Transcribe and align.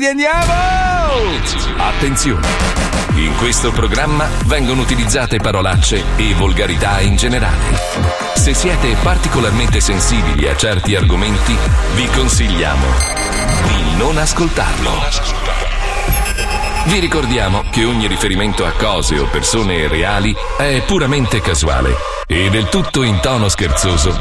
Andiamo! 0.00 0.54
Attenzione! 1.76 2.48
In 3.16 3.36
questo 3.36 3.72
programma 3.72 4.26
vengono 4.46 4.80
utilizzate 4.80 5.36
parolacce 5.36 6.02
e 6.16 6.32
volgarità 6.32 7.00
in 7.00 7.16
generale. 7.16 7.78
Se 8.34 8.54
siete 8.54 8.96
particolarmente 9.02 9.80
sensibili 9.80 10.48
a 10.48 10.56
certi 10.56 10.96
argomenti, 10.96 11.54
vi 11.94 12.06
consigliamo 12.06 12.86
di 13.66 13.96
non 13.98 14.16
ascoltarlo. 14.16 14.92
Vi 16.86 16.98
ricordiamo 16.98 17.64
che 17.70 17.84
ogni 17.84 18.06
riferimento 18.06 18.64
a 18.64 18.72
cose 18.72 19.18
o 19.18 19.26
persone 19.26 19.88
reali 19.88 20.34
è 20.56 20.82
puramente 20.86 21.42
casuale 21.42 21.94
e 22.26 22.48
del 22.48 22.70
tutto 22.70 23.02
in 23.02 23.20
tono 23.20 23.50
scherzoso 23.50 24.18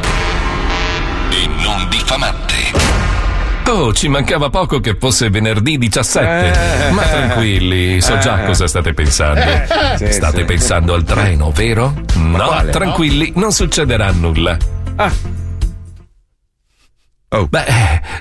e 1.30 1.48
non 1.48 1.88
diffamante. 1.88 3.01
Oh, 3.68 3.94
ci 3.94 4.10
mancava 4.10 4.50
poco 4.50 4.80
che 4.82 4.98
fosse 5.00 5.30
venerdì 5.30 5.78
17. 5.78 6.88
Eh. 6.88 6.92
Ma 6.92 7.04
tranquilli, 7.04 8.02
so 8.02 8.18
già 8.18 8.44
Eh. 8.44 8.46
cosa 8.46 8.68
state 8.68 8.94
pensando. 8.94 9.40
Eh. 9.40 10.12
State 10.12 10.38
sì. 10.40 10.44
pensando 10.44 10.94
al 10.94 11.04
treno, 11.04 11.52
vero? 11.52 11.94
No, 12.16 12.46
quale? 12.48 12.72
tranquilli, 12.72 13.32
non 13.36 13.52
succederà 13.54 14.12
nulla. 14.12 14.58
Oh. 17.34 17.48
Beh, 17.48 17.64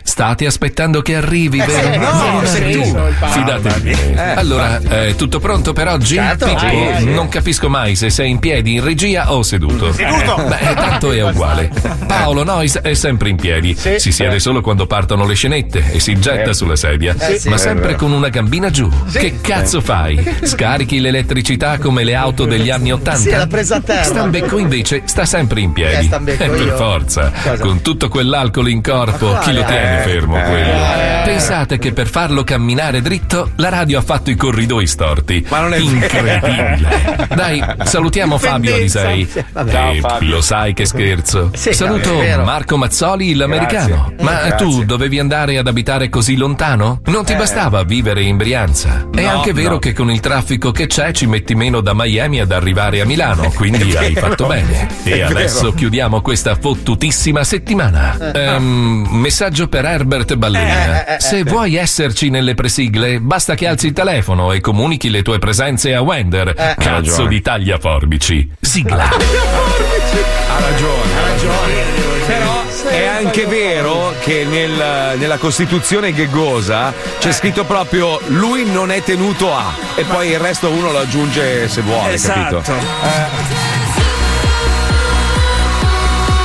state 0.04 0.46
aspettando 0.46 1.02
che 1.02 1.16
arrivi, 1.16 1.58
Eh, 1.58 1.66
vero? 1.66 1.90
sì, 1.90 1.98
no, 1.98 2.44
sei 2.44 2.72
tu. 2.74 2.96
Fidatevi. 3.26 3.90
Eh, 4.14 4.20
allora, 4.36 4.78
è 4.80 5.16
tutto 5.16 5.40
pronto 5.40 5.72
per 5.72 5.88
oggi? 5.88 6.14
Certo. 6.14 6.44
Pippo, 6.46 6.60
Sì, 6.60 6.94
sì. 6.98 7.04
non 7.10 7.28
capisco 7.28 7.68
mai 7.68 7.96
se 7.96 8.08
sei 8.08 8.30
in 8.30 8.38
piedi 8.38 8.74
in 8.74 8.84
regia 8.84 9.32
o 9.32 9.42
seduto. 9.42 9.92
Seduto. 9.92 10.36
Beh, 10.46 10.74
tanto 10.74 11.10
è 11.10 11.28
uguale. 11.28 11.72
Paolo 12.06 12.44
Nois 12.44 12.76
è 12.78 12.94
sempre 12.94 13.30
in 13.30 13.34
piedi. 13.36 13.74
Si 13.74 14.12
siede 14.12 14.38
solo 14.38 14.60
quando 14.60 14.86
partono 14.86 15.26
le 15.26 15.34
scenette 15.34 15.90
e 15.90 15.98
si 15.98 16.16
getta 16.20 16.52
sulla 16.52 16.76
sedia. 16.76 17.12
Eh, 17.18 17.36
sì. 17.36 17.48
Ma 17.48 17.56
sempre 17.56 17.96
con 17.96 18.12
una 18.12 18.28
gambina 18.28 18.70
giù. 18.70 18.88
Che 19.12 19.40
cazzo 19.40 19.80
fai? 19.80 20.22
Scarichi 20.42 21.00
l'elettricità 21.00 21.78
come 21.78 22.04
le 22.04 22.14
auto 22.14 22.44
degli 22.44 22.70
anni 22.70 22.92
Ottanta? 22.92 23.18
Sì, 23.18 23.30
l'ha 23.30 23.48
presa 23.48 23.74
a 23.76 23.80
terra. 23.80 24.04
Stambecco 24.04 24.56
invece 24.56 25.02
sta 25.06 25.24
sempre 25.24 25.62
in 25.62 25.72
piedi. 25.72 26.08
Eh, 26.12 26.32
Eh, 26.44 26.48
per 26.48 26.74
forza. 26.76 27.32
Cosa? 27.42 27.58
Con 27.58 27.82
tutto 27.82 28.08
quell'alcol 28.08 28.68
in 28.68 28.80
corpo, 28.80 28.98
Ma 29.04 29.38
chi 29.38 29.52
lo 29.52 29.64
tiene 29.64 30.00
Eh, 30.00 30.08
fermo 30.08 30.36
eh, 30.38 30.42
quello? 30.42 30.68
eh. 30.72 31.08
Pensate 31.24 31.78
che 31.78 31.92
per 31.92 32.08
farlo 32.08 32.44
camminare 32.44 33.00
dritto 33.02 33.50
la 33.56 33.68
radio 33.68 33.98
ha 33.98 34.02
fatto 34.02 34.30
i 34.30 34.36
corridoi 34.36 34.86
storti. 34.86 35.46
Ma 35.48 35.60
non 35.60 35.74
è 35.74 35.78
incredibile. 35.78 37.26
Dai, 37.34 37.62
salutiamo 37.84 38.38
Fabio 38.38 38.74
Alisei. 38.74 39.28
Eh, 39.66 40.00
lo 40.20 40.40
sai 40.40 40.72
che 40.74 40.86
scherzo. 40.86 41.50
Sì, 41.54 41.72
Saluto 41.72 42.20
è. 42.20 42.36
Marco 42.36 42.76
Mazzoli, 42.76 43.34
l'americano. 43.34 44.12
Grazie. 44.16 44.24
Ma 44.24 44.42
Eh, 44.44 44.54
tu 44.56 44.64
grazie. 44.68 44.84
dovevi 44.86 45.18
andare 45.18 45.58
ad 45.58 45.66
abitare 45.66 46.08
così 46.08 46.36
lontano? 46.36 47.00
Non 47.06 47.24
ti 47.24 47.32
Eh. 47.32 47.36
bastava 47.36 47.82
vivere 47.84 48.22
in 48.22 48.36
Brianza? 48.36 49.06
è 49.14 49.22
No, 49.22 49.28
anche 49.30 49.52
vero 49.52 49.70
no. 49.72 49.78
che 49.78 49.92
con 49.92 50.10
il 50.10 50.20
traffico 50.20 50.72
che 50.72 50.86
c'è 50.86 51.12
ci 51.12 51.26
metti 51.26 51.54
meno 51.54 51.80
da 51.80 51.92
Miami 51.94 52.40
ad 52.40 52.50
arrivare 52.52 53.00
a 53.00 53.04
Milano, 53.04 53.50
quindi 53.54 53.94
hai 53.96 54.14
fatto 54.14 54.46
bene. 54.46 54.88
E 55.04 55.18
È 55.18 55.22
adesso 55.22 55.72
chiudiamo 55.72 56.20
questa 56.22 56.54
fottutissima 56.56 57.44
settimana. 57.44 58.32
Ehm, 58.32 58.89
messaggio 58.90 59.68
per 59.68 59.84
Herbert 59.84 60.34
Ballerina. 60.34 61.16
Se 61.18 61.42
vuoi 61.44 61.76
esserci 61.76 62.30
nelle 62.30 62.54
presigle, 62.54 63.20
basta 63.20 63.54
che 63.54 63.66
alzi 63.66 63.86
il 63.86 63.92
telefono 63.92 64.52
e 64.52 64.60
comunichi 64.60 65.10
le 65.10 65.22
tue 65.22 65.38
presenze 65.38 65.94
a 65.94 66.00
Wender. 66.02 66.52
Cazzo 66.78 67.26
di 67.26 67.40
tagliaforbici. 67.40 68.50
Sigla. 68.60 69.04
Ha 69.04 70.58
ragione, 70.60 71.16
ha 71.16 71.28
ragione. 71.28 71.98
Però 72.26 72.62
è 72.90 73.06
anche 73.06 73.46
vero 73.46 74.14
che 74.20 74.44
nel- 74.48 75.18
nella 75.18 75.36
Costituzione 75.38 76.12
ghegosa 76.12 76.92
c'è 77.18 77.32
scritto 77.32 77.64
proprio 77.64 78.20
lui 78.28 78.64
non 78.70 78.90
è 78.92 79.02
tenuto 79.02 79.52
a 79.54 79.72
e 79.96 80.04
poi 80.04 80.28
il 80.30 80.38
resto 80.38 80.70
uno 80.70 80.92
lo 80.92 80.98
aggiunge 81.00 81.68
se 81.68 81.80
vuole, 81.82 82.16
capito? 82.18 82.62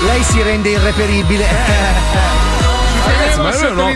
Lei 0.05 0.23
si 0.23 0.41
rende 0.41 0.69
irreperibile. 0.69 1.45
Ragazzi, 3.05 3.39
ma, 3.39 3.51
lui 3.51 3.61
è 3.61 3.69
un 3.69 3.77
uomo- 3.77 3.93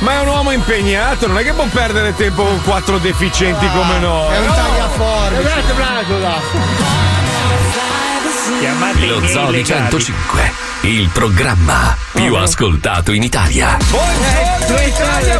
ma 0.00 0.12
è 0.12 0.20
un 0.20 0.26
uomo 0.28 0.50
impegnato, 0.52 1.26
non 1.26 1.38
è 1.38 1.42
che 1.42 1.52
può 1.52 1.64
perdere 1.64 2.14
tempo 2.14 2.44
con 2.44 2.62
quattro 2.62 2.98
deficienti 2.98 3.66
come 3.74 3.98
noi. 3.98 4.34
È 4.34 4.38
un 4.40 4.46
tagliaforbici. 4.46 5.42
Chiamate 8.60 9.06
Lo 9.06 9.16
i 9.16 9.20
miei 9.20 9.32
Zoo 9.32 9.46
di 9.46 9.56
legali. 9.58 9.64
105, 9.64 10.52
il 10.82 11.08
programma 11.12 11.96
più 12.12 12.34
ascoltato 12.34 13.12
in 13.12 13.22
Italia. 13.22 13.76
Buongiorno 13.88 14.86
Italia, 14.86 15.38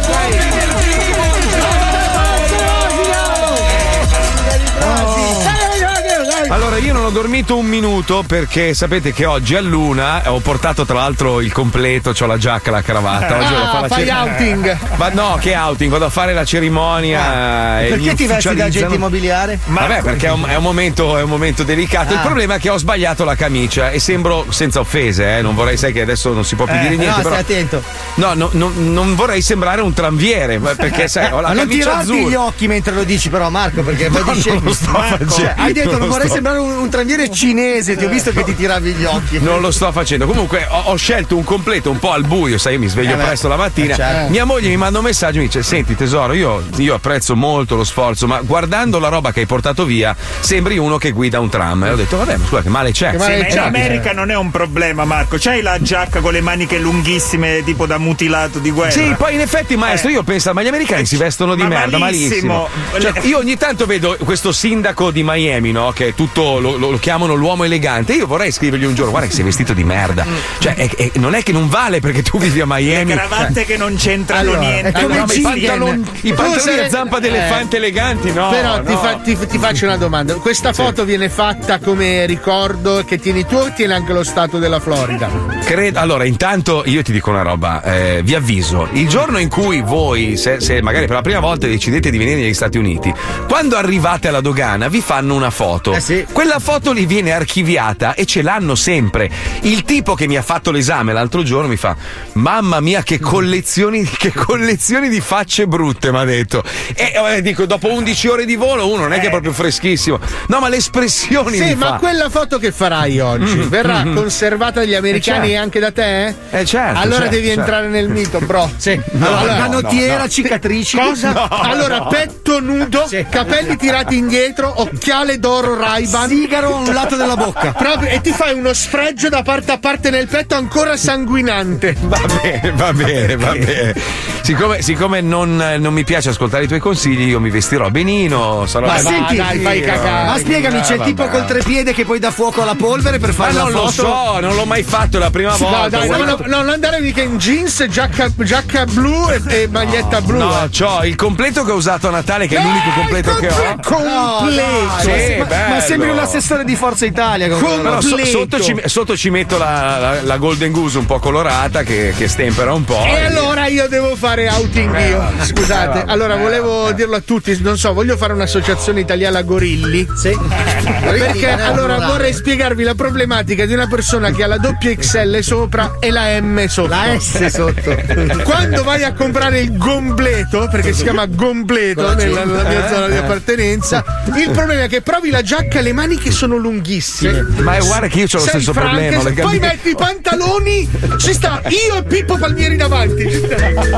Allora, 6.51 6.77
io 6.77 6.93
non 6.93 7.05
ho 7.05 7.09
dormito 7.11 7.57
un 7.57 7.67
minuto 7.67 8.23
perché 8.25 8.73
sapete 8.73 9.13
che 9.13 9.25
oggi 9.25 9.53
a 9.55 9.61
luna 9.61 10.31
ho 10.31 10.39
portato 10.39 10.83
tra 10.83 10.95
l'altro 10.95 11.41
il 11.41 11.51
completo, 11.51 12.11
ho 12.19 12.25
la 12.25 12.37
giacca, 12.39 12.71
la 12.71 12.81
cravatta. 12.81 13.37
Oggi 13.37 13.53
vado 13.53 13.65
a 13.65 13.67
fare 13.69 13.81
la 13.81 13.87
fai 13.87 14.05
cer- 14.05 14.17
outing. 14.17 14.77
Ma 14.95 15.09
no, 15.09 15.37
che 15.39 15.55
outing? 15.55 15.91
Vado 15.91 16.05
a 16.05 16.09
fare 16.09 16.33
la 16.33 16.43
cerimonia. 16.43 17.81
mi 17.81 17.89
Perché 17.89 18.15
ti 18.15 18.25
vesti 18.25 18.55
da 18.55 18.65
agente 18.65 18.95
immobiliare? 18.95 19.59
Vabbè, 19.63 20.01
perché 20.01 20.25
è 20.25 20.31
un, 20.31 20.43
è 20.47 20.55
un 20.55 20.63
momento, 20.63 21.17
è 21.17 21.21
un 21.21 21.29
momento 21.29 21.61
delicato. 21.63 22.13
Il 22.13 22.19
Ah. 22.19 22.23
problema 22.23 22.55
è 22.55 22.59
che 22.59 22.69
ho 22.69 22.77
sbagliato 22.77 23.23
la 23.23 23.35
camicia 23.35 23.91
e 23.91 23.99
sembro 23.99 24.47
senza 24.49 24.79
offese, 24.79 25.37
eh. 25.37 25.41
Non 25.43 25.53
vorrei, 25.53 25.77
sai 25.77 25.93
che 25.93 26.01
adesso 26.01 26.33
non 26.33 26.43
si 26.45 26.55
può 26.55 26.65
più 26.65 26.73
dire 26.79 26.95
niente. 26.95 27.05
no, 27.05 27.15
però... 27.17 27.29
stai 27.29 27.39
attento. 27.41 27.83
No, 28.15 28.33
no, 28.33 28.49
no, 28.53 28.71
non 28.75 29.13
vorrei 29.13 29.43
sembrare 29.43 29.81
un 29.81 29.93
tranviere, 29.93 30.57
perché 30.57 31.07
sai, 31.07 31.31
ho 31.31 31.41
la 31.41 31.49
Ma 31.49 31.53
non 31.53 31.67
camicia 31.67 31.89
tirarti 31.89 32.11
azzurra. 32.11 32.29
gli 32.29 32.33
occhi 32.35 32.67
mentre 32.67 32.93
lo 32.95 33.03
dici, 33.03 33.29
però, 33.29 33.49
Marco, 33.51 33.83
perché 33.83 34.09
poi 34.09 34.23
No, 34.25 34.33
dici. 34.33 34.49
non 34.49 34.61
lo 34.63 34.73
sto 34.73 34.89
facendo. 34.91 35.31
Cioè, 35.31 35.53
hai 35.55 35.73
detto, 35.73 35.91
Non 35.91 35.99
non 35.99 36.09
vorrei 36.09 36.25
sto- 36.27 36.37
sembrare 36.39 36.57
un, 36.59 36.77
un 36.77 36.89
tranviere 36.89 37.29
cinese, 37.29 37.95
ti 37.97 38.05
ho 38.05 38.09
visto 38.09 38.31
che 38.31 38.43
ti 38.43 38.55
tiravi 38.55 38.93
gli 38.93 39.03
occhi. 39.03 39.39
Non 39.39 39.59
lo 39.61 39.71
sto 39.71 39.91
facendo. 39.91 40.25
Comunque 40.25 40.65
ho, 40.69 40.83
ho 40.85 40.95
scelto 40.95 41.35
un 41.35 41.43
completo 41.43 41.91
un 41.91 41.99
po' 41.99 42.11
al 42.13 42.23
buio, 42.23 42.57
sai, 42.57 42.73
io 42.73 42.79
mi 42.79 42.87
sveglio 42.87 43.13
Eh 43.13 43.17
beh. 43.17 43.23
presto 43.25 43.47
la 43.47 43.57
mattina. 43.57 43.93
Eh, 43.93 43.97
certo. 43.97 44.31
Mia 44.31 44.45
moglie 44.45 44.69
mi 44.69 44.77
manda 44.77 44.99
un 44.99 45.05
messaggio 45.05 45.37
e 45.37 45.41
mi 45.41 45.45
dice: 45.47 45.63
Senti, 45.63 45.95
tesoro, 45.95 46.33
io, 46.33 46.63
io 46.77 46.93
apprezzo 46.95 47.35
molto 47.35 47.75
lo 47.75 47.83
sforzo, 47.83 48.25
ma 48.27 48.39
guardando 48.41 48.99
la 48.99 49.09
roba 49.09 49.31
che 49.31 49.41
hai 49.41 49.45
portato 49.45 49.83
via, 49.85 50.15
sembri 50.39 50.77
uno 50.77 50.97
che 50.97 51.11
guida 51.11 51.39
un 51.39 51.49
tram. 51.49 51.83
E 51.83 51.89
ho 51.91 51.95
detto, 51.95 52.17
vabbè, 52.17 52.37
ma 52.37 52.45
scusa, 52.45 52.61
che 52.61 52.69
male 52.69 52.91
c'è? 52.91 53.11
Che 53.11 53.19
Sì, 53.19 53.29
ma 53.29 53.35
in 53.35 53.45
c'è? 53.45 53.57
America 53.59 54.13
non 54.13 54.31
è 54.31 54.35
un 54.35 54.49
problema, 54.51 55.03
Marco. 55.05 55.35
C'hai 55.39 55.61
la 55.61 55.81
giacca 55.81 56.19
con 56.21 56.31
le 56.31 56.41
maniche 56.41 56.77
lunghissime, 56.79 57.63
tipo 57.63 57.85
da 57.85 57.97
mutilato 57.97 58.59
di 58.59 58.71
guerra. 58.71 58.91
Sì, 58.91 59.13
poi 59.17 59.33
in 59.35 59.41
effetti, 59.41 59.75
maestro, 59.75 60.09
Eh. 60.09 60.13
io 60.13 60.23
penso, 60.23 60.53
ma 60.53 60.61
gli 60.63 60.67
americani 60.67 61.05
si 61.05 61.17
vestono 61.17 61.55
di 61.55 61.63
Ma 61.63 61.67
merda, 61.69 61.97
malissimo. 61.97 62.69
malissimo. 62.93 63.11
Cioè, 63.13 63.27
io 63.27 63.37
ogni 63.37 63.57
tanto 63.57 63.85
vedo 63.85 64.17
questo 64.23 64.51
sindaco 64.51 65.11
di 65.11 65.23
Miami, 65.23 65.71
no? 65.71 65.91
Che 65.91 66.07
è 66.09 66.13
tutto 66.13 66.27
lo, 66.33 66.59
lo- 66.59 66.77
lo 66.91 66.97
chiamano 66.99 67.33
l'uomo 67.35 67.63
elegante. 67.63 68.13
Io 68.13 68.27
vorrei 68.27 68.51
scrivergli 68.51 68.85
un 68.85 68.95
giorno: 68.95 69.11
guarda 69.11 69.27
che 69.27 69.33
sei 69.33 69.43
vestito 69.43 69.73
di 69.73 69.83
merda. 69.83 70.25
Cioè, 70.59 70.73
è- 70.75 70.89
è- 70.95 71.11
non 71.15 71.33
è 71.35 71.43
che 71.43 71.51
non 71.51 71.67
vale 71.69 71.99
perché 71.99 72.21
tu 72.23 72.37
vivi 72.37 72.59
a 72.61 72.65
Le 72.65 72.73
Miami. 72.81 73.13
cravatte 73.13 73.65
che 73.65 73.77
non 73.77 73.95
c'entrano 73.95 74.41
Allora, 74.41 74.59
niente. 74.59 74.89
è 74.89 75.01
come 75.01 75.17
No, 75.17 75.23
i 75.25 75.27
Cingen. 75.29 75.51
pantaloni, 75.51 76.03
i 76.21 76.33
pantaloni 76.33 76.59
sei- 76.61 76.79
a 76.85 76.89
zampa 76.89 77.19
d'elefante 77.19 77.77
eleganti, 77.77 78.31
no. 78.31 78.49
Però 78.49 78.81
ti, 78.83 78.91
no. 78.93 78.97
fa- 78.99 79.15
ti- 79.23 79.37
ti 79.47 79.57
faccio 79.57 79.85
una 79.85 79.97
domanda. 79.97 80.33
Questa 80.35 80.73
foto 80.73 81.03
viene 81.05 81.29
fatta 81.29 81.79
come 81.79 82.25
ricordo 82.25 83.03
che 83.05 83.17
tieni 83.19 83.45
tu 83.45 83.55
o 83.55 83.71
tieni 83.75 83.93
anche 83.93 84.13
lo 84.13 84.23
stato 84.23 84.59
della 84.59 84.79
Florida? 84.79 85.29
Credo- 85.65 85.99
allora, 85.99 86.23
intanto 86.25 86.83
io 86.85 87.01
ti 87.03 87.11
dico 87.11 87.29
una 87.29 87.41
roba, 87.41 87.81
eh, 87.83 88.21
vi 88.23 88.35
avviso, 88.35 88.87
il 88.93 89.07
giorno 89.07 89.37
in 89.39 89.49
cui 89.49 89.81
voi, 89.81 90.37
se, 90.37 90.59
se 90.59 90.81
magari 90.81 91.05
per 91.05 91.15
la 91.15 91.21
prima 91.21 91.39
volta 91.39 91.67
decidete 91.67 92.09
di 92.09 92.17
venire 92.17 92.39
negli 92.41 92.53
Stati 92.53 92.77
Uniti, 92.77 93.13
quando 93.47 93.75
arrivate 93.77 94.27
alla 94.27 94.41
dogana 94.41 94.87
vi 94.87 95.01
fanno 95.01 95.35
una 95.35 95.49
foto. 95.49 95.93
Eh 95.93 95.99
sì. 95.99 96.18
Quella 96.31 96.59
foto 96.59 96.91
lì 96.91 97.05
viene 97.05 97.31
archiviata 97.31 98.13
e 98.13 98.25
ce 98.25 98.41
l'hanno 98.41 98.75
sempre. 98.75 99.29
Il 99.61 99.83
tipo 99.83 100.15
che 100.15 100.27
mi 100.27 100.37
ha 100.37 100.41
fatto 100.41 100.71
l'esame 100.71 101.13
l'altro 101.13 101.43
giorno 101.43 101.67
mi 101.67 101.77
fa: 101.77 101.95
Mamma 102.33 102.79
mia, 102.79 103.03
che 103.03 103.19
collezioni, 103.19 104.03
che 104.03 104.31
collezioni 104.33 105.09
di 105.09 105.21
facce 105.21 105.67
brutte, 105.67 106.11
mi 106.11 106.17
ha 106.17 106.23
detto. 106.23 106.63
E 106.95 107.13
eh, 107.35 107.41
dico, 107.41 107.65
dopo 107.65 107.91
11 107.91 108.27
ore 108.27 108.45
di 108.45 108.55
volo, 108.55 108.87
uno 108.87 109.03
non 109.03 109.13
è 109.13 109.19
che 109.19 109.27
è 109.27 109.29
proprio 109.29 109.53
freschissimo. 109.53 110.19
No, 110.47 110.59
ma 110.59 110.69
le 110.69 110.77
espressioni 110.77 111.57
Sì, 111.57 111.75
ma 111.75 111.87
fa. 111.87 111.93
quella 111.95 112.29
foto 112.29 112.57
che 112.57 112.71
farai 112.71 113.19
oggi 113.19 113.57
verrà 113.67 114.03
conservata 114.13 114.79
dagli 114.79 114.95
americani 114.95 115.47
certo. 115.47 115.53
e 115.53 115.55
anche 115.55 115.79
da 115.79 115.91
te? 115.91 116.35
Eh, 116.49 116.65
certo, 116.65 116.99
Allora 116.99 117.21
certo, 117.21 117.35
devi 117.35 117.47
certo. 117.47 117.59
entrare 117.61 117.87
nel 117.87 118.09
mito, 118.09 118.39
bro. 118.39 118.69
Sì. 118.79 118.99
no, 119.11 119.27
canottiera, 119.45 120.23
no. 120.23 120.29
cicatrici. 120.29 120.97
Cosa? 120.97 121.49
Allora, 121.49 122.03
petto 122.05 122.59
nudo, 122.59 123.07
capelli 123.29 123.75
tirati 123.75 124.17
indietro, 124.17 124.81
occhiale 124.81 125.37
d'oro 125.39 125.77
Ray-Ban. 125.77 126.08
Sigaro 126.27 126.75
a 126.75 126.79
un 126.79 126.93
lato 126.93 127.15
della 127.15 127.35
bocca. 127.35 127.71
Proprio, 127.77 128.09
e 128.09 128.21
ti 128.21 128.31
fai 128.31 128.53
uno 128.53 128.73
sfregio 128.73 129.29
da 129.29 129.41
parte 129.43 129.71
a 129.71 129.77
parte 129.77 130.09
nel 130.09 130.27
petto 130.27 130.55
ancora 130.55 130.97
sanguinante. 130.97 131.95
Va 132.01 132.19
bene, 132.41 132.71
va 132.71 132.93
bene, 132.93 133.35
va 133.35 133.51
bene. 133.51 133.93
Siccome, 134.41 134.81
siccome 134.81 135.21
non, 135.21 135.55
non 135.77 135.93
mi 135.93 136.03
piace 136.03 136.29
ascoltare 136.29 136.63
i 136.63 136.67
tuoi 136.67 136.79
consigli, 136.79 137.27
io 137.27 137.39
mi 137.39 137.51
vestirò 137.51 137.89
benino. 137.89 138.65
Sarò 138.65 138.87
Ma 138.87 138.97
senti, 138.97 139.35
dai, 139.35 139.59
fai 139.59 139.81
cagare. 139.81 140.25
Ma 140.27 140.37
spiegami, 140.37 140.81
c'è 140.81 140.95
il 140.95 141.01
tipo 141.01 141.27
col 141.27 141.45
trepiede 141.45 141.93
che 141.93 142.05
poi 142.05 142.19
dà 142.19 142.31
fuoco 142.31 142.63
alla 142.63 142.75
polvere 142.75 143.19
per 143.19 143.29
Ma 143.29 143.35
fare 143.35 143.53
la 143.53 143.63
non 143.63 143.71
lo 143.71 143.91
so, 143.91 144.39
non 144.39 144.55
l'ho 144.55 144.65
mai 144.65 144.83
fatto, 144.83 145.17
è 145.17 145.19
la 145.19 145.29
prima 145.29 145.55
volta. 145.55 145.81
No, 145.81 145.89
dai, 145.89 146.09
no, 146.09 146.17
no, 146.17 146.37
no, 146.45 146.57
non 146.61 146.69
andare 146.69 146.99
mica 146.99 147.21
in 147.21 147.37
jeans, 147.37 147.85
giacca, 147.87 148.31
giacca 148.35 148.85
blu 148.85 149.29
e, 149.29 149.41
e 149.45 149.67
maglietta 149.67 150.21
blu. 150.21 150.37
No, 150.37 150.63
eh. 150.63 150.69
c'ho 150.69 151.03
il 151.03 151.15
completo 151.15 151.63
che 151.63 151.71
ho 151.71 151.75
usato 151.75 152.07
a 152.07 152.11
Natale, 152.11 152.47
che 152.47 152.57
è 152.57 152.61
l'unico 152.61 152.89
completo 152.95 153.35
che 153.35 153.47
ho. 153.49 153.75
Completo. 153.83 154.99
Sì, 155.01 155.35
ma, 155.37 155.67
ma 155.69 155.79
sembri 155.89 156.09
un 156.09 156.19
assessore 156.19 156.63
di 156.63 156.75
Forza 156.75 157.05
Italia. 157.05 157.47
Però 157.47 158.01
so- 158.01 158.23
sotto, 158.25 158.59
ci, 158.61 158.75
sotto 158.85 159.17
ci 159.17 159.29
metto 159.29 159.57
la, 159.57 159.97
la- 159.99 160.21
la 160.21 160.37
Golden 160.37 160.71
Goose 160.71 160.97
un 160.97 161.05
po' 161.05 161.19
colorata 161.19 161.83
che, 161.83 162.13
che 162.17 162.27
stempera 162.27 162.73
un 162.73 162.83
po'. 162.83 163.03
E 163.03 163.25
allora 163.25 163.67
io 163.67 163.87
devo 163.87 164.15
fare 164.15 164.47
outing 164.49 164.95
Eh, 164.95 165.09
io. 165.09 165.31
Scusate, 165.41 166.03
allora 166.07 166.35
volevo 166.35 166.91
dirlo 166.91 167.15
a 167.15 167.21
tutti, 167.21 167.57
non 167.61 167.77
so, 167.77 167.93
voglio 167.93 168.17
fare 168.17 168.33
un'associazione 168.33 168.99
italiana 168.99 169.41
gorilli. 169.41 170.07
Sì. 170.15 170.37
Perché 170.83 171.49
allora 171.49 171.97
vorrei 172.07 172.33
spiegarvi 172.33 172.83
la 172.83 172.95
problematica 172.95 173.65
di 173.65 173.73
una 173.73 173.87
persona 173.87 174.31
che 174.31 174.43
ha 174.43 174.47
la 174.47 174.57
doppia 174.57 174.93
XL 174.95 175.39
sopra 175.39 175.95
e 175.99 176.11
la 176.11 176.39
M 176.39 176.65
sotto. 176.67 176.87
La 176.89 177.17
S 177.19 177.45
sotto. 177.47 177.97
Quando 178.43 178.83
vai 178.83 179.03
a 179.03 179.13
comprare 179.13 179.59
il 179.59 179.77
gombleto, 179.77 180.67
perché 180.69 180.93
si 180.93 181.03
chiama 181.03 181.25
gombleto 181.25 182.13
nella, 182.13 182.43
nella 182.45 182.63
mia 182.63 182.87
zona 182.87 183.07
di 183.07 183.17
appartenenza, 183.17 184.03
il 184.35 184.49
problema 184.51 184.83
è 184.83 184.87
che 184.87 185.01
provi 185.01 185.29
la 185.29 185.41
giacca 185.41 185.78
e 185.79 185.81
le 185.81 185.93
maniche 185.93 186.31
sono 186.31 186.55
lunghissime. 186.57 187.41
Ma 187.59 187.75
è 187.75 187.79
guarda 187.79 188.07
che 188.07 188.19
io 188.19 188.25
ho 188.25 188.27
lo 188.33 188.39
Sei 188.39 188.49
stesso 188.49 188.73
Frank, 188.73 188.89
problema. 188.89 189.23
le 189.23 189.33
Poi 189.33 189.33
gambe- 189.59 189.59
metti 189.59 189.89
i 189.89 189.95
pantaloni, 189.95 190.89
ci 191.17 191.33
sta 191.33 191.61
io 191.67 191.97
e 191.97 192.03
Pippo 192.03 192.37
Palmieri 192.37 192.75
davanti. 192.75 193.23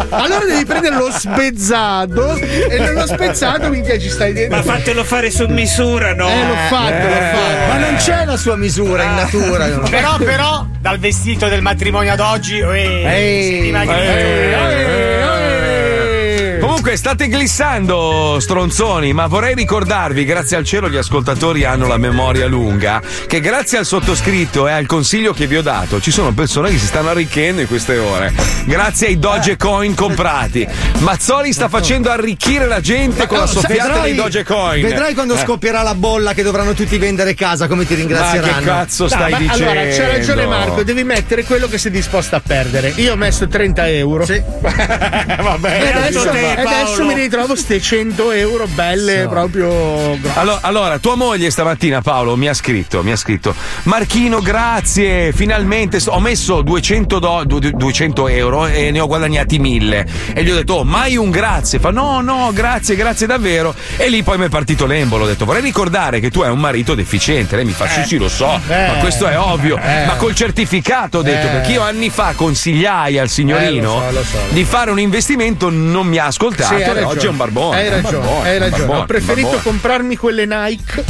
Allora 0.09 0.45
devi 0.45 0.65
prendere 0.65 0.95
lo 0.95 1.11
spezzato 1.11 2.35
e 2.35 2.77
nello 2.79 3.05
spezzato 3.07 3.69
minchia 3.69 3.97
ci 3.99 4.09
stai 4.09 4.33
dentro. 4.33 4.57
Ma 4.57 4.63
fatelo 4.63 5.03
fare 5.03 5.29
su 5.31 5.45
misura, 5.47 6.13
no? 6.13 6.27
Eh, 6.29 6.45
l'ho 6.47 6.55
fatto, 6.69 7.07
l'ho 7.07 7.13
fatto. 7.13 7.67
Ma 7.67 7.77
non 7.77 7.95
c'è 7.97 8.25
la 8.25 8.37
sua 8.37 8.55
misura 8.55 9.03
in 9.03 9.15
natura. 9.15 9.65
Però, 9.89 10.17
però, 10.17 10.65
dal 10.79 10.99
vestito 10.99 11.47
del 11.47 11.61
matrimonio 11.61 12.11
ad 12.13 12.19
oggi, 12.19 12.59
eh, 12.59 13.03
Ehi. 13.05 13.43
si 13.55 13.61
dimagri- 13.61 15.10
Comunque 16.71 16.95
state 16.97 17.27
glissando, 17.27 18.37
stronzoni, 18.39 19.11
ma 19.11 19.27
vorrei 19.27 19.53
ricordarvi, 19.55 20.23
grazie 20.23 20.55
al 20.55 20.63
cielo 20.63 20.89
gli 20.89 20.95
ascoltatori 20.95 21.65
hanno 21.65 21.85
la 21.85 21.97
memoria 21.97 22.47
lunga, 22.47 23.01
che 23.27 23.41
grazie 23.41 23.77
al 23.79 23.85
sottoscritto 23.85 24.69
e 24.69 24.71
al 24.71 24.85
consiglio 24.85 25.33
che 25.33 25.47
vi 25.47 25.57
ho 25.57 25.61
dato 25.61 25.99
ci 25.99 26.11
sono 26.11 26.31
persone 26.33 26.69
che 26.69 26.77
si 26.77 26.85
stanno 26.85 27.09
arricchendo 27.09 27.59
in 27.59 27.67
queste 27.67 27.97
ore. 27.97 28.33
Grazie 28.63 29.07
ai 29.07 29.19
Dogecoin 29.19 29.93
comprati. 29.95 30.65
Mazzoli 30.99 31.51
sta 31.51 31.67
facendo 31.67 32.09
arricchire 32.09 32.65
la 32.67 32.79
gente 32.79 33.27
con 33.27 33.39
la 33.39 33.47
soffiata 33.47 33.99
dei 33.99 34.15
Dogecoin. 34.15 34.81
vedrai 34.81 35.13
quando 35.13 35.35
Eh. 35.35 35.39
scoppierà 35.39 35.81
la 35.83 35.93
bolla 35.93 36.33
che 36.33 36.41
dovranno 36.41 36.71
tutti 36.73 36.97
vendere 36.97 37.33
casa 37.35 37.67
come 37.67 37.85
ti 37.85 37.93
Ma 37.93 37.99
ringrazieranno. 37.99 38.57
che 38.59 38.63
cazzo 38.63 39.03
No, 39.03 39.09
stai 39.09 39.31
ma 39.31 39.37
dicendo? 39.39 39.69
allora 39.69 39.85
c'è 39.87 40.07
ragione 40.09 40.45
Marco, 40.47 40.83
devi 40.83 41.03
mettere 41.03 41.43
quello 41.43 41.67
che 41.67 41.77
sei 41.77 41.91
disposto 41.91 42.37
a 42.37 42.41
perdere. 42.41 42.93
Io 42.95 43.11
ho 43.11 43.17
messo 43.17 43.45
30 43.47 43.89
euro. 43.89 44.25
Sì. 44.25 44.41
E 45.61 45.91
adesso, 45.93 46.29
te, 46.29 46.60
e 46.61 46.73
adesso 46.73 47.05
mi 47.05 47.13
ritrovo 47.13 47.55
ste 47.55 47.79
100 47.81 48.31
euro 48.31 48.67
belle 48.67 49.27
proprio. 49.29 50.17
Allora, 50.33 50.59
allora, 50.61 50.97
tua 50.99 51.15
moglie 51.15 51.49
stamattina, 51.49 52.01
Paolo, 52.01 52.35
mi 52.35 52.47
ha 52.47 52.53
scritto, 52.53 53.03
mi 53.03 53.11
ha 53.11 53.15
scritto, 53.15 53.53
Marchino, 53.83 54.39
grazie, 54.41 55.31
finalmente 55.33 55.99
ho 56.07 56.19
messo 56.19 56.61
200, 56.61 57.19
do- 57.19 57.43
du- 57.45 57.59
du- 57.59 57.71
200 57.71 58.27
euro 58.27 58.67
e 58.67 58.91
ne 58.91 58.99
ho 58.99 59.07
guadagnati 59.07 59.59
1000. 59.59 60.05
E 60.33 60.43
gli 60.43 60.51
ho 60.51 60.55
detto, 60.55 60.73
oh, 60.75 60.83
mai 60.83 61.17
un 61.17 61.29
grazie. 61.29 61.79
Fa, 61.79 61.91
no, 61.91 62.21
no, 62.21 62.51
grazie, 62.53 62.95
grazie 62.95 63.25
davvero. 63.27 63.73
E 63.97 64.09
lì 64.09 64.21
poi 64.23 64.37
mi 64.37 64.45
è 64.45 64.49
partito 64.49 64.85
l'embolo. 64.85 65.23
Ho 65.23 65.27
detto, 65.27 65.45
vorrei 65.45 65.61
ricordare 65.61 66.19
che 66.19 66.29
tu 66.29 66.41
hai 66.41 66.51
un 66.51 66.59
marito 66.59 66.93
deficiente. 66.95 67.55
Lei 67.55 67.65
mi 67.65 67.71
fa, 67.73 67.87
sì, 67.87 68.03
sì, 68.03 68.17
lo 68.17 68.29
so, 68.29 68.45
ma 68.67 68.93
questo 68.99 69.27
è 69.27 69.37
ovvio. 69.39 69.77
Ma 69.77 70.15
col 70.15 70.35
certificato 70.35 71.19
ho 71.19 71.21
detto, 71.21 71.47
perché 71.47 71.71
io 71.73 71.81
anni 71.81 72.09
fa 72.09 72.33
consigliai 72.35 73.17
al 73.17 73.29
signorino 73.29 74.07
Eh, 74.07 74.11
lo 74.11 74.23
so, 74.23 74.35
lo 74.37 74.45
so. 74.47 74.53
di 74.53 74.63
fare 74.63 74.91
un 74.91 74.99
investimento, 74.99 75.69
non 75.69 76.05
mi 76.07 76.17
ha 76.17 76.25
ascoltato 76.25 76.49
Sì, 76.57 76.73
hai 76.73 77.03
oggi 77.03 77.25
è 77.25 77.29
un 77.29 77.37
barbone. 77.37 77.77
Hai 77.77 77.89
ragione, 77.89 78.17
barbone, 78.25 78.49
hai 78.49 78.57
ragione. 78.57 78.77
barbone, 78.79 78.99
Ho 78.99 79.05
preferito 79.05 79.47
barbone. 79.47 79.63
comprarmi 79.63 80.15
quelle 80.17 80.45
Nike. 80.45 81.03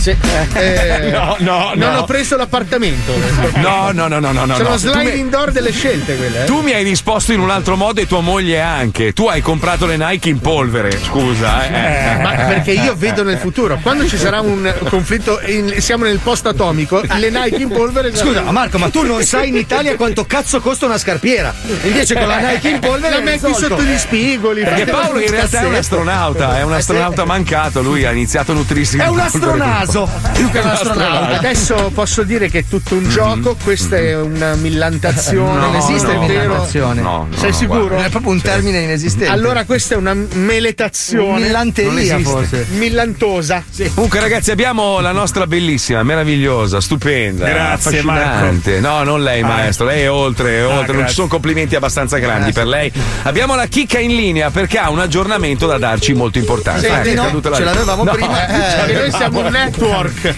Eh, 0.54 1.10
No, 1.12 1.36
no, 1.40 1.72
Non 1.76 1.94
no. 1.94 2.00
ho 2.00 2.06
preso 2.06 2.36
l'appartamento. 2.38 3.14
No, 3.56 3.92
no, 3.92 4.08
no, 4.08 4.20
no, 4.20 4.32
no, 4.32 4.46
no. 4.46 4.56
Sono 4.56 4.70
no. 4.70 4.76
Mi- 4.76 4.80
sliding 4.80 5.30
door 5.30 5.52
delle 5.52 5.72
scelte 5.72 6.16
quelle. 6.16 6.44
eh. 6.44 6.46
Tu 6.46 6.62
mi 6.62 6.72
hai 6.74 6.84
risposto 6.84 7.34
in 7.34 7.40
un 7.40 7.50
altro 7.50 7.76
modo 7.76 8.00
e 8.02 8.08
tua 8.08 8.22
moglie 8.22 8.60
anche. 8.62 9.14
Tu 9.14 9.28
hai 9.28 9.42
comprato 9.42 9.86
le 9.86 9.98
Nike 9.98 10.30
in 10.30 10.40
polvere, 10.40 10.92
scusa. 11.04 11.66
Eh. 11.66 12.22
Ma 12.22 12.32
perché 12.48 12.72
io 12.72 12.96
vedo 12.96 13.24
nel 13.24 13.38
futuro, 13.38 13.78
quando 13.82 14.08
ci 14.08 14.18
sarà 14.18 14.40
un 14.42 14.72
conflitto, 14.90 15.40
in- 15.46 15.76
siamo 15.80 16.04
nel 16.06 16.20
post 16.20 16.46
atomico, 16.46 17.02
le 17.02 17.30
Nike 17.30 17.62
in 17.62 17.70
polvere. 17.70 18.16
Scusa, 18.16 18.42
ma 18.42 18.52
Marco, 18.52 18.78
ma 18.78 18.90
tu 18.90 19.04
non 19.06 19.24
sai 19.24 19.50
in 19.50 19.56
Italia 19.58 19.96
quanto 19.96 20.26
cazzo 20.26 20.60
costa 20.62 20.86
una 20.86 20.98
scarpiera. 20.98 21.54
Invece 21.84 22.16
con 22.16 22.28
la 22.28 22.38
Nike 22.40 22.70
in 22.70 22.80
polvere 22.80 23.16
la 23.16 23.22
metti 23.22 23.46
risolto. 23.48 23.68
sotto 23.78 23.82
gli 23.84 23.98
spigoli. 23.98 24.64
Perché 24.64 24.86
Paolo 24.86 25.20
in 25.20 25.31
realtà 25.32 25.62
è 25.62 25.66
un 25.66 25.76
astronauta, 25.76 26.58
è 26.60 26.64
un 26.64 26.74
astronauta 26.74 27.26
mancato, 27.26 27.82
lui 27.82 28.06
ha 28.06 28.12
iniziato 28.12 28.52
a 28.52 28.56
nutrirsi 28.56 28.98
È 28.98 29.08
un 29.08 29.20
astronaso. 29.20 30.10
Più 30.34 30.50
che 30.50 30.60
un 30.60 30.68
astronauta. 30.68 31.38
Adesso 31.38 31.92
posso 31.94 32.24
dire 32.24 32.50
che 32.50 32.60
è 32.60 32.66
tutto 32.68 32.96
un 32.96 33.10
gioco, 33.10 33.56
questa 33.64 33.98
è 33.98 34.16
una 34.16 34.56
millantazione. 34.56 35.60
Non 35.60 35.76
esiste 35.76 36.14
no, 36.14 36.22
millantazione. 36.22 37.02
No, 37.02 37.28
no, 37.30 37.38
Sei 37.38 37.54
sicuro? 37.54 37.88
guarda. 37.88 38.06
È 38.06 38.10
proprio 38.10 38.32
un 38.32 38.42
termine 38.42 38.80
inesistente. 38.80 39.32
Allora 39.32 39.66
questa 39.66 39.96
è 39.96 39.98
una 39.98 40.14
meletazione. 40.14 41.42
Millanteria, 41.42 42.20
forse. 42.20 42.66
Millantosa. 42.72 43.64
Comunque, 43.94 44.20
ragazzi, 44.20 44.52
abbiamo 44.52 45.00
la 45.00 45.12
nostra 45.12 45.48
bellissima, 45.48 46.04
meravigliosa, 46.04 46.82
stupenda, 46.82 47.48
Grazie, 47.48 48.00
affascinante. 48.00 48.80
No, 48.80 49.04
non 49.04 49.24
lei, 49.24 49.42
maestro, 49.42 49.86
lei 49.86 50.04
è 50.04 50.12
oltre, 50.12 50.60
è 50.60 50.66
oltre. 50.66 50.78
non 50.78 50.86
ci 50.86 50.98
grazie. 50.98 51.14
sono 51.14 51.28
complimenti 51.28 51.76
abbastanza 51.76 52.18
grandi 52.18 52.52
per 52.52 52.68
lei. 52.68 52.92
Abbiamo 53.24 53.56
la 53.56 53.66
chicca 53.66 54.00
in 54.00 54.16
linea 54.16 54.50
perché 54.50 54.78
ha 54.78 54.90
un 54.90 55.00
aggiornamento 55.22 55.68
da 55.68 55.78
darci 55.78 56.14
molto 56.14 56.38
importante. 56.40 56.88
Sì, 57.04 57.10
Eh, 57.10 57.14
no, 57.14 57.40
la- 57.42 57.56
ce 57.56 57.64
l'avevamo 57.64 58.04
No, 58.04 58.12
prima. 58.12 58.34
Perché 58.40 58.94
noi 58.94 59.12
siamo 59.12 59.40
un 59.40 59.52
network. 59.52 60.36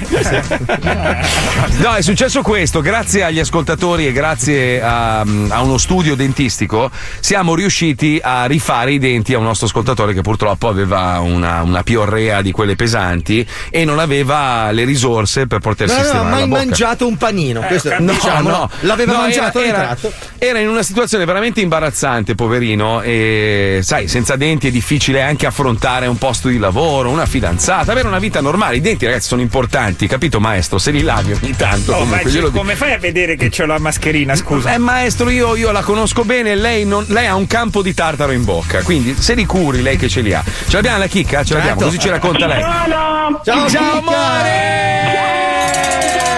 No, 1.77 1.93
è 1.95 2.01
successo 2.01 2.41
questo, 2.41 2.81
grazie 2.81 3.23
agli 3.23 3.39
ascoltatori 3.39 4.07
e 4.07 4.11
grazie 4.11 4.81
a, 4.81 5.19
a 5.21 5.61
uno 5.61 5.77
studio 5.77 6.15
dentistico 6.15 6.91
siamo 7.19 7.55
riusciti 7.55 8.19
a 8.21 8.45
rifare 8.45 8.93
i 8.93 8.99
denti 8.99 9.33
a 9.33 9.37
un 9.37 9.45
nostro 9.45 9.67
ascoltatore 9.67 10.13
che 10.13 10.21
purtroppo 10.21 10.67
aveva 10.67 11.19
una, 11.19 11.61
una 11.61 11.83
piorrea 11.83 12.41
di 12.41 12.51
quelle 12.51 12.75
pesanti 12.75 13.45
e 13.69 13.85
non 13.85 13.99
aveva 13.99 14.71
le 14.71 14.83
risorse 14.83 15.47
per 15.47 15.59
poter 15.59 15.87
aveva 15.89 16.03
sistemare 16.03 16.29
mai 16.29 16.39
la 16.41 16.47
bocca. 16.47 16.63
mangiato 16.65 17.07
un 17.07 17.17
panino. 17.17 17.61
Questo, 17.61 17.91
No, 17.99 18.11
diciamo, 18.11 18.49
no, 18.49 18.69
l'aveva 18.81 19.13
No, 19.13 19.17
mangiato 19.19 19.59
era, 19.61 19.77
era, 19.83 19.97
era 20.37 20.59
in 20.59 20.67
una 20.67 20.83
situazione 20.83 21.25
veramente 21.25 21.61
imbarazzante, 21.61 22.35
poverino. 22.35 23.01
E 23.01 23.79
sai, 23.83 24.07
senza 24.07 24.35
denti 24.35 24.71
difficile 24.73 25.21
anche 25.21 25.45
affrontare 25.45 26.07
un 26.07 26.17
posto 26.17 26.49
di 26.49 26.57
lavoro, 26.57 27.09
una 27.09 27.25
fidanzata, 27.25 27.91
avere 27.93 28.07
una 28.07 28.19
vita 28.19 28.41
normale. 28.41 28.75
I 28.77 28.81
denti, 28.81 29.05
ragazzi, 29.05 29.27
sono 29.27 29.41
importanti, 29.41 30.07
capito, 30.07 30.39
maestro? 30.41 30.77
Se 30.79 30.91
li 30.91 31.01
lavi 31.01 31.31
ogni 31.31 31.55
tanto. 31.55 31.93
Oh, 31.93 31.99
ma 31.99 32.17
comunque, 32.17 32.31
dico. 32.31 32.51
come 32.51 32.75
fai 32.75 32.91
a 32.93 32.97
vedere 32.97 33.35
che 33.37 33.49
c'ho 33.49 33.65
la 33.65 33.79
mascherina, 33.79 34.35
scusa? 34.35 34.73
Eh, 34.73 34.77
maestro, 34.77 35.29
io, 35.29 35.55
io 35.55 35.71
la 35.71 35.81
conosco 35.81 36.23
bene, 36.25 36.55
lei, 36.55 36.85
non- 36.85 37.05
lei 37.07 37.27
ha 37.27 37.35
un 37.35 37.47
campo 37.47 37.81
di 37.81 37.93
tartaro 37.93 38.31
in 38.33 38.43
bocca, 38.43 38.81
quindi 38.81 39.15
se 39.17 39.35
li 39.35 39.45
curi 39.45 39.81
lei 39.81 39.95
che 39.97 40.09
ce 40.09 40.21
li 40.21 40.33
ha. 40.33 40.43
Ce 40.43 40.75
l'abbiamo 40.75 40.97
la 40.97 41.07
chicca? 41.07 41.43
Ce 41.43 41.53
l'abbiamo, 41.53 41.79
Certo. 41.79 41.85
così 41.85 41.99
ci 41.99 42.09
racconta 42.09 42.47
lei. 42.47 42.61
Ciao, 42.61 43.41
Ciao, 43.43 43.69
Ciao, 43.69 43.99
Chicca! 43.99 44.11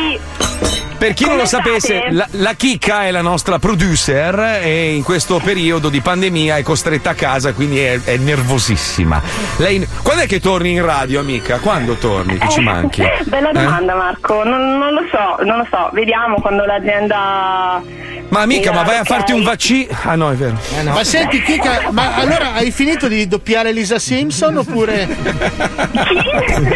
Per 0.99 1.13
chi 1.13 1.23
non 1.23 1.37
lo 1.37 1.43
Come 1.43 1.47
sapesse, 1.47 1.95
state? 1.95 2.11
la, 2.11 2.27
la 2.31 2.53
Chicca 2.55 3.05
è 3.05 3.11
la 3.11 3.21
nostra 3.21 3.57
producer 3.57 4.59
e 4.61 4.93
in 4.93 5.03
questo 5.03 5.39
periodo 5.41 5.87
di 5.87 6.01
pandemia 6.01 6.57
è 6.57 6.61
costretta 6.61 7.11
a 7.11 7.13
casa, 7.13 7.53
quindi 7.53 7.79
è, 7.79 8.01
è 8.03 8.17
nervosissima. 8.17 9.21
Lei, 9.57 9.87
quando 10.03 10.23
è 10.23 10.27
che 10.27 10.41
torni 10.41 10.71
in 10.73 10.83
radio, 10.83 11.21
amica? 11.21 11.57
Quando 11.59 11.93
torni? 11.93 12.37
Che 12.37 12.49
ci 12.49 12.59
manchi? 12.59 13.01
Eh, 13.01 13.23
Bella 13.25 13.49
Eh? 13.51 13.53
domanda 13.53 13.95
Marco, 13.95 14.43
non, 14.43 14.77
non 14.77 14.93
lo 14.93 15.01
so, 15.09 15.41
non 15.45 15.57
lo 15.59 15.67
so, 15.71 15.89
vediamo 15.93 16.41
quando 16.41 16.65
l'azienda... 16.65 17.81
Ma 18.29 18.41
amica, 18.41 18.71
ma 18.71 18.83
vai 18.83 18.97
a 18.97 19.03
farti 19.05 19.31
un 19.31 19.41
vaccino? 19.41 19.87
Ah 20.03 20.13
no, 20.15 20.29
è 20.31 20.35
vero. 20.35 20.55
Ma 20.83 21.03
senti, 21.03 21.41
Kika, 21.41 21.87
ma 21.89 22.13
allora 22.13 22.53
hai 22.53 22.69
finito 22.69 23.07
di 23.07 23.27
doppiare 23.27 23.71
Lisa 23.71 23.97
Simpson 23.97 24.57
oppure. 24.57 25.07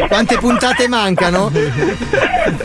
Quante 0.07 0.37
puntate 0.39 0.87
mancano? 0.87 1.51
Eh, 1.53 1.69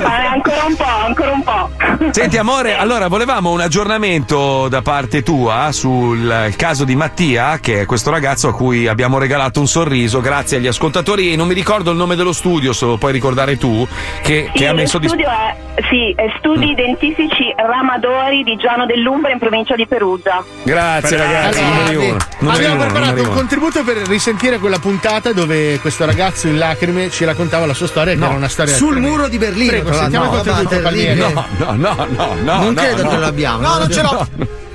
ancora 0.05 0.65
un 0.65 0.75
po', 0.75 0.85
ancora 0.85 1.33
un 1.33 1.43
po'. 1.43 1.48
Po'. 1.49 2.11
Senti 2.11 2.37
amore, 2.39 2.77
allora 2.77 3.09
volevamo 3.09 3.51
un 3.51 3.61
aggiornamento 3.61 4.69
da 4.69 4.83
parte 4.83 5.23
tua 5.23 5.71
sul 5.73 6.53
caso 6.57 6.85
di 6.85 6.95
Mattia, 6.97 7.59
che 7.61 7.83
è 7.83 7.87
questo 7.87 8.11
ragazzo 8.11 8.49
a 8.49 8.55
cui 8.55 8.87
abbiamo 8.87 9.19
regalato 9.19 9.61
un 9.61 9.67
sorriso 9.67 10.21
grazie 10.21 10.59
agli 10.59 10.67
ascoltatori 10.67 11.33
e 11.33 11.37
non 11.37 11.47
mi 11.49 11.55
ricordo 11.55 11.91
il 11.91 11.97
nome 11.97 12.17
dello 12.17 12.33
studio, 12.33 12.73
se 12.73 12.85
lo 12.85 12.97
puoi 12.97 13.13
ricordare 13.13 13.57
tu, 13.57 13.87
che, 14.23 14.51
Sì, 14.53 14.59
che 14.59 14.67
ha 14.67 14.71
lo 14.71 14.77
messo 14.77 14.99
a 14.99 15.07
studio 15.07 15.29
è, 15.29 15.57
sì, 15.89 16.13
è 16.15 16.27
Studi 16.39 16.75
Dentistici 16.75 17.53
Ramadori 17.57 18.43
di 18.43 18.57
Giano 18.57 18.85
dell'Umbra 18.87 19.31
in 19.33 19.39
provincia 19.39 19.75
di 19.75 19.87
Perugia. 19.87 20.45
Grazie 20.63 21.17
ragazzi, 21.17 21.59
Allora, 21.61 21.75
numeri 21.77 21.97
vedi, 21.97 22.11
uno. 22.11 22.19
numeri 22.41 22.57
abbiamo 22.65 22.83
uno, 22.83 22.93
preparato 22.93 23.23
un 23.23 23.35
contributo 23.35 23.85
per 23.85 23.97
risentire 24.09 24.59
quella 24.59 24.79
puntata 24.79 25.33
dove 25.33 25.79
questo 25.81 26.05
ragazzo 26.05 26.47
in 26.49 26.59
lacrime 26.59 27.11
ci 27.11 27.25
raccontava 27.25 27.67
la 27.67 27.75
sua 27.75 27.87
storia, 27.87 28.15
che 28.15 28.25
era 28.25 28.35
una 28.35 28.49
storia 28.49 28.75
Sul 28.75 28.99
muro 28.99 29.29
di 29.29 29.39
Berlino. 29.39 29.71
Prego, 29.71 29.93
sentiamo 29.93 30.27
il 30.27 30.31
l'altro. 30.33 30.53
contributo 30.53 30.75
No, 30.77 30.83
Palmieri. 30.83 31.19
No, 31.21 31.38
no, 31.59 31.73
no, 31.73 31.95
no, 31.95 32.35
no. 32.35 32.35
non 32.43 32.75
no, 32.75 32.81
credo 32.81 33.03
no. 33.03 33.09
che 33.11 33.17
l'abbiamo. 33.17 33.61
No, 33.61 33.79
non 33.79 33.91
ce 33.91 34.03
l'ho. 34.03 34.27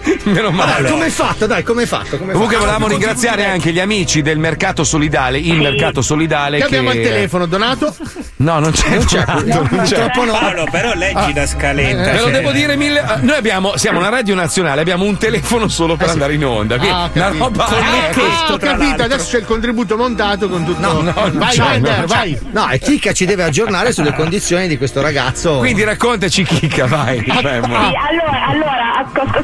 Meno 0.23 0.51
male. 0.51 0.71
Vabbè, 0.83 0.89
come 0.89 1.03
hai 1.05 1.09
fatto? 1.11 1.45
Dai, 1.47 1.63
come 1.63 1.81
hai 1.81 1.87
fatto? 1.87 2.15
Hai 2.15 2.19
Comunque 2.19 2.43
fatto? 2.45 2.57
volevamo 2.59 2.87
ringraziare 2.87 3.45
anche 3.45 3.71
gli 3.71 3.79
amici 3.79 4.21
del 4.21 4.37
Mercato 4.37 4.83
Solidale, 4.83 5.37
il 5.37 5.55
Mercato 5.59 6.01
Solidale 6.01 6.57
Che 6.57 6.63
che 6.63 6.65
abbiamo 6.77 6.89
al 6.89 6.95
telefono, 7.01 7.45
Donato? 7.45 7.95
No, 8.37 8.59
non 8.59 8.71
c'è. 8.71 8.89
Non 8.95 9.05
c'è, 9.05 9.23
Donato, 9.25 9.45
non 9.75 9.83
c'è. 9.85 9.95
purtroppo 10.01 10.23
no. 10.25 10.31
Paolo, 10.33 10.67
però 10.71 10.93
leggi 10.93 11.33
da 11.33 11.45
scaletta. 11.45 12.03
Ve 12.03 12.11
lo 12.13 12.19
cioè- 12.23 12.31
devo 12.31 12.51
dire 12.51 12.75
mille. 12.75 12.99
eh, 13.01 13.21
Noi 13.21 13.35
abbiamo, 13.37 13.77
siamo 13.77 13.99
una 13.99 14.09
radio 14.09 14.35
nazionale, 14.35 14.81
abbiamo 14.81 15.05
un 15.05 15.17
telefono 15.17 15.67
solo 15.67 15.95
per 15.95 16.09
andare 16.09 16.33
in 16.33 16.45
onda. 16.45 16.77
Quindi 16.77 16.95
Ah, 16.95 17.03
ho 17.05 17.09
una 17.13 17.23
capito. 17.25 17.43
roba. 17.43 17.65
Ah, 17.65 17.75
eh, 17.75 18.09
ho 18.51 18.57
tra 18.57 18.71
capito, 18.71 18.83
l'altro. 18.85 19.03
adesso 19.05 19.29
c'è 19.31 19.37
il 19.39 19.45
contributo 19.45 19.97
montato 19.97 20.49
con 20.49 20.65
tutto. 20.65 20.79
No, 20.79 21.01
no, 21.01 21.13
vai, 21.13 21.31
non 21.31 21.47
c'è. 21.49 22.03
vai. 22.05 22.37
No, 22.51 22.69
e 22.69 22.79
Chicca 22.79 23.13
ci 23.13 23.25
deve 23.25 23.43
aggiornare 23.43 23.91
sulle 23.91 24.13
condizioni 24.13 24.67
di 24.67 24.77
questo 24.77 25.01
ragazzo. 25.01 25.57
Quindi 25.59 25.83
raccontaci, 25.83 26.43
Chicca, 26.43 26.85
vai. 26.87 27.23
Ah, 27.27 27.41
Vai, 27.43 27.61
Sì, 27.61 27.69
allora, 27.69 28.45
allora 28.47 29.05
asco- 29.05 29.43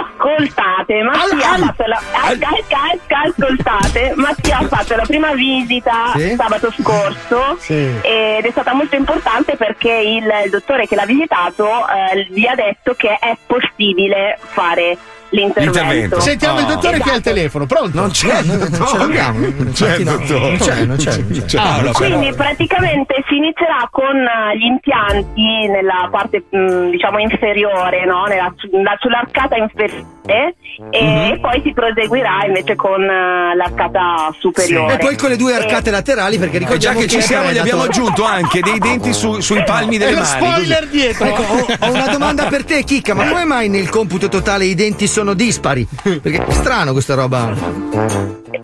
asco- 0.00 0.28
asco- 0.28 0.32
ascoltate, 0.34 1.02
Mattia 1.02 1.52
ha 1.52 1.58
fatto 1.58 1.84
la 1.86 2.00
asca- 2.12 3.26
ascoltate, 3.26 4.12
Mattia 4.16 4.58
ha 4.58 4.66
fatto 4.66 4.96
la 4.96 5.04
prima 5.06 5.32
visita 5.32 6.12
Sì. 6.16 6.34
sabato 6.36 6.70
scorso 6.72 7.56
Sì. 7.58 7.98
ed 8.02 8.44
è 8.44 8.50
stata 8.50 8.72
molto 8.74 8.96
importante 8.96 9.56
perché 9.56 9.90
il, 9.92 10.24
il 10.44 10.50
dottore 10.50 10.86
che 10.86 10.94
l'ha 10.96 11.04
visitato 11.06 11.66
eh, 11.88 12.26
gli 12.30 12.46
ha 12.46 12.54
detto 12.54 12.94
che 12.94 13.16
è 13.18 13.36
possibile 13.46 14.38
fare 14.40 14.96
l'intervento. 15.30 15.78
L'intervento. 15.80 16.20
Sentiamo 16.20 16.58
il 16.60 16.64
Oh. 16.64 16.68
dottore 16.74 16.96
che 16.98 17.02
ha 17.02 17.14
il 17.14 17.20
Esatto. 17.20 17.34
telefono, 17.34 17.66
pronto? 17.66 18.00
Non 18.00 18.10
c'è, 18.10 18.42
non, 18.42 18.58
non 18.58 18.86
ce 18.86 18.96
l'abbiamo. 18.98 19.38
Non 19.40 19.72
c'è 19.72 19.96
il 19.96 20.04
no, 20.04 20.16
dottore. 20.16 20.38
Non 20.48 20.56
c'è, 20.58 20.84
non 20.84 20.96
c'è. 20.96 21.16
non 21.16 21.44
c'è. 21.46 21.58
Ah, 21.58 21.90
Quindi 21.92 22.32
praticamente 22.34 23.14
si 23.28 23.36
inizierà 23.36 23.88
con 23.90 24.16
eh, 24.16 24.56
gli 24.58 24.64
impianti 24.64 25.66
nella 25.68 26.08
parte 26.10 26.44
mh, 26.48 26.90
diciamo 26.90 27.18
inferiore, 27.18 28.04
no? 28.06 28.24
Nella- 28.24 28.52
la- 28.82 28.96
sull'arcata 29.00 29.56
inferiore 29.56 30.54
e 30.90 31.38
poi 31.40 31.60
si 31.64 31.72
proseguirà 31.72 32.44
invece 32.46 32.74
con 32.76 33.00
eh, 33.02 33.54
l'arcata 33.54 34.34
superiore. 34.38 34.94
E 34.94 34.98
poi 34.98 35.16
con 35.16 35.28
le 35.30 35.36
due 35.36 35.54
arcate 35.54 35.88
E- 35.88 35.92
laterali, 35.92 36.38
perché 36.38 36.56
E 36.56 36.60
già 36.60 36.64
ricordiamo 36.66 37.00
che 37.00 37.06
ci 37.08 37.16
è 37.18 37.20
siamo, 37.20 37.50
gli 37.50 37.58
abbiamo 37.58 37.82
aggiunto 37.82 38.24
anche 38.24 38.60
dei 38.60 38.78
denti 38.78 39.12
su- 39.12 39.40
sui 39.40 39.62
palmi 39.64 39.96
E 39.96 39.98
delle 39.98 40.10
lo 40.12 40.20
mani. 40.22 40.38
così. 40.38 40.50
spoiler 40.52 40.86
dietro. 40.88 41.24
Ecco, 41.26 41.42
ho, 41.42 41.66
ho 41.86 41.90
una 41.92 42.08
domanda 42.08 42.46
per 42.46 42.64
te, 42.64 42.82
Chicca, 42.84 43.14
ma 43.14 43.26
come 43.28 43.44
mai 43.44 43.68
nel 43.68 43.88
computo 43.88 44.28
totale 44.28 44.64
i 44.64 44.74
denti 44.74 45.06
sono 45.14 45.34
dispari? 45.34 45.86
Perché 46.02 46.44
è 46.44 46.50
strano 46.50 46.90
questa 46.90 47.14
roba. 47.14 47.54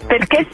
Perché 0.08 0.48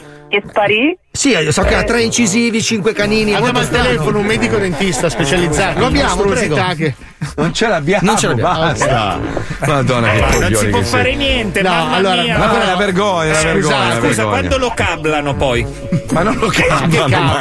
sparì? 0.47 0.95
Sì, 1.17 1.31
io 1.31 1.51
so 1.53 1.63
che 1.63 1.75
ha 1.75 1.83
tre 1.83 2.03
incisivi, 2.03 2.63
cinque 2.63 2.93
canini. 2.93 3.35
Abbiamo 3.35 3.59
al 3.59 3.69
telefono 3.71 4.19
un 4.19 4.27
medico 4.27 4.57
dentista 4.59 5.09
specializzato. 5.09 5.79
Lo 5.79 5.87
abbiamo, 5.87 6.23
prego. 6.25 6.55
che- 6.77 6.95
Non 7.37 7.53
ce 7.55 7.67
l'abbiamo, 7.69 8.07
Non 8.07 8.19
ce 8.19 8.29
l'abbiamo. 8.29 8.53
basta. 8.59 9.19
Madonna, 9.67 10.11
che 10.11 10.21
Ma 10.21 10.39
non 10.49 10.55
si 10.55 10.67
può 10.69 10.83
fare 10.83 11.03
sei. 11.05 11.17
niente, 11.17 11.63
No, 11.63 11.71
mamma 11.71 11.97
allora, 11.97 12.23
mia. 12.23 12.39
Ma 12.39 12.49
quella 12.49 12.63
è 12.65 12.67
una 12.67 12.77
vergogna, 12.77 13.33
Scusa, 13.35 13.45
vergogna. 13.53 13.77
una 13.77 13.85
Scusa, 13.95 14.01
vergogna. 14.07 14.29
quando 14.29 14.59
lo 14.59 14.73
cablano 14.75 15.35
poi? 15.35 15.67
Ma 16.13 16.23
non 16.23 16.37
lo 16.37 16.47
cablano. 16.49 17.37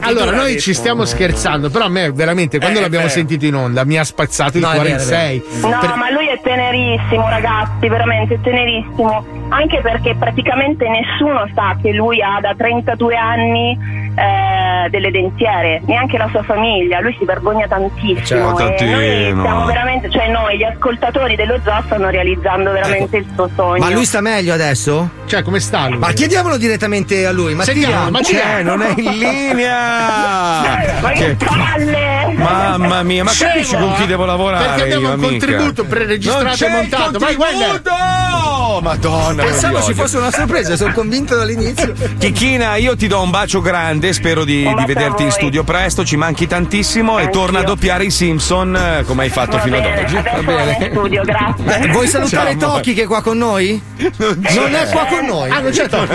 Allora, 0.00 0.30
noi 0.30 0.60
ci 0.60 0.74
stiamo 0.74 1.04
scherzando, 1.04 1.70
però 1.70 1.86
a 1.86 1.88
me 1.88 2.12
veramente 2.12 2.58
quando 2.58 2.78
Eh, 2.78 2.82
l'abbiamo 2.82 3.06
beh. 3.06 3.10
sentito 3.10 3.44
in 3.44 3.54
onda 3.54 3.84
mi 3.84 3.98
ha 3.98 4.04
spazzato 4.04 4.56
il 4.58 4.62
No, 4.62 4.70
è 4.70 4.74
cuore 4.74 4.90
in 4.90 4.96
vero, 4.96 5.08
è 5.08 5.10
vero. 5.10 5.20
sei. 5.20 5.42
No, 5.60 5.78
Per- 5.80 5.94
ma 5.96 6.10
lui 6.10 6.26
è 6.28 6.40
tenerissimo, 6.42 7.28
ragazzi, 7.28 7.88
veramente 7.88 8.40
tenerissimo. 8.40 9.40
Anche 9.50 9.80
perché 9.82 10.14
praticamente 10.18 10.86
nessuno 10.88 11.46
sa 11.54 11.76
che 11.82 11.92
lui 11.92 12.22
ha 12.22 12.38
da 12.40 12.51
32 12.54 13.16
anni 13.16 13.78
eh, 14.14 14.88
delle 14.90 15.10
dentiere, 15.10 15.80
neanche 15.86 16.18
la 16.18 16.28
sua 16.30 16.42
famiglia. 16.42 17.00
Lui 17.00 17.14
si 17.18 17.24
vergogna 17.24 17.66
tantissimo. 17.66 18.56
Certo, 18.56 18.84
e 18.84 18.86
noi 18.86 19.40
stiamo 19.40 19.64
veramente, 19.66 20.10
cioè 20.10 20.28
noi, 20.30 20.56
gli 20.58 20.64
ascoltatori 20.64 21.36
dello 21.36 21.58
zoo, 21.64 21.82
stanno 21.86 22.10
realizzando 22.10 22.72
veramente 22.72 23.16
il 23.18 23.26
suo 23.34 23.48
sogno. 23.54 23.78
Ma 23.84 23.90
lui 23.90 24.04
sta 24.04 24.20
meglio 24.20 24.52
adesso? 24.52 25.08
Cioè, 25.26 25.42
come 25.42 25.60
sta 25.60 25.88
lui? 25.88 25.98
Ma 25.98 26.12
chiediamolo 26.12 26.56
direttamente 26.56 27.24
a 27.26 27.32
lui. 27.32 27.54
Mattia, 27.54 27.72
Sentiamo, 27.72 28.10
ma 28.10 28.20
C'è, 28.20 28.62
non 28.62 28.82
è 28.82 28.92
in 28.96 29.18
linea. 29.18 30.98
Ma 31.00 31.10
che 31.10 31.36
palle! 31.36 32.32
Mamma 32.34 33.02
mia, 33.02 33.24
ma 33.24 33.30
Scemo, 33.30 33.52
capisci 33.52 33.76
con 33.76 33.94
chi 33.94 34.06
devo 34.06 34.24
lavorare? 34.24 34.66
Perché 34.66 34.82
abbiamo 34.82 35.02
io, 35.02 35.06
un 35.08 35.12
amica? 35.24 35.46
contributo 35.46 35.84
preregistrato 35.84 36.44
Non 36.44 36.52
c'è 36.54 36.66
e 36.66 36.70
montato. 36.70 37.18
Wender! 37.18 37.82
contributo! 37.82 38.80
Madonna, 38.82 39.42
Pensavo 39.44 39.82
ci 39.82 39.94
fosse 39.94 40.16
una 40.18 40.30
sorpresa, 40.30 40.76
sono 40.76 40.92
convinto 40.92 41.36
dall'inizio. 41.36 41.92
Chichina, 42.18 42.76
io 42.76 42.96
ti 42.96 43.06
do 43.06 43.20
un 43.22 43.30
bacio 43.30 43.60
grande, 43.60 44.01
spero 44.12 44.44
di, 44.44 44.62
di 44.76 44.84
vederti 44.86 45.22
in 45.22 45.30
studio 45.30 45.62
presto, 45.62 46.04
ci 46.04 46.16
manchi 46.16 46.46
tantissimo 46.48 47.18
e 47.18 47.24
Anch'io. 47.24 47.40
torna 47.40 47.60
a 47.60 47.62
doppiare 47.62 48.04
i 48.04 48.10
Simpson 48.10 48.74
eh, 48.74 49.04
come 49.04 49.22
hai 49.24 49.28
fatto 49.28 49.56
Va 49.58 49.62
fino 49.62 49.76
ad 49.76 49.82
bene, 49.82 50.02
oggi. 50.02 50.16
adesso 50.16 50.42
vado 50.44 50.70
in 50.70 50.88
studio, 50.90 51.22
grazie. 51.22 51.80
Eh, 51.84 51.88
vuoi 51.92 52.08
salutare 52.08 52.58
Ciao. 52.58 52.72
Toki 52.74 52.94
che 52.94 53.02
è 53.02 53.06
qua 53.06 53.22
con 53.22 53.38
noi? 53.38 53.80
Non 54.18 54.74
è 54.74 54.88
qua 54.90 55.04
con 55.08 55.24
noi. 55.26 55.50
Ah, 55.50 55.60
non 55.60 55.70
c'è 55.70 55.88
Tocco. 55.88 56.14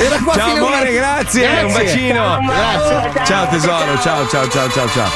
Era 0.00 0.18
qua 0.24 0.34
Ciao 0.34 0.56
amore, 0.56 0.80
una- 0.80 0.90
grazie, 0.90 1.46
un 1.62 1.72
Grazie. 1.72 1.84
bacino. 1.84 2.38
Grazie. 2.46 3.24
Ciao 3.24 3.46
tesoro, 3.48 4.00
ciao 4.00 4.28
ciao 4.28 4.48
ciao 4.48 4.70
ciao 4.70 4.88
ciao. 4.90 5.10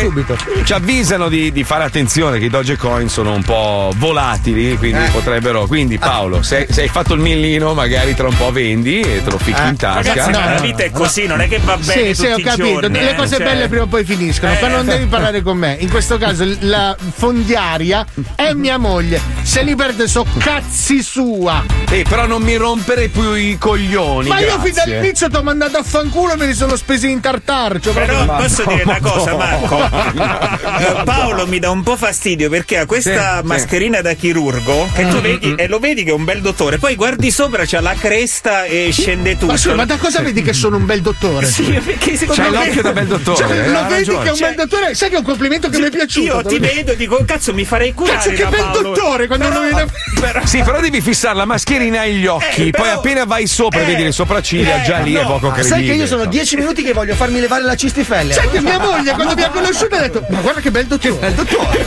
Subito. 0.00 0.36
ci 0.64 0.72
avvisano 0.72 1.28
di, 1.28 1.52
di 1.52 1.64
fare 1.64 1.84
attenzione 1.84 2.38
che 2.38 2.46
i 2.46 2.50
Dogecoin 2.50 3.08
sono 3.08 3.32
un 3.32 3.42
po' 3.42 3.92
volatili, 3.96 4.76
quindi 4.76 5.04
Eh. 5.04 5.10
potrebbero. 5.10 5.66
Quindi 5.66 5.98
Paolo, 5.98 6.42
se, 6.42 6.66
se 6.70 6.82
hai 6.82 6.88
fatto 6.88 7.14
il 7.14 7.20
millino, 7.20 7.74
magari 7.74 8.14
tra 8.14 8.26
un 8.28 8.36
po' 8.36 8.50
vendi 8.50 9.00
e 9.00 9.22
te 9.22 9.30
lo 9.30 9.38
ficchi 9.38 9.62
in 9.62 9.76
tasca. 9.76 10.19
Ragazzi, 10.26 10.30
ma 10.30 10.48
no, 10.48 10.54
la 10.54 10.60
vita 10.60 10.82
è 10.84 10.90
così, 10.90 11.26
non 11.26 11.40
è 11.40 11.48
che 11.48 11.58
va 11.62 11.76
bene 11.76 12.14
Sì, 12.14 12.22
sì, 12.22 12.26
ho 12.26 12.38
capito. 12.38 12.80
giorni, 12.80 13.00
Le 13.00 13.10
eh, 13.10 13.14
cose 13.14 13.36
cioè- 13.36 13.44
belle 13.46 13.68
prima 13.68 13.82
o 13.84 13.86
poi 13.86 14.04
finiscono. 14.04 14.52
Eh. 14.52 14.56
Però 14.56 14.76
non 14.76 14.86
devi 14.86 15.06
parlare 15.06 15.42
con 15.42 15.56
me. 15.56 15.76
In 15.80 15.90
questo 15.90 16.18
caso, 16.18 16.46
la 16.60 16.96
fondiaria 17.14 18.04
è 18.34 18.52
mia 18.52 18.76
moglie. 18.78 19.20
Se 19.42 19.62
li 19.62 19.74
perde, 19.74 20.06
so 20.08 20.26
cazzi 20.38 21.02
sua. 21.02 21.64
Eh, 21.90 22.04
però 22.08 22.26
non 22.26 22.42
mi 22.42 22.56
rompere 22.56 23.08
più 23.08 23.34
i 23.34 23.56
coglioni. 23.58 24.28
Ma 24.28 24.40
io 24.40 24.58
fin 24.60 24.72
grazie. 24.72 24.92
dall'inizio 24.94 25.28
ti 25.30 25.36
ho 25.36 25.42
mandato 25.42 25.76
a 25.78 25.82
fanculo 25.82 26.32
e 26.32 26.36
me 26.36 26.46
li 26.46 26.54
sono 26.54 26.76
spesi 26.76 27.10
in 27.10 27.20
tartar. 27.20 27.78
Cioè, 27.80 27.92
Però 27.92 28.24
proprio- 28.24 28.46
posso 28.46 28.64
dire 28.66 28.82
una 28.84 28.98
cosa, 29.00 29.34
Marco? 29.36 29.78
Eh, 29.84 31.02
Paolo 31.04 31.46
mi 31.46 31.58
dà 31.58 31.70
un 31.70 31.82
po' 31.82 31.96
fastidio 31.96 32.48
perché 32.50 32.78
ha 32.78 32.86
questa 32.86 33.34
Sì, 33.36 33.40
sì. 33.40 33.46
mascherina 33.46 34.00
da 34.00 34.12
chirurgo 34.14 34.88
che 34.94 35.08
tu 35.08 35.20
vedi 35.20 35.54
e 35.56 35.66
lo 35.68 35.78
vedi 35.78 36.04
che 36.04 36.10
è 36.10 36.14
un 36.14 36.24
bel 36.24 36.40
dottore. 36.40 36.78
Poi 36.78 36.94
guardi 36.94 37.30
sopra, 37.30 37.64
c'ha 37.66 37.80
la 37.80 37.94
cresta 37.94 38.64
e 38.64 38.88
scende 38.92 39.32
tutto. 39.32 39.46
Ma, 39.52 39.56
scusa, 39.56 39.74
ma 39.74 39.84
da 39.84 39.96
cosa 39.96 40.09
vedi 40.18 40.42
che 40.42 40.52
sono 40.52 40.76
un 40.76 40.84
bel 40.86 41.00
dottore? 41.00 41.46
Sì, 41.46 41.62
perché 41.84 42.16
secondo 42.16 42.42
C'hai 42.42 42.50
me 42.50 42.64
l'occhio 42.66 42.82
da 42.82 42.92
bel 42.92 43.06
dottore. 43.06 43.36
Cioè, 43.36 43.50
eh, 43.50 43.68
lo 43.68 43.80
vedi 43.82 43.94
ragione. 43.94 44.22
che 44.22 44.28
è 44.28 44.32
un 44.32 44.38
bel 44.40 44.54
dottore? 44.56 44.94
Sai 44.94 45.08
che 45.08 45.14
è 45.14 45.18
un 45.18 45.24
complimento 45.24 45.68
che 45.68 45.78
mi 45.78 45.84
è 45.86 45.90
piaciuto. 45.90 46.26
Io 46.26 46.42
ti 46.42 46.58
vedo 46.58 46.92
e 46.92 46.96
dico, 46.96 47.22
cazzo, 47.24 47.54
mi 47.54 47.64
farei 47.64 47.94
curare. 47.94 48.16
Cazzo, 48.16 48.30
che 48.30 48.42
da 48.42 48.48
bel 48.50 48.60
Paolo. 48.60 48.82
dottore 48.82 49.26
quando 49.26 49.48
Però- 49.48 49.60
uno 49.60 49.68
viene- 49.68 49.90
però- 50.20 50.46
Sì, 50.46 50.62
però 50.62 50.80
devi 50.80 51.00
fissare 51.00 51.36
la 51.36 51.44
mascherina 51.44 52.00
agli 52.00 52.26
occhi. 52.26 52.68
Eh, 52.68 52.70
poi 52.70 52.82
però- 52.82 52.92
appena 52.98 53.24
vai 53.24 53.46
sopra 53.46 53.80
e 53.80 53.82
eh, 53.82 53.86
vedi 53.86 54.02
le 54.04 54.12
sopracciglia, 54.12 54.82
eh, 54.82 54.84
già 54.84 54.98
lì 54.98 55.14
è 55.14 55.22
no. 55.22 55.28
poco 55.28 55.48
Ah, 55.48 55.52
credibile. 55.52 55.78
Sai 55.78 55.86
che 55.86 55.92
io 55.94 56.06
sono 56.06 56.24
dieci 56.26 56.56
minuti 56.56 56.82
che 56.82 56.92
voglio 56.92 57.14
farmi 57.14 57.40
levare 57.40 57.62
la 57.64 57.74
cistifelle. 57.76 58.32
Sai 58.32 58.50
che 58.50 58.60
mia 58.60 58.78
moglie 58.78 59.12
quando 59.12 59.34
mi 59.34 59.42
ha 59.42 59.50
conosciuto 59.50 59.94
ha 59.94 60.00
detto: 60.00 60.24
Ma 60.30 60.40
guarda 60.40 60.60
che 60.60 60.70
bel 60.70 60.86
dottore. 60.86 61.18
È 61.20 61.26
il 61.26 61.34
dottore. 61.34 61.86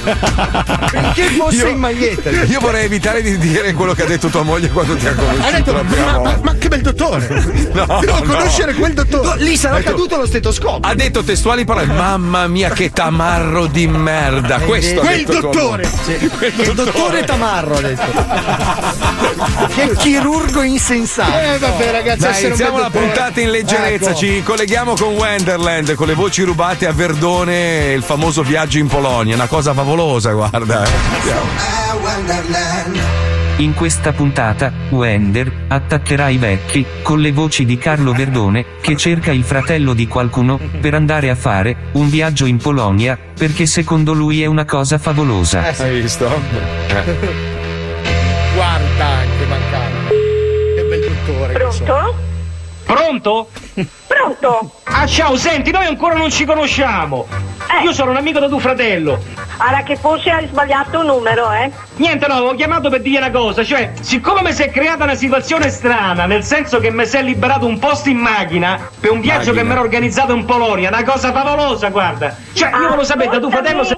che 1.13 1.23
fosse 1.37 1.55
Io- 1.57 1.67
in 1.67 1.77
maglietta. 1.77 2.29
Io 2.29 2.59
vorrei 2.59 2.85
evitare 2.85 3.21
di 3.21 3.37
dire 3.37 3.73
quello 3.73 3.93
che 3.93 4.03
ha 4.03 4.05
detto 4.05 4.27
tua 4.29 4.43
moglie 4.43 4.69
quando 4.69 4.95
ti 4.95 5.07
ha 5.07 5.13
conosciuto. 5.13 5.47
Ha 5.47 5.51
detto: 5.51 5.73
ma, 5.73 5.83
ma- 6.19 6.39
ma 6.41 6.55
che 6.55 6.67
bel 6.67 6.81
dottore! 6.81 7.27
No, 7.73 7.85
Devo 8.19 8.31
no. 8.31 8.37
conoscere 8.37 8.73
quel 8.73 8.93
dottore. 8.93 9.43
Lì 9.43 9.57
sarà 9.57 9.77
Ecco. 9.79 9.89
caduto 9.91 10.17
lo 10.17 10.25
stetoscopio. 10.25 10.89
Ha 10.89 10.93
detto 10.95 11.23
testuali 11.23 11.65
parole. 11.65 11.85
Mamma 11.87 12.47
mia, 12.47 12.69
che 12.69 12.91
tamarro 12.91 13.65
di 13.67 13.87
merda. 13.87 14.59
Questo 14.59 15.01
Quel 15.01 15.25
detto 15.25 15.39
tua 15.39 15.51
dottore. 15.51 15.89
Il 16.07 16.71
dottore 16.73 17.23
Tamarro 17.23 17.75
ha 17.75 17.81
detto. 17.81 18.11
che 19.75 19.95
chirurgo 19.97 20.61
insensato. 20.63 21.37
Eh, 21.37 21.57
vabbè, 21.57 21.91
ragazzi, 21.91 22.19
Dai, 22.19 22.45
iniziamo 22.45 22.77
la 22.77 22.83
dottore. 22.87 23.05
puntata 23.05 23.41
in 23.41 23.51
leggerezza. 23.51 24.09
Ecco. 24.09 24.19
Ci 24.19 24.43
colleghiamo 24.43 24.95
con 24.95 25.13
Wonderland 25.15 25.95
con 25.95 26.07
le 26.07 26.13
voci 26.13 26.43
rubate 26.43 26.87
a 26.87 26.91
Verdone 26.91 27.89
e 27.89 27.93
il 27.93 28.03
famoso 28.03 28.43
viaggio 28.43 28.77
in 28.77 28.87
Polonia. 28.87 29.35
Una 29.35 29.47
cosa 29.47 29.73
favolosa, 29.73 30.31
guarda. 30.31 30.83
eh. 30.85 33.32
In 33.57 33.75
questa 33.75 34.13
puntata, 34.13 34.73
Wender 34.89 35.65
attaccherà 35.67 36.27
i 36.29 36.37
vecchi 36.37 36.83
con 37.03 37.19
le 37.19 37.31
voci 37.31 37.65
di 37.65 37.77
Carlo 37.77 38.11
Verdone, 38.11 38.65
che 38.81 38.97
cerca 38.97 39.31
il 39.31 39.43
fratello 39.43 39.93
di 39.93 40.07
qualcuno 40.07 40.59
per 40.81 40.95
andare 40.95 41.29
a 41.29 41.35
fare 41.35 41.75
un 41.93 42.09
viaggio 42.09 42.45
in 42.45 42.57
Polonia, 42.57 43.17
perché 43.37 43.67
secondo 43.67 44.13
lui 44.13 44.41
è 44.41 44.47
una 44.47 44.65
cosa 44.65 44.97
favolosa. 44.97 45.71
Hai 45.77 46.01
visto? 46.01 46.27
Guarda 48.55 49.05
anche 49.05 49.45
mancava. 49.47 50.07
Che 50.09 50.83
bel 50.89 51.13
dottore. 51.25 51.53
che 51.53 51.71
sono. 51.71 51.85
Pronto? 51.85 52.17
Pronto? 52.85 53.49
Pronto? 54.07 54.71
Ah 54.83 55.05
ciao, 55.05 55.35
senti, 55.37 55.71
noi 55.71 55.85
ancora 55.85 56.15
non 56.15 56.31
ci 56.31 56.43
conosciamo. 56.45 57.27
Eh. 57.79 57.83
Io 57.83 57.93
sono 57.93 58.11
un 58.11 58.17
amico 58.17 58.39
di 58.39 58.47
tuo 58.47 58.59
fratello. 58.59 59.19
Allora 59.57 59.83
che 59.83 59.95
forse 59.95 60.29
hai 60.29 60.47
sbagliato 60.47 60.99
un 60.99 61.05
numero, 61.05 61.51
eh? 61.51 61.71
Niente, 61.95 62.27
no, 62.27 62.35
ho 62.35 62.55
chiamato 62.55 62.89
per 62.89 63.01
dire 63.01 63.17
una 63.19 63.31
cosa, 63.31 63.63
cioè, 63.63 63.93
siccome 64.01 64.41
mi 64.41 64.51
si 64.51 64.63
è 64.63 64.71
creata 64.71 65.03
una 65.03 65.15
situazione 65.15 65.69
strana, 65.69 66.25
nel 66.25 66.43
senso 66.43 66.79
che 66.79 66.91
mi 66.91 67.05
si 67.05 67.17
è 67.17 67.21
liberato 67.21 67.65
un 67.65 67.79
posto 67.79 68.09
in 68.09 68.17
macchina 68.17 68.89
per 68.99 69.11
un 69.11 69.21
viaggio 69.21 69.51
Macchina. 69.51 69.61
che 69.61 69.63
mi 69.63 69.71
ero 69.71 69.81
organizzato 69.81 70.33
in 70.33 70.45
Polonia, 70.45 70.89
una 70.89 71.03
cosa 71.03 71.31
favolosa, 71.31 71.89
guarda. 71.89 72.35
Cioè, 72.53 72.69
io 72.69 72.77
volevo 72.79 73.03
sapere 73.03 73.29
da 73.29 73.39
tuo 73.39 73.49
fratello 73.49 73.83
se... 73.83 73.97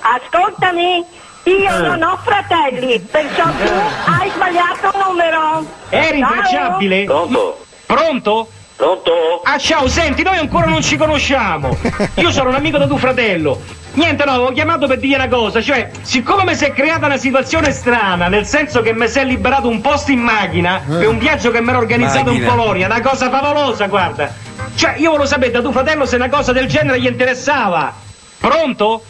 Ascoltami, 0.00 1.04
io 1.44 1.78
non 1.78 2.02
ho 2.02 2.18
fratelli, 2.22 2.98
perciò 3.00 3.44
tu 3.44 3.72
hai 4.06 4.30
sbagliato 4.30 4.90
un 4.94 5.02
numero. 5.08 5.66
È 5.88 6.02
Ciao. 6.02 6.10
rintracciabile? 6.12 7.04
Pronto? 7.04 7.64
Pronto? 7.86 8.48
Pronto? 8.80 9.42
Ah 9.44 9.58
ciao, 9.58 9.86
senti, 9.88 10.22
noi 10.22 10.38
ancora 10.38 10.64
non 10.64 10.80
ci 10.80 10.96
conosciamo. 10.96 11.76
Io 12.16 12.30
sono 12.30 12.48
un 12.48 12.54
amico 12.54 12.78
di 12.78 12.86
tuo 12.86 12.96
fratello. 12.96 13.60
Niente, 13.92 14.24
no, 14.24 14.36
ho 14.36 14.52
chiamato 14.52 14.86
per 14.86 14.98
dire 14.98 15.16
una 15.16 15.28
cosa, 15.28 15.60
cioè, 15.60 15.90
siccome 16.00 16.44
mi 16.44 16.54
si 16.54 16.64
è 16.64 16.72
creata 16.72 17.04
una 17.04 17.18
situazione 17.18 17.72
strana, 17.72 18.28
nel 18.28 18.46
senso 18.46 18.80
che 18.80 18.94
mi 18.94 19.06
si 19.06 19.18
è 19.18 19.24
liberato 19.24 19.68
un 19.68 19.82
posto 19.82 20.12
in 20.12 20.20
macchina 20.20 20.80
per 20.86 21.08
un 21.08 21.18
viaggio 21.18 21.50
che 21.50 21.60
mi 21.60 21.68
ero 21.68 21.76
organizzato 21.76 22.30
in 22.30 22.40
Macchina. 22.40 22.54
Polonia, 22.54 22.86
una 22.86 23.02
cosa 23.02 23.28
favolosa, 23.28 23.86
guarda. 23.86 24.32
Cioè, 24.74 24.94
io 24.96 25.10
volevo 25.10 25.26
sapere 25.26 25.50
da 25.50 25.60
tuo 25.60 25.72
fratello 25.72 26.06
se 26.06 26.16
una 26.16 26.30
cosa 26.30 26.52
del 26.52 26.66
genere 26.66 26.98
gli 27.02 27.06
interessava. 27.06 27.92
Pronto? 28.38 29.02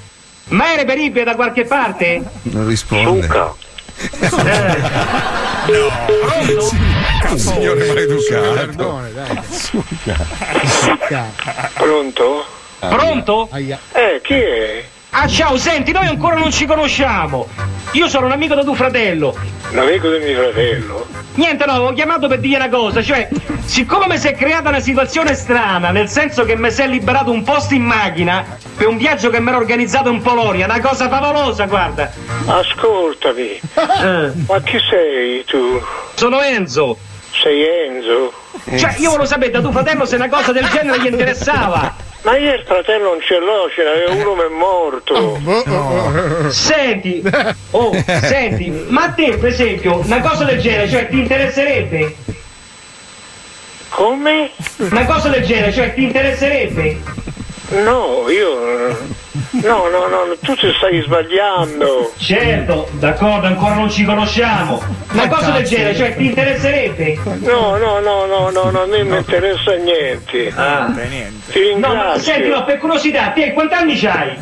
Ma 0.49 0.73
è 0.73 0.77
reperibile 0.79 1.23
da 1.23 1.37
qualche 1.37 1.65
parte? 1.65 2.21
Non 2.43 2.67
risponde. 2.67 3.05
Luca. 3.05 3.55
Pronto? 5.67 7.00
Signore 7.37 7.87
maleducato. 7.87 8.53
Perdone, 8.53 9.13
dai. 9.13 9.41
Pronto? 11.75 12.45
Pronto? 12.79 13.49
Aia. 13.51 13.79
Eh, 13.93 14.21
chi 14.23 14.35
è? 14.35 14.85
Ah 15.13 15.27
ciao, 15.27 15.57
senti, 15.57 15.91
noi 15.91 16.07
ancora 16.07 16.37
non 16.37 16.53
ci 16.53 16.67
conosciamo. 16.67 17.49
Io 17.93 18.09
sono 18.09 18.27
un 18.27 18.33
amico 18.33 18.55
di 18.55 18.63
tuo 18.63 18.75
fratello. 18.75 19.37
Un 19.73 19.79
amico 19.79 20.09
di 20.09 20.19
mio 20.25 20.37
fratello. 20.37 21.07
Niente, 21.35 21.65
no, 21.67 21.73
ho 21.79 21.93
chiamato 21.93 22.29
per 22.29 22.39
dire 22.39 22.57
una 22.57 22.69
cosa, 22.69 23.03
cioè, 23.03 23.29
siccome 23.65 24.07
mi 24.07 24.19
si 24.19 24.29
è 24.29 24.35
creata 24.35 24.69
una 24.69 24.79
situazione 24.79 25.35
strana, 25.35 25.91
nel 25.91 26.09
senso 26.09 26.45
che 26.45 26.57
mi 26.57 26.71
si 26.71 26.83
è 26.83 26.87
liberato 26.87 27.33
un 27.33 27.43
posto 27.43 27.75
in 27.75 27.83
macchina 27.83 28.45
per 28.77 28.87
un 28.87 28.97
viaggio 28.99 29.31
che 29.31 29.41
mi 29.41 29.49
ero 29.49 29.59
organizzato 29.59 30.11
in 30.11 30.23
Polonia, 30.23 30.67
una 30.67 30.81
cosa 30.81 31.09
favolosa, 31.09 31.67
guarda. 31.67 32.11
Ascoltami. 32.47 33.61
Eh, 33.75 34.31
Ma 34.47 34.61
chi 34.63 34.79
sei 34.89 35.45
tu? 35.45 35.83
sono 36.15 36.41
Enzo. 36.41 36.97
Sei 37.43 37.67
Enzo? 37.87 38.33
Cioè, 38.77 38.97
io 38.99 39.11
volevo 39.11 39.27
sapere 39.27 39.51
da 39.51 39.61
tuo 39.61 39.73
fratello 39.73 40.05
se 40.05 40.17
una 40.17 40.29
cosa 40.29 40.53
del 40.53 40.69
genere 40.69 41.01
gli 41.01 41.07
interessava. 41.07 41.95
Ma 42.23 42.37
io 42.37 42.53
il 42.53 42.63
fratello 42.67 43.11
non 43.11 43.21
ce 43.23 43.39
l'ho, 43.39 43.71
ce 43.75 43.83
n'aveva 43.83 44.13
uno 44.13 44.35
ma 44.35 44.45
è 44.45 44.49
morto. 44.49 45.15
Oh, 45.15 45.41
oh, 45.43 45.65
oh. 45.67 46.51
Senti, 46.51 47.23
oh, 47.71 47.93
senti, 48.05 48.69
ma 48.89 49.05
a 49.05 49.11
te, 49.13 49.39
per 49.39 49.49
esempio, 49.49 50.01
una 50.05 50.21
cosa 50.21 50.45
del 50.45 50.61
genere, 50.61 50.89
cioè, 50.89 51.09
ti 51.09 51.19
interesserebbe? 51.19 52.15
Come? 53.89 54.51
Una 54.77 55.07
cosa 55.07 55.31
del 55.31 55.45
genere, 55.45 55.73
cioè, 55.73 55.95
ti 55.95 56.03
interesserebbe? 56.03 57.01
No, 57.83 58.29
io. 58.29 58.99
No, 59.63 59.89
no, 59.89 60.07
no, 60.09 60.37
tu 60.41 60.55
ti 60.57 60.73
stai 60.77 61.01
sbagliando. 61.03 62.13
Certo, 62.19 62.89
d'accordo, 62.93 63.47
ancora 63.47 63.75
non 63.75 63.89
ci 63.91 64.05
conosciamo. 64.05 64.83
Una 65.13 65.29
cosa 65.29 65.51
del 65.53 65.65
genere, 65.65 65.95
cioè, 65.95 66.17
ti 66.17 66.27
interesserebbe? 66.27 67.19
No, 67.39 67.77
no, 67.77 68.01
no, 68.01 68.27
no, 68.27 68.51
no, 68.51 68.71
no, 68.71 68.83
a 68.83 68.87
me 68.87 68.99
non 68.99 69.09
mi 69.09 69.17
interessa 69.19 69.75
niente. 69.75 70.53
Ah. 70.55 70.93
Ti 71.53 71.75
No, 71.77 71.95
ma 71.95 72.19
senti, 72.19 72.41
no, 72.41 72.57
ringrazio. 72.57 72.65
per 72.65 72.79
curiosità, 72.79 73.31
te 73.31 73.53
quanti 73.53 73.75
anni 73.75 73.97
c'hai? 73.97 74.37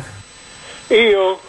Io 0.87 1.39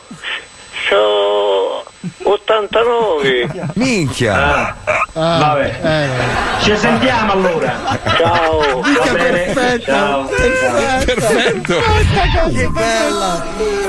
ho 0.92 1.84
89. 2.22 3.50
Minchia. 3.74 4.34
Ah, 4.34 4.74
Vabbè. 5.12 5.80
eh, 5.82 6.62
Ci 6.62 6.76
sentiamo 6.76 7.32
allora. 7.32 7.72
Ciao. 8.16 8.80
Va 8.80 9.12
bene. 9.12 9.52
perfetto. 9.52 9.84
Ciao. 9.92 10.24
Perfetto. 11.04 11.74
che 12.54 12.68
bella. 12.68 13.44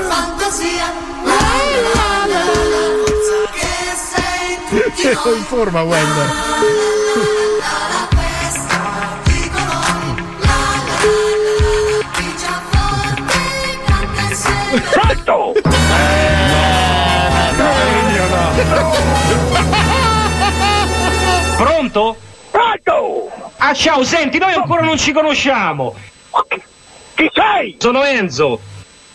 Fantasia, 0.08 0.92
la 1.24 1.32
la 1.32 2.26
la 2.26 2.44
la, 2.72 2.84
sa 3.26 3.50
che 3.52 4.92
sei 4.94 5.36
in 5.36 5.44
forma 5.44 5.82
Wender. 5.82 6.30
la 14.94 15.91
Pronto? 21.56 22.16
Pronto? 22.50 23.30
Ah, 23.56 23.72
ciao, 23.72 24.04
senti, 24.04 24.36
noi 24.38 24.52
ancora 24.52 24.82
non 24.82 24.98
ci 24.98 25.12
conosciamo. 25.12 25.94
Chi 27.14 27.30
sei? 27.32 27.76
Sono 27.78 28.04
Enzo. 28.04 28.60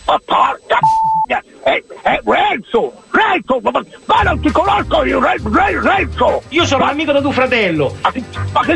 Ma 0.06 0.20
porca 0.26 0.80
è, 1.28 1.84
è 2.04 2.22
Renzo! 2.24 2.94
Renzo! 3.12 3.60
Ma, 3.62 3.72
ma 4.06 4.22
non 4.24 4.40
ti 4.40 4.52
conosco 4.52 5.04
io, 5.04 5.20
Re, 5.20 5.36
Re, 5.44 5.80
Renzo! 5.82 6.44
Io 6.50 6.66
sono 6.66 6.84
un 6.84 6.90
amico 6.90 7.12
di 7.14 7.22
tuo 7.22 7.32
fratello. 7.32 7.96
Ma, 8.02 8.12
ma 8.54 8.62
che 8.62 8.76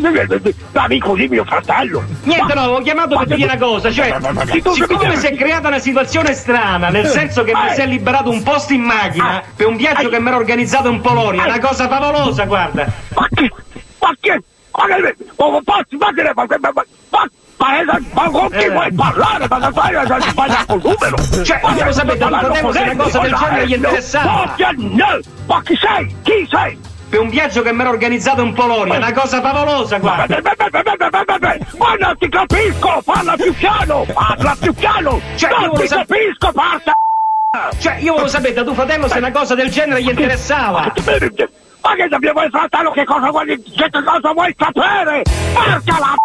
l'amico 0.71 1.15
di 1.15 1.27
mio 1.27 1.45
fratello? 1.45 2.03
Niente, 2.23 2.53
Ma- 2.53 2.65
no, 2.65 2.71
ho 2.73 2.81
chiamato 2.81 3.15
ma 3.15 3.19
per 3.21 3.29
che- 3.29 3.35
dire 3.35 3.49
una 3.55 3.57
cosa, 3.65 3.91
cioè, 3.91 4.09
Ma- 4.09 4.19
ma- 4.19 4.31
ma- 4.31 4.43
ma- 4.45 4.51
siccome 4.51 5.07
ma- 5.07 5.15
si 5.15 5.27
è 5.27 5.35
creata 5.35 5.67
una 5.69 5.79
situazione 5.79 6.33
strana, 6.33 6.89
nel 6.89 7.07
senso 7.07 7.43
che 7.43 7.53
mi 7.53 7.67
Eh. 7.69 7.73
si 7.73 7.81
è 7.81 7.85
liberato 7.85 8.29
un 8.29 8.43
posto 8.43 8.73
in 8.73 8.81
macchina 8.81 9.41
per 9.55 9.67
un 9.67 9.75
viaggio 9.77 10.09
che 10.09 10.19
mi 10.19 10.27
ero 10.27 10.37
organizzato 10.37 10.89
in 10.89 11.01
Polonia, 11.01 11.43
una 11.45 11.59
cosa 11.59 11.87
favolosa, 11.87 12.45
guarda. 12.45 12.85
Ma 13.15 13.27
che? 13.33 13.51
Ma 13.99 14.15
che? 14.19 14.41
Ma 14.71 14.85
che? 14.95 15.15
Ma 15.37 15.49
ma 15.49 15.59
posso 15.63 15.85
immaginare? 15.89 16.33
Ma, 16.33 16.45
ma, 16.47 16.55
ma, 16.59 16.71
ma, 16.73 16.83
ma, 17.09 17.19
ma 17.19 17.29
con 18.31 18.49
chi 18.49 18.55
Eh. 18.57 18.69
vuoi 18.69 18.91
parlare? 18.93 19.47
Ma 19.47 19.57
non 19.57 19.73
fai 19.73 19.95
hai 19.95 20.21
sbagliato 20.21 20.73
il 20.75 20.81
numero! 20.83 21.43
Cioè, 21.43 21.59
Ma 21.61 21.75
io 21.75 21.85
lo 21.85 21.91
sapevo 21.91 22.13
se 22.13 22.59
con 22.61 22.75
una 22.81 22.95
cosa 23.03 23.19
del 23.19 23.33
genere 23.35 23.67
gli 23.67 23.73
interessava. 23.73 24.31
Ma 24.31 24.53
che- 24.55 24.75
no! 24.77 25.19
Ma 25.45 25.61
chi 25.63 25.75
sei? 25.77 26.15
Chi 26.23 26.47
sei? 26.49 26.79
Per 27.09 27.19
un 27.19 27.29
viaggio 27.29 27.61
che 27.61 27.73
mi 27.73 27.81
ero 27.81 27.89
organizzato 27.89 28.41
in 28.41 28.53
Polonia, 28.53 28.95
una 28.97 29.11
cosa 29.11 29.41
favolosa, 29.41 29.97
Ma, 29.97 30.01
guarda. 30.01 30.39
ma, 30.41 30.53
ma, 30.57 30.67
ma, 30.71 30.81
ma, 30.83 30.95
ma, 30.97 31.23
ma, 31.25 31.37
ma, 31.39 31.55
ma 31.77 31.95
non 31.99 32.17
ti 32.17 32.29
capisco! 32.29 33.01
Parla 33.03 33.35
più 33.35 33.53
piano! 33.53 34.05
Parla 34.13 34.55
più 34.59 34.73
piano! 34.73 35.19
Cioè, 35.35 35.49
io 35.49 35.57
non 35.59 35.67
volevo 35.69 35.81
ti 35.81 35.87
capisco, 35.87 36.51
porca! 36.53 36.93
Cioè, 37.79 37.95
io 37.99 38.11
volevo 38.11 38.29
sapere 38.29 38.53
da 38.53 38.63
tuo 38.63 38.73
fratello 38.73 39.07
se 39.09 39.17
una 39.17 39.31
cosa 39.31 39.55
del 39.55 39.69
genere 39.69 40.01
gli 40.01 40.09
interessava. 40.09 40.93
Ma 41.83 41.95
che 41.95 42.07
dobbiamo 42.07 42.43
il 42.43 42.49
fratello 42.49 42.91
che 42.91 43.03
cosa 43.03 43.29
vuoi, 43.29 43.45
che 43.61 43.89
cosa 43.91 44.31
vuoi 44.33 44.55
sapere? 44.57 45.23
Porca 45.53 45.99
la 45.99 46.15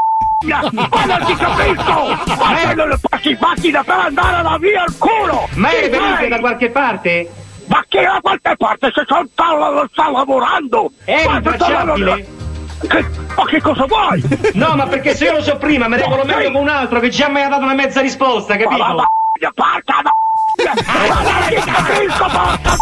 ma 0.45 0.61
non 1.05 1.25
ti 1.25 1.35
capisco! 1.35 2.35
Ma 2.37 2.73
non 2.75 2.99
passi 3.09 3.31
in 3.31 3.39
macchina 3.41 3.83
per 3.83 3.99
andare 3.99 4.37
alla 4.37 4.59
via 4.59 4.83
al 4.83 4.97
culo! 4.99 5.49
Ma 5.55 5.71
è 5.71 5.91
sei? 5.91 6.29
da 6.29 6.39
qualche 6.39 6.71
parte? 6.71 7.31
Ma 7.67 7.85
che 7.89 8.03
da 8.03 8.19
qualche 8.21 8.55
parte 8.57 8.93
se 8.95 9.03
sono 9.07 9.27
sta, 9.33 9.89
sta 9.91 10.11
lavorando? 10.11 10.91
È 11.05 11.25
Ma 11.27 11.41
Che, 11.41 13.05
ma 13.35 13.45
che 13.47 13.61
cosa 13.61 13.87
vuoi? 13.87 14.23
No, 14.53 14.75
ma 14.77 14.87
perché 14.87 15.15
se 15.15 15.25
io 15.25 15.33
lo 15.33 15.43
so 15.43 15.57
prima, 15.57 15.89
mi 15.89 15.97
regolo 15.97 16.25
meglio 16.25 16.53
con 16.53 16.63
un 16.63 16.69
altro 16.69 17.01
che 17.01 17.09
già 17.09 17.29
mi 17.29 17.41
ha 17.41 17.49
dato 17.49 17.65
una 17.65 17.75
mezza 17.75 18.01
risposta, 18.01 18.55
Ma 18.55 18.61
capito? 18.61 18.85
ma- 18.95 19.09
porca 19.55 20.03
la 20.03 20.13
ma 20.57 20.73
non 20.73 21.49
ti 21.49 21.71
capisco, 21.71 22.25
porca 22.25 22.77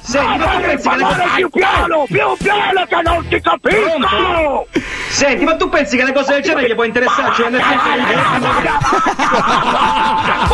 Senti, 0.00 0.38
ma 0.38 0.96
Ma 0.96 1.16
le 1.16 1.30
più 1.34 1.48
piano, 1.50 2.04
più 2.06 2.36
piano 2.38 2.84
che 2.86 3.02
non 3.02 3.28
ti 3.28 3.40
capisco! 3.40 4.65
Senti, 5.16 5.44
ma 5.44 5.56
tu 5.56 5.70
pensi 5.70 5.96
che 5.96 6.02
una 6.02 6.12
cosa 6.12 6.34
del 6.34 6.42
genere 6.42 6.68
gli 6.68 6.74
può 6.74 6.84
interessare? 6.84 7.32
Cioè, 7.32 7.48
Ma 7.48 7.58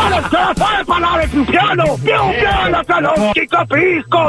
non 0.09 0.29
ce 0.31 0.37
la 0.37 0.53
fai 0.55 0.85
parlare 0.85 1.27
più 1.27 1.45
piano! 1.45 1.99
Più 2.01 2.13
piano 2.39 2.81
che 2.85 3.01
non 3.01 3.33
ti 3.33 3.45
capisco! 3.49 4.29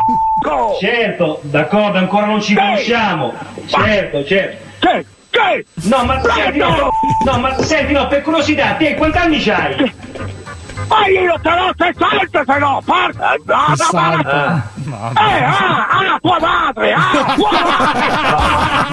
Certo, 0.79 1.39
d'accordo, 1.43 1.99
ancora 1.99 2.25
non 2.25 2.41
ci 2.41 2.55
conosciamo. 2.55 3.31
Certo, 3.67 4.25
certo. 4.25 4.57
Che? 4.79 5.05
Che? 5.29 5.65
No, 5.83 6.03
ma 6.03 6.19
senti, 6.23 6.57
no, 6.57 6.89
no, 7.25 7.37
ma 7.37 7.55
senti, 7.61 7.93
no, 7.93 8.07
per 8.07 8.23
curiosità, 8.23 8.73
te 8.73 8.95
quanti 8.95 9.17
anni 9.19 9.39
c'hai? 9.39 9.93
Ma 10.87 11.07
io 11.07 11.39
te 11.41 11.49
lo 11.49 11.73
60 11.77 12.43
se 12.45 12.59
no, 12.59 12.81
porca! 12.85 13.35
No, 13.45 13.55
no, 13.67 13.75
Sessanta. 13.75 14.71
Eh, 14.85 15.43
ah, 15.43 15.87
ah, 15.89 16.19
tua 16.21 16.39
madre! 16.39 16.93
Ah, 16.93 17.33
tua 17.35 17.51
madre! 17.51 18.07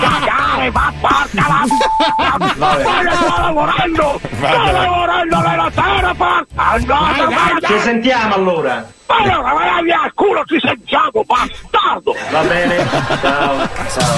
Cagare, 0.01 0.71
ma 0.71 0.93
porca 1.01 1.47
la... 1.49 1.65
Ma 2.39 2.49
sto 2.49 3.41
lavorando! 3.41 4.21
Sto 4.23 4.73
lavorando 4.73 5.41
nella 5.41 5.71
terra, 5.75 6.15
porca! 6.15 6.77
No, 6.87 7.59
Ci 7.67 7.79
sentiamo 7.81 8.35
allora. 8.35 8.99
Ma 9.11 9.17
allora, 9.17 9.53
ma 9.53 9.65
al 10.05 10.15
culo, 10.15 10.45
ci 10.47 10.57
sentiamo, 10.61 11.25
bastardo! 11.27 12.15
Va 12.31 12.43
bene, 12.43 12.87
ciao, 13.21 13.69
ciao. 13.89 14.15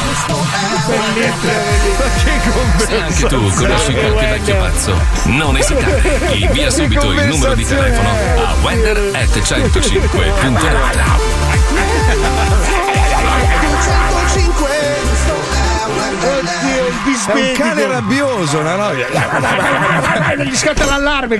Se 2.76 3.00
anche 3.00 3.26
tu 3.26 3.50
conosci 3.54 3.94
qualche 3.94 4.26
vecchio 4.26 4.54
pazzo, 4.56 4.94
non 5.24 5.56
esitare. 5.56 6.02
Invia 6.34 6.68
subito 6.68 7.10
il 7.10 7.26
numero 7.26 7.54
di 7.54 7.64
telefono 7.64 8.10
a 8.10 8.54
weather 8.60 8.98
at 9.14 9.38
105.9. 9.38 11.72
105 16.22 16.81
bisbetico. 17.04 17.62
Un 17.62 17.68
cane 17.68 17.86
rabbioso, 17.86 18.58
una 18.58 18.76
noia. 18.76 19.06
Eh, 20.32 20.46
gli 20.46 20.56
scatta 20.56 20.84
l'allarme. 20.84 21.38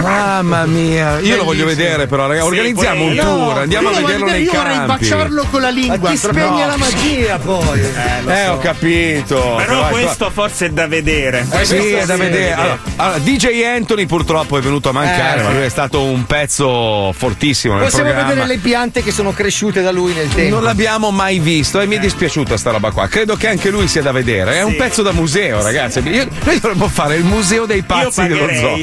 Mamma 0.00 0.66
mia, 0.66 1.18
io 1.20 1.36
lo 1.36 1.44
voglio 1.44 1.66
vedere, 1.66 2.06
però, 2.06 2.26
ragazzi. 2.26 2.46
Organizziamo 2.46 3.04
un 3.04 3.16
tour, 3.16 3.58
andiamo 3.58 3.88
a 3.88 3.92
vederlo 3.92 4.26
nei 4.26 4.44
campi. 4.44 4.56
Io 4.56 4.62
vorrei 4.62 4.86
baciarlo 4.86 5.46
con 5.50 5.60
la 5.60 5.70
lingua. 5.70 6.10
Ti 6.10 6.16
spegne 6.16 6.66
la 6.66 6.76
magia, 6.76 7.38
poi. 7.38 7.80
Eh, 7.80 8.32
eh 8.32 8.48
ho 8.48 8.58
capito. 8.58 9.54
Però 9.56 9.88
questo 9.88 10.30
forse 10.30 10.66
è 10.66 10.70
da 10.70 10.86
vedere. 10.86 11.46
Eh, 11.50 11.64
sì, 11.64 11.92
è 11.92 12.04
da 12.04 12.16
vedere. 12.16 12.78
Allora, 12.96 13.18
DJ 13.18 13.62
Anthony 13.64 14.06
purtroppo 14.06 14.58
è 14.58 14.60
venuto 14.60 14.90
a 14.90 14.92
mancare, 14.92 15.40
eh, 15.40 15.42
ma 15.42 15.50
lui 15.50 15.62
è 15.62 15.68
stato 15.68 16.02
un 16.02 16.24
pezzo 16.26 17.12
fortissimo. 17.12 17.78
Possiamo 17.78 18.12
vedere 18.12 18.46
le 18.46 18.58
piante 18.58 19.02
che 19.02 19.12
sono 19.12 19.32
cresciute 19.32 19.82
da 19.82 19.90
lui 19.90 20.12
nel 20.12 20.28
tempo. 20.28 20.54
Non 20.54 20.64
l'abbiamo 20.64 21.10
mai 21.10 21.38
visto 21.38 21.80
e 21.80 21.86
mi 21.86 21.96
è 21.96 21.98
dispiaciuta 21.98 22.56
sta 22.56 22.70
roba 22.70 22.90
qua. 22.90 23.08
Credo 23.08 23.36
che 23.36 23.48
anche 23.48 23.70
lui 23.70 23.88
sia 23.88 24.02
da 24.02 24.12
vedere. 24.12 24.58
È 24.58 24.62
un 24.62 24.75
pezzo 24.76 25.02
da 25.02 25.12
museo, 25.12 25.62
ragazzi. 25.62 26.00
Io- 26.08 26.28
noi 26.44 26.60
dovremmo 26.60 26.88
fare 26.88 27.16
il 27.16 27.24
museo 27.24 27.66
dei 27.66 27.82
pazzi 27.82 28.26
dello 28.26 28.48
zoo. 28.52 28.78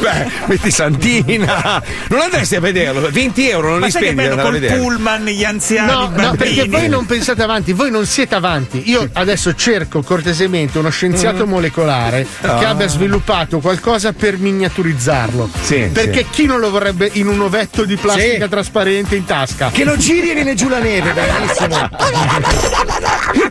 Beh, 0.00 0.30
metti 0.46 0.70
Santina. 0.70 1.82
Non 2.08 2.20
andresti 2.20 2.56
a 2.56 2.60
vederlo. 2.60 3.08
20 3.10 3.48
euro 3.48 3.70
non 3.70 3.78
Ma 3.80 3.86
li 3.86 3.90
spendi 3.92 4.08
ad 4.08 4.14
bello 4.16 4.30
andare 4.30 4.48
a 4.48 4.50
col 4.50 4.60
vedere. 4.60 4.80
pullman, 4.80 5.24
gli 5.26 5.44
anziani, 5.44 5.90
No, 5.92 6.12
no, 6.14 6.34
perché 6.36 6.66
voi 6.68 6.88
non 6.88 7.06
pensate 7.06 7.42
avanti, 7.42 7.72
voi 7.72 7.90
non 7.90 8.06
siete 8.06 8.34
avanti. 8.34 8.82
Io 8.90 9.08
adesso 9.12 9.54
cerco 9.54 10.02
cortesemente 10.02 10.78
uno 10.78 10.90
scienziato 10.90 11.46
molecolare 11.46 12.26
Ah. 12.42 12.58
che 12.58 12.64
abbia 12.64 12.86
sviluppato 12.88 13.58
qualcosa 13.60 14.12
per 14.12 14.38
miniaturizzarlo. 14.38 15.48
Sì, 15.62 15.88
perché 15.92 16.20
sì. 16.20 16.26
chi 16.30 16.46
non 16.46 16.60
lo 16.60 16.70
vorrebbe 16.70 17.08
in 17.14 17.28
un 17.28 17.40
ovetto 17.40 17.84
di 17.84 17.96
plastica 17.96 18.48
trasparente 18.48 19.16
in 19.16 19.24
tasca? 19.24 19.70
Che 19.72 19.84
lo 19.84 19.96
giri 19.96 20.30
e 20.30 20.34
viene 20.34 20.54
giù 20.54 20.68
la 20.68 20.78
neve, 20.78 21.12
bellissimo. 21.12 21.88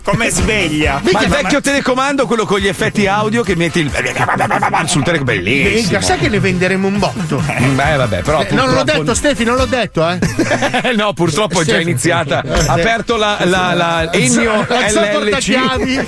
Come 0.04 0.30
sveglia. 0.30 1.02
Ma 1.12 1.22
il 1.22 1.30
vecchio 1.30 1.62
telecomando, 1.82 2.28
quello 2.28 2.46
con 2.46 2.60
gli 2.60 2.68
effetti 2.68 3.08
audio 3.08 3.42
che 3.42 3.56
metti 3.56 3.80
il... 3.80 3.92
sul 4.86 5.04
telecomando, 5.04 5.24
bellissimo. 5.24 5.76
Minchia, 5.76 6.02
sai 6.02 6.20
che 6.20 6.30
ne 6.30 6.40
venderemo 6.40 6.88
un 6.88 7.00
botto? 7.00 7.44
Beh, 7.44 7.96
vabbè, 7.96 8.22
però. 8.22 8.42
Eh, 8.42 8.54
non 8.54 8.68
l'ho 8.68 8.76
purtroppo- 8.76 9.00
detto, 9.00 9.14
Stefi, 9.16 9.44
non 9.44 9.56
l'ho 9.56 9.66
detto, 9.66 10.08
eh. 10.08 10.20
Eh, 10.84 10.94
no, 10.96 11.14
purtroppo 11.14 11.62
è 11.62 11.66
già 11.66 11.80
iniziata. 11.80 12.44
Ha 12.68 12.74
aperto 12.74 13.18
la, 13.18 13.40
la, 13.44 13.74
la 13.74 14.14
Ennio 14.14 14.66
La 14.68 14.88
LLC. 14.90 16.06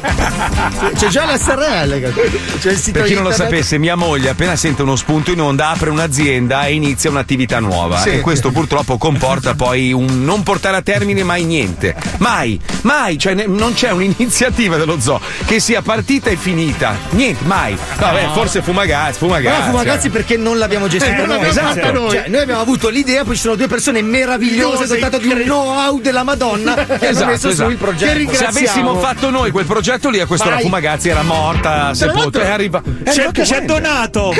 C'è 0.95 1.07
già 1.07 1.25
la 1.25 1.37
SRL. 1.37 2.13
C'è 2.59 2.71
il 2.71 2.77
sito 2.77 2.99
Per 2.99 3.07
chi 3.07 3.15
non 3.15 3.23
lo 3.23 3.31
sapesse, 3.31 3.77
mia 3.77 3.95
moglie 3.95 4.29
appena 4.29 4.55
sente 4.55 4.83
uno 4.83 4.95
spunto 4.95 5.31
in 5.31 5.41
onda 5.41 5.69
apre 5.69 5.89
un'azienda 5.89 6.65
e 6.65 6.73
inizia 6.73 7.09
un'attività 7.09 7.59
nuova. 7.59 7.97
Sì. 7.99 8.09
E 8.09 8.19
questo 8.19 8.51
purtroppo 8.51 8.97
comporta 8.97 9.55
poi 9.55 9.91
un 9.91 10.23
non 10.23 10.43
portare 10.43 10.77
a 10.77 10.81
termine 10.81 11.23
mai 11.23 11.43
niente. 11.43 11.95
Mai, 12.17 12.59
mai, 12.81 13.17
cioè 13.17 13.33
ne- 13.33 13.47
non 13.47 13.73
c'è 13.73 13.91
un'iniziativa 13.91 14.77
dello 14.77 14.99
zoo 14.99 15.19
che 15.45 15.59
sia 15.63 15.81
partita 15.81 16.29
e 16.29 16.35
finita. 16.35 16.93
Niente, 17.11 17.45
mai. 17.45 17.77
Vabbè, 17.97 18.31
forse 18.33 18.61
Fumagazzi, 18.61 19.19
Fumagazzi. 19.19 19.55
Però 19.61 19.71
Fumagazzi 19.71 20.09
perché 20.09 20.35
non 20.35 20.57
l'abbiamo 20.57 20.89
gestita 20.89 21.23
Eh, 21.23 21.25
noi. 21.25 21.51
fatta 21.53 21.91
noi. 21.93 22.09
Cioè, 22.09 22.25
noi 22.27 22.41
abbiamo 22.41 22.59
avuto 22.59 22.89
l'idea, 22.89 23.23
poi 23.23 23.35
ci 23.35 23.41
sono 23.43 23.55
due 23.55 23.67
persone 23.67 24.01
meravigliose 24.01 24.83
Io 24.83 24.99
dotate 24.99 25.19
di 25.19 25.29
un 25.29 25.39
know-how 25.43 26.01
della 26.01 26.23
Madonna 26.23 26.73
che 26.83 26.91
hanno 26.91 26.97
Esatto, 26.99 27.25
messo 27.27 27.47
su 27.47 27.53
esatto. 27.53 27.69
il 27.69 27.77
progetto. 27.77 28.33
Se 28.33 28.45
avessimo 28.45 28.99
fatto 28.99 29.29
noi 29.29 29.51
quel 29.51 29.65
progetto 29.65 30.09
lì, 30.09 30.19
a 30.19 30.25
quest'ora 30.25 30.55
Vai. 30.55 30.63
Fumagazzi 30.63 31.07
era 31.07 31.21
morta, 31.23 31.93
sepolta. 31.93 32.41
È 32.41 32.49
arriva. 32.49 32.81
C'è, 33.05 33.31
c'è 33.31 33.61
donato. 33.61 34.33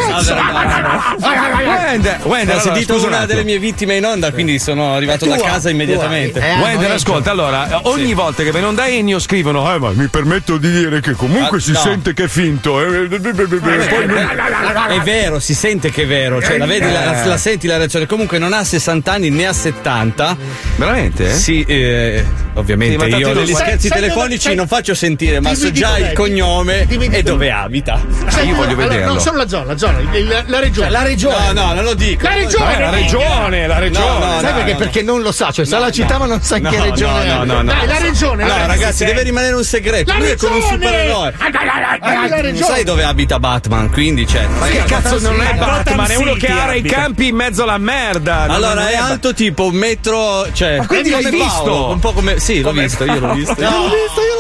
Wender, 1.24 2.20
Ho 2.24 2.34
allora, 2.34 2.60
sentito 2.60 3.06
una 3.06 3.26
delle 3.26 3.46
mie 3.46 3.60
vittime 3.60 3.96
in 3.96 4.06
onda, 4.06 4.34
quindi 4.34 4.60
sono 4.60 4.94
arrivato 4.94 5.26
da 5.26 5.38
casa 5.38 5.70
immediatamente. 5.70 6.40
Eh, 6.42 6.56
Wender, 6.60 6.86
hanno 6.88 6.96
ascolta, 6.96 7.32
allora, 7.32 7.80
ogni 7.84 8.14
volta 8.14 8.44
che 8.44 8.52
ve 8.52 8.60
non 8.60 8.76
da 8.76 8.88
Ennio 8.88 9.20
scrivono, 9.20 9.74
eh, 9.74 9.80
ma 9.80 9.92
mi 9.92 10.08
permetto 10.08 10.58
di 10.58 10.70
dire 10.70 11.00
che 11.00 11.13
comunque 11.16 11.58
Ah, 11.58 11.62
si 11.62 11.72
no. 11.72 11.80
sente 11.80 12.14
che 12.14 12.26
è 12.26 12.28
finto. 12.28 12.82
eh, 12.82 13.08
È 13.08 15.00
vero, 15.04 15.40
si 15.40 15.54
sente 15.54 15.92
che 15.92 16.04
è 16.04 16.08
vero, 16.08 16.42
cioè 16.42 16.58
la 16.58 16.66
vedi, 16.66 16.92
la, 16.92 17.06
la- 17.06 17.26
la 17.26 17.38
senti 17.38 17.68
la 17.68 17.78
reazione. 17.78 18.06
Comunque 18.06 18.38
non 18.38 18.54
ha 18.54 18.64
60 18.64 19.12
anni 19.12 19.30
né 19.30 19.46
ha 19.48 19.54
70. 19.54 20.38
Veramente? 20.76 21.34
Sì, 21.34 21.64
eh, 21.68 22.26
ovviamente 22.54 23.10
Sì, 23.10 23.16
io 23.18 23.34
sai- 23.34 23.56
scherzi 23.56 23.88
sai 23.88 24.00
telefonici 24.00 24.42
sai- 24.42 24.56
non 24.56 24.68
faccio 24.68 24.94
sentire, 24.96 25.40
ma 25.40 25.54
so 25.56 25.72
già 25.72 25.98
il 25.98 26.14
cognome 26.14 26.86
Dimmi 26.88 27.08
e 27.08 27.24
dove 27.24 27.52
abita. 27.52 28.00
Sai 28.28 28.48
io 28.48 28.56
voglio 28.56 28.72
allora, 28.74 28.88
vederlo. 28.88 29.14
Non 29.14 29.22
solo 29.22 29.38
la 29.38 29.48
zona, 29.48 29.66
la 29.66 29.78
zona, 29.78 30.00
il- 30.00 30.44
la 30.48 30.60
regione. 30.60 30.90
La 30.90 31.04
regione. 31.04 31.52
No, 31.54 31.68
no, 31.68 31.74
non 31.74 31.84
lo 31.84 31.94
dico. 31.94 32.24
La 32.28 32.34
regione. 32.36 32.80
La 32.80 32.90
regione, 32.90 33.68
la 33.68 33.80
regione. 33.80 34.06
No, 34.06 34.18
no, 34.26 34.40
Sai 34.40 34.52
no, 34.52 34.56
perché? 34.58 34.72
no. 34.72 34.78
Perché 34.78 35.02
non 35.02 35.22
lo 35.22 35.32
sa, 35.32 35.52
cioè 35.52 35.66
sa 35.66 35.80
la 35.80 35.92
città 35.92 36.18
ma 36.18 36.26
non 36.26 36.42
sa 36.42 36.58
No, 36.60 36.70
che 36.70 36.80
regione 36.82 37.26
no, 37.34 37.42
è. 37.42 37.46
no, 37.46 37.62
no. 37.62 37.64
Dai, 37.64 37.88
la 37.88 37.98
regione. 38.00 38.44
No, 38.46 38.66
ragazzi, 38.68 39.06
deve 39.06 39.24
rimanere 39.24 39.54
un 39.56 39.64
segreto. 39.64 40.12
La 40.12 40.20
Lui 40.20 40.28
è 40.30 40.36
come 40.36 40.56
un 40.56 40.62
supereroe. 40.62 41.34
La 41.40 42.42
Non 42.42 42.56
sai 42.58 42.84
dove 42.84 43.04
abita 43.04 43.40
Batman, 43.40 43.90
quindi 43.92 44.26
c'è. 44.26 44.46
Che 44.70 44.84
cazzo 44.86 45.20
non 45.20 45.42
è 45.42 45.54
Batman? 45.56 46.10
È 46.10 46.16
uno 46.16 46.34
che 46.34 46.48
ha 46.48 46.74
i 46.74 46.82
campi 46.82 47.28
in 47.28 47.36
mezzo 47.36 47.64
alla 47.64 47.78
merda. 47.78 48.42
Allora 48.44 48.90
è 48.90 48.96
alto 48.96 49.34
tipo 49.34 49.66
un 49.68 49.76
metro, 49.76 50.48
cioè. 50.54 50.78
Ma 50.78 50.88
quindi 50.88 51.10
l'hai 51.10 51.30
visto? 51.30 51.90
Un 51.90 52.00
po' 52.00 52.12
come. 52.14 52.40
Sì, 52.44 52.60
l'ho 52.62 52.72
visto, 52.74 53.06
io 53.06 53.20
l'ho 53.20 53.34
visto. 53.34 53.56
No, 53.62 53.88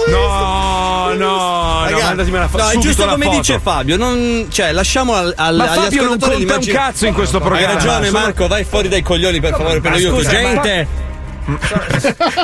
no, 0.09 1.13
no, 1.13 1.83
Ragazzi, 1.85 2.03
mandatemi 2.03 2.35
una 2.37 2.47
foto. 2.49 2.63
no, 2.63 2.69
è 2.69 2.77
giusto 2.77 3.05
come 3.05 3.25
foto. 3.25 3.37
dice 3.37 3.59
Fabio, 3.59 3.95
non, 3.97 4.47
cioè, 4.49 4.73
lasciamo 4.73 5.13
al, 5.13 5.33
al, 5.37 5.55
Ma 5.55 5.67
Fabio 5.67 6.03
non 6.03 6.19
conta 6.19 6.57
un 6.57 6.65
cazzo 6.65 7.05
in 7.05 7.13
questo 7.13 7.37
Hai 7.37 7.43
programma. 7.43 7.73
ragione, 7.75 8.07
Sono- 8.07 8.19
Marco, 8.19 8.47
vai 8.47 8.65
fuori 8.65 8.89
dai 8.89 9.01
coglioni 9.01 9.39
per 9.39 9.51
favore 9.55 9.79
per 9.79 9.93
aiuto. 9.93 10.21
Gente! 10.21 11.11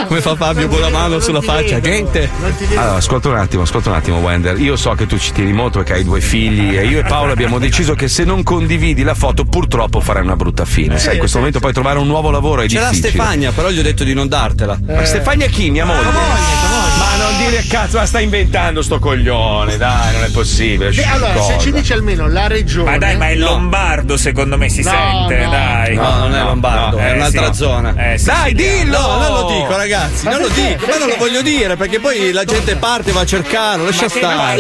Come 0.08 0.22
fa 0.22 0.36
Fabio 0.36 0.68
con 0.68 0.80
la 0.80 0.90
mano 0.90 1.20
sulla 1.20 1.42
faccia? 1.42 1.80
Gente! 1.80 2.30
Allora, 2.76 2.96
ascolta 2.96 3.30
un 3.30 3.38
attimo, 3.38 3.64
ascolta 3.64 3.90
un 3.90 3.96
attimo, 3.96 4.18
Wender. 4.18 4.60
Io 4.60 4.76
so 4.76 4.92
che 4.92 5.06
tu 5.06 5.18
ci 5.18 5.32
tieni 5.32 5.54
molto 5.54 5.80
perché 5.80 5.94
hai 5.94 6.04
due 6.04 6.20
figli 6.22 6.78
e 6.78 6.86
io 6.86 7.00
e 7.00 7.04
Paolo 7.04 7.32
abbiamo 7.32 7.60
deciso 7.60 7.94
che 7.96 8.08
se 8.08 8.24
non 8.24 8.44
condividi 8.44 9.04
la 9.04 9.16
foto, 9.16 9.46
purtroppo 9.46 10.00
farai 10.00 10.24
una 10.24 10.36
brutta 10.36 10.66
fine. 10.66 10.98
Sai, 11.00 11.14
in 11.14 11.20
questo 11.20 11.38
momento 11.38 11.60
poi 11.60 11.74
trovare 11.74 12.00
un 12.00 12.08
nuovo 12.08 12.30
lavoro 12.30 12.62
è 12.62 12.68
C'è 12.68 12.80
la 12.80 12.90
difficile. 12.90 13.10
Stefania, 13.10 13.52
però 13.52 13.70
gli 13.70 13.80
ho 13.80 13.84
detto 13.84 14.04
di 14.04 14.14
non 14.14 14.28
dartela. 14.28 14.78
Ma 14.86 15.06
Stefania 15.06 15.48
chi? 15.48 15.70
Mia 15.70 15.86
moglie? 15.86 16.04
Ma 16.04 16.99
non 17.30 17.38
dire 17.50 17.64
cazzo, 17.68 17.98
ma 17.98 18.06
sta 18.06 18.20
inventando 18.20 18.82
sto 18.82 19.00
coglione, 19.00 19.78
dai, 19.78 20.14
non 20.14 20.24
è 20.24 20.30
possibile. 20.32 20.92
Beh, 20.92 21.04
allora, 21.06 21.34
se 21.34 21.40
Cosa? 21.40 21.58
ci 21.60 21.72
dice 21.72 21.94
almeno 21.94 22.28
la 22.28 22.48
regione. 22.48 22.90
Ma 22.92 22.98
dai, 22.98 23.18
ma 23.18 23.30
è 23.30 23.36
lombardo 23.36 24.18
secondo 24.18 24.58
me 24.58 24.70
si 24.70 24.82
No, 24.84 24.90
sente, 24.92 25.44
no. 25.44 25.50
dai. 25.52 25.96
No, 25.96 26.18
non 26.18 26.36
è 26.36 26.44
Lombardo, 26.44 26.98
è 26.98 27.12
eh, 27.12 27.14
un'altra 27.14 27.52
sì. 27.54 27.58
zona. 27.60 27.94
Eh, 28.14 28.18
sì, 28.18 28.26
Dai, 28.26 28.50
sì, 28.50 28.54
dillo! 28.56 28.98
No, 29.00 29.18
non 29.20 29.34
lo 29.34 29.48
dico, 29.54 29.76
ragazzi, 29.76 30.26
Ma 30.26 30.32
non 30.32 30.42
lo 30.42 30.48
perché? 30.48 30.68
dico, 30.78 30.86
ma 30.90 30.98
non 30.98 31.08
lo 31.10 31.16
voglio 31.18 31.42
dire 31.42 31.76
perché 31.76 32.00
poi 32.00 32.32
la 32.32 32.44
gente 32.46 32.76
parte, 32.76 33.12
va 33.12 33.22
a 33.22 33.26
cercarlo, 33.26 33.86
lascia 33.86 34.10
stare. 34.10 34.58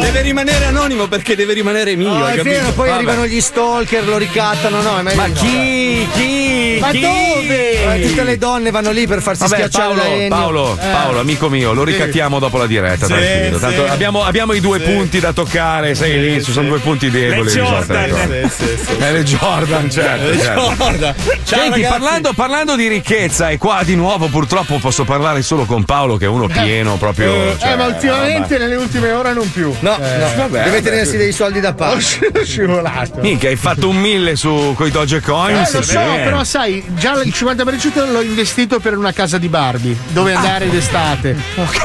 Deve 0.00 0.20
rimanere 0.22 0.64
anonimo 0.66 1.06
perché 1.08 1.34
deve 1.36 1.52
rimanere 1.54 1.96
mio. 1.96 2.08
No, 2.08 2.24
hai 2.24 2.34
è 2.34 2.36
capito? 2.36 2.54
vero, 2.56 2.70
poi 2.72 2.88
Vabbè. 2.88 2.96
arrivano 2.98 3.26
gli 3.26 3.40
stalker, 3.40 4.06
lo 4.06 4.16
ricattano, 4.16 4.80
no, 4.80 4.98
è 4.98 5.02
meglio 5.02 5.16
Ma 5.20 5.26
no. 5.26 5.32
chi? 5.34 6.08
Chi? 6.14 6.78
Ma 6.80 6.90
chi? 6.90 7.00
dove? 7.00 7.94
Eh, 7.96 8.06
tutte 8.08 8.22
le 8.24 8.38
donne 8.38 8.70
vanno 8.70 8.90
lì 8.90 9.06
per 9.06 9.20
farsi 9.20 9.42
Vabbè, 9.42 9.54
schiacciare 9.54 9.94
Paolo. 10.28 10.28
Paolo, 10.28 10.78
Eh. 10.80 10.90
Paolo, 10.92 11.20
amico 11.20 11.48
mio, 11.48 11.72
lo 11.72 11.82
ricattiamo 11.98 12.38
dopo 12.38 12.58
la 12.58 12.66
diretta, 12.66 13.06
Sì, 13.06 13.12
tranquillo. 13.12 13.58
Tanto 13.58 13.84
sì. 13.86 13.90
abbiamo, 13.92 14.22
abbiamo 14.24 14.52
i 14.52 14.60
due 14.60 14.78
punti 14.80 15.20
da 15.20 15.32
toccare, 15.32 15.94
sei 15.94 16.20
lì, 16.20 16.42
ci 16.44 16.52
sono 16.52 16.68
due 16.68 16.78
punti 16.78 17.10
deboli. 17.10 17.48
Le 17.48 17.50
Jordan. 17.54 18.48
Sì, 18.48 18.64
sì, 18.64 18.84
sì. 18.84 18.96
Eh, 18.98 19.12
le 19.12 19.22
Jordan, 19.24 19.90
certo. 19.90 20.38
certo. 20.38 20.74
Guarda, 20.76 21.14
ciao 21.44 21.60
Senti, 21.60 21.80
parlando, 21.82 22.32
parlando 22.34 22.76
di 22.76 22.88
ricchezza, 22.88 23.50
e 23.50 23.58
qua 23.58 23.82
di 23.84 23.94
nuovo 23.96 24.26
purtroppo 24.28 24.78
posso 24.78 25.04
parlare 25.04 25.42
solo 25.42 25.64
con 25.64 25.84
Paolo, 25.84 26.16
che 26.16 26.24
è 26.26 26.28
uno 26.28 26.46
pieno 26.46 26.96
proprio. 26.96 27.32
Eh, 27.32 27.56
cioè, 27.58 27.76
ma 27.76 27.86
ultimamente 27.86 28.58
nelle 28.58 28.76
ultime 28.76 29.10
ore 29.12 29.32
non 29.32 29.50
più. 29.50 29.74
No, 29.80 29.96
Eh, 29.98 30.16
no, 30.18 30.26
vabbè, 30.36 30.48
deve 30.64 30.70
vabbè. 30.70 30.82
tenersi 30.82 31.16
dei 31.16 31.32
soldi 31.32 31.60
da 31.60 31.70
Ho 31.70 31.74
parte. 31.74 32.00
sci- 32.00 32.26
scivolato. 32.44 33.20
Minchia, 33.20 33.48
hai 33.48 33.56
fatto 33.56 33.88
un 33.88 33.96
mille 33.96 34.36
su 34.36 34.74
coi 34.76 34.90
Dogecoin. 34.90 35.56
Eh, 35.58 35.64
sì, 35.66 35.76
lo 35.76 35.82
so, 35.82 35.90
sì. 35.90 35.96
però 36.22 36.44
sai, 36.44 36.84
già 36.96 37.20
il 37.22 37.32
50% 37.34 38.10
l'ho 38.10 38.22
investito 38.22 38.78
per 38.78 38.96
una 38.96 39.12
casa 39.12 39.38
di 39.38 39.48
Barbie, 39.48 39.96
dove 40.08 40.34
andare 40.34 40.68
d'estate. 40.68 41.36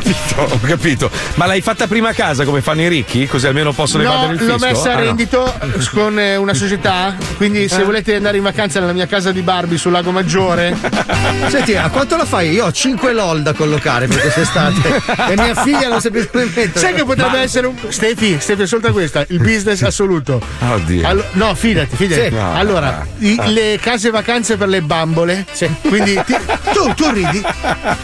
Capito, 0.04 0.42
ho 0.42 0.60
capito. 0.62 1.12
Ma 1.36 1.46
l'hai 1.46 1.62
fatta 1.62 1.88
prima 1.88 2.10
a 2.10 2.14
casa 2.14 2.44
come 2.44 2.62
fanno 2.62 2.82
i 2.82 2.88
ricchi? 2.88 3.28
Così 3.28 3.48
almeno 3.48 3.72
possono 3.74 4.04
No, 4.04 4.10
evadere 4.12 4.34
il 4.34 4.40
fisco? 4.40 4.52
l'ho 4.52 4.58
messa 4.60 4.90
a 4.90 4.94
Ah, 4.94 4.98
no. 5.00 5.04
rendito 5.06 5.54
con 5.94 6.20
eh, 6.20 6.36
una 6.36 6.54
società. 6.54 7.16
Quindi, 7.38 7.68
se 7.68 7.82
Eh. 7.82 7.84
volete 7.84 8.16
andare 8.16 8.38
in 8.38 8.44
vacanza 8.44 8.80
nella 8.80 8.94
mia 8.94 9.08
casa 9.08 9.32
di 9.32 9.42
Barbie 9.42 9.78
sul 9.78 9.92
Lago 9.92 10.12
Maggiore, 10.12 10.76
Senti, 11.50 11.76
a 11.76 11.90
quanto 11.90 12.16
la 12.18 12.26
fai? 12.26 12.52
Io 12.52 12.66
ho 12.66 12.72
5 12.72 13.14
LOL 13.14 13.42
da 13.42 13.54
collocare 13.54 14.08
per 14.08 14.20
quest'estate. 14.22 15.02
e 15.32 15.36
mia 15.36 15.56
figlia 15.56 15.88
non 15.88 16.02
sapeva 16.02 16.26
come 16.28 16.46
mettere. 16.46 16.80
sai 16.80 16.94
che 16.94 17.04
potrebbe 17.04 17.40
essere 17.40 17.68
un. 17.68 17.76
Stefi, 17.88 18.38
Stefi, 18.40 18.62
ascolta 18.64 18.92
questa: 18.92 19.26
il 19.30 19.40
business 19.40 19.82
assoluto. 19.84 20.42
Oddio. 20.60 21.08
Allo- 21.08 21.26
no, 21.34 21.54
fidati, 21.56 21.96
fidati. 21.96 22.22
Sì. 22.30 22.30
No. 22.36 22.56
allora, 22.56 23.06
i- 23.20 23.40
le 23.48 23.78
case 23.82 24.10
vacanze 24.10 24.58
per 24.58 24.68
le 24.68 24.82
bambole. 24.82 25.46
Quindi 25.82 26.20
ti- 26.26 26.36
tu, 26.74 26.94
tu 26.96 27.10
ridi. 27.12 27.42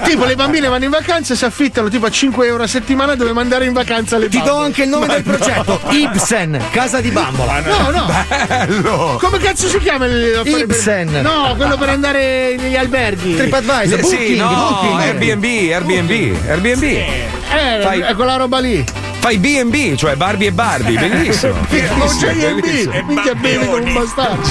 Tipo, 0.03 0.25
le 0.25 0.35
bambine 0.35 0.67
vanno 0.67 0.83
in 0.85 0.89
vacanza 0.89 1.33
e 1.33 1.37
si 1.37 1.45
affittano 1.45 1.88
tipo 1.89 2.05
a 2.05 2.09
5 2.09 2.47
euro 2.47 2.63
a 2.63 2.67
settimana 2.67 3.15
dove 3.15 3.33
mandare 3.33 3.65
in 3.65 3.73
vacanza 3.73 4.17
le 4.17 4.29
Ti 4.29 4.37
bambole. 4.37 4.57
do 4.57 4.63
anche 4.65 4.83
il 4.83 4.89
nome 4.89 5.07
del 5.07 5.23
progetto: 5.23 5.81
Ibsen, 5.89 6.61
casa 6.71 7.01
di 7.01 7.09
bambola. 7.09 7.59
No, 7.61 7.89
no. 7.91 8.05
Bello! 8.47 9.17
Come 9.21 9.37
cazzo 9.39 9.67
si 9.67 9.77
chiama 9.79 10.05
il 10.05 10.29
l'affare 10.31 10.65
per- 10.65 10.75
Ibsen. 10.75 11.09
No, 11.21 11.53
quello 11.57 11.77
per 11.77 11.89
andare 11.89 12.55
negli 12.57 12.75
alberghi. 12.75 13.35
TripAdvisor, 13.35 13.97
Eh, 13.97 14.01
Booking, 14.01 14.21
sì, 14.27 14.35
no, 14.37 14.47
Booking. 14.81 14.99
Airbnb, 14.99 15.43
Airbnb, 15.71 16.35
Airbnb. 16.47 16.83
Eh, 16.83 17.79
Fai- 17.81 17.99
è 18.01 18.13
quella 18.15 18.35
roba 18.35 18.59
lì. 18.59 18.83
Fai 19.19 19.37
B&B, 19.37 19.95
cioè 19.95 20.15
Barbie 20.15 20.47
e 20.47 20.51
Barbie, 20.53 20.95
bellissimo. 20.99 21.53
Non 21.55 21.67
bellissimo, 21.69 22.31
bellissimo. 22.31 23.03
Minchia 23.05 23.35
bevi 23.35 23.65
come 23.65 23.81
un 23.81 23.93
bastardo. 23.93 24.47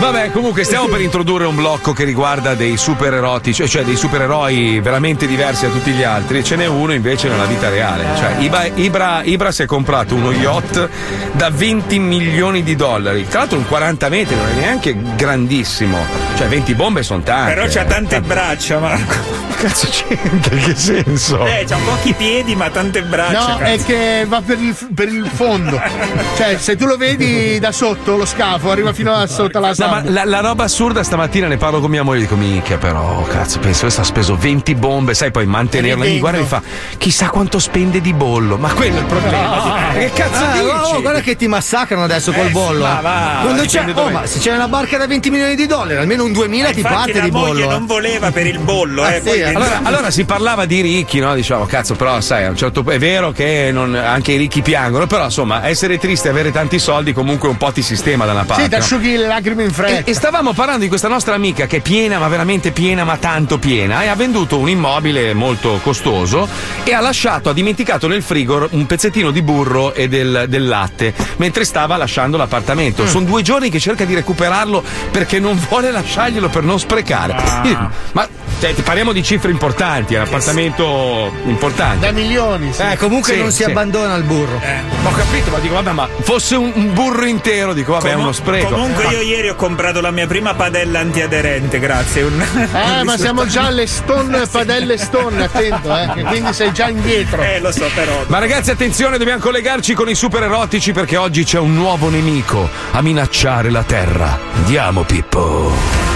Vabbè, 0.00 0.30
comunque 0.30 0.64
stiamo 0.64 0.86
per 0.86 1.02
introdurre 1.02 1.44
un 1.44 1.54
blocco 1.54 1.92
che 1.92 2.04
riguarda 2.04 2.54
dei 2.54 2.78
super 2.78 3.12
erotici, 3.12 3.68
cioè 3.68 3.82
dei 3.84 3.96
supereroi 3.96 4.80
veramente 4.80 5.26
diversi 5.26 5.66
da 5.66 5.72
tutti 5.72 5.90
gli 5.90 6.02
altri. 6.02 6.42
Ce 6.42 6.56
n'è 6.56 6.64
uno 6.64 6.94
invece 6.94 7.28
nella 7.28 7.44
vita 7.44 7.68
reale. 7.68 8.06
Cioè, 8.16 8.36
Iba- 8.38 8.64
Ibra, 8.64 9.22
Ibra 9.22 9.52
si 9.52 9.62
è 9.62 9.66
comprato 9.66 10.14
uno 10.14 10.32
yacht 10.32 10.88
da 11.32 11.50
20 11.50 11.98
milioni 11.98 12.62
di 12.62 12.76
dollari. 12.76 13.28
Tra 13.28 13.40
l'altro 13.40 13.58
un 13.58 13.68
40 13.68 14.08
metri, 14.08 14.36
non 14.36 14.48
è 14.48 14.54
neanche 14.54 14.96
grandissimo. 15.16 15.98
Cioè 16.34 16.48
20 16.48 16.74
bombe 16.74 17.02
sono 17.02 17.20
tante. 17.22 17.52
Però 17.52 17.66
c'ha 17.68 17.84
tante 17.84 18.22
braccia, 18.22 18.78
Marco. 18.78 19.48
Cazzo 19.60 19.86
c'entra? 19.90 20.56
In 20.56 20.64
che 20.64 20.74
senso? 20.74 21.44
Eh, 21.44 21.66
c'ha 21.68 21.76
pochi 21.84 22.14
piedi, 22.14 22.56
ma 22.56 22.70
tante 22.70 23.02
braccia. 23.02 23.48
No, 23.48 23.56
cazzo. 23.58 23.70
è 23.70 23.84
che 23.84 24.24
va 24.26 24.40
per 24.40 24.58
il, 24.58 24.74
per 24.94 25.08
il 25.08 25.26
fondo. 25.30 25.78
Cioè, 26.40 26.56
se 26.56 26.76
tu 26.76 26.86
lo 26.86 26.96
vedi 26.96 27.58
da 27.58 27.70
sotto, 27.70 28.16
lo 28.16 28.24
scafo 28.24 28.70
arriva 28.70 28.94
fino 28.94 29.12
a 29.12 29.26
sotto 29.26 29.60
la 29.60 29.74
No, 29.76 29.89
ma 29.90 30.02
la, 30.04 30.24
la 30.24 30.40
roba 30.40 30.64
assurda 30.64 31.02
stamattina 31.02 31.46
ne 31.48 31.56
parlo 31.56 31.80
con 31.80 31.90
mia 31.90 32.02
moglie 32.02 32.20
dico 32.20 32.36
minchia 32.36 32.78
però 32.78 33.22
cazzo 33.24 33.58
penso 33.58 33.82
questo 33.82 34.00
ha 34.00 34.04
speso 34.04 34.36
20 34.36 34.74
bombe 34.74 35.14
sai 35.14 35.30
poi 35.30 35.46
mantenerla 35.46 36.04
Ridendo. 36.04 36.20
guarda 36.20 36.38
e 36.38 36.42
mi 36.42 36.46
fa 36.48 36.62
chissà 36.98 37.28
quanto 37.28 37.58
spende 37.58 38.00
di 38.00 38.12
bollo 38.12 38.56
ma 38.56 38.72
quello 38.72 38.96
è 38.96 39.00
il 39.00 39.06
problema 39.06 39.88
che 39.94 40.10
cazzo 40.14 40.38
Ah, 40.44 40.52
dici 40.52 40.94
oh, 40.94 41.00
guarda 41.00 41.20
che 41.20 41.36
ti 41.36 41.46
massacrano 41.48 42.04
adesso 42.04 42.32
col 42.32 42.46
Eh, 42.46 42.50
bollo. 42.50 42.84
ma 42.84 43.00
va, 43.00 43.38
Quando 43.42 43.62
c'è, 43.64 43.84
oh, 43.94 44.10
ma 44.10 44.26
se 44.26 44.38
c'è 44.38 44.54
una 44.54 44.68
barca 44.68 44.96
da 44.96 45.06
20 45.06 45.30
milioni 45.30 45.54
di 45.54 45.66
dollari, 45.66 45.96
almeno 45.98 46.24
un 46.24 46.32
2000 46.32 46.70
ti 46.70 46.76
Infatti 46.78 46.94
parte 46.94 47.12
la 47.18 47.24
di 47.24 47.30
moglie 47.30 47.64
bollo. 47.64 47.78
non 47.78 47.86
voleva 47.86 48.30
per 48.30 48.46
il 48.46 48.58
bollo, 48.58 49.02
Ah, 49.02 49.12
eh. 49.14 49.20
sì, 49.20 49.28
poi- 49.28 49.42
allora, 49.42 49.80
allora 49.82 50.10
si 50.10 50.24
parlava 50.24 50.64
di 50.66 50.80
ricchi, 50.80 51.18
no? 51.18 51.34
Diciamo, 51.34 51.66
cazzo, 51.66 51.94
però 51.94 52.20
sai, 52.20 52.44
a 52.44 52.50
un 52.50 52.56
certo 52.56 52.82
punto 52.82 52.96
è 52.96 52.98
vero 53.00 53.32
che 53.32 53.70
non- 53.72 53.94
anche 53.94 54.32
i 54.32 54.36
ricchi 54.36 54.62
piangono, 54.62 55.06
però 55.06 55.24
insomma, 55.24 55.66
essere 55.66 55.98
triste 55.98 56.28
e 56.28 56.30
avere 56.30 56.50
tanti 56.52 56.78
soldi 56.78 57.12
comunque 57.12 57.48
un 57.48 57.56
po' 57.56 57.70
ti 57.72 57.82
sistema 57.82 58.24
da 58.24 58.32
una 58.32 58.44
parte. 58.44 58.62
Sì, 58.62 58.68
ti 58.68 58.76
no? 58.76 58.80
asciughi 58.82 59.16
le 59.16 59.26
lacrime 59.26 59.64
in 59.64 59.72
fretta. 59.80 60.10
e 60.10 60.14
stavamo 60.14 60.52
parlando 60.52 60.82
di 60.82 60.88
questa 60.88 61.08
nostra 61.08 61.34
amica 61.34 61.66
che 61.66 61.78
è 61.78 61.80
piena, 61.80 62.18
ma 62.18 62.28
veramente 62.28 62.70
piena, 62.70 63.04
ma 63.04 63.16
tanto 63.16 63.58
piena, 63.58 64.02
e 64.02 64.08
ha 64.08 64.14
venduto 64.14 64.58
un 64.58 64.68
immobile 64.68 65.34
molto 65.34 65.80
costoso 65.82 66.48
e 66.84 66.92
ha 66.92 67.00
lasciato, 67.00 67.50
ha 67.50 67.52
dimenticato 67.52 68.06
nel 68.06 68.22
frigo 68.22 68.68
un 68.70 68.86
pezzettino 68.86 69.30
di 69.30 69.42
burro 69.42 69.94
e 69.94 70.08
del, 70.08 70.46
del 70.48 70.66
latte 70.66 71.14
mentre 71.36 71.64
stava 71.64 71.96
lasciando 71.96 72.36
l'appartamento. 72.36 73.06
Sono 73.06 73.24
due 73.24 73.42
giorni 73.42 73.70
che 73.70 73.78
cerca 73.78 74.04
di 74.04 74.14
recuperarlo 74.14 74.82
perché 75.10 75.38
non 75.38 75.58
vuole 75.68 75.90
lasciarglielo 75.90 76.48
per 76.48 76.62
non 76.62 76.78
sprecare. 76.78 77.32
Io 77.32 77.60
dico, 77.62 77.90
Ma 78.12 78.28
cioè, 78.60 78.74
ti 78.74 78.82
parliamo 78.82 79.12
di 79.12 79.22
cifre 79.22 79.50
importanti, 79.50 80.14
è 80.14 80.18
un 80.18 80.26
appartamento 80.26 81.32
importante. 81.46 82.06
Da 82.06 82.12
milioni. 82.12 82.72
sì. 82.72 82.82
Eh, 82.82 82.96
comunque 82.98 83.32
Sì, 83.32 83.38
non 83.40 83.50
si 83.50 83.62
sì. 83.64 83.70
abbandona 83.70 84.14
al 84.14 84.22
burro. 84.22 84.56
Ho 84.56 85.12
capito, 85.12 85.50
ma 85.50 85.58
dico, 85.58 85.74
vabbè, 85.74 85.92
ma 85.92 86.08
fosse 86.20 86.56
un, 86.56 86.70
un 86.74 86.92
burro 86.92 87.24
intero, 87.24 87.72
dico, 87.72 87.92
vabbè, 87.92 88.08
è 88.08 88.10
Comu- 88.10 88.22
uno 88.24 88.32
spreco. 88.32 88.68
Comunque 88.68 89.04
Ma- 89.04 89.10
io 89.12 89.20
ieri 89.22 89.48
ho 89.48 89.54
comprato 89.54 90.00
la 90.00 90.10
mia 90.10 90.26
prima 90.26 90.54
padella 90.54 91.00
antiaderente, 91.00 91.78
grazie. 91.78 92.22
Un- 92.22 92.68
Eh, 92.72 93.02
ma 93.04 93.16
siamo 93.16 93.46
già 93.46 93.66
alle 93.66 93.86
stone, 93.86 94.46
padelle 94.46 94.98
stone, 94.98 95.44
attento, 95.44 95.96
eh, 95.96 96.10
che 96.14 96.22
quindi 96.22 96.52
sei 96.52 96.72
già 96.72 96.88
indietro. 96.88 97.42
Eh, 97.42 97.60
lo 97.60 97.72
so, 97.72 97.88
però. 97.94 98.24
Ma 98.26 98.38
ragazzi, 98.38 98.70
attenzione, 98.70 99.16
dobbiamo 99.18 99.40
collegarci 99.40 99.94
con 99.94 100.08
i 100.08 100.14
super 100.14 100.42
erotici 100.42 100.92
perché 100.92 101.16
oggi 101.16 101.44
c'è 101.44 101.58
un 101.58 101.74
nuovo 101.74 102.08
nemico 102.10 102.68
a 102.92 103.00
minacciare 103.00 103.70
la 103.70 103.82
Terra. 103.82 104.38
Andiamo, 104.56 105.02
Pippo. 105.02 106.09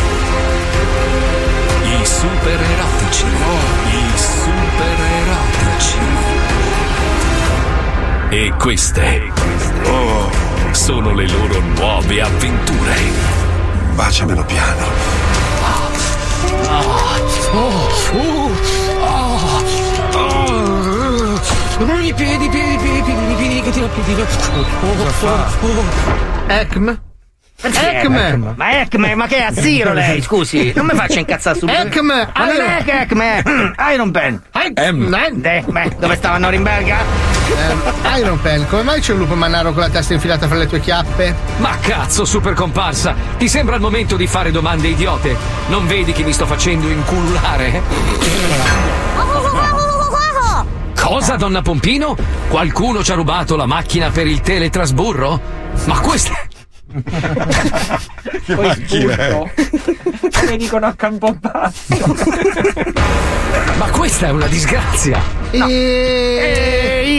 I 2.44 2.46
super 2.46 2.60
erotici. 2.60 3.24
I 3.24 4.18
super 4.18 5.00
erotici. 5.22 5.98
E 8.28 8.52
queste 8.58 9.32
oh, 9.84 10.30
sono 10.72 11.14
le 11.14 11.26
loro 11.26 11.58
nuove 11.60 12.20
avventure. 12.20 12.96
Baciamelo 13.94 14.44
piano. 14.44 14.84
I 22.02 22.12
piedi, 22.12 22.48
piedi, 22.50 22.76
piedi, 22.76 23.02
piedi, 23.02 23.62
piedi, 23.62 23.70
piedi, 23.70 24.12
piedi. 26.76 27.13
Ecme. 27.62 28.54
Ma 28.56 28.80
Ecme, 28.80 29.14
ma 29.14 29.26
che 29.26 29.36
è 29.38 29.42
a 29.42 29.52
zero 29.52 29.92
lei? 29.92 30.20
Scusi, 30.20 30.72
non 30.74 30.86
mi 30.86 30.94
faccia 30.94 31.18
incazzare 31.18 31.58
subito. 31.58 31.78
Ecme, 31.78 32.28
Ma 32.34 32.44
non 32.44 32.60
è 32.60 32.84
che 32.84 33.00
Ecme, 33.00 33.42
Iron 33.92 34.10
Pen. 34.10 34.42
Em. 34.74 35.14
Eh, 35.14 35.96
dove 35.98 36.16
stava 36.16 36.38
Norimberga? 36.38 36.96
Eh, 37.46 38.18
Iron 38.18 38.40
Pen, 38.40 38.66
come 38.68 38.82
mai 38.82 39.00
c'è 39.00 39.12
un 39.12 39.18
lupo 39.18 39.34
mannaro 39.34 39.72
con 39.72 39.82
la 39.82 39.88
testa 39.88 40.12
infilata 40.14 40.46
fra 40.46 40.56
le 40.56 40.66
tue 40.66 40.80
chiappe? 40.80 41.34
Ma 41.58 41.76
cazzo, 41.80 42.24
super 42.24 42.54
comparsa! 42.54 43.14
Ti 43.38 43.48
sembra 43.48 43.76
il 43.76 43.80
momento 43.80 44.16
di 44.16 44.26
fare 44.26 44.50
domande 44.50 44.88
idiote? 44.88 45.36
Non 45.68 45.86
vedi 45.86 46.12
che 46.12 46.22
mi 46.22 46.32
sto 46.32 46.46
facendo 46.46 46.88
incululare? 46.88 47.82
Cosa, 50.94 51.36
donna 51.36 51.62
Pompino? 51.62 52.16
Qualcuno 52.48 53.02
ci 53.02 53.12
ha 53.12 53.14
rubato 53.14 53.56
la 53.56 53.66
macchina 53.66 54.10
per 54.10 54.26
il 54.26 54.40
teletrasburro? 54.40 55.40
Ma 55.84 55.98
questa. 56.00 56.32
Come 60.30 60.56
dicono 60.56 60.86
a 60.86 60.94
Campobasso. 60.94 61.94
Ma 63.78 63.86
questa 63.90 64.26
è 64.28 64.30
una 64.30 64.46
disgrazia! 64.46 65.20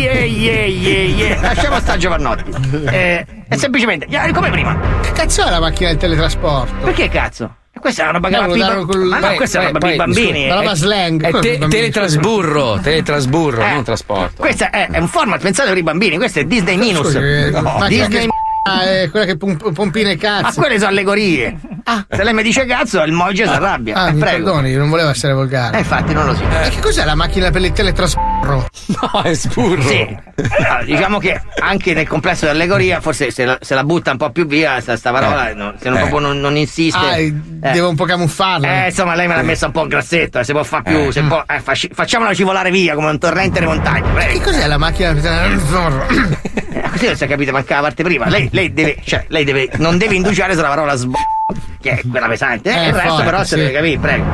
Ehi. 0.02 1.38
Lasciamo 1.42 1.80
sta 1.80 1.98
Giovannotti. 1.98 2.44
Eh, 2.96 3.26
è 3.48 3.56
semplicemente, 3.58 4.06
eh, 4.10 4.32
come 4.34 4.50
prima. 4.50 4.78
Che 5.02 5.12
cazzo 5.12 5.46
è 5.46 5.50
la 5.50 5.60
macchina 5.60 5.90
del 5.90 5.98
teletrasporto? 5.98 6.74
Perché 6.84 7.10
cazzo? 7.10 7.56
Questa 7.80 8.02
è 8.04 8.06
una 8.08 8.14
roba 8.14 8.30
che 8.30 8.36
No, 8.36 8.86
col- 8.86 9.00
Ma 9.04 9.20
no, 9.20 9.28
Poi- 9.28 9.36
questa 9.36 9.60
è 9.60 9.70
una 9.70 9.78
poi- 9.78 9.92
roba 9.98 10.04
per 10.06 10.12
i 10.12 10.14
poi, 10.14 10.24
bambini. 10.26 10.46
Una 10.46 10.56
roba 10.56 10.72
Eh, 10.72 10.76
slang. 10.76 11.22
È 11.22 11.26
te- 11.26 11.32
per 11.32 11.46
i 11.46 11.58
bambini? 11.58 11.82
teletrasburro, 11.82 12.80
teletrasburro, 12.82 13.62
Eh. 13.64 13.72
non 13.74 13.84
trasporto. 13.84 14.34
Questo 14.42 14.64
è, 14.72 14.88
è 14.90 14.98
un 14.98 15.08
format 15.08 15.42
pensato 15.42 15.70
per 15.70 15.78
i 15.78 15.84
bambini, 15.84 16.16
questo 16.18 16.40
è 16.40 16.46
Disney 16.46 16.78
Minus. 16.78 17.14
Eh, 17.16 17.52
macchina 17.52 17.88
Disney 17.88 18.10
che 18.10 18.28
Ah, 18.28 18.45
è 18.66 19.10
quella 19.12 19.26
che 19.26 19.38
pom- 19.38 19.72
pompina 19.74 20.10
i 20.12 20.16
Ma 20.22 20.42
cazzi. 20.42 20.58
quelle 20.60 20.78
sono 20.78 20.90
allegorie. 20.90 21.56
Se 22.10 22.24
lei 22.24 22.34
mi 22.34 22.42
dice 22.42 22.66
cazzo, 22.66 23.04
il 23.04 23.12
Mogge 23.12 23.44
si 23.46 23.50
arrabbia. 23.54 23.96
Ah, 23.96 24.08
Eh, 24.08 24.14
mi 24.14 24.20
prego. 24.20 24.46
perdoni, 24.52 24.74
non 24.74 24.90
volevo 24.90 25.10
essere 25.10 25.34
Eh, 25.34 25.36
volgare. 25.36 25.78
infatti 25.78 26.14
non 26.14 26.26
lo 26.26 26.34
so. 26.36 26.44
E 26.44 26.70
che 26.70 26.80
cos'è 26.80 27.06
la 27.06 27.14
macchina 27.16 27.52
per 27.52 27.62
il 27.62 27.72
teletrasporto? 27.72 28.34
No, 28.88 29.22
è 29.24 29.34
spurro. 29.34 29.82
Sì. 29.82 30.18
Allora, 30.60 30.84
diciamo 30.84 31.18
che 31.20 31.42
anche 31.60 31.94
nel 31.94 32.08
complesso 32.08 32.46
dell'allegoria, 32.46 33.02
forse 33.02 33.32
se 33.32 33.46
la, 33.46 33.58
se 33.62 33.74
la 33.76 33.84
butta 33.84 34.12
un 34.12 34.18
po' 34.18 34.30
più 34.32 34.46
via, 34.46 34.80
sta, 34.82 34.96
sta 34.96 35.12
parola, 35.12 35.54
no, 35.56 35.74
se 35.80 35.90
non, 35.90 35.98
Eh. 35.98 36.02
proprio 36.02 36.20
non, 36.28 36.40
non 36.40 36.56
insiste. 36.58 36.98
Ah, 36.98 37.18
eh. 37.18 37.34
devo 37.72 37.90
un 37.90 37.96
po' 37.96 38.06
camuffarla. 38.06 38.86
Eh, 38.86 38.90
insomma, 38.90 39.16
lei 39.16 39.28
me 39.28 39.36
l'ha 39.36 39.42
messa 39.44 39.66
un 39.68 39.72
po' 39.72 39.82
in 39.82 39.88
grassetto, 39.90 40.40
eh, 40.40 40.44
se 40.44 40.54
può 40.54 40.64
far 40.64 40.82
più, 40.84 40.98
Eh. 40.98 41.12
se 41.12 41.22
può, 41.24 41.44
eh, 41.48 41.60
fasci- 41.60 41.90
facciamola 41.94 42.32
scivolare 42.34 42.70
via 42.72 42.94
come 42.96 43.10
un 43.10 43.18
torrente 43.20 43.60
di 43.60 43.66
montagna, 43.66 44.02
Che 44.08 44.14
prego. 44.14 44.42
cos'è 44.42 44.68
la 44.68 44.78
macchina 44.78 45.10
per 45.14 45.18
il 45.18 45.22
teletrasporto? 45.24 46.44
Così 46.96 47.08
non 47.08 47.18
si 47.18 47.26
è 47.26 47.28
capito 47.28 47.52
manca 47.52 47.76
la 47.76 47.82
parte 47.82 48.04
prima. 48.04 48.30
Lei, 48.30 48.48
lei 48.54 48.72
deve, 48.72 48.96
cioè, 49.04 49.26
lei 49.28 49.44
deve, 49.44 49.70
non 49.80 49.98
deve 49.98 50.16
indugiare 50.16 50.54
sulla 50.54 50.70
parola 50.70 50.96
sb... 50.96 51.14
che 51.82 51.92
è 51.92 52.02
quella 52.10 52.28
pesante. 52.30 52.70
Eh, 52.70 52.74
Eh, 52.74 52.88
il 52.88 52.94
resto 52.94 53.10
forte, 53.10 53.24
però 53.26 53.38
se 53.40 53.46
sì. 53.46 53.56
deve 53.58 53.72
capire, 53.74 54.00
prego. 54.00 54.26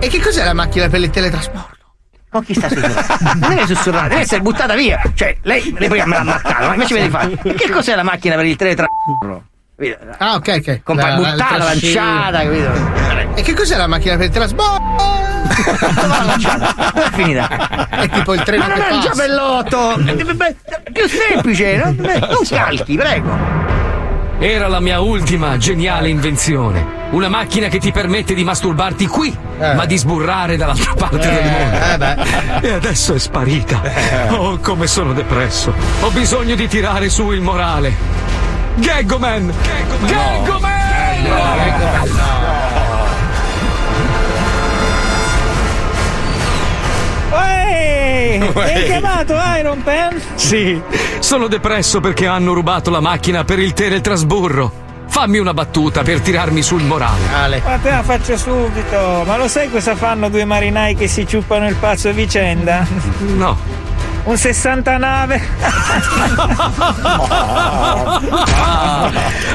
E 0.00 0.08
che 0.08 0.20
cos'è 0.20 0.42
la 0.44 0.52
macchina 0.52 0.88
per 0.88 0.98
il 1.00 1.10
teletrasporto? 1.10 1.74
Con 2.28 2.42
chi 2.44 2.54
sta 2.54 2.68
sussurrando? 2.68 3.38
Non 3.38 3.48
deve 3.50 3.66
sussurrare, 3.66 4.08
deve 4.08 4.20
essere 4.22 4.40
buttata 4.40 4.74
via. 4.74 5.00
Cioè, 5.14 5.36
lei, 5.42 5.72
lei 5.78 5.88
prima 5.88 6.06
me 6.06 6.16
l'ha 6.16 6.24
marcato, 6.24 6.66
ma 6.66 6.72
invece 6.72 6.94
vedi 6.94 7.08
fare. 7.08 7.36
Che 7.54 7.70
cos'è 7.70 7.94
la 7.94 8.02
macchina 8.02 8.34
per 8.34 8.46
il 8.46 8.56
teletrasporto? 8.56 9.44
Ah, 10.18 10.34
ok, 10.36 10.54
ok. 10.58 10.80
Con 10.82 10.96
La- 10.96 11.08
la- 11.10 11.16
buttata, 11.16 11.56
il 11.56 11.80
trascino. 11.80 12.02
lanciata, 12.04 12.42
capito? 12.44 13.34
E 13.34 13.42
che 13.42 13.52
cos'è 13.54 13.76
la 13.76 13.86
macchina 13.86 14.16
per 14.16 14.24
il 14.26 14.30
trasporto? 14.32 15.04
È 16.94 17.10
finita. 17.12 17.88
È 17.90 18.08
tipo 18.08 18.32
il 18.34 18.42
treno 18.42 18.62
Ma 18.66 18.74
non 18.74 18.80
è 18.82 18.90
un 18.90 19.00
passa. 19.00 19.08
giavellotto! 19.08 19.94
Più 20.92 21.08
semplice, 21.08 21.76
no? 21.76 21.94
non 21.98 22.38
calchi, 22.48 22.96
prego. 22.96 23.64
Era 24.38 24.68
la 24.68 24.80
mia 24.80 25.00
ultima 25.00 25.56
geniale 25.58 26.08
invenzione. 26.08 26.94
Una 27.10 27.28
macchina 27.28 27.68
che 27.68 27.78
ti 27.78 27.92
permette 27.92 28.34
di 28.34 28.44
masturbarti 28.44 29.06
qui, 29.06 29.34
ma 29.58 29.84
di 29.86 29.96
sburrare 29.96 30.56
dall'altra 30.56 30.94
parte 30.94 31.18
del 31.30 31.44
mondo. 31.50 32.66
E 32.66 32.72
adesso 32.72 33.14
è 33.14 33.18
sparita. 33.18 33.80
Oh, 34.30 34.58
come 34.58 34.86
sono 34.86 35.12
depresso. 35.12 35.72
Ho 36.00 36.10
bisogno 36.10 36.54
di 36.54 36.66
tirare 36.66 37.08
su 37.10 37.30
il 37.30 37.40
morale. 37.42 37.94
Gaggoman! 38.78 39.52
Gaggoman! 40.06 40.74
Ehi! 47.32 48.50
Uè. 48.54 48.74
Hai 48.74 48.84
chiamato 48.84 49.34
Iron 49.58 49.82
Pen? 49.82 50.20
Sì, 50.34 50.80
sono 51.20 51.46
depresso 51.48 52.00
perché 52.00 52.26
hanno 52.26 52.52
rubato 52.52 52.90
la 52.90 53.00
macchina 53.00 53.44
per 53.44 53.58
il 53.58 53.72
teletrasburro. 53.72 54.84
Fammi 55.08 55.38
una 55.38 55.54
battuta 55.54 56.02
per 56.02 56.20
tirarmi 56.20 56.60
sul 56.60 56.82
morale. 56.82 57.62
Ma 57.64 57.78
te 57.78 57.90
la 57.90 58.02
faccio 58.02 58.36
subito. 58.36 59.22
Ma 59.24 59.38
lo 59.38 59.48
sai 59.48 59.70
cosa 59.70 59.96
fanno 59.96 60.28
due 60.28 60.44
marinai 60.44 60.94
che 60.94 61.08
si 61.08 61.26
ciuppano 61.26 61.66
il 61.66 61.76
pazzo 61.76 62.10
a 62.10 62.12
vicenda? 62.12 62.86
No. 63.20 63.56
Un 64.26 64.36
69. 64.36 65.40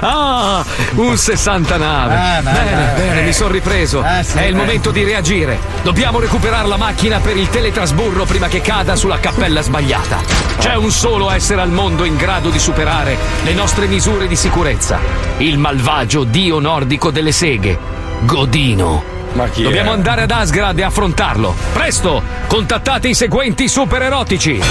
Ah, 0.04 0.66
un 0.96 1.16
69. 1.16 2.16
Ah, 2.16 2.42
bene, 2.42 2.94
bene, 2.96 3.22
eh. 3.22 3.24
mi 3.24 3.34
sono 3.34 3.52
ripreso. 3.52 4.04
Eh, 4.04 4.24
sì, 4.24 4.38
È 4.38 4.46
il 4.46 4.56
eh. 4.56 4.58
momento 4.58 4.90
di 4.90 5.04
reagire. 5.04 5.60
Dobbiamo 5.84 6.20
recuperare 6.20 6.68
la 6.68 6.78
macchina 6.78 7.20
per 7.20 7.38
il 7.38 7.50
teletrasburro 7.50 8.26
prima 8.26 8.48
che 8.48 8.62
cada 8.62 8.96
sulla 8.96 9.20
cappella 9.20 9.62
sbagliata. 9.62 10.18
C'è 10.58 10.76
un 10.76 10.90
solo 10.90 11.30
essere 11.30 11.62
al 11.62 11.70
mondo 11.70 12.04
in 12.04 12.16
grado 12.16 12.50
di 12.50 12.58
superare 12.58 13.16
le 13.44 13.54
nostre 13.54 13.86
misure 13.86 14.28
di 14.28 14.36
sicurezza. 14.36 14.98
Il 15.38 15.60
malvagio 15.60 16.24
dio 16.24 16.60
nordico 16.60 17.12
delle 17.12 17.32
seghe, 17.32 17.78
Godino. 18.22 19.21
Dobbiamo 19.64 19.92
è? 19.92 19.94
andare 19.94 20.24
ad 20.24 20.32
Asgard 20.32 20.78
e 20.80 20.84
affrontarlo. 20.84 21.56
Presto! 21.74 22.22
Contattate 22.48 23.08
i 23.08 23.14
seguenti 23.14 23.68
super 23.68 24.02
erotici. 24.02 24.62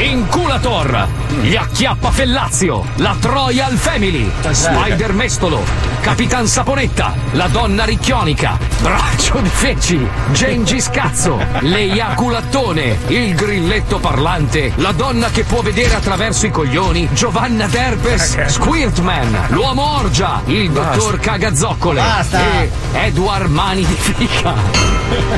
Inculator, 0.00 1.06
gli 1.42 1.54
Acchiappa 1.56 2.10
Fellazio, 2.10 2.86
la 2.96 3.14
Troyal 3.20 3.76
Family, 3.76 4.30
Spider 4.50 5.12
Mestolo, 5.12 5.62
Capitan 6.00 6.46
Saponetta, 6.46 7.12
la 7.32 7.48
donna 7.48 7.84
ricchionica, 7.84 8.58
Braccio 8.80 9.40
di 9.40 9.50
Feci, 9.50 10.08
Gengis 10.32 10.88
Cazzo, 10.88 11.38
l'Eiaculattone, 11.58 12.98
il 13.08 13.34
grilletto 13.34 13.98
parlante, 13.98 14.72
la 14.76 14.92
donna 14.92 15.28
che 15.28 15.44
può 15.44 15.60
vedere 15.60 15.94
attraverso 15.94 16.46
i 16.46 16.50
coglioni, 16.50 17.10
Giovanna 17.12 17.66
Derpes, 17.66 18.46
Squirtman, 18.46 19.48
l'uomo 19.48 19.98
orgia, 19.98 20.40
il 20.46 20.70
dottor 20.70 21.20
Cagazoccole 21.20 22.00
Basta. 22.00 22.40
e 22.40 22.70
Edward 22.92 23.50
Mani 23.50 23.84
di 23.84 23.94
Fica. 23.94 24.54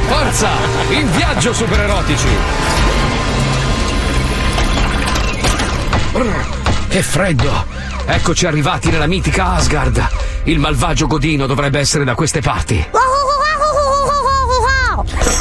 Forza, 0.06 0.50
in 0.90 1.10
viaggio 1.10 1.52
super 1.52 1.80
Brr, 6.12 6.88
Che 6.88 7.02
freddo! 7.02 7.64
Eccoci 8.04 8.46
arrivati 8.46 8.90
nella 8.90 9.06
mitica 9.06 9.52
Asgard. 9.54 10.06
Il 10.44 10.58
malvagio 10.58 11.06
Godino 11.06 11.46
dovrebbe 11.46 11.78
essere 11.78 12.04
da 12.04 12.14
queste 12.14 12.40
parti. 12.40 12.86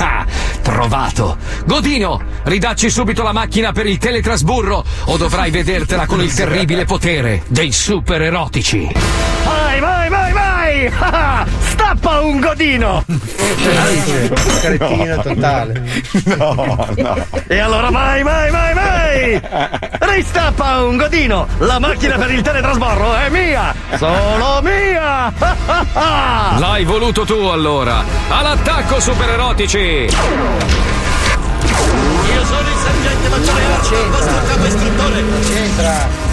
Ah, 0.03 0.25
trovato! 0.63 1.37
Godino, 1.65 2.19
ridacci 2.43 2.89
subito 2.89 3.21
la 3.21 3.33
macchina 3.33 3.71
per 3.71 3.85
il 3.85 3.99
teletrasburro 3.99 4.83
o 5.05 5.17
dovrai 5.17 5.51
vedertela 5.51 6.07
con 6.07 6.21
il 6.21 6.33
terribile 6.33 6.85
potere 6.85 7.43
dei 7.47 7.71
super 7.71 8.21
erotici. 8.21 8.89
Vai, 9.43 9.79
vai, 9.79 10.09
vai, 10.09 10.31
vai! 10.71 10.91
Ah, 11.11 11.45
Stappa 11.59 12.21
un 12.21 12.39
godino! 12.39 13.03
Cretino 14.61 15.21
totale. 15.21 15.81
No, 16.25 16.53
no. 16.53 17.27
E 17.47 17.59
allora 17.59 17.89
vai, 17.89 18.23
vai, 18.23 18.51
vai, 18.51 18.73
vai! 18.73 19.41
Ristappa 19.99 20.83
un 20.83 20.97
godino! 20.97 21.47
La 21.59 21.79
macchina 21.79 22.17
per 22.17 22.31
il 22.31 22.41
teletrasborro 22.41 23.15
è 23.15 23.29
mia! 23.29 23.73
Solo 23.97 24.61
mia! 24.61 25.33
L'hai 26.59 26.83
voluto 26.85 27.25
tu 27.25 27.35
allora! 27.47 28.03
All'attacco 28.29 28.99
super 28.99 29.29
erotici! 29.29 29.77
Io 29.77 30.09
sono 32.45 32.67
il 32.67 32.77
sergente 32.83 33.29
maggiore 33.29 33.65
Arci, 33.65 33.93
il 33.93 34.09
vostro 34.09 34.41
capo 34.47 34.65
istruttore. 34.65 35.23
C'entra. 35.43 36.30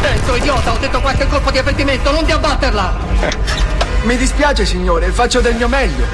Dentro, 0.00 0.36
idiota, 0.36 0.72
ho 0.72 0.78
detto 0.78 1.00
qualche 1.00 1.26
colpo 1.26 1.50
di 1.50 1.58
avvertimento, 1.58 2.10
non 2.10 2.24
di 2.24 2.32
abbatterla! 2.32 2.96
Mi 4.02 4.16
dispiace, 4.16 4.64
signore, 4.64 5.10
faccio 5.10 5.40
del 5.40 5.56
mio 5.56 5.68
meglio. 5.68 6.04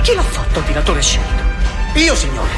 Chi 0.00 0.14
l'ha 0.14 0.22
fatto 0.22 0.60
il 0.60 0.64
tiratore 0.64 1.02
scelto? 1.02 1.42
Io, 1.94 2.14
signore. 2.14 2.48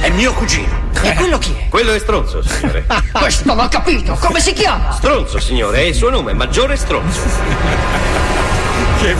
È 0.00 0.10
mio 0.10 0.32
cugino. 0.32 0.90
E 1.00 1.14
quello 1.14 1.38
chi 1.38 1.56
è? 1.56 1.68
Quello 1.68 1.92
è 1.92 1.98
Stronzo, 1.98 2.42
signore. 2.42 2.84
Questo 3.10 3.54
non 3.54 3.64
ho 3.64 3.68
capito! 3.68 4.14
Come 4.20 4.40
si 4.40 4.52
chiama? 4.52 4.92
Stronzo, 4.92 5.40
signore, 5.40 5.78
è 5.78 5.82
il 5.82 5.94
suo 5.94 6.10
nome, 6.10 6.32
maggiore 6.32 6.76
Stronzo. 6.76 7.20
Che 9.02 9.16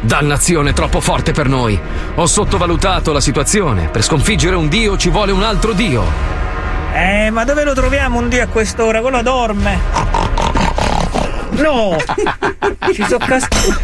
Dannazione 0.00 0.72
troppo 0.72 1.00
forte 1.00 1.32
per 1.32 1.48
noi. 1.48 1.80
Ho 2.14 2.26
sottovalutato 2.26 3.12
la 3.12 3.20
situazione. 3.20 3.88
Per 3.88 4.04
sconfiggere 4.04 4.54
un 4.54 4.68
dio 4.68 4.96
ci 4.96 5.10
vuole 5.10 5.32
un 5.32 5.42
altro 5.42 5.72
dio. 5.72 6.35
Eh, 6.96 7.28
ma 7.30 7.44
dove 7.44 7.62
lo 7.62 7.74
troviamo 7.74 8.18
un 8.18 8.30
dio 8.30 8.42
a 8.42 8.46
quest'ora? 8.46 9.02
Quello 9.02 9.20
dorme. 9.20 9.78
No! 11.50 11.94
Ci 12.94 13.04
sono 13.06 13.26
cascato. 13.26 13.74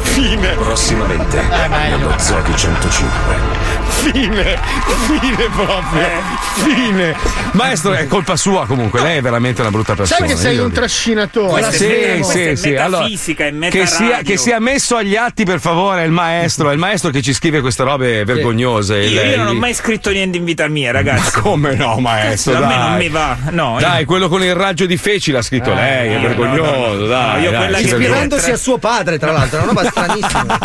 Fine. 0.00 0.54
Prossimamente, 0.54 1.42
nello 1.68 2.18
Zodi 2.18 2.56
105. 2.56 3.65
Fine, 3.88 4.58
fine 5.06 5.48
proprio. 5.52 6.06
Fine. 6.54 7.16
Maestro, 7.52 7.92
è 7.92 8.06
colpa 8.06 8.36
sua 8.36 8.66
comunque. 8.66 9.00
Lei 9.00 9.18
è 9.18 9.20
veramente 9.20 9.60
una 9.62 9.70
brutta 9.70 9.94
persona. 9.94 10.20
Sai 10.20 10.28
che 10.28 10.36
sei 10.40 10.54
io 10.54 10.58
un 10.58 10.62
lo 10.64 10.68
dico. 10.68 10.80
trascinatore. 10.80 11.72
Sì, 11.72 12.20
sì, 12.22 12.56
sì. 12.56 12.74
Allora, 12.76 13.02
metafisica, 13.04 13.46
è 13.46 13.68
che 13.70 13.86
sia, 13.86 14.18
che 14.22 14.36
sia 14.36 14.60
messo 14.60 14.96
agli 14.96 15.16
atti, 15.16 15.44
per 15.44 15.60
favore, 15.60 16.02
è 16.02 16.04
il 16.04 16.12
maestro. 16.12 16.70
È 16.70 16.72
il 16.72 16.78
maestro 16.78 17.10
che 17.10 17.20
ci 17.22 17.32
scrive 17.32 17.60
queste 17.60 17.82
robe 17.82 18.24
vergognose. 18.24 18.96
Io, 18.98 19.20
Il- 19.22 19.30
io 19.30 19.36
non 19.38 19.46
ho 19.48 19.52
il- 19.52 19.58
mai 19.58 19.74
scritto 19.74 20.10
niente 20.10 20.36
in 20.38 20.44
vita 20.44 20.68
mia, 20.68 20.92
ragazzi. 20.92 21.30
Ma 21.36 21.40
come 21.42 21.74
no, 21.74 21.98
maestro? 21.98 22.56
A 22.56 22.60
me 22.60 22.66
dai. 22.66 22.78
non 22.78 22.96
mi 22.96 23.08
va. 23.08 23.36
No, 23.50 23.76
Dai, 23.80 24.00
io- 24.00 24.06
quello 24.06 24.28
con 24.28 24.42
il 24.42 24.54
raggio 24.54 24.86
di 24.86 24.96
feci 24.96 25.32
l'ha 25.32 25.42
scritto 25.42 25.72
lei, 25.74 26.10
è 26.12 26.16
no, 26.16 26.20
vergognoso, 26.28 26.70
no, 26.70 26.94
no. 26.94 27.06
dai. 27.06 27.42
Io 27.42 27.50
dai, 27.50 27.58
quella 27.60 27.76
si 27.78 27.82
che- 27.84 27.88
vergogna. 27.90 28.06
Ispirandosi 28.08 28.50
a 28.50 28.56
suo 28.56 28.78
padre, 28.78 29.18
tra 29.18 29.32
l'altro, 29.32 29.58
è 29.58 29.62
una 29.62 29.72
roba 29.72 29.84
stranissima. 29.90 30.58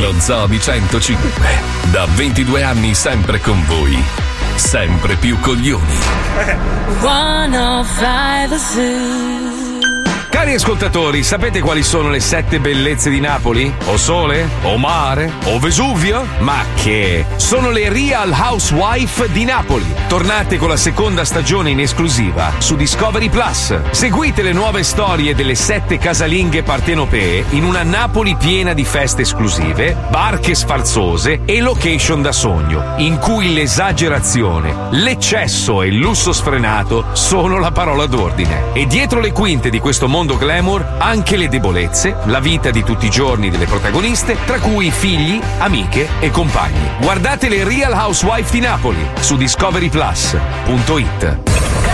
Lo 0.00 0.12
Zobi 0.20 0.60
105. 0.60 1.30
Da 1.90 2.06
22 2.06 2.62
anni 2.62 2.94
sempre 2.94 3.40
con 3.40 3.64
voi. 3.66 4.02
Sempre 4.56 5.16
più 5.16 5.38
coglioni. 5.40 5.98
105 7.00 8.58
Zoo. 8.58 9.57
Cari 10.38 10.54
ascoltatori, 10.54 11.24
sapete 11.24 11.60
quali 11.60 11.82
sono 11.82 12.10
le 12.10 12.20
sette 12.20 12.60
bellezze 12.60 13.10
di 13.10 13.18
Napoli? 13.18 13.74
O 13.86 13.96
sole? 13.96 14.48
O 14.62 14.76
mare? 14.76 15.32
O 15.46 15.58
Vesuvio? 15.58 16.24
Ma 16.38 16.64
che? 16.76 17.26
Sono 17.34 17.70
le 17.70 17.88
Real 17.88 18.30
Housewife 18.30 19.32
di 19.32 19.44
Napoli. 19.44 19.92
Tornate 20.06 20.56
con 20.56 20.68
la 20.68 20.76
seconda 20.76 21.24
stagione 21.24 21.70
in 21.70 21.80
esclusiva 21.80 22.52
su 22.58 22.76
Discovery 22.76 23.28
Plus. 23.30 23.90
Seguite 23.90 24.42
le 24.42 24.52
nuove 24.52 24.84
storie 24.84 25.34
delle 25.34 25.56
sette 25.56 25.98
casalinghe 25.98 26.62
partenopee 26.62 27.44
in 27.50 27.64
una 27.64 27.82
Napoli 27.82 28.36
piena 28.36 28.74
di 28.74 28.84
feste 28.84 29.22
esclusive, 29.22 29.96
barche 30.08 30.54
sfarzose 30.54 31.40
e 31.46 31.60
location 31.60 32.22
da 32.22 32.30
sogno, 32.30 32.94
in 32.98 33.18
cui 33.18 33.52
l'esagerazione, 33.52 34.72
l'eccesso 34.90 35.82
e 35.82 35.88
il 35.88 35.96
lusso 35.96 36.32
sfrenato 36.32 37.06
sono 37.14 37.58
la 37.58 37.72
parola 37.72 38.06
d'ordine. 38.06 38.66
E 38.72 38.86
dietro 38.86 39.18
le 39.18 39.32
quinte 39.32 39.68
di 39.68 39.80
questo 39.80 40.06
mondo 40.06 40.26
glamour 40.36 40.96
anche 40.98 41.36
le 41.36 41.48
debolezze, 41.48 42.16
la 42.26 42.40
vita 42.40 42.70
di 42.70 42.82
tutti 42.82 43.06
i 43.06 43.10
giorni 43.10 43.48
delle 43.50 43.66
protagoniste, 43.66 44.36
tra 44.44 44.58
cui 44.58 44.90
figli, 44.90 45.40
amiche 45.58 46.08
e 46.20 46.30
compagni. 46.30 46.90
Guardate 47.00 47.48
le 47.48 47.64
Real 47.64 47.92
Housewife 47.92 48.52
di 48.52 48.60
Napoli 48.60 49.04
su 49.20 49.36
discoveryplus.it. 49.36 51.87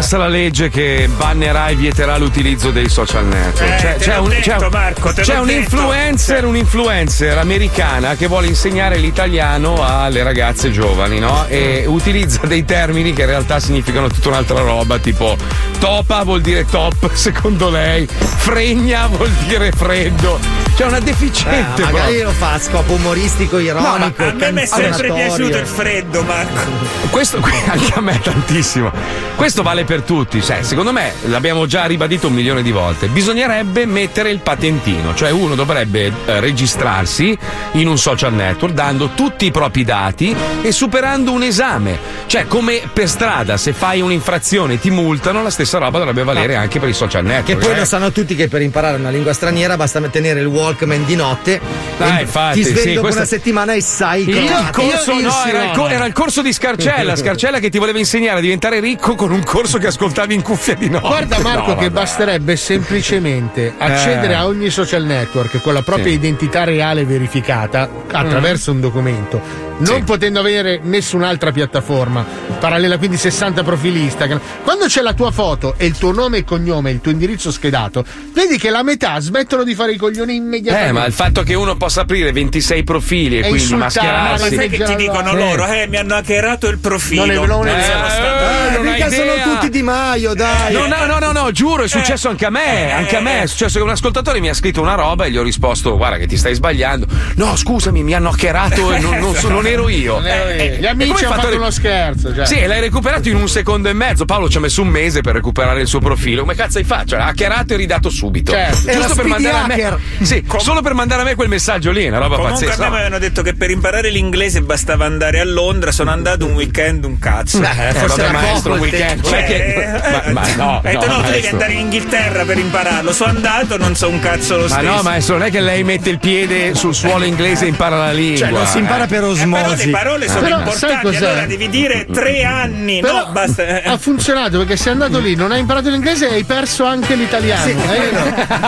passa 0.00 0.16
la 0.16 0.28
legge 0.28 0.70
che 0.70 1.10
bannerà 1.14 1.68
e 1.68 1.74
vieterà 1.74 2.16
l'utilizzo 2.16 2.70
dei 2.70 2.88
social 2.88 3.26
network? 3.26 3.70
Eh, 3.70 3.76
C'è- 3.76 3.96
te 3.96 4.04
c'è 4.04 4.16
un, 4.16 4.28
detto, 4.30 4.40
c'è 4.40 4.56
un- 4.56 4.68
Marco, 4.72 5.12
c'è 5.12 5.38
un 5.38 5.50
influencer, 5.50 6.44
un'influencer 6.46 7.36
americana 7.36 8.14
che 8.14 8.26
vuole 8.26 8.46
insegnare 8.46 8.96
l'italiano 8.96 9.86
alle 9.86 10.22
ragazze 10.22 10.70
giovani, 10.70 11.18
no? 11.18 11.44
E 11.48 11.84
utilizza 11.86 12.46
dei 12.46 12.64
termini 12.64 13.12
che 13.12 13.20
in 13.22 13.26
realtà 13.28 13.60
significano 13.60 14.08
tutta 14.08 14.28
un'altra 14.28 14.60
roba, 14.60 14.96
tipo 14.98 15.36
topa 15.78 16.22
vuol 16.22 16.40
dire 16.40 16.64
top, 16.64 17.12
secondo 17.12 17.68
lei, 17.68 18.06
fregna 18.06 19.06
vuol 19.06 19.28
dire 19.48 19.70
freddo. 19.70 20.59
C'è 20.80 20.86
una 20.86 21.00
deficiente. 21.00 21.82
Eh, 21.82 21.84
magari 21.84 22.22
lo 22.22 22.30
fa 22.30 22.54
a 22.54 22.58
scopo 22.58 22.94
umoristico, 22.94 23.58
ironico. 23.58 24.24
a 24.24 24.32
me 24.32 24.50
mi 24.50 24.62
è 24.62 24.64
sempre 24.64 25.12
piaciuto 25.12 25.58
il 25.58 25.66
freddo, 25.66 26.22
Marco. 26.22 26.70
Questo 27.10 27.38
anche 27.66 27.92
a 27.92 28.00
me 28.00 28.18
tantissimo. 28.18 28.90
Questo 29.36 29.62
vale 29.62 29.84
per 29.84 30.02
tutti. 30.02 30.42
Cioè, 30.42 30.62
secondo 30.62 30.90
me, 30.90 31.12
l'abbiamo 31.26 31.66
già 31.66 31.84
ribadito 31.84 32.28
un 32.28 32.32
milione 32.32 32.62
di 32.62 32.70
volte. 32.70 33.08
Bisognerebbe 33.08 33.84
mettere 33.84 34.30
il 34.30 34.38
patentino, 34.38 35.14
cioè 35.14 35.30
uno 35.30 35.54
dovrebbe 35.54 36.12
eh, 36.24 36.40
registrarsi 36.40 37.36
in 37.72 37.86
un 37.86 37.98
social 37.98 38.32
network 38.32 38.72
dando 38.72 39.10
tutti 39.14 39.44
i 39.44 39.50
propri 39.50 39.84
dati 39.84 40.34
e 40.62 40.72
superando 40.72 41.32
un 41.32 41.42
esame. 41.42 41.98
Cioè, 42.26 42.46
come 42.46 42.80
per 42.90 43.08
strada, 43.08 43.58
se 43.58 43.74
fai 43.74 44.00
un'infrazione 44.00 44.74
e 44.74 44.78
ti 44.78 44.90
multano, 44.90 45.42
la 45.42 45.50
stessa 45.50 45.76
roba 45.76 45.98
dovrebbe 45.98 46.24
valere 46.24 46.54
anche 46.54 46.78
per 46.78 46.88
i 46.88 46.94
social 46.94 47.24
network. 47.24 47.58
Che 47.60 47.66
poi 47.66 47.74
eh. 47.74 47.78
lo 47.80 47.84
sanno 47.84 48.12
tutti 48.12 48.34
che 48.34 48.48
per 48.48 48.62
imparare 48.62 48.96
una 48.96 49.10
lingua 49.10 49.34
straniera 49.34 49.76
basta 49.76 50.00
tenere 50.08 50.40
il 50.40 50.46
Walkman 50.70 51.04
di 51.04 51.16
notte. 51.16 51.60
Ah, 51.98 52.18
e 52.18 52.22
infatti, 52.22 52.62
ti 52.62 52.64
svegli 52.64 52.78
sì, 52.78 52.88
dopo 52.94 53.00
questo- 53.02 53.18
una 53.20 53.28
settimana 53.28 53.74
e 53.74 53.80
sai 53.82 54.28
Il 54.28 54.46
cosa. 54.46 54.70
corso, 54.70 55.20
no, 55.20 55.44
era 55.46 55.64
il, 55.64 55.70
co- 55.72 55.88
era 55.88 56.04
il 56.06 56.12
corso 56.14 56.40
di 56.42 56.52
Scarcella. 56.52 57.14
Scarcella 57.16 57.58
che 57.58 57.68
ti 57.68 57.78
voleva 57.78 57.98
insegnare 57.98 58.38
a 58.38 58.40
diventare 58.40 58.80
ricco 58.80 59.14
con 59.14 59.32
un 59.32 59.42
corso 59.42 59.76
che 59.78 59.88
ascoltavi 59.88 60.32
in 60.34 60.42
cuffia 60.42 60.74
di 60.74 60.88
notte. 60.88 61.06
Guarda 61.08 61.38
Marco 61.40 61.74
No, 61.74 61.76
che 61.76 61.90
basterebbe 61.90 62.56
semplicemente 62.56 63.74
accedere 63.76 64.32
Eh. 64.32 64.36
a 64.36 64.46
ogni 64.46 64.70
social 64.70 65.04
network 65.04 65.60
con 65.60 65.74
la 65.74 65.82
propria 65.82 66.06
Sì. 66.06 66.12
identità 66.14 66.64
reale 66.64 67.04
verificata 67.04 67.88
attraverso 68.10 68.70
un 68.70 68.80
documento, 68.80 69.40
non 69.80 69.96
Sì. 69.98 70.02
potendo 70.04 70.40
avere 70.40 70.80
nessun'altra 70.82 71.52
piattaforma 71.52 72.24
parallela, 72.58 72.98
quindi 72.98 73.16
60 73.16 73.62
profili 73.62 74.00
Instagram. 74.02 74.40
Quando 74.62 74.86
c'è 74.86 75.00
la 75.02 75.14
tua 75.14 75.30
foto 75.30 75.74
e 75.76 75.86
il 75.86 75.96
tuo 75.96 76.12
nome 76.12 76.38
e 76.38 76.44
cognome, 76.44 76.90
il 76.90 77.00
tuo 77.00 77.10
indirizzo 77.10 77.50
schedato, 77.50 78.04
vedi 78.34 78.58
che 78.58 78.70
la 78.70 78.82
metà 78.82 79.18
smettono 79.20 79.62
di 79.64 79.74
fare 79.74 79.92
i 79.92 79.96
coglioni 79.96 80.34
immediatamente. 80.34 80.90
Eh, 80.90 80.92
ma 80.92 81.06
il 81.06 81.12
fatto 81.12 81.42
che 81.42 81.54
uno 81.54 81.76
possa 81.76 82.02
aprire 82.02 82.32
26 82.32 82.84
profili 82.84 83.36
e, 83.40 83.46
E 83.46 83.48
quindi 83.48 83.74
mascherarsi. 83.74 84.54
Ma 84.56 84.62
sai 84.62 84.68
che 84.68 84.82
ti 84.84 84.94
dicono 84.96 85.30
Eh. 85.32 85.36
loro? 85.36 85.66
Eh, 85.66 85.86
mi 85.88 85.96
hanno 85.96 86.14
hackerato 86.16 86.68
il 86.68 86.78
profilo. 86.78 87.24
Non 87.26 87.30
è- 87.44 87.46
non 87.46 87.66
è- 87.68 87.78
Eh, 87.78 87.82
sono 87.82 88.08
stato- 88.08 88.44
Eh, 88.44 88.76
non 88.76 88.86
hai 88.86 88.92
Mica 88.92 89.10
sono 89.10 89.32
tutti 89.54 89.70
Di 89.70 89.82
Maio, 89.82 90.34
dai. 90.34 90.72
No, 90.72 90.86
no, 90.86 91.06
no, 91.06 91.18
no, 91.18 91.32
no, 91.32 91.50
giuro, 91.52 91.84
è 91.84 91.88
successo 91.88 92.28
anche 92.28 92.44
a 92.46 92.50
me. 92.50 92.92
Anche 92.92 93.16
a 93.16 93.20
me 93.20 93.42
è 93.42 93.46
successo 93.46 93.78
che 93.78 93.84
un 93.84 93.90
ascoltatore 93.90 94.40
mi 94.40 94.48
ha 94.50 94.54
scritto 94.54 94.80
una 94.82 94.94
roba 94.94 95.24
e 95.24 95.30
gli 95.30 95.38
ho 95.38 95.42
risposto: 95.42 95.96
Guarda, 95.96 96.18
che 96.18 96.26
ti 96.26 96.36
stai 96.36 96.54
sbagliando. 96.54 97.06
No, 97.36 97.56
scusami, 97.56 98.02
mi 98.02 98.14
hanno 98.14 98.28
hackerato 98.28 98.92
e 98.92 98.98
non, 98.98 99.18
non 99.18 99.34
so- 99.34 99.48
non 99.48 99.66
ero 99.72 99.88
io. 99.88 99.98
Io. 100.20 100.24
Eh, 100.24 100.78
Gli 100.80 100.86
amici 100.86 101.24
hai 101.24 101.30
hanno 101.32 101.40
fatto 101.42 101.56
uno 101.56 101.70
scherzo. 101.70 102.34
Cioè. 102.34 102.46
Sì, 102.46 102.64
l'hai 102.64 102.80
recuperato 102.80 103.28
in 103.28 103.36
un 103.36 103.48
secondo 103.48 103.88
e 103.88 103.92
mezzo. 103.92 104.24
Paolo 104.24 104.48
ci 104.48 104.56
ha 104.56 104.60
messo 104.60 104.82
un 104.82 104.88
mese 104.88 105.20
per 105.20 105.34
recuperare 105.34 105.80
il 105.82 105.86
suo 105.86 105.98
profilo. 106.00 106.40
Come 106.42 106.54
cazzo 106.54 106.78
hai 106.78 106.84
fatto? 106.84 107.08
Cioè, 107.08 107.18
l'ha 107.18 107.26
hackerato 107.26 107.74
e 107.74 107.76
ridato 107.76 108.08
subito. 108.10 108.52
Certo. 108.52 108.90
Giusto 108.90 109.14
per 109.14 109.24
mandare 109.26 109.56
a 109.56 109.66
me. 109.66 109.98
Sì, 110.24 110.44
solo 110.58 110.80
per 110.82 110.94
mandare 110.94 111.22
a 111.22 111.24
me 111.24 111.34
quel 111.34 111.48
messaggio 111.48 111.90
lì, 111.90 112.06
una 112.06 112.18
roba 112.18 112.36
Comunque 112.36 112.66
pazzesca. 112.66 112.82
a 112.82 112.84
me 112.84 112.90
mi 112.90 113.00
avevano 113.00 113.18
detto 113.18 113.42
che 113.42 113.54
per 113.54 113.70
imparare 113.70 114.08
l'inglese 114.10 114.62
bastava 114.62 115.04
andare 115.04 115.40
a 115.40 115.44
Londra, 115.44 115.92
sono 115.92 116.10
andato 116.10 116.46
un 116.46 116.52
weekend, 116.54 117.04
un 117.04 117.18
cazzo. 117.18 117.58
Eh, 117.60 117.64
forse 117.92 118.06
vabbè, 118.06 118.22
era 118.22 118.32
maestro, 118.32 118.72
un 118.74 118.78
weekend. 118.80 119.22
Cioè 119.22 119.44
che- 119.44 119.74
Eh, 119.74 120.32
ma, 120.32 120.40
ma 120.42 120.54
no, 120.56 120.76
Ho 120.76 120.80
detto 120.82 121.06
no, 121.06 121.12
no, 121.12 121.16
tu 121.16 121.22
devi 121.22 121.30
maestro. 121.30 121.50
andare 121.52 121.72
in 121.72 121.78
Inghilterra 121.80 122.44
per 122.44 122.58
impararlo. 122.58 123.12
Sono 123.12 123.30
andato, 123.30 123.76
non 123.76 123.94
so 123.96 124.08
un 124.08 124.18
cazzo 124.20 124.56
lo 124.56 124.62
Ma 124.62 124.68
stesso. 124.68 124.82
no, 124.94 125.02
maestro, 125.02 125.38
non 125.38 125.46
è 125.46 125.50
che 125.50 125.60
lei 125.60 125.82
mette 125.84 126.10
il 126.10 126.18
piede 126.18 126.74
sul 126.74 126.94
suolo 126.94 127.24
inglese 127.24 127.64
e 127.64 127.68
impara 127.68 127.96
la 127.98 128.12
lingua. 128.12 128.38
Cioè, 128.38 128.50
non 128.50 128.66
si 128.66 128.78
impara 128.78 129.04
eh. 129.04 129.06
per 129.06 129.22
Eh, 129.22 129.26
però 129.62 129.74
le 129.74 129.88
parole 129.88 130.28
sono 130.28 130.40
Però 130.40 130.56
sai 130.72 130.90
importanti, 130.92 131.16
allora 131.16 131.46
devi 131.46 131.68
dire 131.68 132.06
tre 132.12 132.44
anni, 132.44 133.00
Però 133.00 133.26
no, 133.26 133.32
basta. 133.32 133.82
eh. 133.82 133.88
ha 133.88 133.98
funzionato 133.98 134.58
perché 134.58 134.76
sei 134.76 134.92
andato 134.92 135.18
lì, 135.18 135.34
non 135.34 135.52
hai 135.52 135.60
imparato 135.60 135.90
l'inglese 135.90 136.28
e 136.28 136.34
hai 136.34 136.44
perso 136.44 136.84
anche 136.84 137.14
l'italiano. 137.14 137.64
Sì, 137.64 137.70
eh? 137.70 138.10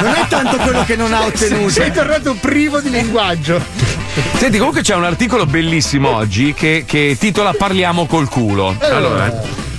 non 0.01 0.13
è 0.15 0.27
tanto 0.29 0.57
quello 0.59 0.85
che 0.85 0.97
non 0.97 1.13
ha 1.13 1.25
ottenuto. 1.27 1.71
Sei 1.71 1.93
tornato 1.93 2.35
privo 2.41 2.81
di 2.81 2.91
linguaggio. 2.91 3.61
Senti, 4.37 4.59
comunque 4.59 4.83
c'è 4.83 4.95
un 4.95 5.05
articolo 5.05 5.47
bellissimo 5.47 6.11
oggi 6.17 6.53
che, 6.53 6.85
che 6.87 7.17
titola 7.19 7.53
Parliamo 7.55 8.07
col 8.07 8.29
culo. 8.29 8.77
Allora, 8.81 9.33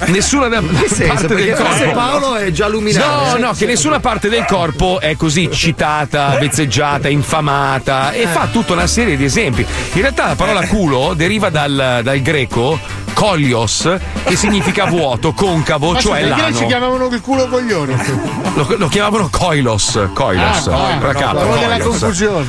nessuna 0.07 0.47
da- 0.47 0.61
Che 0.61 0.87
senso? 0.89 1.13
parte 1.13 1.27
del 1.35 1.45
Perché 1.47 1.63
corpo. 1.63 1.91
Paolo 1.91 2.35
è 2.35 2.51
già 2.51 2.65
No, 2.65 2.71
luminato. 2.71 3.37
no, 3.39 3.51
che 3.53 3.65
nessuna 3.65 3.99
parte 3.99 4.29
del 4.29 4.45
corpo 4.45 4.99
è 4.99 5.15
così 5.15 5.49
citata, 5.51 6.37
vezzeggiata, 6.39 7.09
infamata 7.09 8.11
e 8.11 8.27
fa 8.27 8.47
tutta 8.51 8.73
una 8.73 8.87
serie 8.87 9.15
di 9.17 9.23
esempi. 9.25 9.65
In 9.93 10.01
realtà 10.01 10.27
la 10.27 10.35
parola 10.35 10.65
culo 10.67 11.13
deriva 11.15 11.49
dal, 11.49 12.01
dal 12.03 12.19
greco 12.21 12.79
kolios, 13.13 13.97
che 14.25 14.35
significa 14.35 14.85
vuoto, 14.85 15.33
concavo, 15.33 15.97
cioè 15.97 16.21
greci 16.25 16.53
l'ano. 16.53 16.67
chiamavano 16.67 17.07
il 17.07 17.21
culo 17.21 17.47
coglione. 17.47 17.95
Lo, 18.55 18.67
lo 18.77 18.87
chiamavano 18.87 19.29
koilos, 19.29 20.09
koilos, 20.13 20.67
Ah, 20.67 20.97
per 20.99 21.13
no, 21.13 21.19
capo, 21.19 21.37
quello 21.39 21.57
della 21.57 21.79
confusione. 21.79 22.45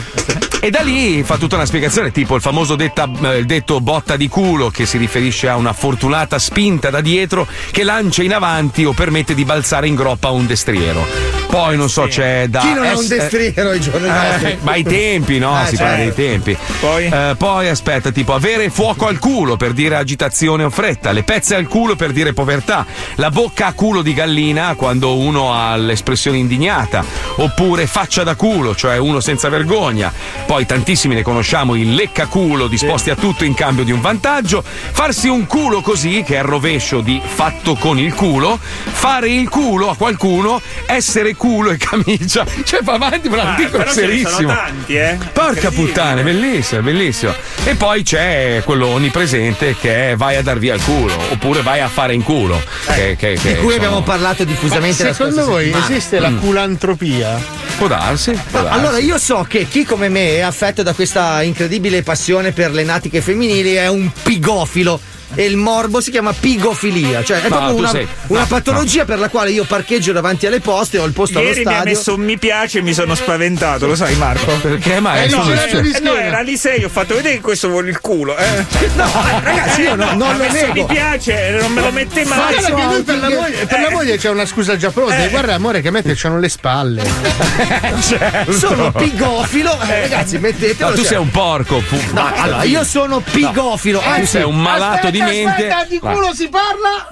E 0.61 0.71
da 0.71 0.81
lì 0.81 1.23
fa 1.23 1.37
tutta 1.37 1.57
una 1.57 1.67
spiegazione, 1.67 2.11
tipo 2.11 2.35
il 2.37 2.41
famoso 2.41 2.75
detta- 2.75 3.09
eh, 3.23 3.37
il 3.39 3.45
detto 3.45 3.81
botta 3.81 4.17
di 4.17 4.29
culo, 4.29 4.71
che 4.71 4.87
si 4.87 4.97
riferisce 4.97 5.47
a 5.49 5.57
una 5.57 5.75
fortunata 5.75 6.39
spinta 6.39 6.89
da 6.89 7.03
dietro 7.03 7.47
che 7.71 7.85
lancia 7.85 8.23
in 8.23 8.33
avanti 8.33 8.85
o 8.85 8.93
permette 8.93 9.35
di 9.35 9.45
balzare 9.45 9.87
in 9.89 9.95
groppa 9.95 10.31
un 10.31 10.47
destriero. 10.47 11.44
Poi 11.55 11.77
non 11.77 11.89
so, 11.89 12.09
c'è 12.09 12.49
da. 12.49 12.59
Chi 12.59 12.73
non 12.75 12.85
ha 12.85 12.91
es- 12.91 12.99
un 12.99 13.07
destriero 13.07 13.71
ai 13.71 13.79
giorni 13.79 14.09
eh, 14.09 14.11
nostri? 14.11 14.59
ma 14.63 14.73
ai 14.73 14.83
tempi, 14.83 15.39
no? 15.39 15.57
Eh, 15.63 15.69
si 15.69 15.77
parla 15.77 15.99
certo. 15.99 16.15
dei 16.17 16.29
tempi. 16.29 16.57
Poi? 16.81 17.05
Eh, 17.05 17.35
poi 17.39 17.69
aspetta, 17.69 18.11
tipo 18.11 18.35
avere 18.35 18.71
fuoco 18.71 19.07
al 19.07 19.21
culo 19.21 19.57
per 19.57 19.73
dire 19.73 19.95
agitazione 19.95 20.65
o 20.65 20.71
fretta, 20.71 21.13
le 21.13 21.23
pezze 21.23 21.55
al 21.55 21.69
culo 21.69 21.95
per 21.95 22.11
dire 22.11 22.33
povertà, 22.33 22.85
la 23.15 23.31
bocca 23.31 23.67
a 23.67 23.73
culo 23.73 24.03
di 24.03 24.13
gallina 24.15 24.75
quando 24.75 25.17
uno 25.17 25.55
ha 25.55 25.77
l'espressione 25.77 26.39
indignata, 26.39 27.05
oppure 27.37 27.87
faccia 27.87 28.25
da 28.25 28.35
culo, 28.35 28.75
cioè 28.75 28.97
uno 28.97 29.21
senza 29.21 29.49
vergogna. 29.49 30.13
Poi 30.47 30.67
tantissimi 30.67 31.15
ne 31.15 31.23
conosciamo, 31.23 31.77
il 31.77 31.95
lecca 31.95 32.27
culo 32.27 32.67
disposti 32.67 33.11
a 33.11 33.15
tutto 33.15 33.45
in 33.45 33.55
cambio 33.55 33.85
di 33.85 33.93
un 33.93 34.01
vantaggio, 34.01 34.61
farsi 34.65 35.29
un 35.29 35.47
culo 35.47 35.83
così, 35.83 36.25
che 36.27 36.35
è 36.35 36.39
il 36.39 36.45
rovescio 36.45 37.01
di 37.01 37.23
fatto 37.25 37.77
con 37.77 37.97
il 38.01 38.13
culo, 38.13 38.59
fare 38.59 39.29
il 39.29 39.49
culo 39.49 39.91
a 39.91 39.95
qualcuno, 39.95 40.61
essere 40.87 41.37
culo 41.45 41.71
e 41.73 41.77
camicia. 41.77 42.47
Cioè 42.65 42.81
va 42.83 42.95
avanti 42.95 43.29
per 43.29 43.39
un 43.39 43.45
Ah, 43.47 43.51
articolo 43.51 43.79
però 43.83 43.93
ce 43.93 44.01
ne 44.01 44.07
serissimo. 44.07 44.31
sono 44.31 44.55
tanti, 44.55 44.95
eh. 44.97 45.19
Porca 45.33 45.71
puttana, 45.71 46.23
bellissimo, 46.23 46.81
bellissimo. 46.83 47.35
E 47.65 47.75
poi 47.75 48.03
c'è 48.03 48.63
quello 48.65 48.87
onnipresente 48.89 49.77
che 49.79 50.13
è 50.13 50.17
vai 50.17 50.37
a 50.37 50.43
dar 50.43 50.59
via 50.59 50.75
il 50.75 50.83
culo, 50.83 51.15
oppure 51.31 51.61
vai 51.63 51.81
a 51.81 51.89
fare 51.89 52.15
in 52.15 52.23
culo. 52.23 52.63
Che, 52.87 53.17
che, 53.19 53.39
che, 53.41 53.55
Di 53.55 53.61
cui 53.61 53.75
abbiamo 53.75 53.95
sono- 53.97 54.05
parlato 54.07 54.45
Ma 54.45 54.51
diffusamente 54.51 55.05
la 55.05 55.13
secondo 55.13 55.35
scorsa 55.37 55.51
voi 55.51 55.65
settimana. 55.65 55.87
esiste 55.91 56.19
la 56.21 56.31
culantropia? 56.33 57.41
Può 57.77 57.87
darsi. 57.89 58.33
può 58.51 58.63
darsi. 58.63 58.79
Allora, 58.79 58.99
io 58.99 59.19
so 59.19 59.45
che 59.49 59.67
chi 59.69 59.85
come 59.85 60.09
me 60.09 60.37
è 60.37 60.41
affetto 60.41 60.83
da 60.83 60.93
questa 60.95 61.43
incredibile 61.43 62.03
passione 62.03 62.53
per 62.53 62.71
le 62.73 62.85
natiche 62.85 63.21
femminili 63.21 63.75
è 63.75 63.89
un 63.89 64.11
pigofilo. 64.23 64.99
E 65.37 65.45
il 65.45 65.57
morbo 65.57 66.01
si 66.01 66.11
chiama 66.11 66.33
pigofilia, 66.33 67.25
cioè 67.25 67.39
è 67.41 67.49
No, 67.49 67.57
proprio 67.57 67.71
tu 67.73 67.79
una, 67.79 67.89
sei- 67.89 68.07
una 68.29 68.41
no, 68.41 68.47
patologia 68.47 69.05
per 69.05 69.19
la 69.19 69.29
quale 69.29 69.51
io 69.51 69.65
parcheggio 69.65 70.13
davanti 70.13 70.47
alle 70.47 70.61
poste, 70.61 70.99
ho 70.99 71.05
il 71.05 71.13
posto 71.13 71.41
Ieri 71.41 71.61
allo 71.61 71.61
mi 71.61 71.75
ha 71.75 71.79
stadio. 71.79 71.93
messo 71.97 72.15
un 72.15 72.21
mi 72.21 72.39
piace 72.39 72.79
e 72.79 72.83
mi 72.83 72.93
sono 72.95 73.15
spaventato, 73.17 73.87
lo 73.87 73.97
sai 73.97 74.15
Marco? 74.17 74.53
Perché? 74.61 75.01
Ma 75.01 75.23
Eh 75.23 75.29
no, 75.29 75.43
di 75.45 75.91
Eh, 75.91 76.01
no, 76.01 76.15
era 76.15 76.41
lì 76.41 76.57
sei, 76.57 76.85
ho 76.85 76.89
fatto 76.89 77.15
vedere 77.17 77.35
che 77.37 77.41
questo 77.41 77.69
vuole 77.69 77.91
il 77.91 78.01
culo. 78.01 78.37
Eh. 78.37 78.65
No, 78.95 79.11
ragazzi, 79.43 79.81
io 79.83 79.95
no- 79.97 80.13
non 80.15 80.37
lo 80.37 80.51
nego. 80.53 80.73
mi 80.73 80.85
piace, 80.87 81.57
non 81.61 81.73
me 81.73 81.81
lo 81.81 81.91
mette 81.91 82.25
mai. 82.25 82.39
Guarda 82.55 82.75
che 82.75 82.83
lui 82.95 83.03
per 83.03 83.19
la, 83.19 83.29
moglie, 83.29 83.67
per 83.67 83.81
la 83.81 83.91
moglie 83.91 84.17
c'è 84.19 84.29
una 84.31 84.47
scusa 84.47 84.77
già 84.77 84.91
pronta. 84.91 85.25
Eh. 85.25 85.29
Guarda, 85.31 85.55
amore, 85.55 85.81
che 85.81 85.89
a 85.89 85.91
me 85.91 86.03
piacciono 86.03 86.39
le 86.39 86.49
spalle. 86.49 87.03
Sono 88.59 88.93
pigofilo, 88.93 89.81
eh, 89.83 90.01
ragazzi, 90.03 90.39
mettetelo. 90.39 90.91
No, 90.91 90.95
tu 90.95 91.01
cioè- 91.01 91.11
sei 91.11 91.19
un 91.19 91.31
porco. 91.31 91.79
pu- 91.79 91.99
No, 92.13 92.31
allora, 92.35 92.63
io 92.65 92.85
sono 92.85 93.21
pigofilo, 93.21 93.99
tu 94.01 94.09
anzi, 94.09 94.27
sei 94.27 94.43
un 94.43 94.61
malato 94.61 95.11
di 95.11 95.14
Aspetta, 95.21 95.45
mente. 95.45 95.67
Aspetta, 95.69 95.85
di 95.89 95.99
Va. 96.03 96.11
culo 96.13 96.35
si 96.35 96.49
parla? 96.49 97.09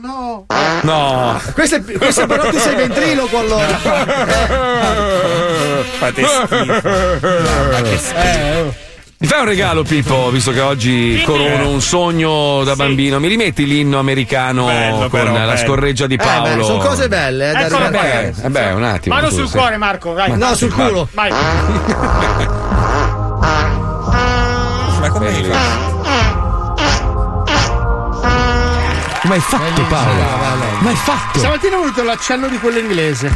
No. 0.00 0.46
No. 0.82 1.40
questo, 1.52 1.76
è, 1.76 1.82
questo 1.82 2.26
però 2.26 2.48
tu 2.48 2.58
sei 2.58 2.74
ventriloquo 2.74 3.38
allora. 3.38 3.66
Fate 5.98 6.24
schifo. 6.24 6.88
Eh, 8.16 8.60
oh. 8.60 8.74
Mi 9.16 9.26
fai 9.28 9.38
un 9.40 9.46
regalo, 9.46 9.84
Pippo, 9.84 10.30
visto 10.30 10.50
che 10.50 10.60
oggi 10.60 11.22
corono 11.24 11.70
un 11.70 11.80
sogno 11.80 12.62
da 12.64 12.74
bambino. 12.76 13.18
Mi 13.20 13.28
rimetti 13.28 13.64
l'inno 13.66 13.98
americano 13.98 14.66
Bello, 14.66 15.08
con 15.08 15.08
però, 15.10 15.32
la 15.32 15.38
bello. 15.46 15.56
scorreggia 15.56 16.06
di 16.06 16.14
Eh, 16.14 16.16
beh, 16.18 16.24
Paolo? 16.24 16.64
sono 16.64 16.78
cose 16.78 17.08
belle, 17.08 17.48
eh, 17.50 17.52
da 17.52 17.60
Eccolo 17.60 17.76
qua. 17.76 17.86
arrivare. 17.86 18.34
Eh, 18.42 18.46
eh 18.46 18.50
beh, 18.50 18.72
un 18.72 18.82
attimo. 18.82 19.14
Mano 19.14 19.30
sul 19.30 19.46
sì. 19.46 19.56
cuore, 19.56 19.76
Marco, 19.78 20.12
vai. 20.12 20.36
No, 20.36 20.54
sul 20.54 20.72
culo. 20.72 21.08
Vai. 21.12 21.32
Come 25.10 25.93
hai 29.32 29.40
fatto 29.40 29.82
Paolo? 29.88 30.22
Ma 30.80 30.90
hai 30.90 30.96
fatto? 30.96 31.38
Stamattina 31.38 31.76
ho 31.76 31.80
avuto 31.80 32.02
l'accenno 32.02 32.46
di 32.48 32.58
quello 32.58 32.78
inglese. 32.78 33.32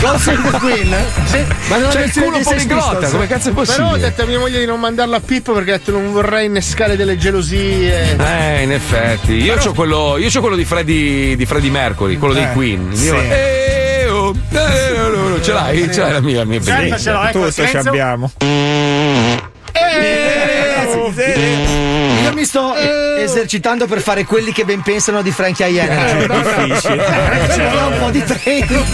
Close 0.00 0.32
the 0.50 0.58
Queen? 0.58 0.94
Sì. 1.24 1.44
Ma 1.68 1.76
non 1.78 1.88
C'è 1.90 2.00
è 2.00 2.04
il 2.04 2.12
culo 2.12 2.38
Pistols? 2.38 3.10
come 3.10 3.26
cazzo 3.26 3.48
è 3.48 3.52
Però 3.52 3.62
ho 3.62 3.64
possibile? 3.64 3.98
detto 4.00 4.22
a 4.22 4.26
mia 4.26 4.38
moglie 4.38 4.58
di 4.58 4.66
non 4.66 4.78
mandarlo 4.80 5.16
a 5.16 5.20
Pippo 5.20 5.52
perché 5.52 5.72
ho 5.72 5.76
detto 5.78 5.92
non 5.92 6.12
vorrei 6.12 6.46
innescare 6.46 6.96
delle 6.96 7.16
gelosie. 7.16 8.16
Eh, 8.18 8.62
in 8.62 8.72
effetti. 8.72 9.32
Io 9.34 9.56
c'ho 9.56 9.72
quello, 9.72 10.16
io 10.18 10.28
c'ho 10.28 10.40
quello 10.40 10.56
di 10.56 10.64
Freddy, 10.64 11.36
di 11.36 11.46
Freddie 11.46 11.70
Mercury, 11.70 12.16
quello 12.18 12.34
dei 12.34 12.44
Eh, 12.44 12.52
Queen. 12.52 12.94
sì. 12.94 13.04
Io- 13.04 13.14
eh, 13.20 14.08
oh, 14.10 14.34
eh, 14.52 15.00
oh, 15.00 15.06
oh, 15.06 15.32
oh, 15.34 15.40
ce 15.40 15.52
l'hai? 15.52 15.92
Ce 15.92 16.00
l'hai 16.00 16.12
la 16.12 16.20
mia, 16.20 16.38
la 16.38 16.44
mia 16.44 16.60
Senta, 16.60 16.80
bellissima. 16.80 16.98
ce 16.98 17.10
l'ho, 17.12 17.22
ecco, 17.24 17.48
Tutto 17.50 17.66
ci 17.66 17.76
abbiamo. 17.76 18.30
Io 22.22 22.32
mi 22.34 22.44
sto 22.44 22.74
eh, 22.76 23.09
esercitando 23.22 23.86
per 23.86 24.00
fare 24.00 24.24
quelli 24.24 24.52
che 24.52 24.64
ben 24.64 24.82
pensano 24.82 25.22
di 25.22 25.30
Frankie 25.30 25.66
Energy. 25.66 26.26
difficile. 26.66 27.48
Ci 27.52 27.60
vuole 27.60 27.94
un 27.94 27.98
po' 27.98 28.10
di 28.10 28.24
training. 28.24 28.84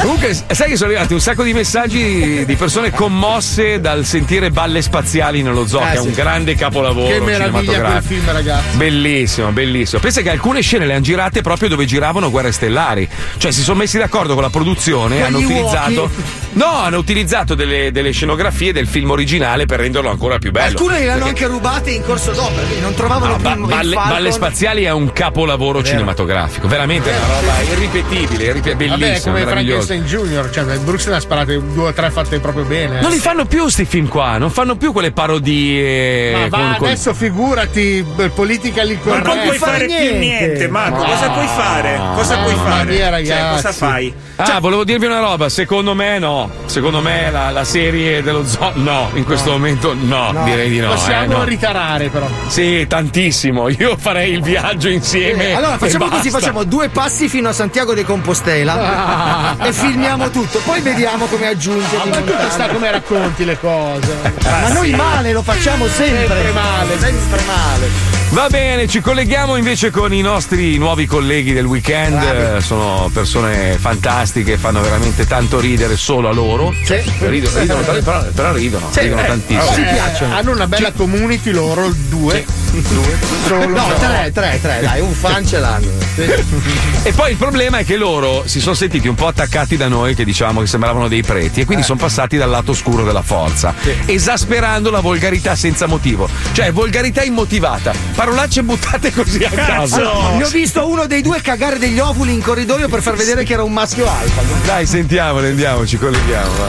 Comunque, 0.00 0.34
sai 0.34 0.68
che 0.70 0.76
sono 0.76 0.90
arrivati 0.90 1.12
un 1.12 1.20
sacco 1.20 1.42
di 1.42 1.52
messaggi 1.52 2.44
di 2.44 2.56
persone 2.56 2.90
commosse 2.92 3.80
dal 3.80 4.04
sentire 4.04 4.50
balle 4.50 4.82
spaziali 4.82 5.42
nello 5.42 5.66
zoo, 5.66 5.80
Eh, 5.80 5.84
che 5.84 5.92
è 5.92 6.00
sì. 6.00 6.06
un 6.06 6.12
grande 6.12 6.54
capolavoro 6.54 7.06
Che 7.08 7.20
meraviglia 7.20 7.50
quel 7.50 7.64
cinematografico. 7.64 8.14
film, 8.14 8.32
ragazzi. 8.32 8.76
Bellissimo, 8.76 9.50
bellissimo. 9.50 10.00
Pensa 10.00 10.20
che 10.22 10.30
alcune 10.30 10.60
scene 10.62 10.86
le 10.86 10.92
hanno 10.94 11.02
girate 11.02 11.40
proprio 11.42 11.68
dove 11.68 11.84
giravano 11.84 12.30
Guerre 12.30 12.52
Stellari. 12.52 13.08
Cioè, 13.36 13.50
si 13.50 13.62
sono 13.62 13.78
messi 13.78 13.98
d'accordo 13.98 14.34
con 14.34 14.42
la 14.42 14.50
produzione 14.50 15.18
e 15.18 15.22
hanno 15.22 15.38
Quegli 15.38 15.52
utilizzato. 15.52 16.00
uochi. 16.00 16.22
No, 16.52 16.66
hanno 16.66 16.98
utilizzato 16.98 17.54
delle, 17.54 17.92
delle 17.92 18.10
scenografie 18.10 18.72
del 18.72 18.86
film 18.86 19.10
originale 19.10 19.66
per 19.66 19.80
renderlo 19.80 20.10
ancora 20.10 20.38
più 20.38 20.50
bello. 20.50 20.66
Alcune 20.78 20.98
le 20.98 21.10
hanno 21.10 21.24
Perché- 21.24 21.44
anche 21.44 21.54
rubate 21.54 21.90
in 21.90 22.02
corso 22.02 22.29
d'opera, 22.32 22.62
quindi 22.62 22.80
non 22.80 22.94
trovavano 22.94 23.32
No, 23.32 23.36
più 23.36 23.66
ba- 23.66 23.76
balle, 23.76 23.94
balle 23.94 24.32
spaziali 24.32 24.84
è 24.84 24.90
un 24.90 25.12
capolavoro 25.12 25.82
cinematografico, 25.82 26.68
veramente 26.68 27.10
è 27.10 27.16
una 27.16 27.40
roba 27.40 27.60
irripetibile, 27.62 28.44
irripe- 28.44 28.70
Vabbè, 28.72 28.84
è 28.84 28.88
bellissimo, 28.88 29.32
come 29.34 29.44
meraviglioso. 29.44 29.86
Frankenstein 29.86 30.04
Junior, 30.22 30.50
cioè 30.50 30.78
Brooks 30.78 31.06
ne 31.06 31.14
ha 31.16 31.20
sparate 31.20 31.60
due 31.72 31.88
o 31.88 31.92
tre 31.92 32.10
fatte 32.10 32.38
proprio 32.40 32.64
bene. 32.64 33.00
Non 33.00 33.10
li 33.10 33.18
fanno 33.18 33.44
più 33.44 33.68
sti 33.68 33.84
film 33.84 34.08
qua, 34.08 34.38
non 34.38 34.50
fanno 34.50 34.76
più 34.76 34.92
quelle 34.92 35.12
parodie. 35.12 36.32
Ma 36.32 36.48
va, 36.48 36.56
con- 36.58 36.74
con- 36.78 36.86
adesso 36.88 37.14
figurati, 37.14 38.04
beh, 38.14 38.28
politica 38.30 38.82
lì 38.82 38.98
Ma 39.02 39.18
non 39.20 39.40
puoi 39.42 39.58
fare 39.58 39.86
più 39.86 40.18
niente, 40.18 40.68
Marco. 40.68 41.02
Cosa 41.04 41.30
puoi 41.30 41.46
fare? 41.46 42.00
Cosa 42.14 42.38
puoi 42.38 42.54
Mamma 42.54 42.70
fare? 42.70 42.90
mia, 43.20 43.24
Cioè, 43.24 43.50
cosa 43.54 43.72
fai? 43.72 44.14
Ah, 44.42 44.58
volevo 44.60 44.84
dirvi 44.84 45.06
una 45.06 45.20
roba, 45.20 45.48
secondo 45.48 45.94
me 45.94 46.18
no. 46.18 46.50
Secondo 46.66 47.00
me 47.00 47.30
la, 47.30 47.50
la 47.50 47.64
serie 47.64 48.22
dello 48.22 48.46
zoo 48.46 48.72
no, 48.74 49.10
in 49.14 49.24
questo 49.24 49.50
momento 49.50 49.94
no, 49.94 50.32
No, 50.32 50.44
direi 50.44 50.70
di 50.70 50.78
no. 50.78 50.90
Possiamo 50.90 51.34
eh, 51.34 51.36
no. 51.38 51.44
ritarare 51.44 52.08
però. 52.08 52.26
Sì, 52.46 52.86
tantissimo. 52.86 53.68
Io 53.68 53.96
farei 53.96 54.32
il 54.32 54.42
viaggio 54.42 54.88
insieme. 54.88 55.54
Allora 55.54 55.78
facciamo 55.78 56.08
così, 56.08 56.30
facciamo 56.30 56.64
due 56.64 56.88
passi 56.88 57.28
fino 57.28 57.48
a 57.48 57.52
Santiago 57.52 57.94
de 57.94 58.04
Compostela 58.04 59.56
e 59.62 59.72
filmiamo 59.72 60.30
tutto, 60.30 60.58
poi 60.64 60.80
vediamo 60.80 61.26
come 61.26 61.48
aggiungere. 61.48 62.08
Ma 62.08 62.16
tu 62.16 62.32
sta 62.48 62.68
come 62.68 62.90
racconti 62.90 63.44
le 63.44 63.58
cose. 63.58 64.16
Ma 64.44 64.72
noi 64.72 64.90
male 64.90 65.32
lo 65.32 65.42
facciamo 65.42 65.86
sempre. 65.86 66.26
Sempre 66.26 66.52
male, 66.52 66.98
sempre 66.98 67.40
male. 67.46 68.19
Va 68.32 68.46
bene, 68.48 68.86
ci 68.86 69.00
colleghiamo 69.00 69.56
invece 69.56 69.90
con 69.90 70.14
i 70.14 70.20
nostri 70.20 70.78
nuovi 70.78 71.04
colleghi 71.06 71.52
del 71.52 71.64
weekend. 71.64 72.22
Eh, 72.22 72.60
Sono 72.60 73.10
persone 73.12 73.76
fantastiche, 73.76 74.56
fanno 74.56 74.80
veramente 74.80 75.26
tanto 75.26 75.58
ridere 75.58 75.96
solo 75.96 76.28
a 76.28 76.32
loro. 76.32 76.72
Ridono, 77.18 77.58
ridono, 77.58 77.80
però, 77.82 78.24
però 78.32 78.52
ridono, 78.52 78.88
Sì, 78.92 79.00
ridono 79.00 79.22
eh, 79.22 79.26
tantissimo. 79.26 79.86
eh, 79.86 80.24
Hanno 80.32 80.52
una 80.52 80.68
bella 80.68 80.92
community 80.92 81.50
loro, 81.50 81.92
due. 82.08 82.44
Due. 82.70 83.18
Solo. 83.48 83.66
No, 83.66 83.86
tre, 83.98 84.30
tre, 84.32 84.58
tre, 84.62 84.78
dai, 84.80 85.00
un 85.00 85.12
fan 85.12 85.44
ce 85.44 85.58
l'hanno. 85.58 85.88
E 87.02 87.12
poi 87.12 87.30
il 87.30 87.36
problema 87.38 87.78
è 87.78 87.84
che 87.84 87.96
loro 87.96 88.42
si 88.46 88.60
sono 88.60 88.74
sentiti 88.74 89.08
un 89.08 89.14
po' 89.14 89.26
attaccati 89.26 89.76
da 89.78 89.88
noi, 89.88 90.14
che 90.14 90.22
diciamo 90.24 90.60
che 90.60 90.66
sembravano 90.66 91.08
dei 91.08 91.22
preti, 91.22 91.62
e 91.62 91.64
quindi 91.64 91.82
sono 91.82 91.98
passati 91.98 92.36
dal 92.36 92.50
lato 92.50 92.72
oscuro 92.72 93.04
della 93.04 93.22
forza, 93.22 93.74
esasperando 94.04 94.90
la 94.90 95.00
volgarità 95.00 95.54
senza 95.56 95.86
motivo. 95.86 96.28
Cioè, 96.52 96.70
volgarità 96.72 97.22
immotivata, 97.22 97.92
parolacce 98.20 98.62
buttate 98.62 99.10
così 99.12 99.42
a 99.44 99.50
caso. 99.50 100.36
Ne 100.36 100.44
ho 100.44 100.48
visto 100.50 100.86
uno 100.86 101.06
dei 101.06 101.22
due 101.22 101.40
cagare 101.40 101.78
degli 101.78 101.98
ovuli 101.98 102.34
in 102.34 102.42
corridoio 102.42 102.86
per 102.86 103.00
far 103.00 103.14
vedere 103.14 103.44
che 103.44 103.54
era 103.54 103.62
un 103.62 103.72
maschio 103.72 104.06
alfa. 104.06 104.42
Dai, 104.66 104.84
sentiamole, 104.84 105.48
andiamo, 105.48 105.86
ci 105.86 105.96
colleghiamo. 105.96 106.52
vai. 106.58 106.68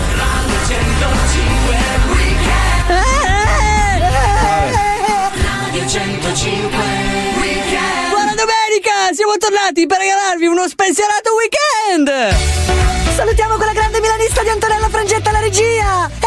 Radio 5.66 5.88
105 5.90 6.78
Weekend 7.42 8.10
Buona 8.10 8.34
domenica! 8.34 9.12
Siamo 9.14 9.36
tornati 9.38 9.86
per 9.88 9.98
regalarvi 9.98 10.46
uno 10.46 10.70
spensierato 10.70 11.32
weekend! 11.36 12.34
Salutiamo 13.14 13.56
quella 13.58 13.74
grande 13.74 14.00
milanista 14.00 14.42
di 14.42 14.50
Antonella 14.50 14.88
Frangetta 14.88 15.30
alla 15.30 15.42
regia! 15.42 16.21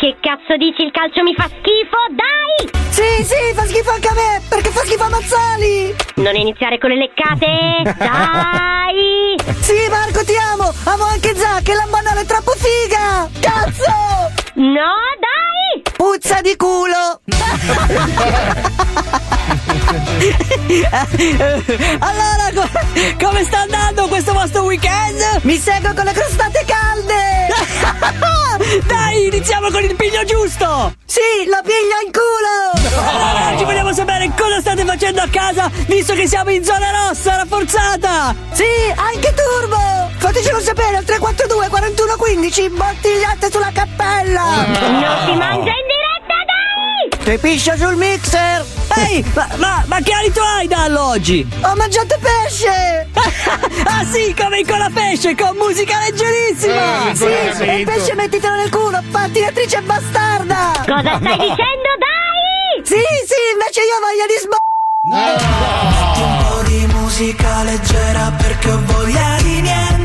Che 0.00 0.16
cazzo 0.18 0.56
dici? 0.56 0.82
Il 0.82 0.92
calcio 0.92 1.22
mi 1.22 1.34
fa 1.34 1.44
schifo? 1.44 1.98
Dai! 2.16 2.70
Sì, 2.88 3.22
sì, 3.22 3.52
fa 3.52 3.66
schifo 3.66 3.90
anche 3.90 4.08
a 4.08 4.14
me, 4.14 4.40
perché 4.48 4.70
fa 4.70 4.80
schifo 4.80 5.02
a 5.04 5.10
Mazzali! 5.10 5.94
Non 6.14 6.34
iniziare 6.36 6.78
con 6.78 6.88
le 6.88 6.96
leccate! 6.96 7.82
Dai! 7.98 9.36
Sì, 9.60 9.76
Marco, 9.90 10.24
ti 10.24 10.32
amo! 10.36 10.72
Amo 10.84 11.04
anche 11.04 11.34
Zac 11.34 11.68
e 11.68 11.74
la 11.74 11.86
banana 11.90 12.22
è 12.22 12.24
troppo 12.24 12.52
figa! 12.52 13.28
Cazzo! 13.40 13.92
No, 14.54 14.96
dai! 15.20 15.59
Puzza 16.00 16.40
di 16.40 16.56
culo! 16.56 17.20
allora, 21.98 22.50
co- 22.54 22.70
come 23.22 23.44
sta 23.44 23.58
andando 23.58 24.08
questo 24.08 24.32
vostro 24.32 24.62
weekend? 24.62 25.20
Mi 25.42 25.58
seguo 25.58 25.92
con 25.92 26.04
le 26.06 26.12
crostate 26.12 26.64
calde! 26.64 27.48
Dai, 28.88 29.26
iniziamo 29.26 29.68
con 29.70 29.84
il 29.84 29.94
piglio 29.94 30.24
giusto! 30.24 30.94
Sì, 31.04 31.44
la 31.46 31.60
piglia 31.62 32.00
in 32.06 32.12
culo! 32.12 33.58
Ci 33.58 33.64
vogliamo 33.64 33.92
sapere 33.92 34.30
cosa 34.34 34.60
state 34.60 34.86
facendo 34.86 35.20
a 35.20 35.28
casa, 35.30 35.70
visto 35.86 36.14
che 36.14 36.26
siamo 36.26 36.48
in 36.50 36.64
zona 36.64 37.08
rossa 37.08 37.36
rafforzata! 37.36 38.34
Sì, 38.52 38.64
anche 38.94 39.34
turbo! 39.34 40.08
Fatecelo 40.16 40.60
sapere 40.60 40.96
al 40.96 41.04
342 41.04 41.68
41 41.68 42.16
15 42.16 42.68
bottigliate 42.70 43.50
sulla 43.50 43.70
cappella! 43.72 44.66
Non 44.66 45.26
si 45.26 45.34
mangia 45.34 45.70
in 45.70 45.89
Ti 47.30 47.38
piscia 47.38 47.76
sul 47.76 47.94
mixer! 47.94 48.66
Ehi, 48.96 49.24
ma, 49.34 49.46
ma, 49.58 49.84
ma 49.86 50.00
che 50.00 50.12
alito 50.12 50.42
hai 50.42 50.66
dallo 50.66 51.00
oggi? 51.10 51.48
Ho 51.62 51.76
mangiato 51.76 52.18
pesce! 52.18 53.06
ah 53.14 54.04
sì, 54.04 54.34
come 54.36 54.58
in 54.58 54.90
pesce, 54.92 55.36
con 55.36 55.56
musica 55.56 56.00
leggerissima! 56.00 57.08
Eh, 57.08 57.14
sì, 57.14 57.26
e 57.26 57.78
il 57.78 57.84
pesce 57.84 58.16
mettitelo 58.16 58.56
nel 58.56 58.68
culo, 58.68 59.00
pattinatrice 59.12 59.80
bastarda! 59.82 60.72
Cosa 60.84 61.18
stai 61.20 61.38
dicendo, 61.38 61.90
dai? 62.02 62.82
Sì, 62.82 62.98
sì, 62.98 63.40
invece 63.52 63.80
io 63.86 64.00
voglio 64.02 64.26
di 64.26 64.36
sb... 64.40 64.50
Un 66.22 66.44
po' 66.48 66.62
di 66.68 66.84
musica 66.94 67.62
leggera 67.62 68.32
perché 68.38 68.70
ho 68.72 68.80
voglia 68.86 69.36
di 69.42 69.60
niente 69.60 69.99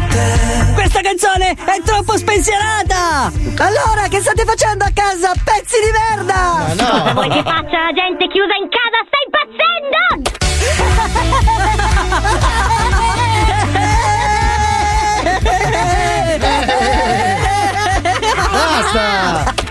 Questa 0.73 1.01
canzone 1.01 1.49
è 1.51 1.81
troppo 1.83 2.17
spensierata! 2.17 3.31
Allora, 3.57 4.07
che 4.09 4.19
state 4.21 4.45
facendo 4.45 4.85
a 4.85 4.91
casa, 4.93 5.31
pezzi 5.43 5.75
di 5.81 5.91
merda? 5.91 6.65
Cosa 6.69 7.13
vuoi 7.13 7.29
che 7.29 7.43
faccia 7.43 7.83
la 7.83 7.91
gente 7.93 8.27
chiusa 8.27 8.55
in 8.55 8.69
casa? 8.69 9.03
Stai 9.07 9.23
impazzendo? 9.25 9.73
Basta! 18.51 19.64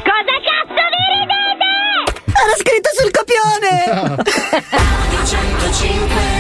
Era 2.35 2.55
scritto 2.57 2.91
sul 2.99 3.11
copione! 3.11 4.22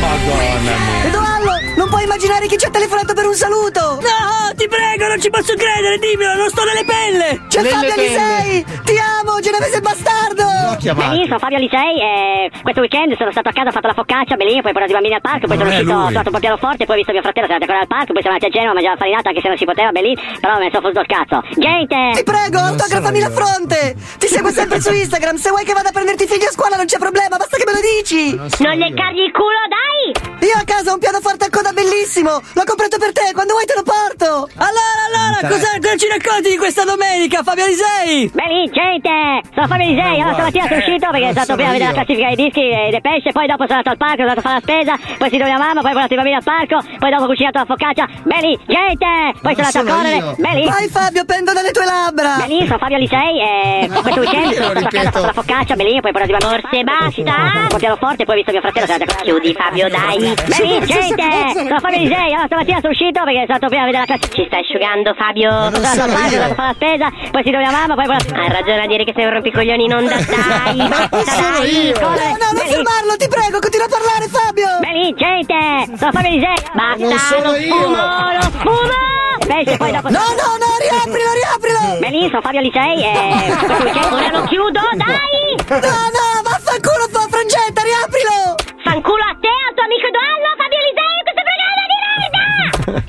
Madonna 0.00 0.76
mia. 0.76 1.04
Edoardo, 1.06 1.50
non 1.76 1.88
puoi 1.88 2.02
immaginare 2.04 2.46
chi 2.46 2.56
ci 2.58 2.66
ha 2.66 2.70
telefonato 2.70 3.14
per 3.14 3.26
un 3.26 3.34
saluto! 3.34 3.98
No, 4.02 4.52
ti 4.56 4.68
prego, 4.68 5.08
non 5.08 5.20
ci 5.20 5.30
posso 5.30 5.54
credere, 5.54 5.98
dimmelo, 5.98 6.34
non 6.34 6.48
sto 6.48 6.64
nelle 6.64 6.84
pelle! 6.84 7.46
C'è 7.48 7.62
Nelle 7.62 7.70
Fabio 7.70 7.94
pelle. 7.94 8.16
Alisei! 8.16 8.64
Ti 8.84 8.94
amo, 8.98 9.40
genovese 9.40 9.80
bastardo! 9.80 10.52
Io 10.84 11.24
sono 11.24 11.38
Fabio 11.38 11.56
Licei 11.58 11.96
e 12.00 12.50
questo 12.60 12.80
weekend 12.80 13.16
sono 13.16 13.30
stato 13.30 13.48
a 13.48 13.52
casa, 13.52 13.68
ho 13.68 13.72
fatto 13.72 13.86
la 13.86 13.94
focaccia, 13.94 14.36
bellino, 14.36 14.60
poi 14.60 14.70
ho 14.70 14.74
portato 14.74 14.90
i 14.90 14.94
bambini 14.94 15.14
al 15.14 15.22
parco, 15.22 15.46
poi 15.46 15.56
Non 15.56 15.66
sono 15.66 15.78
uscito, 15.78 15.92
ho 15.94 16.02
suonato 16.10 16.28
un 16.28 16.34
po' 16.34 16.40
pianoforte, 16.40 16.84
poi 16.84 16.94
ho 16.94 16.98
visto 16.98 17.12
mio 17.12 17.22
fratello, 17.22 17.46
sono 17.46 17.56
andato 17.56 17.72
ancora 17.72 17.88
al 17.88 17.92
parco, 17.96 18.12
poi 18.12 18.20
siamo 18.20 18.36
andati 18.36 18.52
a 18.52 18.54
Genova 18.54 18.72
a 18.72 18.74
mangiare 18.74 18.94
la 18.94 19.00
farinata 19.00 19.28
anche 19.30 19.40
se 19.40 19.48
non 19.48 19.56
si 19.56 19.64
poteva, 19.64 19.90
bellino, 19.96 20.20
però 20.40 20.58
mi 20.58 20.68
sono 20.68 20.84
fuso 20.84 21.00
il 21.00 21.08
cazzo. 21.08 21.36
Gente! 21.56 21.96
Ti 22.20 22.24
prego, 22.24 22.58
autografami 22.58 23.20
la 23.20 23.30
fronte! 23.30 23.96
Ti 24.18 24.28
seguo 24.28 24.50
sempre 24.50 24.80
su 24.82 24.92
Instagram, 24.92 25.36
se 25.40 25.48
vuoi 25.50 25.64
che 25.64 25.72
vada 25.72 25.83
a 25.88 25.92
prenderti 25.92 26.24
i 26.24 26.26
figli 26.26 26.44
a 26.44 26.50
scuola 26.50 26.76
non 26.76 26.86
c'è 26.86 26.98
problema, 26.98 27.36
basta 27.36 27.56
che 27.56 27.64
me 27.66 27.72
lo 27.72 27.80
dici! 27.80 28.34
Non 28.34 28.76
leccargli 28.76 29.20
il 29.20 29.32
culo, 29.32 29.62
dai! 29.68 30.48
Io 30.48 30.56
a 30.56 30.64
casa 30.64 30.90
ho 30.90 30.94
un 30.94 31.00
pianoforte 31.00 31.44
a 31.46 31.50
coda 31.50 31.72
bellissimo! 31.72 32.30
L'ho 32.30 32.64
comprato 32.64 32.98
per 32.98 33.12
te, 33.12 33.30
quando 33.32 33.52
vuoi 33.54 33.64
te 33.64 33.74
lo 33.74 33.82
porto! 33.82 34.48
Allora, 34.56 35.00
allora, 35.08 35.38
cosa, 35.48 35.68
cosa 35.80 35.96
ci 35.96 36.08
racconti 36.08 36.50
di 36.50 36.56
questa 36.56 36.84
domenica, 36.84 37.42
Fabio 37.42 37.64
Alisei? 37.64 38.30
Beh, 38.32 38.70
gente! 38.72 39.48
Sono 39.54 39.66
Fabio 39.66 39.86
Lisei, 39.88 40.20
allora 40.20 40.34
stamattina 40.34 40.66
sono 40.68 40.78
uscito 40.78 41.06
perché 41.10 41.26
sono 41.32 41.44
stato 41.44 41.54
prima 41.54 41.68
a 41.68 41.72
vedere 41.72 41.90
la 41.90 41.96
classifica 41.96 42.26
dei 42.28 42.38
dischi 42.44 42.64
e 42.64 42.88
dei 42.90 43.00
pesce, 43.00 43.32
poi 43.32 43.46
dopo 43.46 43.64
sono 43.66 43.78
andato 43.80 43.90
al 43.90 44.00
parco, 44.00 44.20
sono 44.24 44.30
andato 44.34 44.40
a 44.40 44.46
fare 44.48 44.56
la 44.58 44.64
spesa, 44.64 44.92
poi 45.18 45.28
si 45.30 45.38
doveva 45.38 45.58
mamma, 45.58 45.80
poi 45.80 45.90
ho 45.90 45.94
portato 45.94 46.14
i 46.14 46.16
bambini 46.16 46.36
al 46.36 46.44
parco, 46.44 46.76
poi 46.98 47.10
dopo 47.10 47.22
ho 47.24 47.26
cucinato 47.26 47.58
la 47.58 47.68
focaccia. 47.68 48.04
Beh, 48.24 48.40
gente! 48.68 49.12
Poi 49.40 49.52
sono 49.54 49.68
andato 49.68 49.78
a 49.78 49.94
correre. 49.96 50.18
Beh, 50.38 50.64
Vai 50.64 50.88
Fabio, 50.88 51.24
pendo 51.24 51.52
dalle 51.52 51.70
tue 51.70 51.84
labbra. 51.84 52.44
Sono 52.44 52.78
Fabio 52.78 52.96
Alisei 52.96 53.34
e 53.40 53.88
questo 54.02 54.20
weekend 54.20 54.52
sono 54.54 54.70
stato 54.70 54.86
a 54.86 54.90
casa, 54.90 55.08
ho 55.08 55.12
fatto 55.12 55.26
la 55.26 55.32
focaccia, 55.32 55.73
bellino, 55.76 56.00
poi 56.00 56.10
ho 56.10 56.12
portato 56.12 56.32
i 56.32 56.36
bambini. 56.38 56.60
Forse 56.60 56.82
basta! 56.84 57.66
Un 57.74 57.78
pianoforte, 57.78 58.24
poi 58.24 58.34
ho 58.34 58.38
visto 58.38 58.52
mio 58.52 58.60
fratello, 58.60 58.92
andato 58.92 59.12
a 59.12 59.22
Chiudi 59.22 59.52
Fabio, 59.54 59.88
dai! 59.88 60.18
Beh, 60.18 60.86
gente! 60.86 61.28
Sono 61.54 61.80
Fabio 61.80 61.98
Alisei, 61.98 62.32
allora 62.32 62.46
stamattina 62.46 62.78
sono 62.80 62.92
uscito 62.92 63.18
perché 63.24 63.40
sono 63.46 63.58
stato 63.58 63.66
prima 63.68 63.82
a 63.82 63.86
vedere 63.86 64.04
la 64.06 64.10
classifica. 64.14 64.34
Ci 64.34 64.46
stai 64.46 64.60
asciugando, 64.60 65.14
Fabio? 65.14 65.50
Sono 65.50 66.02
al 66.04 66.10
parco, 66.10 66.30
sono 66.30 66.42
andato 66.44 66.52
a 66.52 66.54
fare 66.54 66.68
la 66.68 66.76
spesa, 66.78 67.06
poi 67.30 67.42
si 67.44 67.50
doveva 67.50 67.70
mamma, 67.70 67.94
poi. 67.94 68.06
Hai 68.14 68.48
ragione 68.50 68.82
a 68.82 68.86
dire 68.86 69.04
che 69.04 69.12
sei 69.14 69.24
un 69.24 69.32
rompicoglioni 69.32 69.84
in 69.84 69.92
onda, 69.94 70.16
dai! 70.22 70.76
Basta, 70.88 71.58
dai! 71.58 71.92
No, 72.00 72.08
no, 72.08 72.48
non 72.54 72.64
fermarlo, 72.66 73.12
ti 73.16 73.28
prego, 73.28 73.58
continua 73.58 73.86
a 73.86 73.92
parlare, 73.92 74.24
Fabio. 74.28 74.68
Beh, 74.80 75.14
gente! 75.16 75.96
Sono 75.96 76.12
Fabio 76.12 76.30
Alisei! 76.30 76.60
Basta! 76.74 77.04
Non 77.04 77.18
sono 77.18 77.50
io. 77.56 77.74
sfumo, 77.74 78.04
lo 78.38 78.46
sfumo! 78.54 79.22
Pesce, 79.44 79.76
poi 79.76 79.92
dopo... 79.92 80.08
No, 80.08 80.24
no, 80.40 80.48
no, 80.56 80.70
riaprilo, 80.80 81.30
riaprilo. 81.36 82.28
Sono 82.28 82.40
Fabio 82.40 82.60
Alisei 82.60 83.02
e 83.02 83.52
ora 84.10 84.30
lo 84.30 84.42
chiudo, 84.44 84.80
dai! 84.94 85.63
No, 85.66 85.78
no, 85.80 86.42
vaffanculo, 86.42 87.08
fa 87.10 87.26
frangetta, 87.30 87.80
riaprilo. 87.82 88.54
Fanculo 88.84 89.22
a 89.22 89.34
te, 89.40 89.48
al 89.48 89.74
tuo 89.74 89.84
amico 89.84 90.06
Edoardo, 90.12 90.52
Fabio 90.60 90.78
Alisei, 90.78 91.16
in 91.16 91.24
questo 91.24 91.42
programma 91.48 91.84
di 91.88 91.96
merda! 92.04 92.42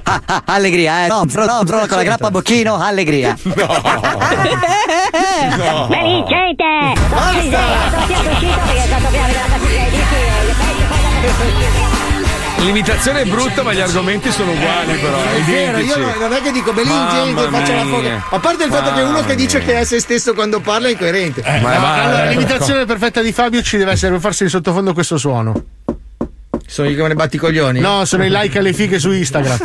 Ah, 0.04 0.22
ah, 0.26 0.42
allegria, 0.54 1.04
eh. 1.04 1.08
No, 1.08 1.26
fro, 1.28 1.46
no, 1.46 1.66
fro, 1.66 1.80
con 1.80 1.98
la 1.98 2.04
grappa 2.04 2.28
a 2.28 2.32
bocchino, 2.32 2.76
allegria. 2.76 3.36
Sono 3.36 3.54
Fabio 3.56 3.80
Alisei, 6.00 6.56
stamattina 7.88 8.20
sono 8.20 8.32
uscito 8.32 8.60
perché 8.66 8.88
sono 8.88 9.00
stato 9.00 9.08
prima 9.10 9.26
a 9.26 9.58
vedere 9.60 9.84
la 11.90 11.95
L'imitazione 12.60 13.22
è 13.22 13.26
brutta, 13.26 13.64
ma 13.64 13.74
gli 13.74 13.80
argomenti 13.80 14.32
sono 14.32 14.52
uguali, 14.52 14.98
però. 14.98 15.22
È 15.22 15.42
vero, 15.42 15.78
io 15.78 15.84
identici. 15.84 16.00
non, 16.00 16.14
non 16.20 16.34
è 16.34 16.42
che 16.42 16.52
dico 16.52 16.74
Belin 16.74 16.92
Mamma 16.92 17.24
gente, 17.24 17.50
faccio 17.50 17.74
la 17.74 17.86
foto. 17.86 18.36
A 18.36 18.40
parte 18.40 18.64
il 18.64 18.72
fatto 18.72 18.94
che 18.94 19.02
uno 19.02 19.24
che 19.24 19.36
dice 19.36 19.60
che 19.60 19.80
è 19.80 19.84
se 19.84 20.00
stesso 20.00 20.34
quando 20.34 20.60
parla 20.60 20.88
è 20.88 20.92
incoerente. 20.92 21.42
Eh, 21.42 21.60
no, 21.60 21.68
allora, 21.68 22.26
l'imitazione 22.26 22.86
perfetta 22.86 23.22
di 23.22 23.32
Fabio 23.32 23.62
ci 23.62 23.78
deve 23.78 23.92
essere 23.92 24.12
per 24.14 24.22
farsi 24.22 24.44
in 24.44 24.50
sottofondo 24.50 24.94
questo 24.94 25.18
suono. 25.18 25.54
Sono 26.76 26.90
io 26.90 26.96
che 26.98 27.02
me 27.04 27.08
ne 27.08 27.14
batti 27.14 27.38
i 27.38 27.40
coglioni? 27.40 27.80
No, 27.80 28.04
sono 28.04 28.26
i 28.26 28.30
like 28.30 28.60
alle 28.60 28.74
fighe 28.74 29.00
su 29.00 29.10
Instagram. 29.10 29.58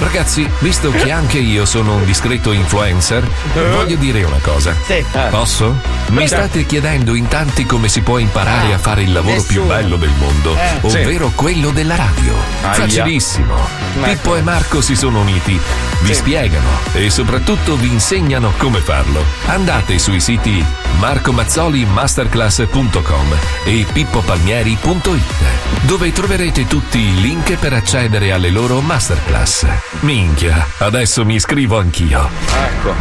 Ragazzi, 0.00 0.46
visto 0.58 0.90
che 0.90 1.10
anche 1.10 1.38
io 1.38 1.64
sono 1.64 1.94
un 1.94 2.04
discreto 2.04 2.52
influencer, 2.52 3.26
voglio 3.72 3.96
dire 3.96 4.22
una 4.24 4.36
cosa. 4.42 4.76
Sì. 4.84 5.02
Posso? 5.30 5.80
Mi 6.10 6.26
state 6.26 6.66
chiedendo 6.66 7.14
in 7.14 7.26
tanti 7.26 7.64
come 7.64 7.88
si 7.88 8.02
può 8.02 8.18
imparare 8.18 8.74
a 8.74 8.78
fare 8.78 9.00
il 9.02 9.12
lavoro 9.12 9.40
più 9.42 9.62
nessuno. 9.62 9.66
bello 9.66 9.96
del 9.96 10.12
mondo, 10.18 10.54
Eh, 10.56 10.78
ovvero 10.82 11.32
quello 11.34 11.70
della 11.70 11.96
radio. 11.96 12.34
Aia. 12.62 12.74
Facilissimo. 12.74 13.54
Pippo 14.02 14.36
e 14.36 14.42
Marco 14.42 14.80
si 14.82 14.94
sono 14.94 15.20
uniti, 15.20 15.58
vi 16.02 16.14
spiegano 16.14 16.68
e 16.92 17.08
soprattutto 17.10 17.76
vi 17.76 17.88
insegnano 17.88 18.52
come 18.58 18.78
farlo. 18.80 19.24
Andate 19.46 19.98
sui 19.98 20.20
siti 20.20 20.62
marcomazzolimasterclass.com 20.98 23.36
e 23.64 23.86
pippopalmieri.it 24.18 25.22
dove 25.82 26.10
troverete 26.12 26.66
tutti 26.66 26.98
i 26.98 27.20
link 27.20 27.56
per 27.56 27.72
accedere 27.72 28.32
alle 28.32 28.50
loro 28.50 28.80
masterclass. 28.80 29.64
Minchia, 30.00 30.66
adesso 30.78 31.24
mi 31.24 31.36
iscrivo 31.36 31.78
anch'io. 31.78 32.28
Ecco. 32.52 32.94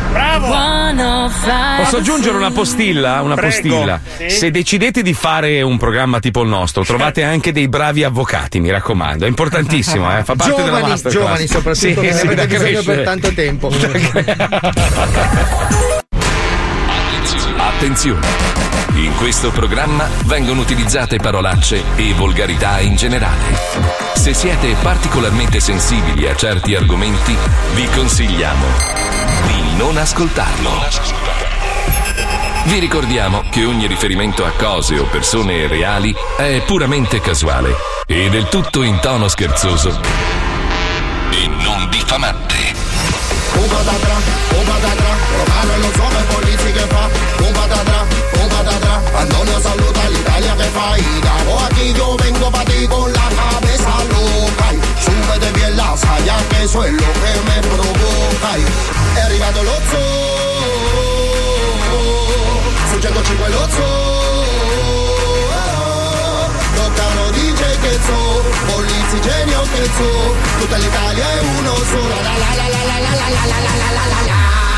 Posso 1.78 1.98
aggiungere 1.98 2.38
una 2.38 2.52
postilla? 2.52 3.22
Una 3.22 3.34
Prego. 3.36 3.52
postilla. 3.54 4.00
Sì. 4.18 4.30
Se 4.30 4.52
decidete 4.52 5.02
di 5.02 5.14
fare 5.14 5.62
un 5.64 5.78
programma 5.78 6.20
tipo 6.20 6.44
il 6.44 6.50
nostro, 6.50 6.84
trovate 6.84 7.24
anche 7.24 7.52
dei 7.52 7.68
bravi 7.68 8.04
avvocati, 8.04 8.60
mi 8.60 8.70
raccomando. 8.70 9.26
È 9.26 9.28
importantissimo, 9.28 10.16
eh? 10.16 10.24
Fa 10.24 10.36
parte 10.36 10.54
della 10.56 10.66
Giovani, 10.78 10.90
masterclass. 10.90 11.24
giovani 11.24 11.48
soprattutto, 11.48 11.88
Sì, 11.88 11.94
che 11.96 12.02
ne 12.02 12.14
sì, 12.14 12.26
avete 12.28 12.36
da 12.36 12.46
bisogno 12.46 12.70
crescere. 12.70 12.96
per 12.96 13.06
tanto 13.06 13.34
tempo. 13.34 13.72
Attenzione! 17.58 18.57
In 18.98 19.16
questo 19.16 19.52
programma 19.52 20.10
vengono 20.26 20.62
utilizzate 20.62 21.18
parolacce 21.18 21.84
e 21.96 22.16
volgarità 22.16 22.80
in 22.80 22.96
generale. 22.96 23.56
Se 24.16 24.34
siete 24.34 24.76
particolarmente 24.82 25.60
sensibili 25.60 26.28
a 26.28 26.36
certi 26.36 26.74
argomenti, 26.74 27.38
vi 27.76 27.88
consigliamo 27.90 28.66
di 29.46 29.76
non 29.78 29.98
ascoltarlo. 29.98 30.72
Vi 32.66 32.80
ricordiamo 32.80 33.44
che 33.52 33.66
ogni 33.66 33.86
riferimento 33.86 34.44
a 34.44 34.52
cose 34.58 34.98
o 34.98 35.04
persone 35.06 35.68
reali 35.68 36.14
è 36.36 36.64
puramente 36.66 37.22
casuale 37.22 37.76
e 38.08 38.30
del 38.30 38.48
tutto 38.50 38.82
in 38.82 39.00
tono 39.00 39.28
scherzoso 39.28 40.02
e 41.30 41.48
non 41.48 41.88
diffamante. 41.92 42.56
Un 43.54 43.68
patatra, 43.68 44.16
un 44.58 44.66
patatra, 44.66 45.18
Romano 45.38 45.74
e 45.74 45.78
lo 45.78 45.92
so 45.94 46.08
che 46.08 46.24
polizi 46.34 46.72
che 46.72 46.88
fa. 46.88 47.10
Un 47.38 47.52
patatra, 47.52 48.06
un 48.42 48.47
patatra, 48.68 49.02
Antonio 49.16 49.60
saluta 49.62 50.08
l'Italia 50.10 50.56
che 50.56 50.64
fa. 50.76 50.98
Y 50.98 51.22
damos 51.22 51.64
aquí 51.64 51.94
yo 51.94 52.16
vengo 52.18 52.52
pa' 52.52 52.66
ti 52.66 52.88
con 52.88 53.12
la 53.12 53.30
cabeza 53.40 54.04
loca. 54.12 54.68
Súbete 55.04 55.52
bien 55.54 55.78
la 55.78 55.96
saya 55.98 56.38
que 56.50 56.64
eso 56.64 56.84
es 56.84 56.92
lo 56.94 57.14
que 57.22 57.32
me 57.48 57.58
provoca. 57.68 58.52
È 59.16 59.20
arrivato 59.22 59.64
lo 59.64 59.78
zoo, 59.90 60.00
su 62.92 63.00
105 63.00 63.50
lo 63.50 63.68
zoo. 63.76 64.06
Polizzi 68.68 69.20
genio 69.22 69.62
che 69.72 69.84
so, 69.98 70.36
tutta 70.60 70.78
l'Italia 70.78 71.26
è 71.32 71.40
uno 71.40 71.76
solo. 71.76 72.08
La 72.08 72.22
la 72.22 72.54
la 72.60 72.68
la 72.74 72.82
la 72.90 72.98
la 73.06 73.14
la 73.18 73.30
la 73.36 73.46
la 73.46 73.60
la 73.66 73.92
la 73.92 74.06
la 74.12 74.22
la. 74.28 74.77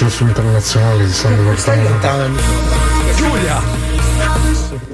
Successo 0.00 0.22
internazionale 0.22 1.04
di 1.04 1.12
Sandy 1.12 1.42
Mortale. 1.42 2.30
Giulia! 3.16 3.60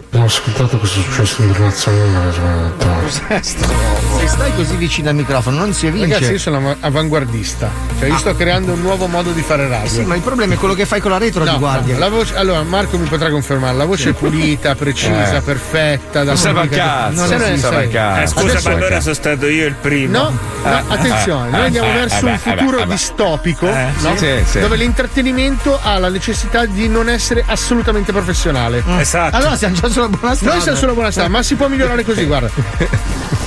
Abbiamo 0.07 0.27
ascoltato 0.27 0.79
questo 0.79 1.01
successo 1.01 1.43
internazionale 1.43 2.39
Mortale. 2.41 3.43
Se 3.43 4.27
stai 4.27 4.53
così 4.57 4.75
vicino 4.75 5.11
al 5.11 5.15
microfono 5.15 5.59
non 5.59 5.73
si 5.75 5.87
evince. 5.87 6.15
Ragazzi, 6.15 6.33
io 6.33 6.39
sono 6.39 6.57
av- 6.57 6.77
avanguardista. 6.81 7.71
Cioè, 8.01 8.09
io 8.09 8.17
sto 8.19 8.35
creando 8.35 8.73
un 8.73 8.81
nuovo 8.81 9.07
modo 9.07 9.31
di 9.31 9.43
fare 9.43 9.69
radio. 9.69 9.87
Eh 9.87 9.89
Sì, 9.89 10.01
ma 10.03 10.17
il 10.17 10.23
problema 10.23 10.55
è 10.55 10.57
quello 10.57 10.75
che 10.75 10.87
fai 10.87 11.01
con 11.01 11.13
la 11.13 11.19
retro 11.19 11.45
No, 11.45 11.53
di 11.53 11.59
guardia. 11.59 11.93
no, 11.95 12.01
la 12.01 12.09
voce- 12.09 12.35
allora, 12.35 12.63
Marco 12.65 12.99
mi 12.99 13.07
potrà 13.07 13.31
confermare: 13.31 13.77
la 13.77 13.85
voce 13.85 14.11
è 14.11 14.13
pulita, 14.13 14.75
precisa, 14.75 15.37
Eh. 15.37 15.41
perfetta. 15.41 16.21
Da 16.25 16.31
Non 16.33 16.37
serve 16.37 16.61
a 16.63 16.67
cazzo, 16.69 17.15
Non 17.15 17.27
serve 17.29 17.85
a 17.85 17.89
cazzo. 17.89 18.23
Eh, 18.23 18.27
scusa, 18.27 18.47
Adesso- 18.53 18.69
ma 18.71 18.75
allora 18.75 19.01
sono 19.01 19.15
stato 19.15 19.47
io 19.47 19.67
il 19.67 19.75
primo. 19.75 20.19
No, 20.19 20.39
no, 20.69 20.85
attenzione, 20.89 21.51
noi 21.51 21.65
andiamo 21.67 21.93
verso 21.93 22.27
un 22.27 22.39
futuro 22.39 22.85
distopico 22.85 23.67
Eh, 23.67 23.87
no? 24.01 24.17
sì, 24.17 24.43
sì. 24.45 24.61
dove 24.61 24.77
l'intrattenimento 24.77 25.79
ha 25.83 25.99
la 25.99 26.09
necessità 26.09 26.65
di 26.67 26.89
non 26.89 27.09
essere 27.09 27.45
assolutamente 27.47 28.13
professionale. 28.13 28.83
Esatto. 28.99 29.37
Allora 29.37 29.57
siamo 29.57 29.75
già 29.75 29.89
sulla 29.89 30.09
buona 30.09 30.35
strada. 30.35 30.53
Noi 30.55 30.63
siamo 30.63 30.79
sulla 30.79 30.93
buona 30.93 31.11
strada, 31.11 31.29
ma 31.29 31.43
si 31.43 31.55
può 31.55 31.69
migliorare 31.69 32.05
così, 32.05 32.25
guarda. 32.25 32.51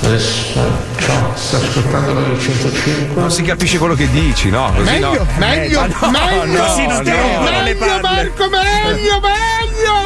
Adesso, 0.02 0.60
ciao, 0.98 1.32
sta 1.36 1.56
ascoltando 1.58 2.14
la 2.14 2.38
105. 2.38 3.20
Non 3.20 3.30
si 3.30 3.42
capisce 3.42 3.78
quello 3.78 3.94
che 3.94 4.08
dici, 4.10 4.48
no? 4.50 4.72
Così 4.74 4.90
Meglio, 4.90 5.12
no. 5.12 5.26
meglio, 5.36 5.80
no, 5.86 6.10
meglio, 6.10 6.44
no, 6.44 6.74
non 6.86 7.02
no. 7.04 7.12
rompono 7.12 7.62
le 7.62 7.74
meglio. 7.74 8.00
Marco, 8.00 8.48
meglio, 8.48 9.20
meglio, 9.20 9.20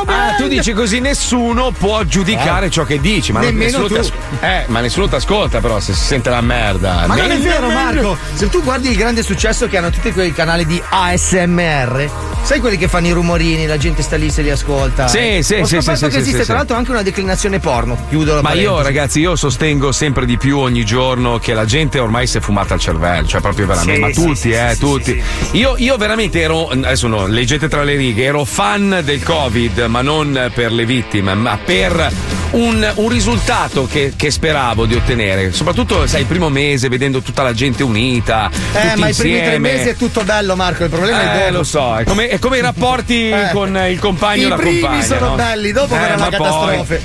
Ah, 0.06 0.34
tu 0.36 0.46
dici 0.48 0.72
così 0.72 1.00
nessuno 1.00 1.70
può 1.70 2.02
giudicare 2.04 2.70
ciò 2.70 2.84
che 2.84 3.00
dici, 3.00 3.32
ma 3.32 3.40
Nemmeno 3.40 3.64
nessuno 3.64 3.86
tu. 3.86 3.94
ti 3.94 4.00
as- 4.00 4.12
eh, 4.40 4.64
ma 4.68 4.80
nessuno 4.80 5.08
ti 5.08 5.14
ascolta, 5.14 5.60
però 5.60 5.80
se 5.80 5.92
si 5.94 6.04
sente 6.04 6.30
la 6.30 6.40
merda. 6.40 7.04
Ma 7.06 7.14
non 7.16 7.30
è 7.30 7.38
vero, 7.38 7.70
Marco! 7.70 8.16
Se 8.34 8.48
tu 8.48 8.62
guardi 8.62 8.90
il 8.90 8.96
grande 8.96 9.22
successo 9.22 9.66
che 9.66 9.76
hanno 9.78 9.90
tutti 9.90 10.12
quei 10.12 10.32
canali 10.32 10.66
di 10.66 10.80
ASMR, 10.88 12.10
sai 12.44 12.60
quelli 12.60 12.76
che 12.76 12.88
fanno 12.88 13.06
i 13.08 13.10
rumorini, 13.12 13.66
la 13.66 13.76
gente 13.78 14.02
sta 14.02 14.16
lì 14.16 14.30
se 14.30 14.42
li 14.42 14.50
ascolta. 14.50 15.08
Sì, 15.08 15.40
sì, 15.42 15.54
Ho 15.54 15.64
sì, 15.64 15.76
scoperto 15.76 16.06
sì, 16.06 16.08
che 16.14 16.18
esiste 16.18 16.40
sì, 16.40 16.44
tra 16.46 16.54
l'altro 16.56 16.76
anche 16.76 16.90
una 16.90 17.02
declinazione 17.02 17.58
porno. 17.58 17.96
Chiudo 18.08 18.34
la 18.34 18.42
Ma 18.42 18.52
io, 18.52 18.74
parentesi. 18.74 18.84
ragazzi, 18.94 19.20
io 19.20 19.36
sostengo 19.36 19.92
sempre 19.92 20.26
di 20.26 20.36
più 20.36 20.58
ogni 20.58 20.84
giorno 20.84 21.38
che 21.38 21.54
la 21.54 21.64
gente 21.64 21.98
ormai 21.98 22.26
si 22.26 22.38
è 22.38 22.40
fumata 22.40 22.74
il 22.74 22.80
cervello, 22.80 23.26
cioè 23.26 23.40
proprio 23.40 23.66
veramente, 23.66 24.00
ma 24.00 24.10
tutti, 24.10 24.50
eh, 24.50 24.76
tutti. 24.78 25.22
Io, 25.52 25.74
io 25.78 25.96
veramente 25.96 26.40
ero, 26.40 26.68
adesso 26.68 27.06
no, 27.08 27.26
leggete 27.26 27.68
tra 27.68 27.82
le 27.82 27.96
righe, 27.96 28.24
ero 28.24 28.44
fan 28.44 29.00
del 29.04 29.22
Covid, 29.22 29.78
ma 29.88 30.02
non 30.02 30.50
per 30.54 30.70
le 30.72 30.84
vittime, 30.84 31.34
ma 31.34 31.58
per 31.64 32.12
un, 32.52 32.92
un 32.96 33.08
risultato 33.08 33.86
che, 33.90 34.12
che 34.16 34.30
speravo 34.30 34.86
di 34.86 34.94
ottenere. 34.94 35.50
Soprattutto, 35.52 36.06
sai, 36.06 36.20
il 36.20 36.26
primo 36.26 36.48
mese, 36.50 36.88
vedendo 36.88 37.20
tutta 37.20 37.42
la 37.42 37.52
gente 37.52 37.82
unita. 37.82 38.50
Eh, 38.72 38.96
ma 38.96 39.08
i 39.08 39.14
primi 39.14 39.36
tre 39.38 39.44
insieme. 39.54 39.58
mesi 39.58 39.88
è 39.88 39.96
tutto 39.96 40.22
bello, 40.22 40.54
Marco. 40.54 40.84
Il 40.84 40.90
problema 40.90 41.32
è 41.32 41.36
Eh, 41.36 41.44
dopo. 41.46 41.56
lo 41.58 41.64
so, 41.64 41.96
è 41.96 42.04
come, 42.04 42.28
è 42.34 42.38
come 42.40 42.58
i 42.58 42.60
rapporti 42.60 43.30
Eh. 43.30 43.50
con 43.52 43.76
il 43.88 43.98
compagno 44.00 44.42
I 44.42 44.44
e 44.44 44.48
la 44.48 44.56
primi 44.56 44.80
compagna. 44.80 45.02
sono 45.02 45.28
no? 45.28 45.34
belli, 45.36 45.70
dopo 45.70 45.94
Eh, 45.94 45.98
verrà 45.98 46.16
la 46.16 46.22
poi- 46.28 46.30
catastrofe. 46.30 47.02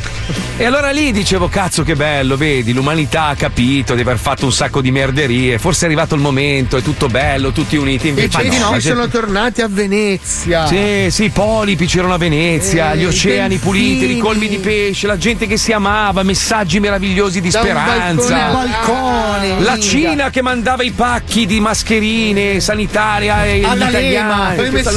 E 0.61 0.65
allora 0.65 0.91
lì 0.91 1.13
dicevo, 1.13 1.47
cazzo 1.47 1.83
che 1.83 1.95
bello, 1.95 2.35
vedi, 2.35 2.73
l'umanità 2.73 3.27
ha 3.27 3.35
capito 3.35 3.95
di 3.95 4.01
aver 4.01 4.17
fatto 4.17 4.43
un 4.43 4.51
sacco 4.51 4.81
di 4.81 4.91
merderie, 4.91 5.57
forse 5.57 5.83
è 5.83 5.85
arrivato 5.85 6.15
il 6.15 6.21
momento, 6.21 6.75
è 6.75 6.81
tutto 6.81 7.07
bello, 7.07 7.53
tutti 7.53 7.77
uniti, 7.77 8.07
I 8.07 8.09
invece 8.09 8.37
no, 8.37 8.43
pesci 8.43 8.59
la 8.59 8.69
gente- 8.71 8.81
sono 8.89 9.07
tornati 9.07 9.61
a 9.61 9.69
Venezia. 9.69 10.67
Sì, 10.67 11.07
sì, 11.11 11.23
i 11.23 11.29
polipi 11.29 11.85
c'erano 11.85 12.13
a 12.13 12.17
Venezia, 12.17 12.91
Eh, 12.91 12.97
gli 12.97 13.01
i 13.03 13.05
oceani 13.05 13.55
puliti, 13.55 14.05
ricolmi 14.05 14.49
di 14.49 14.57
pesce, 14.57 15.07
la 15.07 15.17
gente 15.17 15.47
che 15.47 15.55
si 15.55 15.71
amava, 15.71 16.23
messaggi 16.23 16.81
meravigliosi 16.81 17.39
di 17.39 17.51
Da 17.51 17.61
speranza. 17.61 18.35
balcone 18.51 18.67
Balconi. 18.69 19.63
La 19.63 19.71
minga. 19.71 19.79
Cina 19.79 20.29
che 20.29 20.41
mandava 20.41 20.83
i 20.83 20.91
pacchi 20.91 21.45
di 21.45 21.61
mascherine 21.61 22.59
sanitarie 22.59 23.29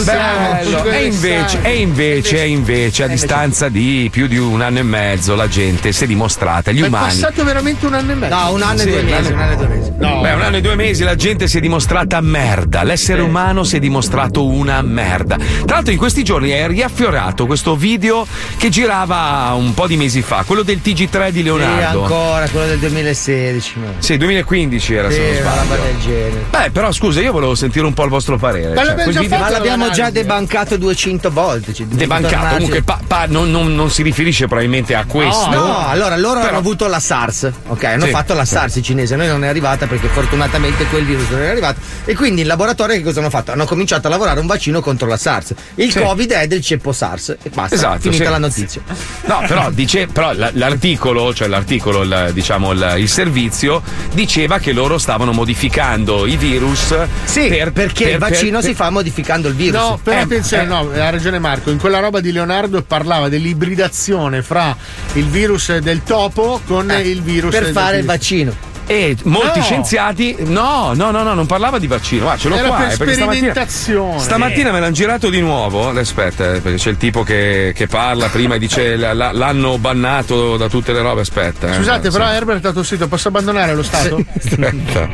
Bello. 0.03 0.77
tutti 0.83 0.89
E 0.89 1.05
invece, 1.05 1.59
e 1.63 1.77
invece, 1.77 2.43
e 2.43 2.47
invece, 2.49 3.05
a 3.05 3.07
distanza 3.07 3.69
di 3.69 4.09
più 4.11 4.27
di 4.27 4.39
un 4.39 4.61
anno 4.61 4.81
e 4.81 4.83
mezzo, 4.83 5.37
la 5.37 5.51
gente 5.53 5.93
si 5.93 6.05
è 6.05 6.07
dimostrata, 6.07 6.71
gli 6.73 6.83
È 6.83 6.87
umani. 6.87 7.05
passato 7.09 7.45
veramente 7.45 7.85
un 7.85 7.93
anno 7.93 8.13
e 8.13 8.15
mezzo. 8.15 8.35
No, 8.35 8.53
un 8.53 8.63
anno 8.63 8.79
Sì, 8.79 8.89
e 8.89 8.91
due 8.91 9.03
mesi, 9.03 9.15
anno- 9.15 9.29
un 9.29 9.41
anno 9.43 9.53
e 9.53 9.57
due 9.57 9.67
mesi. 9.67 9.93
No. 9.99 10.21
Beh, 10.23 10.33
un 10.33 10.41
anno 10.41 10.57
e 10.57 10.61
due 10.63 10.75
mesi 10.75 11.03
la 11.05 11.15
gente 11.15 11.47
si 11.47 11.59
è 11.59 11.61
dimostrata 11.61 12.21
merda. 12.23 12.83
L'essere 12.85 13.21
umano 13.21 13.63
si 13.63 13.77
è 13.77 13.79
dimostrato 13.79 14.47
una 14.47 14.81
merda. 14.81 15.37
Tra 15.37 15.75
l'altro, 15.77 15.93
in 15.93 15.99
questi 15.99 16.25
giorni 16.25 16.49
è 16.51 16.67
riaffiorato 16.67 17.45
questo 17.47 17.77
video 17.77 18.27
che 18.57 18.71
girava 18.71 19.53
un 19.55 19.75
po' 19.75 19.87
di 19.87 19.97
mesi 19.99 20.23
fa, 20.23 20.43
quello 20.47 20.63
del 20.63 20.81
TG3 20.83 21.31
di 21.31 21.39
Sì, 21.39 21.43
Leonardo. 21.45 22.03
ancora, 22.05 22.49
quello 22.49 22.67
del 22.69 22.79
2016. 22.79 23.79
ma- 23.79 23.87
Sì, 23.99 24.17
2015 24.17 24.95
era, 24.95 25.11
Sì, 25.11 25.17
se 25.17 25.21
non 25.23 25.41
una 25.43 25.51
roba 25.51 25.63
sbaglio. 25.65 25.83
del 25.83 25.99
genere. 26.01 26.45
Beh, 26.49 26.71
però 26.71 26.93
scusa, 26.93 27.21
io 27.21 27.33
volevo 27.33 27.55
sentire 27.55 27.85
un 27.85 27.93
po' 27.93 28.05
il 28.05 28.11
vostro 28.11 28.39
parere. 28.39 28.75
Ma 28.75 28.85
l'abbiamo 28.85 29.03
quel 29.03 29.15
già 29.15 29.21
video- 29.21 29.39
Ma 29.39 29.51
l'abbiamo 29.51 29.91
già 29.91 30.09
debancato 30.11 30.77
200 30.79 31.31
volte. 31.31 31.75
ci- 31.75 31.87
debancato. 31.87 32.31
tornarci- 32.35 32.55
Comunque, 32.55 32.83
pa- 32.83 33.01
pa- 33.07 33.27
non, 33.29 33.51
non- 33.51 33.75
non 33.75 33.91
si 33.91 34.03
riferisce 34.03 34.47
probabilmente 34.47 34.95
a 34.95 35.05
questo. 35.05 35.41
No, 35.42 35.42
allora 35.51 36.17
loro 36.17 36.35
Però- 36.39 36.49
hanno 36.49 36.59
avuto 36.59 36.87
la 36.89 37.01
SARS, 37.01 37.51
ok? 37.69 37.85
Hanno 37.85 38.05
Sì, 38.07 38.11
fatto 38.11 38.35
la 38.35 38.45
sì. 38.45 38.55
SARS 38.55 38.77
i 38.77 38.83
cinesi, 38.83 39.15
a 39.15 39.17
noi 39.17 39.27
non 39.29 39.45
è 39.45 39.49
arrivata 39.49 39.87
perché 39.87 40.09
fortunatamente 40.09 40.85
quel 40.87 41.05
virus 41.05 41.29
non 41.31 41.43
è 41.43 41.49
arrivato. 41.49 41.81
E 42.05 42.15
quindi 42.15 42.43
in 42.43 42.47
laboratorio 42.47 42.97
che 42.97 43.03
cosa 43.03 43.21
hanno 43.21 43.31
fatto? 43.31 43.53
Hanno 43.53 43.65
cominciato 43.65 44.07
a 44.07 44.11
lavorare 44.11 44.41
un 44.41 44.47
vaccino 44.47 44.81
contro 44.81 45.07
la 45.09 45.17
SARS. 45.17 45.55
Il 45.77 45.91
Sì. 45.93 46.01
Covid 46.01 46.31
è 46.33 46.47
del 46.47 46.61
ceppo 46.63 46.93
SARS 46.93 47.37
e 47.43 47.51
basta. 47.51 47.75
Esatto, 47.75 48.01
finita 48.01 48.25
sì. 48.25 48.31
la 48.31 48.39
notizia. 48.39 48.81
No, 49.25 49.43
però, 49.47 49.71
dice, 49.71 50.09
però 50.09 50.33
la- 50.33 50.51
l'articolo, 50.53 51.33
cioè 51.33 51.47
l'articolo, 51.49 52.03
il, 52.03 52.31
diciamo 52.33 52.73
il, 52.73 52.95
il 52.99 53.09
servizio, 53.09 53.81
diceva 54.13 54.59
che 54.59 54.73
loro 54.73 54.99
stavano 54.99 55.33
modificando 55.33 56.27
i 56.27 56.37
virus. 56.37 56.95
Sì, 57.25 57.47
per- 57.49 57.73
perché 57.73 58.05
per- 58.05 58.13
il 58.15 58.19
vaccino 58.19 58.59
per- 58.59 58.69
si 58.69 58.75
fa 58.75 58.91
modificando 58.91 59.49
il 59.49 59.55
virus. 59.55 59.81
No, 59.81 60.01
però 60.03 60.17
Eh, 60.19 60.21
attenzione, 60.23 60.63
eh. 60.65 60.67
no, 60.67 60.91
ha 60.93 61.11
ragione 61.11 61.39
Marco. 61.39 61.71
In 61.71 61.79
quella 61.79 62.01
roba 62.01 62.21
di 62.21 62.33
Leonardo 62.33 62.83
parlava 62.83 63.29
dell'ibridazione 63.29 64.43
fra 64.43 64.77
il 65.15 65.22
virus 65.27 65.77
del 65.79 66.03
topo 66.03 66.61
con 66.67 66.91
il 67.05 67.23
virus 67.23 67.53
Eh, 67.55 67.57
per 67.59 67.65
del 67.67 67.73
fare 67.73 67.97
il 67.97 68.03
virus. 68.03 68.07
vaccino. 68.17 68.71
E 68.85 69.17
molti 69.23 69.61
No. 69.61 69.65
scienziati. 69.65 70.37
No, 70.41 70.93
no, 70.95 71.13
no, 71.13 71.23
no, 71.23 71.35
non 71.35 71.47
parlava 71.47 71.79
di 71.79 71.87
vaccino. 71.87 72.29
Ah, 72.29 72.37
ce 72.37 72.49
l'ho 72.49 72.57
Era 72.57 72.67
qua. 72.69 72.77
per 72.79 72.87
eh, 72.93 72.97
perché 72.97 73.13
stamattina, 73.15 73.51
sperimentazione. 73.53 74.19
stamattina 74.19 74.73
me 74.73 74.81
l'hanno 74.81 74.93
girato 74.93 75.31
di 75.31 75.41
nuovo. 75.41 75.89
Aspetta, 75.91 76.55
eh, 76.55 76.61
perché 76.61 76.79
c'è 76.79 76.91
il 76.91 76.97
tipo 76.97 77.23
che, 77.23 77.73
che 77.77 77.87
parla 77.87 78.27
prima 78.29 78.57
e 78.57 78.59
dice 78.59 78.97
la- 78.97 79.15
la- 79.15 79.31
l'hanno 79.33 79.79
bannato 79.79 80.57
da 80.57 80.69
tutte 80.69 80.93
le 80.93 81.01
robe. 81.01 81.21
Aspetta. 81.21 81.69
eh. 81.71 81.75
Scusate, 81.75 82.11
Sì. 82.11 82.19
però 82.19 82.31
Herbert 82.33 82.67
ha 82.67 82.73
tossito, 82.73 83.07
posso 83.07 83.29
abbandonare 83.29 83.73
lo 83.75 83.85
Stato? 83.85 84.23
Aspetta. 84.37 85.09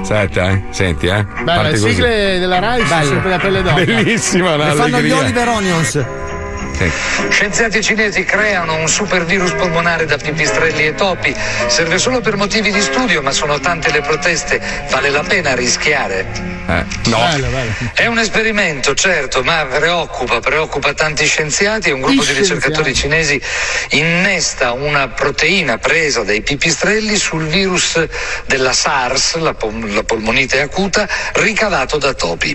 Aspetta, 0.00 0.50
eh. 0.50 0.62
Senti, 0.70 1.06
eh. 1.06 1.24
Beh, 1.44 1.62
le 1.70 1.76
sigle 1.76 2.38
della 2.40 2.58
Rai 2.58 2.84
sono 2.84 3.04
sempre 3.04 3.30
da 3.30 3.38
pelle 3.38 3.62
d'oca. 3.62 3.84
Bellissima, 3.84 4.56
Le 4.56 4.72
fanno 4.72 5.00
gli. 5.00 5.10
Oliver 5.12 5.48
Onions. 5.48 6.04
Sì. 6.78 6.88
Scienziati 7.30 7.82
cinesi 7.82 8.24
creano 8.24 8.76
un 8.76 8.88
supervirus 8.88 9.52
polmonare 9.54 10.04
da 10.04 10.16
pipistrelli 10.16 10.86
e 10.86 10.94
topi. 10.94 11.34
Serve 11.66 11.98
solo 11.98 12.20
per 12.20 12.36
motivi 12.36 12.70
di 12.70 12.80
studio, 12.80 13.20
ma 13.20 13.32
sono 13.32 13.58
tante 13.58 13.90
le 13.90 14.00
proteste. 14.00 14.60
Vale 14.88 15.10
la 15.10 15.24
pena 15.24 15.56
rischiare? 15.56 16.56
Eh, 16.68 16.84
no. 17.06 17.18
Bello, 17.18 17.48
bello. 17.48 17.72
È 17.94 18.06
un 18.06 18.18
esperimento, 18.18 18.94
certo, 18.94 19.42
ma 19.42 19.66
preoccupa, 19.66 20.38
preoccupa 20.38 20.92
tanti 20.92 21.26
scienziati 21.26 21.88
e 21.88 21.92
un 21.92 22.00
gruppo 22.00 22.22
I 22.22 22.26
di 22.26 22.32
ricercatori 22.34 22.94
cinesi 22.94 23.40
innesta 23.90 24.72
una 24.72 25.08
proteina 25.08 25.78
presa 25.78 26.22
dai 26.22 26.42
pipistrelli 26.42 27.16
sul 27.16 27.46
virus 27.46 28.06
della 28.46 28.72
SARS, 28.72 29.36
la, 29.36 29.54
pol- 29.54 29.92
la 29.92 30.04
polmonite 30.04 30.60
acuta, 30.60 31.08
ricavato 31.32 31.96
da 31.96 32.12
topi. 32.12 32.54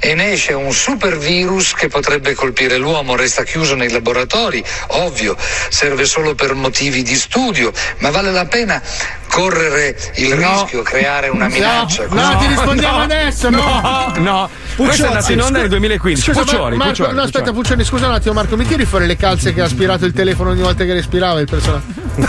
E 0.00 0.14
ne 0.14 0.32
esce 0.32 0.52
un 0.52 0.72
supervirus 0.72 1.72
che 1.74 1.88
potrebbe 1.88 2.34
colpire 2.34 2.76
l'uomo, 2.76 3.16
resta 3.16 3.44
chiuso 3.44 3.61
nei 3.74 3.90
laboratori, 3.90 4.62
ovvio, 4.88 5.36
serve 5.68 6.04
solo 6.04 6.34
per 6.34 6.54
motivi 6.54 7.02
di 7.02 7.16
studio, 7.16 7.72
ma 7.98 8.10
vale 8.10 8.30
la 8.32 8.46
pena 8.46 8.82
correre 9.32 9.96
il 10.16 10.34
rischio, 10.34 10.82
creare 10.82 11.28
una 11.28 11.48
minaccia. 11.48 12.04
No, 12.10 12.20
no, 12.32 12.36
ti 12.38 12.46
rispondiamo 12.48 12.98
no, 12.98 13.02
adesso, 13.04 13.48
no. 13.48 13.80
No, 13.82 14.12
no. 14.18 14.50
È 14.76 15.02
andato 15.02 15.32
in 15.32 15.40
onda 15.40 15.58
nel 15.60 15.68
2015. 15.68 16.22
Scusa, 16.22 16.40
Puccioni, 16.40 16.76
Mar- 16.76 16.78
Marco, 16.78 16.92
Puccioni, 16.92 17.14
no, 17.14 17.22
aspetta, 17.22 17.38
Puccioni. 17.52 17.60
Puccioni, 17.62 17.84
scusa 17.84 18.06
un 18.08 18.14
attimo, 18.14 18.34
Marco, 18.34 18.56
mi 18.56 18.66
tiri 18.66 18.84
fuori 18.84 19.06
le 19.06 19.16
calze 19.16 19.54
che 19.54 19.60
ha 19.62 19.64
aspirato 19.64 20.04
il 20.04 20.12
telefono 20.12 20.50
ogni 20.50 20.60
volta 20.60 20.84
che 20.84 20.92
respirava 20.92 21.40
il 21.40 21.46
personaggio? 21.48 22.00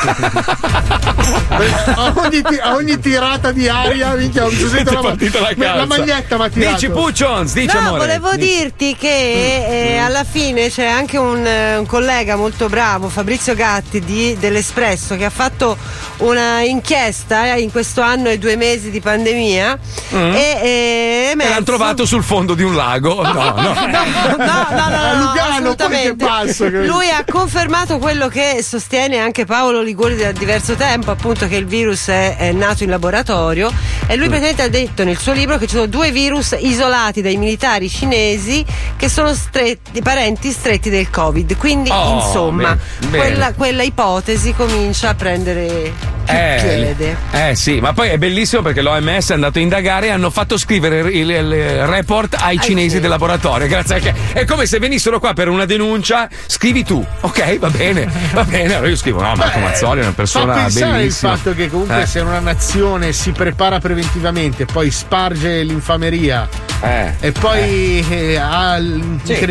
a, 1.96 2.14
ogni, 2.16 2.42
ti- 2.42 2.60
a 2.62 2.74
ogni 2.76 3.00
tirata 3.00 3.52
di 3.52 3.68
aria, 3.68 4.14
minchia, 4.14 4.46
mi 4.46 4.56
sono 4.56 4.70
Ti 4.70 4.76
sentito 4.76 4.94
la, 4.94 5.02
partita 5.02 5.40
la 5.42 5.54
ma- 5.58 5.76
la 5.76 5.86
maglietta 5.86 6.36
ha 6.38 6.50
tirato. 6.50 6.74
Dici 6.76 6.90
Puccions, 6.90 7.54
dici 7.54 7.76
No, 7.76 7.80
amore. 7.88 8.00
volevo 8.00 8.36
dirti 8.36 8.96
che 8.96 9.66
eh, 9.94 9.98
alla 9.98 10.24
fine 10.24 10.70
c'è 10.70 10.86
anche 10.88 11.18
un, 11.18 11.46
eh, 11.46 11.78
un 11.78 11.86
collega 11.86 12.36
molto 12.38 12.70
bravo, 12.70 13.10
Fabrizio 13.10 13.56
Gatti 13.56 14.00
di- 14.00 14.38
dell'Espresso, 14.40 15.18
che 15.18 15.26
ha 15.26 15.30
fatto 15.30 15.76
una 16.18 16.62
inchiesta 16.62 16.92
un'inchiesta 16.94 17.56
eh, 17.56 17.62
in 17.62 17.72
questo 17.72 18.02
anno 18.02 18.30
e 18.30 18.38
due 18.38 18.56
mesi 18.56 18.90
di 18.92 19.00
pandemia 19.00 19.80
Mm. 20.14 20.34
e, 20.36 20.60
e 20.62 21.34
E 21.36 21.50
l'hanno 21.50 21.64
trovato 21.64 22.06
sul 22.06 22.22
fondo 22.24 22.54
di 22.54 22.62
un 22.62 22.76
lago. 22.76 23.22
No, 23.34 23.34
no. 23.34 23.54
no, 23.56 23.64
no, 23.64 24.38
no, 24.38 24.66
no, 24.70 24.90
no, 24.90 25.34
Lugano, 25.74 25.76
passo 26.18 26.68
Lui 26.70 27.10
ha 27.10 27.24
confermato 27.28 27.98
quello 27.98 28.28
che 28.28 28.60
sostiene 28.62 29.18
anche 29.18 29.46
Paolo 29.46 29.82
Liguri 29.82 30.16
da 30.16 30.32
diverso 30.32 30.76
tempo, 30.76 31.10
appunto 31.12 31.48
che 31.48 31.56
il 31.56 31.66
virus 31.66 32.08
è, 32.10 32.36
è 32.38 32.52
nato 32.52 32.84
in 32.84 32.90
laboratorio 32.90 33.72
e 34.08 34.16
Mm. 34.16 34.20
lui 34.20 34.28
praticamente 34.28 34.62
ha 34.62 34.68
detto 34.70 35.04
nel 35.04 35.18
suo 35.18 35.32
libro 35.34 35.58
che 35.58 35.66
ci 35.66 35.76
sono 35.76 35.88
due 35.88 36.12
virus 36.12 36.56
isolati 36.60 37.22
dai 37.22 37.38
militari 37.38 37.90
cinesi 37.90 38.64
che 38.98 39.10
sono 39.10 39.34
stretti- 39.34 40.02
parenti 40.02 40.52
stretti 40.52 40.90
del 40.92 41.10
Covid. 41.10 41.56
Quindi, 41.58 41.90
Oh, 41.90 42.16
insomma, 42.16 42.76
bene, 43.00 43.10
bene. 43.10 43.18
Quella, 43.24 43.54
quella 43.54 43.84
ipotesi 43.84 44.54
comincia 44.54 45.10
a 45.10 45.16
prendere 45.16 45.92
più 46.24 46.34
Eh, 46.36 46.60
piede. 46.96 47.18
eh 47.32 47.56
sì, 47.56 47.80
ma 47.80 47.94
poi 47.94 48.10
è 48.10 48.18
bellissimo 48.18 48.62
perché 48.62 48.82
l'OMS 48.82 49.32
è 49.32 49.34
andato 49.34 49.60
a 49.60 49.62
indagare 49.62 50.08
e 50.08 50.10
hanno 50.12 50.30
fatto 50.30 50.58
scrivere 50.58 51.00
il, 51.12 51.30
il- 51.30 51.86
report 51.88 52.36
ai 52.40 52.60
cinesi 52.60 53.00
del 53.00 53.10
laboratorio. 53.10 53.68
Grazie 53.68 53.96
a 53.96 54.00
che 54.00 54.14
è 54.34 54.46
come 54.46 54.66
se 54.66 54.80
venissero 54.80 55.20
qua 55.20 55.34
per 55.34 55.50
una 55.50 55.66
denuncia, 55.66 56.28
scrivi 56.46 56.84
tu. 56.84 57.06
Ok, 57.22 57.58
va 57.60 57.70
bene, 57.70 58.10
va 58.34 58.44
bene. 58.44 58.74
Allora 58.76 58.90
io 58.90 58.96
scrivo, 58.98 59.22
no, 59.22 59.34
Marco 59.36 59.60
Mazzoli 59.60 60.00
è 60.00 60.04
una 60.04 60.14
persona 60.14 60.54
bellissima. 60.54 61.00
il 61.02 61.12
fatto 61.12 61.54
che 61.54 61.70
comunque 61.70 62.02
Eh. 62.04 62.06
se 62.06 62.20
una 62.20 62.40
nazione 62.40 63.12
si 63.14 63.32
prepara 63.32 63.80
preventivamente, 63.80 64.66
poi 64.66 64.90
sparge 64.92 65.62
l'infameria 65.64 66.48
Eh. 66.82 67.14
e 67.20 67.32
poi 67.32 68.06
eh, 68.10 68.36
ha 68.38 68.78
l- 68.78 69.20
Sì, 69.24 69.46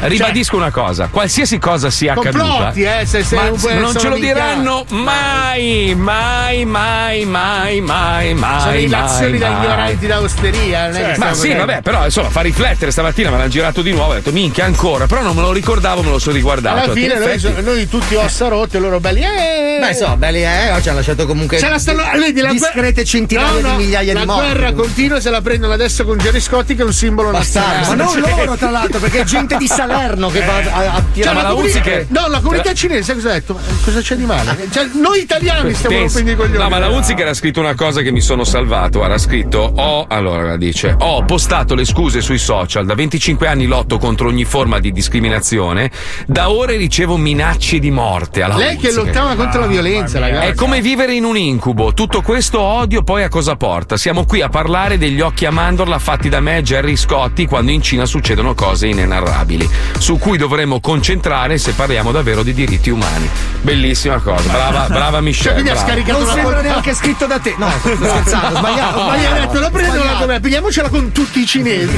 ribadisco 0.00 0.56
una 0.56 0.70
cosa: 0.70 1.08
qualsiasi 1.10 1.58
cosa 1.58 1.90
sia 1.90 2.12
accaduta, 2.14 2.72
eh, 2.72 3.04
se- 3.06 3.24
se 3.24 3.36
non 3.36 3.96
ce 3.96 4.08
lo 4.08 4.16
diranno 4.16 4.84
mai, 4.90 5.94
mai, 5.98 6.64
mai, 6.64 7.24
mai, 7.24 7.80
mai, 7.80 8.34
mai. 8.34 8.60
sono 8.60 8.74
illazioni 8.76 9.30
mai, 9.32 9.38
da 9.40 9.48
ignoranti 9.48 10.06
da 10.06 10.20
osteria. 10.20 10.88
che 10.90 11.14
Ma 11.18 11.34
sì, 11.34 11.52
vabbè, 11.54 11.82
però 11.82 12.04
insomma 12.04 12.30
fa 12.30 12.40
riflettere. 12.40 12.90
Stamattina 12.90 13.30
me 13.30 13.36
l'hanno 13.38 13.48
girato 13.50 13.82
di 13.82 13.92
nuovo. 13.92 14.12
Ho 14.12 14.14
detto 14.14 14.32
minchia 14.32 14.64
ancora, 14.64 15.06
però 15.06 15.22
non 15.22 15.34
me 15.36 15.42
lo 15.42 15.52
ricordavo, 15.52 16.02
me 16.02 16.10
lo 16.10 16.18
sono 16.18 16.34
riguardato. 16.36 16.84
Alla 16.84 16.92
fine 16.92 17.14
In 17.14 17.20
noi, 17.20 17.38
so- 17.38 17.52
noi 17.60 17.88
tutti 17.88 18.14
ossa 18.14 18.48
rotte, 18.48 18.78
loro 18.78 19.00
belli. 19.00 19.20
Eh, 19.20 19.78
Beh, 19.80 19.88
insomma, 19.90 20.16
belli 20.16 20.42
eh, 20.44 20.72
ci 20.80 20.88
hanno 20.88 20.98
lasciato 20.98 21.26
comunque 21.26 21.58
Ce 21.58 21.68
la 21.68 21.78
stanno, 21.78 22.02
vedi, 22.18 22.40
la 22.40 22.50
discrete 22.50 22.92
guerra- 22.92 23.04
centinaia 23.04 23.50
No, 23.52 23.60
no, 23.60 23.76
di 23.76 23.84
migliaia 23.84 24.12
la 24.14 24.20
di 24.20 24.26
morti. 24.26 24.44
guerra 24.50 24.72
continua 24.72 25.20
se 25.20 25.30
la 25.30 25.40
prendono 25.40 25.72
adesso 25.72 26.04
con 26.04 26.18
Gerry 26.18 26.40
Scotti 26.40 26.74
che 26.74 26.82
è 26.82 26.84
un 26.84 26.92
simbolo 26.92 27.30
Bastardo, 27.30 27.76
nazionale. 27.94 27.96
ma 28.20 28.22
non 28.30 28.36
loro, 28.38 28.56
tra 28.56 28.70
l'altro, 28.70 28.98
perché 28.98 29.20
è 29.20 29.24
gente 29.24 29.56
di 29.56 29.66
Salerno 29.66 30.28
che 30.30 30.40
va 30.40 30.54
a, 30.56 30.58
a 30.58 30.94
Cioè, 30.94 31.02
tirare 31.12 31.36
la 31.42 31.42
la 31.52 31.80
che 31.80 32.06
No, 32.08 32.26
la 32.28 32.40
comunità 32.40 32.72
cinese, 32.74 33.02
sai 33.04 33.14
cosa 33.14 33.28
ha 33.30 33.32
detto? 33.32 33.58
Eh, 33.58 33.72
Cosa 33.84 34.00
c'è 34.00 34.16
di 34.16 34.24
male? 34.24 34.68
Cioè, 34.70 34.88
noi 34.94 35.20
italiani 35.20 35.74
stiamo 35.74 35.87
Pensi- 35.88 36.16
rompendo 36.18 36.30
i 36.30 36.36
coglioni. 36.46 36.62
No, 36.62 36.68
ma 36.68 36.78
la 36.78 36.88
Uzzi 36.88 37.14
che 37.14 37.22
era 37.22 37.34
scritto 37.34 37.60
una 37.60 37.74
cosa 37.74 38.02
che 38.02 38.10
mi 38.10 38.20
sono 38.20 38.44
salvato. 38.44 39.04
Era 39.04 39.18
scritto: 39.18 39.58
Ho, 39.76 40.06
allora 40.08 40.56
dice, 40.56 40.94
ho 40.98 41.24
postato 41.24 41.74
le 41.74 41.84
scuse 41.84 42.20
sui 42.20 42.38
social. 42.38 42.86
Da 42.86 42.94
25 42.94 43.46
anni 43.46 43.66
lotto 43.66 43.98
contro 43.98 44.28
ogni 44.28 44.44
forma 44.44 44.78
di 44.78 44.92
discriminazione. 44.92 45.90
Da 46.26 46.50
ore 46.50 46.76
ricevo 46.76 47.16
minacce 47.16 47.78
di 47.78 47.90
morte. 47.90 48.42
Alla 48.42 48.56
Lei 48.56 48.76
che 48.76 48.88
Uzzi, 48.88 48.96
lottava 48.96 49.34
contro 49.34 49.60
la 49.60 49.66
violenza, 49.66 50.18
ragazzi. 50.18 50.48
È 50.48 50.54
come 50.54 50.80
vivere 50.80 51.14
in 51.14 51.24
un 51.24 51.36
incubo. 51.36 51.92
Tutto 51.94 52.22
questo 52.22 52.60
odio 52.60 53.02
poi 53.02 53.22
a 53.22 53.28
cosa 53.28 53.56
porta? 53.56 53.96
Siamo 53.96 54.24
qui 54.24 54.40
a 54.40 54.48
parlare 54.48 54.98
degli 54.98 55.20
occhi 55.20 55.44
a 55.46 55.50
mandorla 55.50 55.98
fatti 55.98 56.28
da 56.28 56.40
me 56.40 56.58
e 56.58 56.62
Jerry 56.62 56.96
Scotti 56.96 57.46
quando 57.46 57.70
in 57.70 57.82
Cina 57.82 58.06
succedono 58.06 58.54
cose 58.54 58.86
inenarrabili, 58.86 59.68
su 59.98 60.18
cui 60.18 60.36
dovremmo 60.38 60.80
concentrare 60.80 61.58
se 61.58 61.72
parliamo 61.72 62.10
davvero 62.12 62.42
di 62.42 62.52
diritti 62.54 62.90
umani. 62.90 63.28
Bellissima 63.60 64.18
cosa. 64.18 64.48
Brava, 64.50 64.86
brava 64.88 65.20
Michelle. 65.20 65.54
quindi 65.54 65.70
ha 65.70 65.74
brava. 65.74 65.77
Scaricato 65.78 66.18
Non 66.18 66.26
la 66.26 66.32
sembra 66.34 66.54
col- 66.56 66.64
neanche 66.64 66.94
scritto 66.94 67.26
da 67.26 67.38
te. 67.38 67.54
No, 67.56 67.70
sto 67.80 67.94
scherzando, 67.96 68.46
ho 68.56 68.58
sbagliato. 68.58 69.00
Sbagliato, 69.00 69.34
ho 69.34 69.38
detto, 69.46 69.60
la 69.60 69.70
prendono 69.70 70.00
Sbagliato. 70.02 70.20
come 70.24 70.40
pigliamocela 70.40 70.88
con 70.88 71.12
tutti 71.12 71.40
i 71.40 71.46
cinesi. 71.46 71.96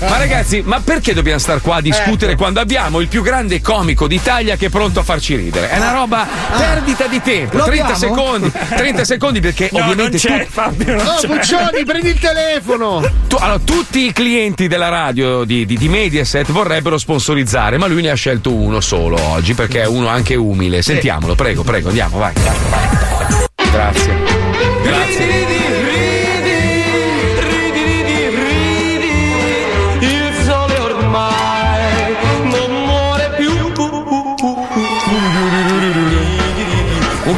Ma 0.00 0.16
ragazzi, 0.18 0.62
ma 0.64 0.80
perché 0.80 1.14
dobbiamo 1.14 1.38
star 1.38 1.60
qua 1.60 1.76
a 1.76 1.80
discutere 1.80 2.36
quando 2.36 2.60
abbiamo 2.60 3.00
il 3.00 3.08
più 3.08 3.22
grande 3.22 3.60
comico 3.60 4.06
d'Italia 4.06 4.56
che 4.56 4.66
è 4.66 4.68
pronto 4.68 5.00
a 5.00 5.02
farci 5.02 5.36
ridere? 5.36 5.70
È 5.70 5.76
una 5.76 5.92
roba 5.92 6.26
perdita 6.56 7.06
di 7.06 7.20
tempo. 7.22 7.56
Lo 7.58 7.64
30 7.64 7.92
abbiamo? 7.94 8.14
secondi. 8.14 8.52
30 8.76 9.04
secondi 9.04 9.40
perché 9.40 9.68
No, 9.72 9.78
ovviamente 9.80 10.18
non 10.28 10.38
c'è, 10.38 10.44
tu- 10.44 10.50
Fabio, 10.50 10.94
non 10.96 11.04
No, 11.04 11.14
c'è. 11.20 11.26
Puccioni, 11.28 11.84
prendi 11.84 12.08
il 12.08 12.18
telefono. 12.18 13.00
Tu- 13.28 13.36
allora, 13.38 13.58
tutti 13.64 14.06
i 14.06 14.12
clienti 14.12 14.68
della 14.68 14.88
radio 14.88 15.44
di, 15.44 15.64
di- 15.66 15.76
di 15.76 15.88
Mediaset 15.88 16.50
vorrebbero 16.50 16.98
sponsorizzare, 16.98 17.78
ma 17.78 17.86
lui 17.86 18.02
ne 18.02 18.10
ha 18.10 18.14
scelto 18.14 18.52
uno 18.52 18.80
solo 18.80 19.20
oggi 19.20 19.54
perché 19.54 19.82
è 19.82 19.86
uno 19.86 20.08
anche 20.08 20.34
umile. 20.34 20.82
Sentiamolo, 20.82 21.34
prego, 21.34 21.62
prego, 21.62 21.88
andiamo, 21.88 22.18
vai. 22.18 22.32
vai, 22.34 22.56
vai. 22.70 23.19
Grazie. 23.72 24.14
Grazie. 24.82 25.39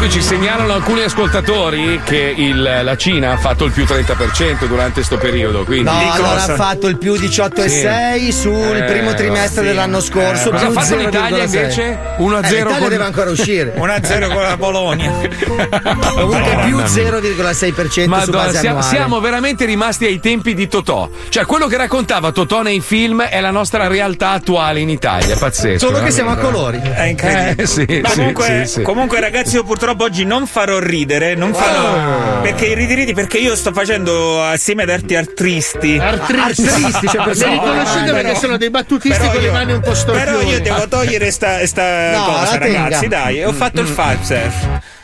Comunque 0.02 0.20
ci 0.20 0.26
segnalano 0.26 0.72
alcuni 0.72 1.02
ascoltatori 1.02 2.00
che 2.04 2.34
il- 2.36 2.80
la 2.82 2.96
Cina 2.96 3.34
ha 3.34 3.36
fatto 3.36 3.64
il 3.66 3.70
più 3.70 3.84
30% 3.84 4.66
durante 4.66 4.94
questo 4.94 5.16
periodo. 5.16 5.62
Quindi 5.62 5.84
No, 5.84 6.10
allora 6.12 6.42
ha 6.42 6.54
fatto 6.56 6.88
il 6.88 6.98
più 6.98 7.14
18,6 7.14 8.24
Sì. 8.24 8.32
sul 8.32 8.78
Eh, 8.78 8.82
primo 8.82 9.14
trimestre 9.14 9.60
sì. 9.62 9.68
dell'anno 9.68 10.00
scorso. 10.00 10.48
Eh, 10.48 10.50
cosa 10.50 10.66
ha 10.66 10.70
fatto 10.72 10.86
0,6. 10.86 11.04
l'Italia 11.04 11.44
invece? 11.44 11.98
1-0 12.18 12.52
Eh, 12.52 12.56
l'Italia 12.64 12.78
con- 12.80 12.88
deve 12.88 13.04
ancora 13.04 13.30
uscire. 13.30 13.74
1-0 13.78 14.28
con 14.32 14.42
la 14.42 14.56
Polonia. 14.56 15.12
Comunque 15.12 15.28
più 15.38 15.54
Madonna 15.54 16.66
mia. 16.66 16.86
0,6% 16.86 18.02
su 18.02 18.08
Madonna, 18.08 18.44
base 18.46 18.58
siamo, 18.58 18.82
siamo 18.82 19.20
veramente 19.20 19.64
rimasti 19.66 20.04
ai 20.06 20.18
tempi 20.18 20.54
di 20.54 20.66
Totò. 20.66 21.08
Cioè, 21.28 21.46
quello 21.46 21.68
che 21.68 21.76
raccontava 21.76 22.32
Totò 22.32 22.62
nei 22.62 22.80
film 22.80 23.22
è 23.22 23.40
la 23.40 23.52
nostra 23.52 23.86
realtà 23.86 24.30
attuale 24.30 24.80
in 24.80 24.88
Italia. 24.90 25.36
Pazzesco. 25.36 25.78
Solo 25.78 25.98
che 26.00 26.10
veramente. 26.10 26.12
siamo 26.12 26.30
a 26.32 26.36
colori. 26.36 26.80
È 26.82 27.02
incredibile. 27.04 27.62
Eh, 27.62 27.66
sì, 27.66 28.00
Ma 28.02 28.08
sì, 28.08 28.16
comunque, 28.16 28.62
sì, 28.64 28.72
sì. 28.72 28.82
comunque, 28.82 29.20
ragazzi, 29.20 29.54
io 29.54 29.62
purtroppo 29.62 29.90
oggi 30.00 30.24
non 30.24 30.46
farò 30.46 30.78
ridere. 30.78 31.34
Non 31.34 31.52
farò. 31.54 32.36
Oh. 32.38 32.40
Perché 32.40 32.66
i 32.66 32.74
ridi 32.74 32.94
ridi, 32.94 33.14
perché 33.14 33.38
io 33.38 33.54
sto 33.56 33.72
facendo 33.72 34.42
assieme 34.42 34.82
ad 34.82 34.90
arti 34.90 35.14
artristi. 35.16 35.98
Artristi, 35.98 36.62
cioè, 37.08 37.24
No, 37.24 37.32
li 37.32 37.44
riconoscete 37.44 38.06
no, 38.06 38.12
perché 38.12 38.32
no. 38.32 38.38
sono 38.38 38.56
dei 38.56 38.70
battutisti 38.70 39.18
Però 39.18 39.32
con 39.32 39.40
le 39.42 39.50
mani 39.50 39.72
un 39.72 39.80
po' 39.80 39.94
storpioni. 39.94 40.26
Però 40.38 40.50
io 40.50 40.60
devo 40.60 40.88
togliere 40.88 41.30
sta, 41.30 41.64
sta 41.66 42.10
No, 42.10 42.24
cosa, 42.24 42.58
tenga. 42.58 42.82
ragazzi. 42.82 43.08
Dai, 43.08 43.44
ho 43.44 43.52
fatto 43.52 43.80
il 43.80 43.86
Pfizer. 43.92 44.52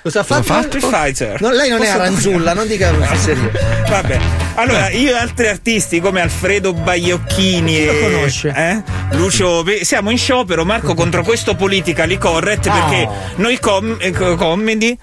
Cosa 0.08 0.20
ha 0.20 0.42
fatto? 0.42 0.76
Il 0.78 0.82
Pfizer. 0.86 1.38
No, 1.42 1.50
lei 1.50 1.68
non 1.68 1.82
è 1.82 1.86
Posso- 1.86 1.98
Aranzulla, 1.98 2.54
non 2.54 2.66
dica 2.66 2.92
serio. 3.18 3.50
Vabbè, 3.88 4.18
allora 4.54 4.88
io 4.90 5.10
e 5.10 5.18
altri 5.18 5.48
artisti 5.48 6.00
come 6.00 6.22
Alfredo 6.22 6.72
Baiocchini 6.72 7.74
Chi 7.74 7.84
lo 7.84 7.92
e 7.92 8.00
conosce? 8.00 8.52
eh, 8.56 8.82
Lucio 9.16 9.62
siamo 9.82 10.10
in 10.10 10.16
sciopero 10.18 10.64
Marco 10.64 10.94
contro 10.94 11.22
questo 11.22 11.54
politically 11.54 12.16
correct 12.16 12.70
perché 12.70 13.02
Oh. 13.06 13.14
noi 13.36 13.58
com- 13.60 13.96
eh, 14.00 14.10
co- 14.12 14.34
comedy 14.36 14.96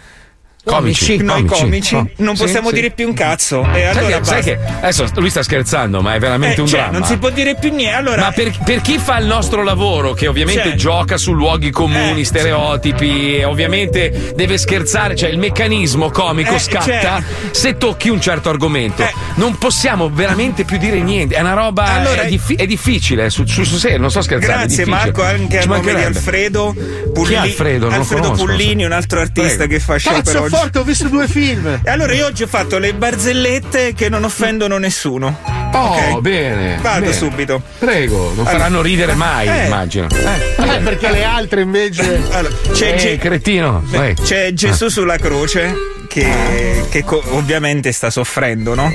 Comici, 0.66 1.18
noi 1.18 1.46
comici. 1.46 1.62
comici 1.64 1.96
Oh, 1.96 2.10
non 2.18 2.36
possiamo 2.36 2.70
sì. 2.70 2.76
dire 2.76 2.90
più 2.90 3.08
un 3.08 3.14
cazzo 3.14 3.62
e 3.72 3.82
Sai, 3.82 3.86
allora 3.86 4.18
che, 4.20 4.24
sai 4.26 4.42
che 4.44 4.58
adesso 4.82 5.06
lui 5.16 5.30
sta 5.30 5.44
scherzando, 5.44 6.02
ma 6.02 6.16
è 6.16 6.20
veramente 6.20 6.58
Eh, 6.58 6.62
un 6.62 6.68
cioè, 6.68 6.80
dramma. 6.82 6.98
non 6.98 7.08
si 7.08 7.18
può 7.18 7.30
dire 7.30 7.56
più 7.56 7.70
niente 7.74 7.96
allora 7.96 8.22
Ma 8.22 8.32
per, 8.32 8.52
per 8.64 8.82
chi 8.82 8.98
fa 8.98 9.18
il 9.20 9.26
nostro 9.28 9.64
lavoro, 9.64 10.14
che 10.14 10.28
ovviamente 10.28 10.64
Cioè- 10.70 10.76
gioca 10.76 11.18
su 11.18 11.34
luoghi 11.34 11.70
comuni, 11.70 12.22
Eh, 12.22 12.26
stereotipi, 12.26 13.36
e 13.38 13.46
ovviamente 13.46 14.34
deve 14.36 14.58
scherzare, 14.58 15.16
cioè 15.16 15.30
il 15.30 15.38
meccanismo 15.38 16.10
comico 16.10 16.56
Eh, 16.56 16.60
scatta 16.60 16.84
cioè- 16.84 17.24
se 17.52 17.78
tocchi 17.78 18.10
un 18.10 18.20
certo 18.20 18.50
argomento. 18.50 19.04
Eh. 19.04 19.14
Non 19.36 19.58
possiamo 19.58 20.10
veramente 20.10 20.64
più 20.64 20.78
dire 20.78 21.00
niente, 21.02 21.36
è 21.36 21.42
una 21.42 21.54
roba 21.54 21.84
Allora- 21.86 22.24
è, 22.24 22.28
diffi- 22.28 22.56
è 22.56 22.66
difficile, 22.66 23.30
su, 23.30 23.46
su, 23.46 23.64
su 23.64 23.78
serio, 23.78 24.00
non 24.00 24.10
sto 24.10 24.22
scherzando. 24.22 24.66
Grazie. 24.66 24.86
Marco 24.86 25.22
anche 25.24 25.60
a 25.60 25.66
nome 25.66 25.94
di. 25.94 26.02
Alfredo 26.04 26.74
Chi 26.76 27.12
Pulli- 27.14 27.34
è 27.34 27.38
Alfredo? 27.38 27.88
Alfredo 27.88 28.22
conosco, 28.24 28.46
Pullini, 28.46 28.84
un 28.86 28.92
altro 28.92 29.20
artista 29.20 29.68
che 29.68 29.80
fa 29.80 29.98
sciopero 29.98 30.22
Cazzo 30.24 30.42
oggi. 30.44 30.55
Forte, 30.56 30.80
ho 30.80 30.84
visto 30.84 31.08
due 31.10 31.28
film. 31.28 31.80
E 31.84 31.90
allora 31.90 32.14
io 32.14 32.26
oggi 32.26 32.44
ho 32.44 32.48
fatto 32.48 32.78
le 32.78 32.94
barzellette 32.94 33.94
che 33.94 34.10
non 34.10 34.24
offendono 34.24 34.78
nessuno. 34.78 35.38
Oh, 35.74 35.78
Ok? 35.78 36.20
bene. 36.22 36.78
Vado 36.82 37.02
bene. 37.02 37.14
subito. 37.14 37.62
Prego, 37.80 38.18
non 38.36 38.40
Allora- 38.40 38.50
faranno 38.52 38.82
ridere 38.82 39.14
mai, 39.14 39.48
Eh. 39.48 39.66
immagino. 39.66 40.08
Eh, 40.10 40.80
perché 40.84 41.12
le 41.12 41.24
altre 41.24 41.62
invece. 41.62 42.22
Allora, 42.32 42.54
c'è, 42.72 42.94
Eh, 42.94 42.98
Ge- 42.98 43.18
cretino, 43.18 43.82
vai. 43.86 44.14
c'è 44.16 44.54
Gesù 44.54 44.88
sulla 44.88 45.18
croce 45.18 45.74
che, 46.08 46.86
che 46.90 47.04
co- 47.04 47.24
ovviamente 47.32 47.92
sta 47.92 48.10
soffrendo, 48.10 48.74
no? 48.76 48.90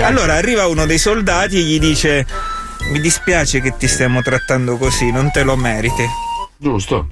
Allora 0.00 0.34
arriva 0.34 0.66
uno 0.66 0.86
dei 0.86 0.98
soldati 0.98 1.58
e 1.58 1.60
gli 1.62 1.78
dice: 1.78 2.26
Mi 2.92 3.00
dispiace 3.00 3.60
che 3.60 3.74
ti 3.76 3.86
stiamo 3.88 4.22
trattando 4.22 4.76
così, 4.78 5.10
non 5.10 5.30
te 5.30 5.42
lo 5.42 5.56
meriti. 5.56 6.04
Giusto. 6.56 7.08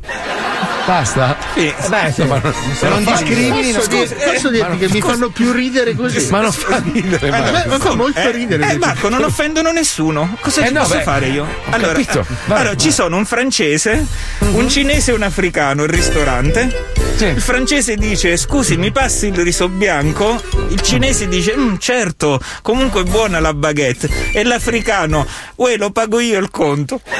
Basta? 0.84 1.36
Sì. 1.54 1.72
Beh, 1.88 2.06
insomma, 2.08 2.40
non- 2.42 2.54
se 2.74 2.88
non 2.88 3.04
discrimini, 3.04 3.72
posso, 3.72 3.86
dir- 3.88 4.14
posso 4.32 4.48
dirti 4.50 4.78
che 4.78 4.88
mi 4.88 5.00
fanno 5.00 5.28
più 5.30 5.52
ridere 5.52 5.94
così. 5.94 6.28
Ma 6.30 6.40
non 6.40 6.50
fa 6.52 6.82
ridere, 6.92 7.26
Eh, 7.28 7.30
Marco. 7.30 7.52
ma- 7.52 7.64
ma 7.66 7.78
fa 7.78 7.94
molto 7.94 8.18
Eh, 8.18 8.30
ridere. 8.32 8.68
Eh. 8.72 8.78
Marco, 8.78 9.08
non 9.08 9.22
offendono 9.22 9.70
nessuno. 9.70 10.36
Cosa 10.40 10.62
Eh, 10.62 10.66
ci 10.68 10.72
no, 10.72 10.80
posso 10.80 10.96
beh, 10.96 11.02
fare 11.02 11.26
io? 11.28 11.44
ho 11.44 11.48
Allora, 11.70 11.92
capito. 11.92 12.20
eh, 12.20 12.24
Vai, 12.46 12.60
allora, 12.60 12.76
ci 12.76 12.90
sono 12.90 13.16
un 13.16 13.24
francese, 13.24 14.04
un 14.40 14.68
cinese 14.68 15.12
e 15.12 15.14
un 15.14 15.22
africano 15.22 15.82
al 15.82 15.88
ristorante. 15.88 16.90
Il 17.18 17.40
francese 17.40 17.94
dice: 17.96 18.36
Scusi, 18.36 18.76
mi 18.76 18.90
passi 18.90 19.26
il 19.28 19.36
riso 19.36 19.68
bianco? 19.68 20.42
Il 20.70 20.80
cinese 20.80 21.28
dice: 21.28 21.54
"Mm, 21.56 21.76
Certo, 21.78 22.40
comunque 22.62 23.02
è 23.02 23.04
buona 23.04 23.38
la 23.38 23.54
baguette. 23.54 24.10
E 24.32 24.42
l'africano: 24.42 25.24
Uè, 25.56 25.76
lo 25.76 25.90
pago 25.92 26.18
io 26.18 26.40
il 26.40 26.50
conto. 26.50 27.00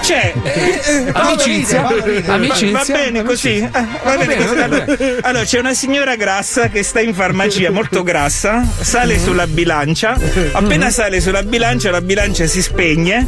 Cioè, 0.00 0.32
eh, 0.42 0.80
eh, 0.84 1.10
Amicizia. 1.12 1.86
Amicizia. 2.26 2.70
Va 2.70 2.84
bene 2.86 3.22
così. 3.24 3.56
Eh, 3.58 3.70
va 4.04 4.16
bene 4.16 4.36
così. 4.36 5.16
Allora, 5.22 5.44
c'è 5.44 5.58
una 5.58 5.74
signora 5.74 6.16
grassa 6.16 6.68
che 6.68 6.82
sta 6.82 7.00
in 7.00 7.14
farmacia, 7.14 7.70
molto 7.70 8.02
grassa, 8.02 8.66
sale 8.80 9.18
sulla 9.18 9.46
bilancia. 9.46 10.16
Appena 10.52 10.90
sale 10.90 11.20
sulla 11.20 11.42
bilancia, 11.42 11.90
la 11.90 12.00
bilancia 12.00 12.46
si 12.46 12.62
spegne. 12.62 13.26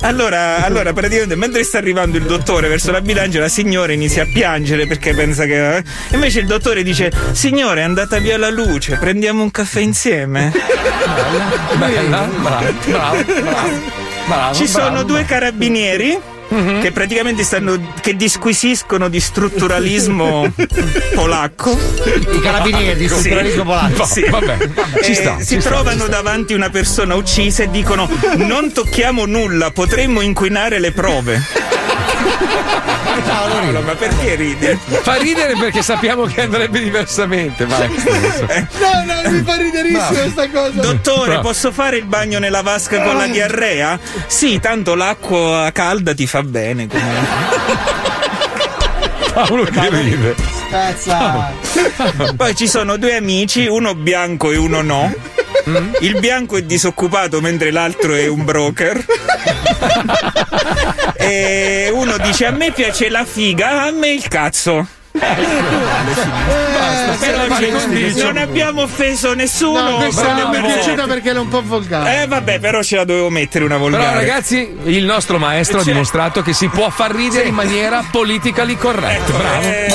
Allora, 0.00 0.64
allora, 0.64 0.92
praticamente, 0.92 1.36
mentre 1.36 1.62
sta 1.62 1.78
arrivando 1.78 2.16
il 2.16 2.24
dottore 2.24 2.68
verso 2.68 2.90
la 2.90 3.00
bilancia, 3.00 3.38
la 3.40 3.48
signora 3.48 3.92
inizia 3.92 4.22
a 4.24 4.26
piangere 4.32 4.86
perché 4.86 5.14
pensa 5.14 5.44
che. 5.44 5.76
eh. 5.76 5.84
Invece 6.12 6.40
il 6.40 6.46
dottore 6.46 6.82
dice: 6.82 7.12
Signore, 7.32 7.80
è 7.82 7.84
andata 7.84 8.18
via 8.18 8.36
la 8.38 8.50
luce, 8.50 8.96
prendiamo 8.96 9.42
un 9.42 9.50
caffè 9.50 9.80
insieme. 9.80 10.52
Bella, 11.78 12.28
bravo, 12.40 12.72
bravo, 12.86 13.24
bravo. 13.24 14.04
Bravo, 14.26 14.54
Ci 14.54 14.66
sono 14.66 14.90
bravo. 14.90 15.02
due 15.04 15.24
carabinieri. 15.24 16.18
Che 16.48 16.92
praticamente 16.92 17.42
stanno. 17.42 17.92
che 18.00 18.14
disquisiscono 18.14 19.08
di 19.08 19.18
strutturalismo 19.18 20.46
polacco. 21.12 21.76
I 22.06 22.38
carabinieri 22.40 22.96
di 22.96 23.08
Sì. 23.08 23.14
strutturalismo 23.16 23.64
polacco. 23.64 24.04
Sì. 24.04 24.24
Vabbè, 24.28 24.56
ci 25.02 25.10
Eh, 25.10 25.14
sta, 25.14 25.38
si 25.40 25.54
ci 25.54 25.60
sta, 25.60 25.70
trovano 25.70 26.02
sta. 26.04 26.08
davanti 26.08 26.54
una 26.54 26.70
persona 26.70 27.16
uccisa 27.16 27.64
e 27.64 27.70
dicono: 27.70 28.08
Non 28.36 28.72
tocchiamo 28.72 29.26
nulla, 29.26 29.72
potremmo 29.72 30.20
inquinare 30.20 30.78
le 30.78 30.92
prove. 30.92 31.42
Paolo, 33.22 33.80
ma 33.80 33.94
perché 33.94 34.34
ridi? 34.34 34.78
Fa 35.02 35.14
ridere 35.14 35.54
perché 35.58 35.82
sappiamo 35.82 36.24
che 36.24 36.42
andrebbe 36.42 36.80
diversamente. 36.80 37.64
Vai. 37.66 37.88
No, 37.88 39.04
no, 39.04 39.30
mi 39.30 39.42
fa 39.42 39.56
riderissimo 39.56 40.20
questa 40.20 40.50
cosa. 40.50 40.80
Dottore, 40.80 41.26
Bravo. 41.32 41.48
posso 41.48 41.72
fare 41.72 41.96
il 41.96 42.04
bagno 42.04 42.38
nella 42.38 42.62
vasca 42.62 43.02
con 43.02 43.16
la 43.16 43.26
diarrea? 43.26 43.98
Sì, 44.26 44.58
tanto 44.60 44.94
l'acqua 44.94 45.70
calda 45.72 46.14
ti 46.14 46.26
fa 46.26 46.42
bene. 46.42 46.86
comunque. 46.86 48.04
Paolo 49.32 49.64
che 49.64 49.88
ride. 49.90 50.34
Spezza. 50.66 51.52
Poi 52.36 52.54
ci 52.54 52.66
sono 52.66 52.96
due 52.96 53.14
amici, 53.16 53.66
uno 53.66 53.94
bianco 53.94 54.50
e 54.50 54.56
uno 54.56 54.80
no. 54.82 55.12
Il 56.00 56.18
bianco 56.20 56.56
è 56.56 56.62
disoccupato 56.62 57.40
mentre 57.40 57.70
l'altro 57.70 58.14
è 58.14 58.26
un 58.28 58.44
broker. 58.44 59.04
E 61.18 61.90
uno 61.92 62.18
dice: 62.18 62.46
A 62.46 62.50
me 62.50 62.70
piace 62.72 63.08
la 63.08 63.24
figa, 63.24 63.82
a 63.84 63.90
me 63.90 64.08
il 64.08 64.28
cazzo. 64.28 64.86
Ci- 67.58 67.70
condicio. 67.70 68.24
non 68.24 68.36
abbiamo 68.36 68.82
offeso 68.82 69.34
nessuno. 69.34 69.90
No, 69.90 69.96
questa 69.96 70.34
Bravo. 70.34 70.48
mi 70.50 70.56
è 70.56 70.60
piaciuta 70.60 71.06
perché 71.06 71.30
era 71.30 71.40
un 71.40 71.48
po' 71.48 71.62
volgare. 71.64 72.22
Eh 72.22 72.26
vabbè, 72.26 72.58
però 72.58 72.82
ce 72.82 72.96
la 72.96 73.04
dovevo 73.04 73.30
mettere 73.30 73.64
una 73.64 73.76
volgare. 73.76 74.04
Però 74.04 74.16
ragazzi, 74.16 74.76
il 74.84 75.04
nostro 75.04 75.38
maestro 75.38 75.78
ha 75.78 75.82
C'è- 75.82 75.90
dimostrato 75.92 76.42
che 76.42 76.52
si 76.52 76.68
può 76.68 76.90
far 76.90 77.14
ridere 77.14 77.48
in 77.48 77.54
maniera 77.54 78.04
politically 78.10 78.76
corretta. 78.76 79.32
Bravo. 79.32 79.62
Eh, 79.66 79.88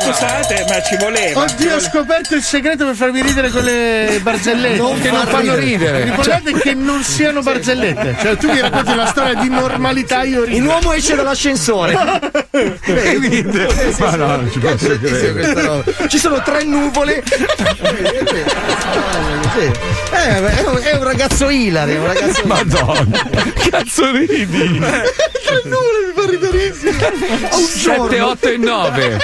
scusate, 0.00 0.64
ma 0.68 0.82
ci 0.82 0.96
voleva. 0.98 1.40
Oddio, 1.42 1.76
ho 1.76 1.80
scoperto 1.80 2.34
il 2.34 2.42
segreto 2.42 2.84
per 2.86 2.94
farmi 2.94 3.22
ridere 3.22 3.50
con 3.50 3.62
le 3.62 4.18
barzellette. 4.22 4.76
Non 4.76 5.00
Che 5.00 5.10
non 5.10 5.26
fanno 5.26 5.54
ridere. 5.54 6.04
L'importante 6.04 6.50
è 6.50 6.54
che 6.58 6.74
non 6.74 7.02
siano 7.02 7.42
barzellette. 7.42 8.16
Cioè, 8.20 8.36
tu 8.36 8.50
mi 8.50 8.60
racconti 8.60 8.90
una 8.92 9.06
storia 9.06 9.34
di 9.34 9.48
normalità, 9.48 10.22
io 10.24 10.44
rido. 10.44 10.58
Un 10.58 10.66
uomo 10.66 10.92
esce 10.92 11.14
dall'ascensore. 11.14 11.94
E 12.56 13.18
ride. 13.20 13.66
Ma 13.98 14.14
no, 14.16 14.26
non 14.26 14.50
ci 14.56 14.60
posso 14.60 14.98
credere. 14.98 15.84
Ci 16.08 16.18
sono 16.18 16.42
tre 16.42 16.64
nuvole. 16.64 17.22
Eh, 19.58 19.72
è, 20.10 20.64
un, 20.66 20.80
è 20.82 20.96
un 20.96 21.04
ragazzo 21.04 21.48
ilare, 21.48 21.96
un 21.96 22.06
ragazzo 22.06 22.42
Madonna. 22.44 23.28
Cazzo 23.70 24.10
ridi? 24.12 24.78
Tre 24.78 25.62
nuvole 25.64 26.06
mi 26.06 26.12
fa 26.14 26.30
riderissimo. 26.30 26.90
Un 27.52 27.62
7, 27.62 27.78
giorno, 27.78 28.26
8 28.28 28.48
e 28.48 28.56
9. 28.56 29.20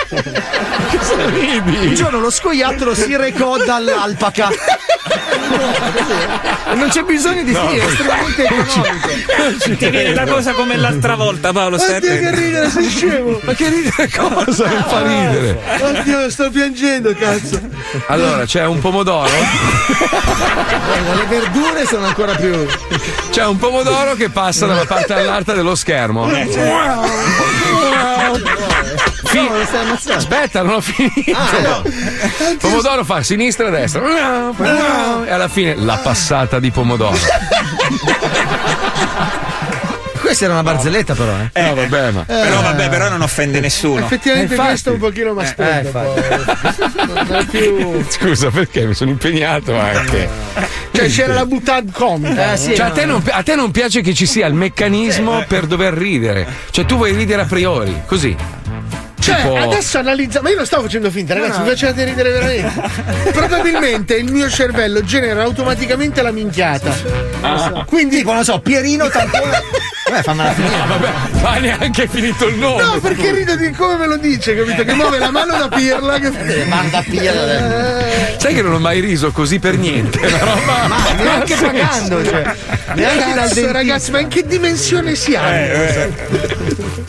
Cosa 0.98 1.14
un 1.14 1.30
ridi? 1.30 1.94
giorno 1.94 2.20
lo 2.20 2.30
scoiattolo 2.30 2.94
si 2.94 3.16
recò 3.16 3.56
dall'alpaca. 3.58 4.50
Non 6.74 6.88
c'è 6.88 7.02
bisogno 7.02 7.42
di 7.42 7.52
sì, 7.52 7.76
è 7.76 7.84
estremamente 7.84 8.44
economico. 8.44 9.08
Ti 9.76 9.90
viene 9.90 10.14
la 10.14 10.24
cosa 10.24 10.52
come 10.52 10.76
l'altra 10.76 11.16
volta, 11.16 11.52
Paolo. 11.52 11.76
stai 11.76 11.96
Oddio, 11.96 12.18
che 12.18 12.30
ridere, 12.34 12.70
sei 12.70 12.88
scemo. 12.88 13.38
Ma 13.42 13.52
che 13.52 13.68
ridere 13.68 14.08
cosa? 14.16 14.66
Non 14.68 14.84
fa 14.86 15.02
ridere. 15.02 15.60
Oddio, 15.80 16.30
sto 16.30 16.48
piangendo, 16.50 17.14
cazzo. 17.14 17.60
Allora, 18.06 18.46
c'è 18.46 18.64
un 18.64 18.78
pomodoro. 18.80 19.28
Guarda, 19.28 21.14
Le 21.14 21.26
verdure 21.28 21.84
sono 21.86 22.06
ancora 22.06 22.34
più. 22.36 22.66
C'è 23.30 23.44
un 23.44 23.58
pomodoro 23.58 24.14
che 24.14 24.30
passa 24.30 24.64
da 24.66 24.72
una 24.72 24.86
parte 24.86 25.12
all'altra 25.12 25.52
dello 25.54 25.74
schermo. 25.74 26.26
Fi- 29.24 29.38
No, 29.48 29.64
stai 29.64 29.80
ammazzando. 29.84 30.18
Aspetta, 30.18 30.62
non 30.62 30.74
ho 30.74 30.80
finito. 30.80 31.32
Ah, 31.34 31.60
no. 31.60 31.82
Pomodoro 32.58 33.04
fa 33.04 33.22
sinistra 33.22 33.68
e 33.68 33.70
destra. 33.70 34.02
E 35.24 35.30
alla 35.30 35.48
fine 35.48 35.74
la 35.76 35.96
passata 35.96 36.58
di 36.58 36.70
pomodoro. 36.70 37.16
Questa 40.20 40.44
era 40.44 40.54
una 40.54 40.62
barzelletta, 40.62 41.14
però, 41.14 41.32
eh. 41.52 41.62
No, 41.62 41.74
vabbè, 41.74 42.10
ma. 42.12 42.22
Però 42.22 42.62
vabbè, 42.62 42.88
però 42.88 43.08
non 43.10 43.22
offende 43.22 43.60
nessuno. 43.60 44.04
Effettivamente 44.04 44.54
Eh, 44.54 44.56
infatti. 44.56 44.68
questo 44.72 44.92
un 44.92 44.98
pochino 44.98 45.34
mi 45.34 45.42
ascolta. 45.42 46.14
Eh, 46.14 46.44
non 47.06 47.36
è 47.36 47.44
più. 47.46 48.04
Scusa, 48.08 48.48
perché 48.50 48.86
mi 48.86 48.94
sono 48.94 49.10
impegnato 49.10 49.76
anche. 49.78 50.28
Cioè, 50.92 51.08
c'era 51.08 51.34
la 51.34 51.44
butad 51.44 51.90
comica. 51.92 52.52
Eh, 52.52 52.56
sì, 52.56 52.74
Cioè, 52.76 52.86
a 52.86 52.88
no, 52.88 52.94
te, 52.94 53.04
non, 53.04 53.22
a 53.30 53.42
te 53.42 53.54
non 53.56 53.70
piace 53.72 54.00
che 54.00 54.14
ci 54.14 54.24
sia 54.26 54.46
il 54.46 54.54
meccanismo 54.54 55.44
per 55.46 55.66
dover 55.66 55.92
ridere. 55.92 56.46
Cioè, 56.70 56.86
tu 56.86 56.96
vuoi 56.96 57.12
ridere 57.14 57.42
a 57.42 57.46
priori, 57.46 58.02
così. 58.06 58.34
Cioè, 59.22 59.36
Tipo- 59.36 59.54
adesso 59.56 59.98
analizza. 59.98 60.42
Ma 60.42 60.50
io 60.50 60.56
non 60.56 60.66
stavo 60.66 60.82
facendo 60.82 61.08
finta, 61.10 61.34
ragazzi, 61.34 61.60
mi 61.60 61.68
facevate 61.68 62.04
ridere 62.04 62.30
veramente. 62.32 63.30
Probabilmente 63.30 64.16
il 64.16 64.32
mio 64.32 64.50
cervello 64.50 65.04
genera 65.04 65.44
automaticamente 65.44 66.22
la 66.22 66.32
minchiata. 66.32 66.92
Quindi. 67.86 68.16
Tipo, 68.16 68.32
non 68.32 68.42
so, 68.44 68.58
Pierino 68.60 69.08
tampone. 69.08 69.60
Vabbè, 70.12 70.22
fammela 70.22 70.52
finire. 70.54 70.76
Vabbè, 70.86 71.10
ma 71.42 71.56
neanche 71.58 72.06
finito 72.08 72.46
il 72.46 72.56
nome. 72.56 72.82
No, 72.82 73.00
perché 73.00 73.32
rido 73.32 73.56
di 73.56 73.70
come 73.70 73.96
me 73.96 74.06
lo 74.06 74.16
dice, 74.18 74.54
capito? 74.54 74.84
Che 74.84 74.92
muove 74.94 75.18
la 75.18 75.30
mano 75.30 75.56
da 75.56 75.68
pirla. 75.68 76.18
Che... 76.18 76.64
Manda 76.66 77.02
pirla. 77.02 78.00
Sai 78.36 78.54
che 78.54 78.62
non 78.62 78.74
ho 78.74 78.78
mai 78.78 79.00
riso 79.00 79.30
così 79.32 79.58
per 79.58 79.76
niente. 79.76 80.18
Una 80.24 80.38
roba. 80.38 80.86
Ma 80.88 81.12
neanche 81.22 81.54
pagando, 81.54 82.24
cioè. 82.24 82.54
Neanche 82.94 83.34
dal 83.34 83.48
Cazzo, 83.48 83.72
ragazzi, 83.72 84.10
ma 84.10 84.20
in 84.20 84.28
che 84.28 84.44
dimensione 84.46 85.14
siamo? 85.14 85.48
Eh, 85.48 86.10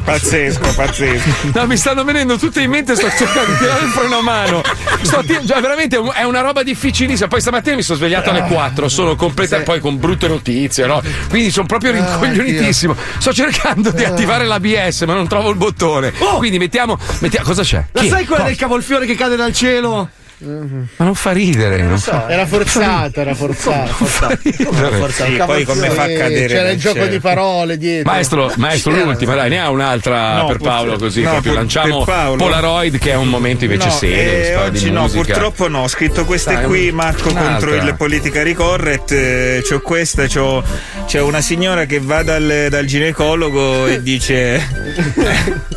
Pazzesco, 0.03 0.73
pazzesco. 0.75 1.29
No, 1.53 1.65
mi 1.65 1.77
stanno 1.77 2.03
venendo 2.03 2.37
tutte 2.37 2.61
in 2.61 2.69
mente, 2.69 2.93
sto 2.95 3.09
cercando 3.09 3.51
di 3.51 3.57
tirare 3.57 3.85
il 3.85 3.91
freno 3.91 4.17
a 4.17 4.21
mano. 4.21 4.61
Sto 5.01 5.23
ti- 5.25 5.39
cioè, 5.47 5.61
veramente 5.61 5.95
è 5.95 5.99
un- 5.99 6.11
è 6.13 6.23
una 6.23 6.41
roba 6.41 6.61
difficilissima. 6.63 7.27
Poi 7.29 7.39
stamattina 7.39 7.75
mi 7.77 7.81
sono 7.83 7.97
svegliato 7.97 8.29
alle 8.29 8.41
4, 8.43 8.89
sono 8.89 9.15
completa, 9.15 9.59
poi 9.61 9.79
con 9.79 9.97
brutte 9.99 10.27
notizie, 10.27 10.85
no? 10.85 11.01
Quindi 11.29 11.51
sono 11.51 11.65
proprio 11.67 11.91
rincoglionitissimo. 11.93 12.92
Sto 13.17 13.33
cercando 13.33 13.91
di 13.91 14.03
attivare 14.03 14.45
l'ABS, 14.45 15.01
ma 15.03 15.13
non 15.13 15.27
trovo 15.27 15.49
il 15.49 15.55
bottone. 15.57 16.11
Quindi 16.37 16.57
mettiamo. 16.59 16.97
mettiamo 17.19 17.45
cosa 17.47 17.63
c'è? 17.63 17.85
La 17.91 18.01
Chi 18.01 18.07
è? 18.07 18.09
sai 18.09 18.21
quella 18.25 18.41
Cosa? 18.43 18.47
del 18.49 18.57
cavolfiore 18.57 19.05
che 19.05 19.15
cade 19.15 19.35
dal 19.35 19.53
cielo? 19.53 20.09
Ma 20.43 21.05
non 21.05 21.15
fa 21.15 21.31
ridere. 21.31 21.81
Non 21.81 21.97
fa... 21.97 22.29
Era 22.29 22.45
forzato, 22.45 23.21
era 23.21 23.33
forzato. 23.33 23.91
forzato. 23.93 24.37
ridere. 24.43 25.11
Sì, 25.11 25.41
poi 25.45 25.63
come 25.63 25.89
fa 25.89 26.01
a 26.03 26.09
Eh, 26.09 26.15
cadere? 26.17 26.47
C'era 26.47 26.69
il 26.71 26.79
gioco 26.79 27.05
di 27.05 27.19
parole 27.19 27.77
dietro. 27.77 28.11
Maestro, 28.11 28.51
maestro 28.57 28.91
l'ultima, 28.93 29.35
dai, 29.35 29.49
ne 29.49 29.59
ha 29.59 29.69
un'altra 29.69 30.37
No, 30.37 30.45
per 30.47 30.57
Paolo 30.57 30.97
così 30.97 31.21
no, 31.21 31.31
proprio. 31.31 31.53
Lanciamo. 31.53 32.03
Polaroid 32.03 32.97
che 32.97 33.11
è 33.11 33.15
un 33.15 33.27
momento 33.29 33.63
invece 33.65 33.87
No, 33.87 33.93
serio. 33.93 34.17
eh, 34.17 34.55
oggi 34.55 34.91
no, 34.91 35.01
musica. 35.01 35.23
purtroppo 35.23 35.67
no. 35.67 35.79
Ho 35.83 35.87
scritto 35.87 36.25
queste 36.25 36.53
Dai, 36.53 36.65
qui, 36.65 36.91
Marco, 36.91 37.29
un'altra. 37.29 37.69
contro 37.69 37.75
il 37.87 37.95
politically 37.95 38.53
correct. 38.53 39.11
eh, 39.11 39.61
c'ho 39.67 39.79
questa, 39.81 40.27
c'ho, 40.27 40.63
c'è 41.05 41.21
una 41.21 41.41
signora 41.41 41.85
che 41.85 41.99
va 41.99 42.23
dal, 42.23 42.67
dal 42.69 42.85
ginecologo 42.85 43.87
e 43.87 44.01
dice. 44.01 44.61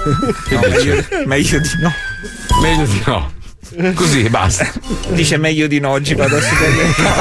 No, 0.50 0.60
meglio, 0.60 1.04
meglio 1.26 1.58
di 1.58 1.68
no. 1.80 1.92
Meglio 2.62 2.84
di 2.86 3.02
no. 3.06 3.32
Così 3.94 4.28
basta. 4.30 4.72
Dice 5.08 5.36
meglio 5.36 5.66
di 5.66 5.80
no, 5.80 5.90
oggi 5.90 6.14
vado 6.14 6.36
a 6.36 6.40
supermercato. 6.40 7.14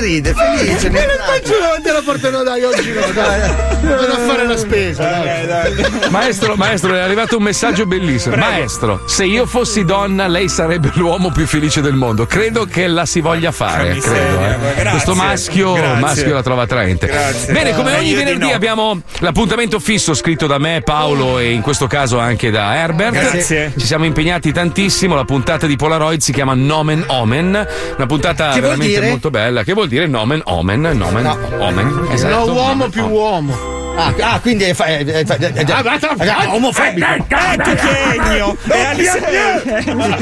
Ride, 0.00 0.34
felice. 0.34 0.86
E 0.86 0.90
le 0.90 1.18
faccio 1.24 1.58
davanti 1.60 1.88
alla 1.88 2.02
porta 2.04 2.30
no 2.30 2.42
dai 2.42 2.62
oggi 2.64 2.92
no 2.92 3.00
dai 3.12 3.40
vado 3.82 4.12
a 4.12 4.18
fare 4.26 4.46
la 4.46 4.56
spesa 4.56 5.02
dai. 5.46 6.10
Maestro, 6.10 6.54
maestro, 6.56 6.94
è 6.94 7.00
arrivato 7.00 7.36
un 7.36 7.42
messaggio 7.42 7.86
bellissimo. 7.86 8.36
Maestro, 8.36 9.02
se 9.06 9.24
io 9.24 9.46
fossi 9.46 9.84
donna, 9.84 10.26
lei 10.26 10.48
sarebbe 10.48 10.90
l'uomo 10.94 11.30
più 11.30 11.46
felice 11.46 11.80
del 11.80 11.94
mondo. 11.94 12.26
Credo 12.26 12.64
che 12.64 12.86
la 12.86 13.06
si 13.06 13.20
voglia 13.20 13.52
fare. 13.52 13.96
Credo, 13.98 14.40
eh. 14.40 14.84
ma 14.84 14.90
Questo 14.90 15.14
maschio, 15.14 15.76
maschio 15.76 16.34
la 16.34 16.42
trova 16.42 16.62
attraente. 16.62 17.06
Grazie. 17.06 17.52
Bene, 17.52 17.74
come 17.74 17.94
Eh, 17.94 17.98
ogni 17.98 18.14
venerdì 18.14 18.48
no. 18.48 18.54
abbiamo 18.54 19.00
l'appuntamento 19.20 19.78
fisso 19.78 20.14
scritto 20.14 20.46
da 20.46 20.58
me, 20.58 20.82
Paolo 20.84 21.38
e 21.38 21.52
in 21.52 21.60
questo 21.60 21.86
caso 21.86 22.18
anche 22.18 22.50
da 22.50 22.76
Herbert. 22.76 23.12
Grazie. 23.12 23.72
Ci 23.76 23.86
siamo 23.86 24.04
impegnati 24.04 24.52
tantissimo. 24.52 25.14
La 25.14 25.24
puntata 25.24 25.66
di 25.66 25.76
Polaroid 25.76 26.20
si 26.20 26.32
chiama 26.34 26.52
Nomen 26.54 27.04
Omen. 27.06 27.66
Una 27.96 28.06
puntata 28.06 28.50
Che 28.52 28.60
veramente 28.60 28.94
dire? 28.98 29.08
molto 29.08 29.30
bella. 29.30 29.62
Che 29.62 29.72
vuol 29.72 29.88
dire 29.88 30.06
Nomen 30.06 30.42
Omen? 30.44 30.80
Nomen 30.80 31.26
Omen. 31.58 32.08
Esatto. 32.10 32.34
no 32.34 32.44
uomo 32.52 32.62
Nomen 32.74 32.90
più 32.90 33.06
uomo 33.06 33.72
Ah, 33.96 34.12
ah, 34.22 34.40
quindi 34.40 34.64
è, 34.64 34.74
fa- 34.74 34.86
è, 34.86 35.04
è, 35.04 35.24
fa- 35.24 35.36
è, 35.36 35.52
è, 35.52 35.64
Ah, 35.72 36.42
è 36.42 36.46
omofobico. 36.48 37.06
Eh, 37.06 37.24
tu 37.62 37.74
Chiegno! 37.76 38.56
E 38.68 38.84
Alice- 38.84 39.24
Andiamo, 39.24 39.62
va. 39.96 40.16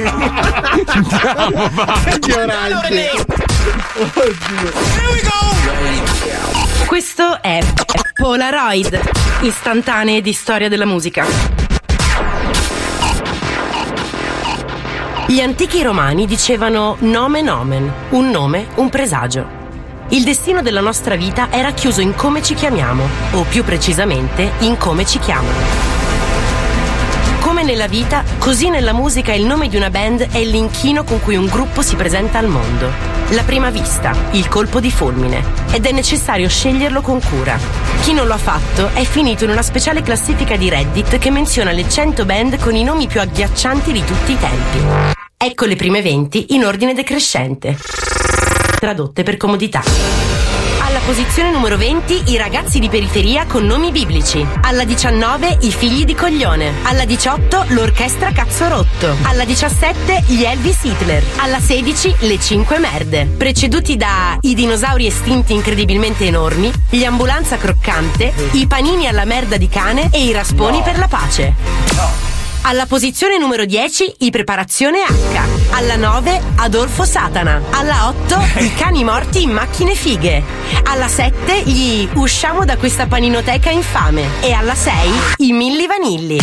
ignorante 2.20 3.10
Questo 6.86 7.40
è 7.42 7.60
Polaroid, 8.14 9.00
istantanee 9.40 10.20
di 10.20 10.32
storia 10.34 10.68
della 10.68 10.84
musica. 10.84 11.24
Gli 15.26 15.40
antichi 15.40 15.82
romani 15.82 16.26
dicevano 16.26 16.96
nomen 16.98 17.48
omen, 17.48 17.92
un 18.10 18.28
nome, 18.30 18.66
un 18.74 18.90
presagio. 18.90 19.60
Il 20.08 20.24
destino 20.24 20.62
della 20.62 20.80
nostra 20.80 21.14
vita 21.14 21.48
era 21.50 21.70
chiuso 21.70 22.00
in 22.00 22.14
come 22.16 22.42
ci 22.42 22.54
chiamiamo, 22.54 23.08
o 23.34 23.44
più 23.44 23.62
precisamente 23.62 24.50
in 24.60 24.76
come 24.76 25.06
ci 25.06 25.20
chiamano. 25.20 25.91
Come 27.62 27.74
nella 27.74 27.86
vita, 27.86 28.24
così 28.38 28.70
nella 28.70 28.92
musica 28.92 29.32
il 29.34 29.44
nome 29.44 29.68
di 29.68 29.76
una 29.76 29.88
band 29.88 30.32
è 30.32 30.42
l'inchino 30.42 31.04
con 31.04 31.20
cui 31.20 31.36
un 31.36 31.46
gruppo 31.46 31.80
si 31.80 31.94
presenta 31.94 32.38
al 32.38 32.48
mondo. 32.48 32.90
La 33.30 33.44
prima 33.44 33.70
vista, 33.70 34.16
il 34.32 34.48
colpo 34.48 34.80
di 34.80 34.90
fulmine, 34.90 35.44
ed 35.70 35.86
è 35.86 35.92
necessario 35.92 36.48
sceglierlo 36.48 37.02
con 37.02 37.20
cura. 37.20 37.56
Chi 38.00 38.14
non 38.14 38.26
lo 38.26 38.32
ha 38.32 38.38
fatto 38.38 38.90
è 38.94 39.04
finito 39.04 39.44
in 39.44 39.50
una 39.50 39.62
speciale 39.62 40.02
classifica 40.02 40.56
di 40.56 40.68
Reddit 40.68 41.18
che 41.18 41.30
menziona 41.30 41.70
le 41.70 41.88
100 41.88 42.24
band 42.24 42.58
con 42.58 42.74
i 42.74 42.82
nomi 42.82 43.06
più 43.06 43.20
agghiaccianti 43.20 43.92
di 43.92 44.04
tutti 44.04 44.32
i 44.32 44.38
tempi. 44.40 45.14
Ecco 45.36 45.64
le 45.64 45.76
prime 45.76 46.02
20 46.02 46.54
in 46.54 46.64
ordine 46.64 46.94
decrescente. 46.94 47.78
Tradotte 48.80 49.22
per 49.22 49.36
comodità. 49.36 50.41
Posizione 51.04 51.50
numero 51.50 51.76
20 51.76 52.30
i 52.30 52.36
ragazzi 52.36 52.78
di 52.78 52.88
periferia 52.88 53.44
con 53.46 53.66
nomi 53.66 53.90
biblici. 53.90 54.46
Alla 54.62 54.84
19 54.84 55.58
i 55.62 55.72
figli 55.72 56.04
di 56.04 56.14
coglione. 56.14 56.72
Alla 56.84 57.04
18 57.04 57.64
l'orchestra 57.70 58.30
cazzo 58.30 58.68
rotto. 58.68 59.16
Alla 59.22 59.44
17 59.44 60.22
gli 60.28 60.44
Elvis 60.44 60.84
Hitler. 60.84 61.22
Alla 61.38 61.58
16 61.58 62.14
le 62.20 62.38
5 62.38 62.78
merde. 62.78 63.26
Preceduti 63.26 63.96
da 63.96 64.38
i 64.42 64.54
dinosauri 64.54 65.06
estinti 65.06 65.52
incredibilmente 65.52 66.24
enormi, 66.24 66.70
gli 66.88 67.04
ambulanza 67.04 67.56
croccante, 67.56 68.32
i 68.52 68.68
panini 68.68 69.08
alla 69.08 69.24
merda 69.24 69.56
di 69.56 69.68
cane 69.68 70.08
e 70.12 70.24
i 70.24 70.32
rasponi 70.32 70.82
per 70.82 70.98
la 70.98 71.08
pace. 71.08 72.31
Alla 72.64 72.86
posizione 72.86 73.38
numero 73.38 73.64
10 73.64 74.14
i 74.18 74.30
preparazione 74.30 75.00
H. 75.00 75.74
Alla 75.74 75.96
9 75.96 76.40
Adolfo 76.56 77.02
Satana. 77.04 77.60
Alla 77.70 78.06
8 78.08 78.62
i 78.62 78.72
cani 78.78 79.02
morti 79.02 79.42
in 79.42 79.50
macchine 79.50 79.96
fighe. 79.96 80.42
Alla 80.84 81.08
7 81.08 81.62
gli 81.64 82.08
usciamo 82.14 82.64
da 82.64 82.76
questa 82.76 83.06
paninoteca 83.06 83.70
infame. 83.70 84.40
E 84.40 84.52
alla 84.52 84.76
6 84.76 84.94
i 85.38 85.52
Milli 85.52 85.88
Vanilli. 85.88 86.40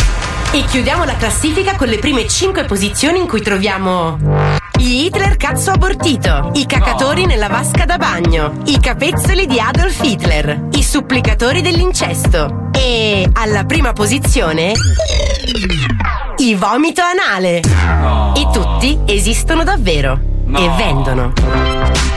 E 0.52 0.64
chiudiamo 0.64 1.04
la 1.04 1.16
classifica 1.16 1.76
con 1.76 1.88
le 1.88 1.96
prime 1.96 2.28
5 2.28 2.64
posizioni 2.64 3.18
in 3.18 3.26
cui 3.26 3.40
troviamo 3.40 4.58
gli 4.80 5.04
Hitler 5.04 5.36
cazzo 5.36 5.72
abortito, 5.72 6.52
i 6.54 6.64
cacatori 6.64 7.26
nella 7.26 7.48
vasca 7.48 7.84
da 7.84 7.98
bagno, 7.98 8.62
i 8.64 8.80
capezzoli 8.80 9.46
di 9.46 9.60
Adolf 9.60 10.02
Hitler, 10.02 10.68
i 10.72 10.82
supplicatori 10.82 11.60
dell'incesto. 11.60 12.70
E 12.72 13.28
alla 13.34 13.64
prima 13.64 13.92
posizione 13.92 14.72
i 16.38 16.54
vomito 16.54 17.02
anale. 17.02 17.58
E 18.34 18.48
tutti 18.52 18.98
esistono 19.04 19.64
davvero 19.64 20.39
e 20.56 20.68
vendono. 20.76 21.32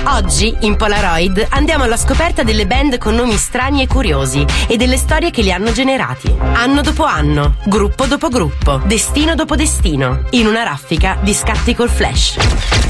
Oggi 0.05 0.55
in 0.61 0.75
Polaroid 0.75 1.47
andiamo 1.49 1.85
alla 1.85 1.97
scoperta 1.97 2.43
delle 2.43 2.67
band 2.67 2.97
con 2.97 3.15
nomi 3.15 3.37
strani 3.37 3.81
e 3.81 3.87
curiosi 3.87 4.45
e 4.67 4.75
delle 4.77 4.97
storie 4.97 5.31
che 5.31 5.41
li 5.41 5.51
hanno 5.51 5.71
generati. 5.71 6.33
Anno 6.53 6.81
dopo 6.81 7.03
anno, 7.03 7.55
gruppo 7.65 8.05
dopo 8.05 8.27
gruppo, 8.27 8.81
destino 8.85 9.33
dopo 9.33 9.55
destino, 9.55 10.25
in 10.31 10.45
una 10.47 10.63
raffica 10.63 11.17
di 11.21 11.33
scatti 11.33 11.73
col 11.73 11.89
flash. 11.89 12.35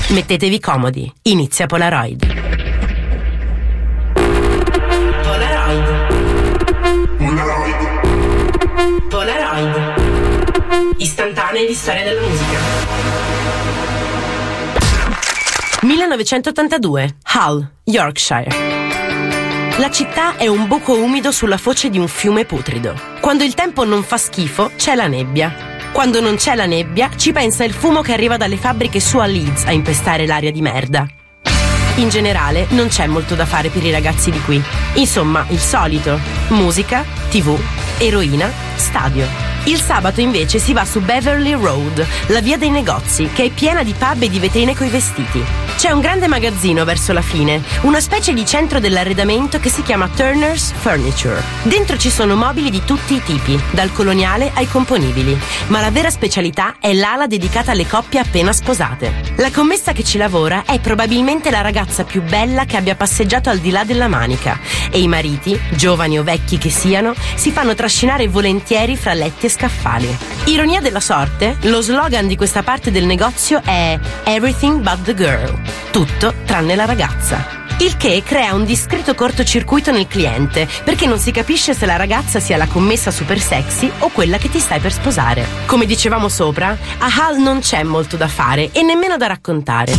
Mettetevi 0.09 0.59
comodi, 0.59 1.11
inizia 1.23 1.65
Polaroid. 1.65 2.25
Polaroid. 5.23 6.11
Polaroid. 9.09 9.93
Istantanee 10.97 11.67
di 11.67 11.73
storia 11.73 12.03
della 12.03 12.21
musica. 12.21 12.72
1982, 15.83 17.17
Hull, 17.35 17.69
Yorkshire. 17.83 18.47
La 19.77 19.89
città 19.91 20.37
è 20.37 20.47
un 20.47 20.67
buco 20.67 20.93
umido 20.93 21.31
sulla 21.31 21.57
foce 21.57 21.89
di 21.89 21.97
un 21.97 22.07
fiume 22.07 22.45
putrido. 22.45 22.95
Quando 23.19 23.43
il 23.43 23.53
tempo 23.53 23.83
non 23.83 24.03
fa 24.03 24.17
schifo, 24.17 24.71
c'è 24.77 24.95
la 24.95 25.07
nebbia. 25.07 25.71
Quando 25.91 26.21
non 26.21 26.35
c'è 26.35 26.55
la 26.55 26.65
nebbia, 26.65 27.09
ci 27.15 27.31
pensa 27.31 27.63
il 27.63 27.73
fumo 27.73 28.01
che 28.01 28.13
arriva 28.13 28.37
dalle 28.37 28.57
fabbriche 28.57 28.99
su 28.99 29.17
a 29.17 29.25
Leeds 29.25 29.65
a 29.65 29.71
impestare 29.71 30.25
l'aria 30.25 30.51
di 30.51 30.61
merda. 30.61 31.05
In 31.95 32.09
generale, 32.09 32.67
non 32.69 32.87
c'è 32.87 33.05
molto 33.07 33.35
da 33.35 33.45
fare 33.45 33.69
per 33.69 33.83
i 33.83 33.91
ragazzi 33.91 34.31
di 34.31 34.41
qui. 34.41 34.61
Insomma, 34.93 35.45
il 35.49 35.59
solito: 35.59 36.19
musica, 36.49 37.03
tv, 37.29 37.59
eroina, 37.97 38.49
stadio. 38.75 39.52
Il 39.65 39.79
sabato 39.79 40.19
invece 40.19 40.59
si 40.59 40.73
va 40.73 40.83
su 40.83 40.99
Beverly 40.99 41.53
Road, 41.53 42.05
la 42.27 42.41
via 42.41 42.57
dei 42.57 42.69
negozi, 42.69 43.29
che 43.33 43.45
è 43.45 43.49
piena 43.49 43.81
di 43.81 43.95
pub 43.97 44.21
e 44.23 44.29
di 44.29 44.37
vetrine 44.37 44.75
coi 44.75 44.89
vestiti. 44.89 45.41
C'è 45.77 45.89
un 45.91 46.01
grande 46.01 46.27
magazzino 46.27 46.83
verso 46.83 47.13
la 47.13 47.21
fine, 47.21 47.61
una 47.81 48.01
specie 48.01 48.33
di 48.33 48.45
centro 48.45 48.81
dell'arredamento 48.81 49.59
che 49.61 49.69
si 49.69 49.81
chiama 49.81 50.09
Turner's 50.09 50.73
Furniture. 50.73 51.41
Dentro 51.63 51.97
ci 51.97 52.09
sono 52.09 52.35
mobili 52.35 52.69
di 52.69 52.83
tutti 52.83 53.15
i 53.15 53.23
tipi, 53.23 53.57
dal 53.71 53.93
coloniale 53.93 54.51
ai 54.53 54.67
componibili, 54.67 55.37
ma 55.67 55.79
la 55.79 55.91
vera 55.91 56.09
specialità 56.09 56.75
è 56.79 56.91
l'ala 56.93 57.27
dedicata 57.27 57.71
alle 57.71 57.87
coppie 57.87 58.19
appena 58.19 58.51
sposate. 58.51 59.33
La 59.37 59.49
commessa 59.51 59.93
che 59.93 60.03
ci 60.03 60.17
lavora 60.17 60.63
è 60.65 60.79
probabilmente 60.79 61.49
la 61.51 61.61
ragazza 61.61 62.03
più 62.03 62.21
bella 62.21 62.65
che 62.65 62.75
abbia 62.75 62.95
passeggiato 62.95 63.49
al 63.49 63.59
di 63.59 63.71
là 63.71 63.85
della 63.85 64.09
manica 64.09 64.59
e 64.91 64.99
i 64.99 65.07
mariti, 65.07 65.59
giovani 65.69 66.19
o 66.19 66.23
vecchi 66.23 66.57
che 66.57 66.69
siano, 66.69 67.13
si 67.35 67.51
fanno 67.51 67.75
trascinare 67.75 68.27
volentieri 68.27 68.97
fra 68.97 69.13
letti 69.13 69.45
e 69.45 69.49
scaffali. 69.53 70.17
Ironia 70.45 70.81
della 70.81 70.99
sorte, 70.99 71.57
lo 71.61 71.81
slogan 71.81 72.27
di 72.27 72.35
questa 72.35 72.63
parte 72.63 72.91
del 72.91 73.05
negozio 73.05 73.61
è 73.63 73.99
Everything 74.23 74.81
but 74.81 75.03
the 75.03 75.13
girl, 75.13 75.61
tutto 75.91 76.33
tranne 76.45 76.75
la 76.75 76.85
ragazza. 76.85 77.61
Il 77.79 77.97
che 77.97 78.21
crea 78.23 78.53
un 78.53 78.65
discreto 78.65 79.13
cortocircuito 79.13 79.91
nel 79.91 80.07
cliente, 80.07 80.67
perché 80.83 81.05
non 81.05 81.19
si 81.19 81.31
capisce 81.31 81.73
se 81.73 81.85
la 81.85 81.95
ragazza 81.95 82.39
sia 82.39 82.57
la 82.57 82.67
commessa 82.67 83.11
super 83.11 83.39
sexy 83.39 83.91
o 83.99 84.09
quella 84.09 84.37
che 84.37 84.49
ti 84.49 84.59
stai 84.59 84.79
per 84.79 84.91
sposare. 84.91 85.45
Come 85.65 85.85
dicevamo 85.85 86.29
sopra, 86.29 86.77
a 86.97 87.07
Hal 87.07 87.39
non 87.39 87.59
c'è 87.59 87.83
molto 87.83 88.15
da 88.15 88.27
fare 88.27 88.71
e 88.71 88.81
nemmeno 88.83 89.17
da 89.17 89.27
raccontare. 89.27 89.93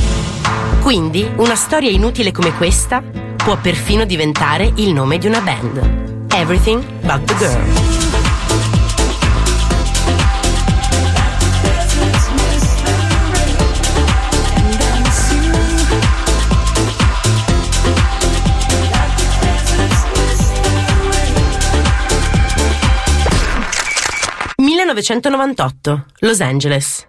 Quindi, 0.81 1.29
una 1.37 1.57
storia 1.57 1.91
inutile 1.91 2.33
come 2.33 2.53
questa 2.55 3.03
può 3.37 3.57
perfino 3.57 4.05
diventare 4.05 4.73
il 4.77 4.93
nome 4.93 5.19
di 5.19 5.27
una 5.27 5.41
band. 5.41 6.33
Everything 6.33 6.83
but 7.03 7.25
the 7.25 7.37
girl. 7.37 8.04
«1998, 24.85 26.05
Los 26.21 26.41
Angeles». 26.41 27.07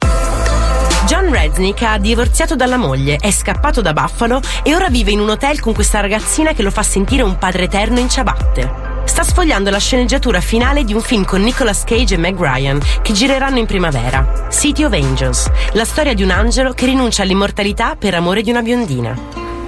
John 1.07 1.29
Resnick 1.31 1.83
ha 1.83 1.99
divorziato 1.99 2.55
dalla 2.55 2.77
moglie, 2.77 3.17
è 3.17 3.29
scappato 3.29 3.81
da 3.81 3.93
Buffalo 3.93 4.41
e 4.63 4.73
ora 4.73 4.89
vive 4.89 5.11
in 5.11 5.19
un 5.19 5.29
hotel 5.29 5.59
con 5.59 5.73
questa 5.73 5.99
ragazzina 5.99 6.53
che 6.53 6.63
lo 6.63 6.71
fa 6.71 6.81
sentire 6.81 7.21
un 7.21 7.37
padre 7.37 7.65
eterno 7.65 7.99
in 7.99 8.09
ciabatte. 8.09 8.93
Sta 9.05 9.21
sfogliando 9.23 9.69
la 9.69 9.77
sceneggiatura 9.77 10.41
finale 10.41 10.83
di 10.83 10.93
un 10.93 11.01
film 11.01 11.23
con 11.23 11.43
Nicolas 11.43 11.83
Cage 11.83 12.15
e 12.15 12.17
Meg 12.17 12.39
Ryan 12.39 12.79
che 13.03 13.13
gireranno 13.13 13.59
in 13.59 13.67
primavera. 13.67 14.47
City 14.49 14.83
of 14.83 14.93
Angels, 14.93 15.49
la 15.73 15.85
storia 15.85 16.15
di 16.15 16.23
un 16.23 16.31
angelo 16.31 16.73
che 16.73 16.87
rinuncia 16.87 17.21
all'immortalità 17.21 17.95
per 17.95 18.15
amore 18.15 18.41
di 18.41 18.49
una 18.49 18.63
biondina. 18.63 19.15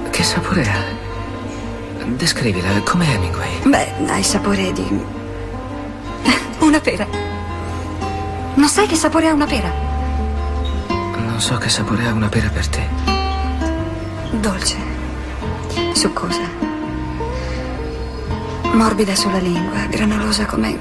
Che 0.09 0.23
sapore 0.23 0.63
ha? 0.63 1.05
descrivila, 2.15 2.69
come 2.83 3.05
Hemingway. 3.13 3.61
Beh, 3.63 4.07
hai 4.07 4.23
sapore 4.23 4.71
di. 4.71 4.85
Una 6.59 6.79
pera. 6.79 7.36
Non 8.57 8.69
sai 8.69 8.87
che 8.87 8.95
sapore 8.95 9.27
ha 9.27 9.33
una 9.33 9.45
pera? 9.45 9.71
Non 11.15 11.39
so 11.39 11.57
che 11.57 11.69
sapore 11.69 12.07
ha 12.07 12.11
una 12.11 12.27
pera 12.27 12.49
per 12.49 12.67
te. 12.67 12.87
Dolce. 14.31 14.77
Succosa. 15.93 16.41
Morbida 18.73 19.15
sulla 19.15 19.37
lingua, 19.37 19.85
granulosa 19.85 20.47
come 20.47 20.79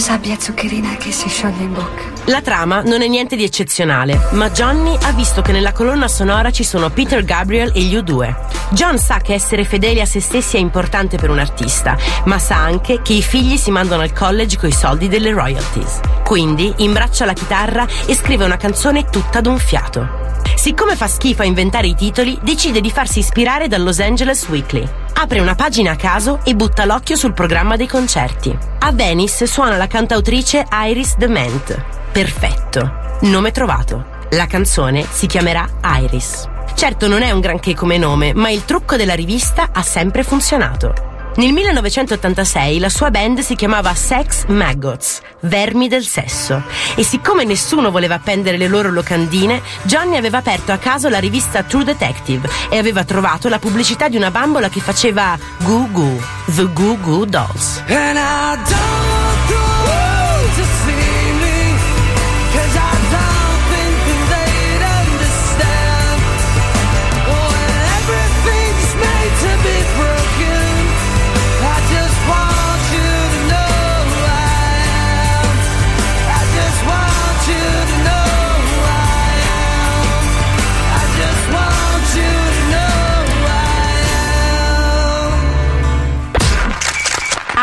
sabbia 0.00 0.36
zuccherina 0.38 0.96
che 0.96 1.12
si 1.12 1.28
scioglie 1.28 1.62
in 1.62 1.72
bocca. 1.72 2.02
La 2.24 2.40
trama 2.40 2.82
non 2.82 3.02
è 3.02 3.08
niente 3.08 3.36
di 3.36 3.44
eccezionale, 3.44 4.28
ma 4.32 4.50
Johnny 4.50 4.96
ha 5.02 5.12
visto 5.12 5.42
che 5.42 5.52
nella 5.52 5.72
colonna 5.72 6.08
sonora 6.08 6.50
ci 6.50 6.64
sono 6.64 6.90
Peter 6.90 7.24
Gabriel 7.24 7.72
e 7.74 7.82
gli 7.82 7.96
U2. 7.96 8.34
John 8.70 8.98
sa 8.98 9.18
che 9.18 9.34
essere 9.34 9.64
fedeli 9.64 10.00
a 10.00 10.06
se 10.06 10.20
stessi 10.20 10.56
è 10.56 10.60
importante 10.60 11.16
per 11.16 11.30
un 11.30 11.38
artista, 11.38 11.96
ma 12.24 12.38
sa 12.38 12.56
anche 12.56 13.02
che 13.02 13.14
i 13.14 13.22
figli 13.22 13.56
si 13.56 13.70
mandano 13.70 14.02
al 14.02 14.12
college 14.12 14.58
coi 14.58 14.72
soldi 14.72 15.08
delle 15.08 15.32
royalties. 15.32 16.00
Quindi 16.24 16.72
imbraccia 16.78 17.24
la 17.24 17.32
chitarra 17.32 17.86
e 18.06 18.14
scrive 18.14 18.44
una 18.44 18.56
canzone 18.56 19.06
tutta 19.10 19.40
d'un 19.40 19.58
fiato. 19.58 20.28
Siccome 20.54 20.94
fa 20.94 21.08
schifo 21.08 21.42
a 21.42 21.46
inventare 21.46 21.86
i 21.86 21.94
titoli, 21.94 22.38
decide 22.42 22.80
di 22.80 22.90
farsi 22.90 23.20
ispirare 23.20 23.66
dal 23.66 23.82
Los 23.82 23.98
Angeles 23.98 24.46
Weekly. 24.48 24.86
Apre 25.20 25.40
una 25.40 25.54
pagina 25.54 25.90
a 25.90 25.96
caso 25.96 26.40
e 26.44 26.54
butta 26.54 26.86
l'occhio 26.86 27.14
sul 27.14 27.34
programma 27.34 27.76
dei 27.76 27.86
concerti. 27.86 28.56
A 28.78 28.90
Venice 28.90 29.46
suona 29.46 29.76
la 29.76 29.86
cantautrice 29.86 30.64
Iris 30.86 31.18
Dement. 31.18 31.84
Perfetto. 32.10 33.18
Nome 33.20 33.50
trovato. 33.50 34.06
La 34.30 34.46
canzone 34.46 35.06
si 35.06 35.26
chiamerà 35.26 35.68
Iris. 36.00 36.48
Certo 36.74 37.06
non 37.06 37.20
è 37.20 37.32
un 37.32 37.40
granché 37.40 37.74
come 37.74 37.98
nome, 37.98 38.32
ma 38.32 38.48
il 38.48 38.64
trucco 38.64 38.96
della 38.96 39.12
rivista 39.12 39.68
ha 39.72 39.82
sempre 39.82 40.22
funzionato. 40.22 41.09
Nel 41.36 41.52
1986 41.52 42.78
la 42.80 42.88
sua 42.88 43.10
band 43.10 43.38
si 43.38 43.54
chiamava 43.54 43.94
Sex 43.94 44.46
Maggots, 44.46 45.20
vermi 45.40 45.86
del 45.88 46.04
sesso, 46.04 46.62
e 46.96 47.04
siccome 47.04 47.44
nessuno 47.44 47.90
voleva 47.90 48.16
appendere 48.16 48.56
le 48.56 48.66
loro 48.66 48.90
locandine, 48.90 49.62
Johnny 49.82 50.16
aveva 50.16 50.38
aperto 50.38 50.72
a 50.72 50.78
caso 50.78 51.08
la 51.08 51.20
rivista 51.20 51.62
True 51.62 51.84
Detective 51.84 52.48
e 52.68 52.78
aveva 52.78 53.04
trovato 53.04 53.48
la 53.48 53.58
pubblicità 53.58 54.08
di 54.08 54.16
una 54.16 54.30
bambola 54.30 54.68
che 54.68 54.80
faceva 54.80 55.38
Goo 55.58 55.88
Goo, 55.92 56.20
The 56.46 56.72
Goo 56.72 56.98
Goo 57.00 57.24
Dolls. 57.24 57.82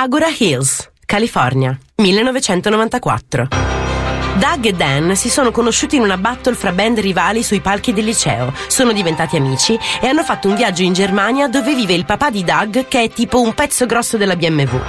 Agora 0.08 0.28
Hills, 0.30 0.90
California, 1.06 1.78
1994. 1.98 3.50
Doug 4.36 4.66
e 4.66 4.72
Dan 4.72 5.18
si 5.18 5.28
sono 5.28 5.52
conosciuti 5.52 5.98
in 5.98 6.02
una 6.02 6.16
battle 6.16 6.56
fra 6.56 6.72
band 6.72 7.00
rivali 7.00 7.44
sui 7.44 7.60
palchi 7.60 7.92
del 7.92 8.06
liceo, 8.06 8.54
sono 8.68 8.94
diventati 8.94 9.36
amici 9.36 9.78
e 10.00 10.08
hanno 10.08 10.24
fatto 10.24 10.48
un 10.48 10.56
viaggio 10.56 10.84
in 10.84 10.94
Germania 10.94 11.50
dove 11.50 11.76
vive 11.76 11.92
il 11.92 12.06
papà 12.06 12.30
di 12.30 12.46
Doug 12.46 12.88
che 12.88 13.02
è 13.02 13.10
tipo 13.10 13.42
un 13.42 13.54
pezzo 13.54 13.86
grosso 13.86 14.16
della 14.16 14.38
BMW. 14.38 14.80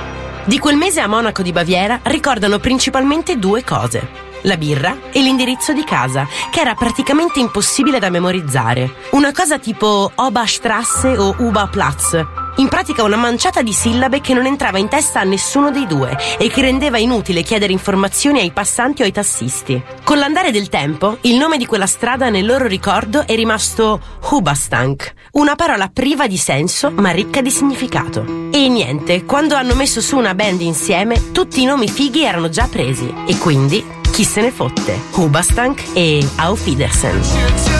Di 0.45 0.61
quel 0.61 0.77
mese 0.77 1.01
a 1.01 1.09
Monaco 1.09 1.43
di 1.43 1.51
Baviera 1.51 1.99
ricordano 2.05 2.61
principalmente 2.61 3.41
due 3.41 3.65
cose. 3.65 4.27
La 4.43 4.57
birra 4.57 4.97
e 5.11 5.21
l'indirizzo 5.21 5.73
di 5.73 5.83
casa, 5.83 6.29
che 6.53 6.61
era 6.61 6.75
praticamente 6.75 7.41
impossibile 7.41 7.99
da 7.99 8.09
memorizzare. 8.09 8.95
Una 9.11 9.33
cosa 9.33 9.59
tipo 9.59 10.13
Oberstrasse 10.15 11.17
o 11.17 11.35
Ubaplatz. 11.39 12.47
In 12.59 12.67
pratica 12.67 13.05
una 13.05 13.17
manciata 13.17 13.63
di 13.63 13.73
sillabe 13.73 14.21
che 14.21 14.35
non 14.35 14.45
entrava 14.45 14.79
in 14.79 14.89
testa 14.89 15.21
a 15.21 15.25
nessuno 15.25 15.71
dei 15.71 15.87
due 15.87 16.19
e 16.39 16.49
che 16.49 16.61
rendeva 16.61 16.99
inutile 16.99 17.43
chiedere 17.43 17.73
informazioni 17.73 18.41
ai 18.41 18.51
passanti 18.51 19.03
o 19.03 19.05
ai 19.05 19.13
tassisti. 19.13 19.81
Con 20.03 20.19
l'andare 20.19 20.51
del 20.51 20.69
tempo, 20.69 21.19
il 21.21 21.37
nome 21.37 21.57
di 21.57 21.67
quella 21.67 21.87
strada 21.87 22.31
nel 22.31 22.45
loro 22.45 22.67
ricordo 22.67 23.25
è 23.25 23.37
rimasto 23.37 24.01
Hubastank, 24.29 25.15
una 25.33 25.55
parola 25.55 25.89
priva 25.89 26.27
di 26.27 26.37
senso 26.37 26.91
ma 26.91 27.11
ricca 27.11 27.41
di 27.43 27.51
significato. 27.53 28.51
E 28.51 28.69
niente, 28.69 29.25
quando 29.25 29.55
hanno 29.55 29.77
messo 29.77 30.01
su 30.01 30.17
una 30.17 30.35
band 30.35 30.61
insieme, 30.61 31.31
tutti 31.31 31.63
i 31.63 31.65
nomi 31.65 31.89
fighi 31.89 32.25
erano 32.25 32.49
già 32.49 32.67
presi 32.69 33.15
e 33.29 33.39
quindi 33.39 33.85
chi 34.11 34.25
se 34.25 34.41
ne 34.41 34.51
fotte? 34.51 34.99
Hubastank 35.13 35.91
e 35.93 36.29
Auf 36.39 36.67
Wiedersehen. 36.67 37.78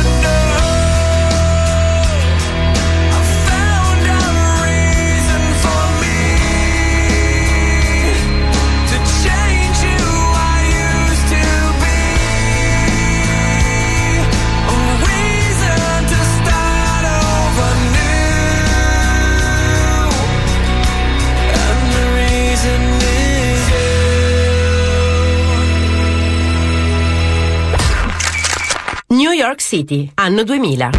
York 29.49 29.63
City, 29.63 30.11
anno 30.17 30.45
2000. 30.45 30.91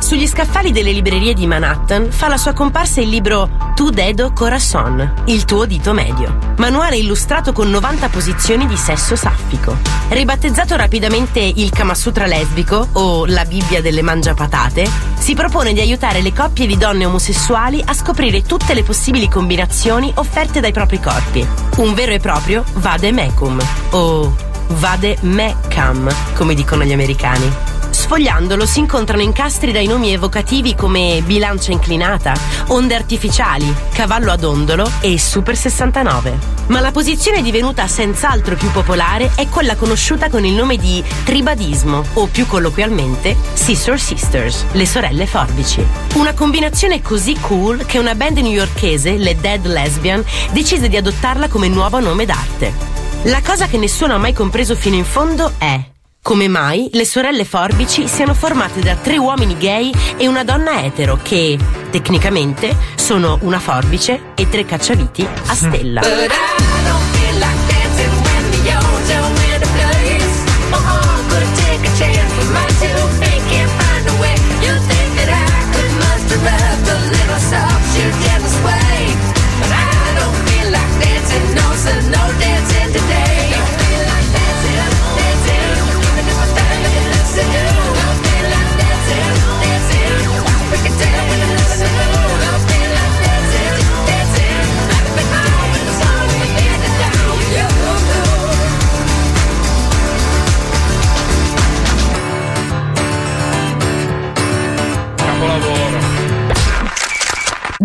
Sugli 0.00 0.26
scaffali 0.26 0.72
delle 0.72 0.90
librerie 0.90 1.32
di 1.32 1.46
Manhattan 1.46 2.10
fa 2.10 2.26
la 2.26 2.36
sua 2.36 2.52
comparsa 2.52 3.00
il 3.00 3.08
libro 3.08 3.48
Tu 3.76 3.90
Dedo 3.90 4.32
Corazon, 4.32 5.22
il 5.26 5.44
tuo 5.44 5.64
dito 5.64 5.92
medio. 5.92 6.38
Manuale 6.56 6.96
illustrato 6.96 7.52
con 7.52 7.70
90 7.70 8.08
posizioni 8.08 8.66
di 8.66 8.76
sesso 8.76 9.14
saffico. 9.14 9.76
Ribattezzato 10.08 10.74
rapidamente 10.74 11.38
il 11.38 11.70
Kama 11.70 11.94
Sutra 11.94 12.26
lesbico 12.26 12.88
o 12.94 13.26
la 13.26 13.44
Bibbia 13.44 13.80
delle 13.80 14.02
mangiapatate, 14.02 14.90
si 15.16 15.34
propone 15.34 15.72
di 15.72 15.78
aiutare 15.78 16.20
le 16.20 16.32
coppie 16.32 16.66
di 16.66 16.76
donne 16.76 17.04
omosessuali 17.06 17.80
a 17.86 17.94
scoprire 17.94 18.42
tutte 18.42 18.74
le 18.74 18.82
possibili 18.82 19.28
combinazioni 19.28 20.10
offerte 20.16 20.58
dai 20.58 20.72
propri 20.72 20.98
corpi. 21.00 21.46
Un 21.76 21.94
vero 21.94 22.10
e 22.10 22.18
proprio 22.18 22.64
Vade 22.74 23.12
Mecum 23.12 23.60
o 23.90 24.46
Vade 24.68 25.16
Mecam, 25.20 26.08
come 26.34 26.54
dicono 26.54 26.84
gli 26.84 26.92
americani. 26.92 27.50
Sfogliandolo 27.90 28.64
si 28.64 28.78
incontrano 28.78 29.22
incastri 29.22 29.72
dai 29.72 29.86
nomi 29.86 30.12
evocativi 30.12 30.74
come 30.74 31.22
bilancia 31.24 31.72
inclinata, 31.72 32.32
onde 32.68 32.94
artificiali, 32.94 33.74
cavallo 33.92 34.30
ad 34.30 34.44
ondolo 34.44 34.90
e 35.00 35.18
Super 35.18 35.56
69. 35.56 36.56
Ma 36.68 36.80
la 36.80 36.92
posizione 36.92 37.42
divenuta 37.42 37.86
senz'altro 37.86 38.56
più 38.56 38.70
popolare 38.70 39.32
è 39.34 39.48
quella 39.48 39.74
conosciuta 39.74 40.28
con 40.28 40.44
il 40.44 40.52
nome 40.52 40.76
di 40.76 41.02
tribadismo 41.24 42.04
o 42.14 42.26
più 42.26 42.46
colloquialmente 42.46 43.36
Sister 43.54 43.98
Sisters, 43.98 44.64
le 44.72 44.86
sorelle 44.86 45.26
forbici. 45.26 45.84
Una 46.14 46.34
combinazione 46.34 47.02
così 47.02 47.36
cool 47.40 47.84
che 47.84 47.98
una 47.98 48.14
band 48.14 48.38
newyorkese, 48.38 49.16
le 49.16 49.36
Dead 49.40 49.66
Lesbian, 49.66 50.22
decise 50.52 50.88
di 50.88 50.96
adottarla 50.96 51.48
come 51.48 51.68
nuovo 51.68 52.00
nome 52.00 52.26
d'arte. 52.26 52.97
La 53.28 53.42
cosa 53.44 53.66
che 53.66 53.76
nessuno 53.76 54.14
ha 54.14 54.18
mai 54.18 54.32
compreso 54.32 54.74
fino 54.74 54.96
in 54.96 55.04
fondo 55.04 55.52
è 55.58 55.78
come 56.22 56.48
mai 56.48 56.88
le 56.92 57.04
sorelle 57.04 57.44
Forbici 57.44 58.08
siano 58.08 58.32
formate 58.32 58.80
da 58.80 58.96
tre 58.96 59.18
uomini 59.18 59.56
gay 59.58 59.92
e 60.16 60.26
una 60.26 60.44
donna 60.44 60.82
etero 60.82 61.18
che, 61.22 61.58
tecnicamente, 61.90 62.74
sono 62.96 63.38
una 63.42 63.58
forbice 63.58 64.32
e 64.34 64.48
tre 64.48 64.64
cacciaviti 64.64 65.26
a 65.46 65.54
stella. 65.54 66.00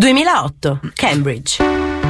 2008, 0.04 0.82
Cambridge. 0.96 1.64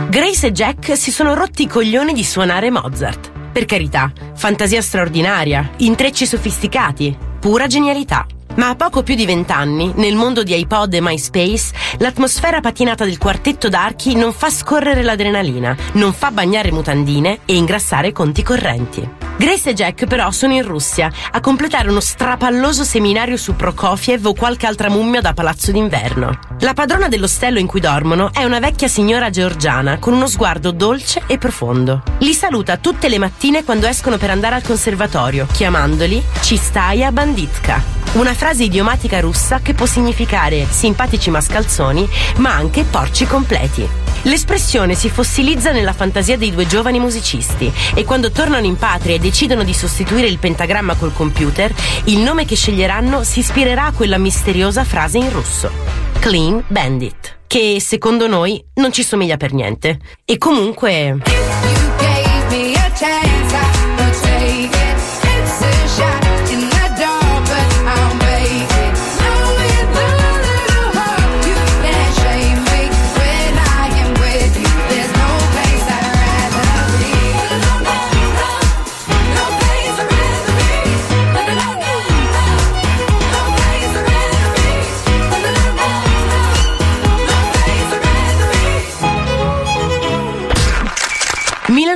Grace 0.10 0.48
e 0.48 0.52
Jack 0.52 0.98
si 0.98 1.12
sono 1.12 1.36
rotti 1.36 1.62
i 1.62 1.68
coglioni 1.68 2.14
di 2.14 2.24
suonare 2.24 2.72
Mozart. 2.72 3.32
Per 3.52 3.66
carità, 3.66 4.12
fantasia 4.34 4.82
straordinaria, 4.82 5.74
intrecci 5.78 6.26
sofisticati, 6.26 7.16
pura 7.40 7.68
genialità. 7.68 8.26
Ma 8.56 8.70
a 8.70 8.76
poco 8.76 9.02
più 9.02 9.16
di 9.16 9.26
vent'anni, 9.26 9.94
nel 9.96 10.16
mondo 10.16 10.44
di 10.44 10.56
iPod 10.56 10.94
e 10.94 11.02
MySpace, 11.02 11.72
l'atmosfera 11.98 12.60
patinata 12.62 13.04
del 13.04 13.18
quartetto 13.18 13.68
d'archi 13.68 14.16
non 14.16 14.32
fa 14.32 14.50
scorrere 14.52 15.02
l'adrenalina, 15.02 15.76
non 15.94 16.14
fa 16.14 16.30
bagnare 16.30 16.72
mutandine 16.72 17.40
e 17.46 17.56
ingrassare 17.56 18.12
conti 18.12 18.44
correnti. 18.44 19.22
Grace 19.36 19.72
e 19.72 19.74
Jack 19.74 20.06
però 20.06 20.30
sono 20.30 20.54
in 20.54 20.64
Russia 20.64 21.12
a 21.32 21.40
completare 21.40 21.90
uno 21.90 22.00
strapalloso 22.00 22.84
seminario 22.84 23.36
su 23.36 23.56
Prokofiev 23.56 24.28
o 24.28 24.34
qualche 24.34 24.68
altra 24.68 24.90
mummia 24.90 25.22
da 25.22 25.34
palazzo 25.34 25.72
d'inverno. 25.72 26.40
La 26.60 26.74
padrona 26.74 27.08
dell'ostello 27.08 27.58
in 27.58 27.66
cui 27.66 27.80
dormono 27.80 28.32
è 28.32 28.44
una 28.44 28.60
vecchia 28.60 28.88
signora 28.88 29.32
georgiana 29.32 29.98
con 29.98 30.14
uno 30.14 30.28
sguardo 30.28 30.72
dolce 30.72 31.24
e 31.26 31.40
profondo. 31.40 32.04
Li 32.20 32.34
saluta 32.34 32.78
tutte 32.78 33.10
le 33.10 33.18
mattine 33.18 33.64
quando 33.64 33.88
escono 33.88 34.18
per 34.18 34.30
andare 34.30 34.56
al 34.56 34.62
conservatorio, 34.62 35.48
chiamandoli 35.52 36.24
Cistaia 36.42 37.12
Banditka. 37.12 38.02
Una 38.14 38.34
frase 38.44 38.66
idiomatica 38.66 39.22
russa 39.22 39.62
che 39.62 39.74
può 39.74 39.86
significare 39.86 40.68
simpatici 40.70 41.30
mascalzoni, 41.30 42.06
ma 42.40 42.54
anche 42.54 42.84
porci 42.84 43.26
completi. 43.26 43.88
L'espressione 44.24 44.96
si 44.96 45.10
fossilizza 45.10 45.72
nella 45.72 45.94
fantasia 45.94 46.36
dei 46.36 46.52
due 46.52 46.68
giovani 46.68 47.00
musicisti 47.00 47.72
e 47.94 48.04
quando 48.04 48.32
tornano 48.32 48.66
in 48.66 48.76
patria 48.76 49.16
e 49.16 49.20
decidono 49.20 49.64
di 49.64 49.74
sostituire 49.74 50.28
il 50.28 50.40
pentagramma 50.40 50.96
col 50.96 51.14
computer, 51.14 51.74
il 52.06 52.20
nome 52.20 52.44
che 52.44 52.58
sceglieranno 52.58 53.24
si 53.24 53.40
ispirerà 53.40 53.86
a 53.86 53.92
quella 53.94 54.18
misteriosa 54.18 54.84
frase 54.84 55.20
in 55.20 55.32
russo. 55.32 55.72
Clean 56.20 56.62
Bandit, 56.68 57.38
che 57.48 57.78
secondo 57.80 58.28
noi 58.28 58.62
non 58.74 58.92
ci 58.92 59.04
somiglia 59.04 59.38
per 59.38 59.54
niente. 59.54 60.00
E 60.26 60.38
comunque... 60.38 61.16
gave 61.24 62.50
me 62.50 62.74
a 62.74 62.92
chance, 62.92 63.56
I 63.56 64.12
take 64.22 64.66
it. 64.66 64.98
It's 65.24 65.62
a 65.62 65.88
shot 65.88 66.33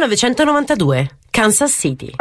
1992, 0.08 1.18
Kansas 1.30 1.72
City. 1.72 2.12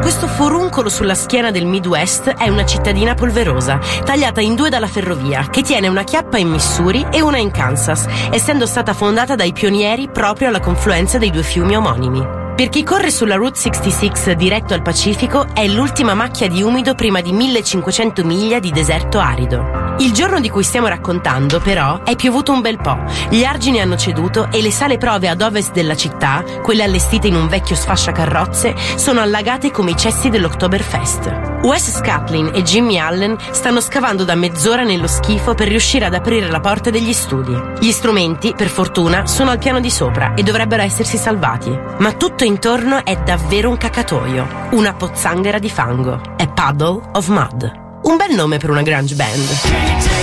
Questo 0.00 0.26
foruncolo 0.26 0.88
sulla 0.88 1.14
schiena 1.14 1.50
del 1.50 1.66
Midwest 1.66 2.30
è 2.30 2.48
una 2.48 2.64
cittadina 2.64 3.12
polverosa, 3.14 3.78
tagliata 4.02 4.40
in 4.40 4.54
due 4.54 4.70
dalla 4.70 4.86
ferrovia, 4.86 5.48
che 5.50 5.60
tiene 5.60 5.88
una 5.88 6.04
chiappa 6.04 6.38
in 6.38 6.48
Missouri 6.48 7.06
e 7.10 7.20
una 7.20 7.36
in 7.36 7.50
Kansas, 7.50 8.06
essendo 8.30 8.64
stata 8.64 8.94
fondata 8.94 9.34
dai 9.34 9.52
pionieri 9.52 10.08
proprio 10.08 10.48
alla 10.48 10.60
confluenza 10.60 11.18
dei 11.18 11.30
due 11.30 11.42
fiumi 11.42 11.76
omonimi. 11.76 12.26
Per 12.56 12.70
chi 12.70 12.82
corre 12.82 13.10
sulla 13.10 13.34
Route 13.34 13.58
66 13.58 14.34
diretto 14.34 14.72
al 14.72 14.82
Pacifico 14.82 15.48
è 15.52 15.66
l'ultima 15.68 16.14
macchia 16.14 16.48
di 16.48 16.62
umido 16.62 16.94
prima 16.94 17.20
di 17.20 17.32
1500 17.32 18.24
miglia 18.24 18.58
di 18.58 18.70
deserto 18.70 19.18
arido. 19.18 19.87
Il 20.00 20.12
giorno 20.12 20.38
di 20.38 20.48
cui 20.48 20.62
stiamo 20.62 20.86
raccontando, 20.86 21.58
però, 21.58 22.02
è 22.04 22.14
piovuto 22.14 22.52
un 22.52 22.60
bel 22.60 22.78
po'. 22.80 22.96
Gli 23.30 23.42
argini 23.42 23.80
hanno 23.80 23.96
ceduto 23.96 24.48
e 24.52 24.62
le 24.62 24.70
sale 24.70 24.96
prove 24.96 25.28
ad 25.28 25.42
ovest 25.42 25.72
della 25.72 25.96
città, 25.96 26.44
quelle 26.62 26.84
allestite 26.84 27.26
in 27.26 27.34
un 27.34 27.48
vecchio 27.48 27.74
sfasciacarrozze, 27.74 28.76
sono 28.94 29.20
allagate 29.20 29.72
come 29.72 29.90
i 29.90 29.96
cessi 29.96 30.28
dell'Oktoberfest. 30.28 31.58
Wes 31.62 31.96
Scatlin 31.96 32.52
e 32.54 32.62
Jimmy 32.62 32.96
Allen 32.98 33.36
stanno 33.50 33.80
scavando 33.80 34.22
da 34.22 34.36
mezz'ora 34.36 34.84
nello 34.84 35.08
schifo 35.08 35.54
per 35.54 35.66
riuscire 35.66 36.04
ad 36.04 36.14
aprire 36.14 36.48
la 36.48 36.60
porta 36.60 36.90
degli 36.90 37.12
studi. 37.12 37.60
Gli 37.80 37.90
strumenti, 37.90 38.54
per 38.56 38.68
fortuna, 38.68 39.26
sono 39.26 39.50
al 39.50 39.58
piano 39.58 39.80
di 39.80 39.90
sopra 39.90 40.34
e 40.34 40.44
dovrebbero 40.44 40.82
essersi 40.82 41.16
salvati. 41.16 41.76
Ma 41.98 42.12
tutto 42.12 42.44
intorno 42.44 43.04
è 43.04 43.16
davvero 43.16 43.68
un 43.68 43.76
cacatoio, 43.76 44.46
una 44.70 44.94
pozzanghera 44.94 45.58
di 45.58 45.68
fango. 45.68 46.20
È 46.36 46.46
Puddle 46.46 47.00
of 47.14 47.26
Mud. 47.26 47.86
Un 48.08 48.16
bel 48.16 48.34
nome 48.34 48.56
per 48.56 48.70
una 48.70 48.80
grunge 48.80 49.14
band. 49.14 50.17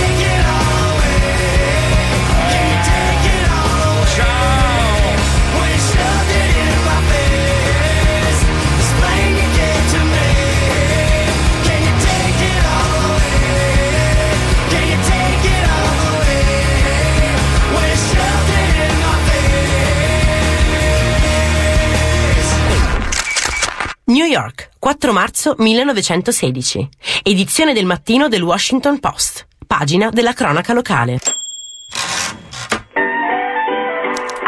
New 24.08 24.24
York, 24.24 24.70
4 24.78 25.12
marzo 25.12 25.56
1916. 25.58 26.88
Edizione 27.24 27.72
del 27.72 27.86
mattino 27.86 28.28
del 28.28 28.42
Washington 28.42 29.00
Post. 29.00 29.48
Pagina 29.66 30.10
della 30.10 30.32
cronaca 30.32 30.72
locale. 30.72 31.18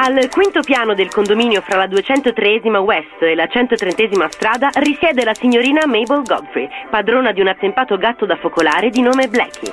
Al 0.08 0.26
quinto 0.30 0.60
piano 0.62 0.94
del 0.94 1.10
condominio 1.10 1.60
fra 1.60 1.76
la 1.76 1.86
203 1.86 2.60
West 2.78 3.20
e 3.20 3.34
la 3.34 3.46
130 3.46 4.30
strada 4.30 4.70
risiede 4.76 5.22
la 5.22 5.34
signorina 5.34 5.84
Mabel 5.84 6.22
Godfrey, 6.22 6.66
padrona 6.88 7.30
di 7.32 7.42
un 7.42 7.48
attempato 7.48 7.98
gatto 7.98 8.24
da 8.24 8.36
focolare 8.36 8.88
di 8.88 9.02
nome 9.02 9.28
Blackie. 9.28 9.70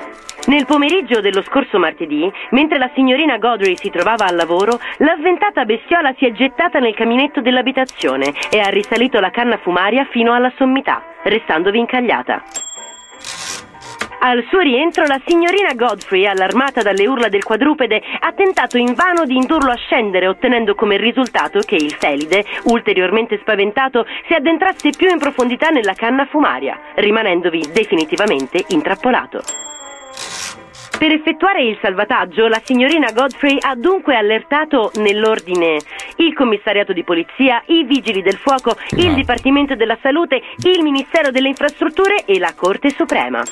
Nel 0.47 0.65
pomeriggio 0.65 1.21
dello 1.21 1.41
scorso 1.41 1.79
martedì, 1.79 2.29
mentre 2.49 2.77
la 2.77 2.91
signorina 2.93 3.37
Godfrey 3.37 3.77
si 3.77 3.89
trovava 3.89 4.25
al 4.25 4.35
lavoro, 4.35 4.77
l'avventata 4.97 5.63
bestiola 5.63 6.13
si 6.17 6.25
è 6.25 6.33
gettata 6.33 6.79
nel 6.79 6.95
caminetto 6.95 7.39
dell'abitazione 7.39 8.33
e 8.51 8.59
ha 8.59 8.67
risalito 8.67 9.21
la 9.21 9.29
canna 9.29 9.55
fumaria 9.55 10.05
fino 10.11 10.33
alla 10.33 10.51
sommità, 10.57 11.01
restandovi 11.23 11.79
incagliata. 11.79 12.64
Al 14.19 14.45
suo 14.49 14.59
rientro, 14.59 15.05
la 15.05 15.21
signorina 15.25 15.73
Godfrey, 15.73 16.25
allarmata 16.25 16.81
dalle 16.81 17.07
urla 17.07 17.27
del 17.27 17.43
quadrupede, 17.43 18.01
ha 18.19 18.31
tentato 18.31 18.77
invano 18.77 19.25
di 19.25 19.35
indurlo 19.35 19.71
a 19.71 19.75
scendere, 19.75 20.27
ottenendo 20.27 20.73
come 20.73 20.97
risultato 20.97 21.59
che 21.59 21.75
il 21.75 21.93
felide, 21.93 22.43
ulteriormente 22.63 23.37
spaventato, 23.39 24.05
si 24.27 24.33
addentrasse 24.33 24.89
più 24.97 25.09
in 25.09 25.19
profondità 25.19 25.69
nella 25.69 25.93
canna 25.93 26.25
fumaria, 26.25 26.79
rimanendovi 26.95 27.69
definitivamente 27.71 28.63
intrappolato. 28.69 29.41
Per 30.97 31.11
effettuare 31.11 31.61
il 31.61 31.77
salvataggio, 31.81 32.47
la 32.47 32.61
signorina 32.63 33.11
Godfrey 33.11 33.57
ha 33.59 33.75
dunque 33.75 34.15
allertato 34.15 34.91
nell'ordine 34.95 35.77
il 36.17 36.33
commissariato 36.33 36.93
di 36.93 37.03
polizia, 37.03 37.61
i 37.67 37.83
vigili 37.83 38.21
del 38.21 38.37
fuoco, 38.37 38.77
il 38.97 39.13
Dipartimento 39.13 39.75
della 39.75 39.97
Salute, 40.01 40.41
il 40.63 40.81
Ministero 40.83 41.31
delle 41.31 41.49
Infrastrutture 41.49 42.23
e 42.25 42.39
la 42.39 42.53
Corte 42.55 42.89
Suprema. 42.91 43.43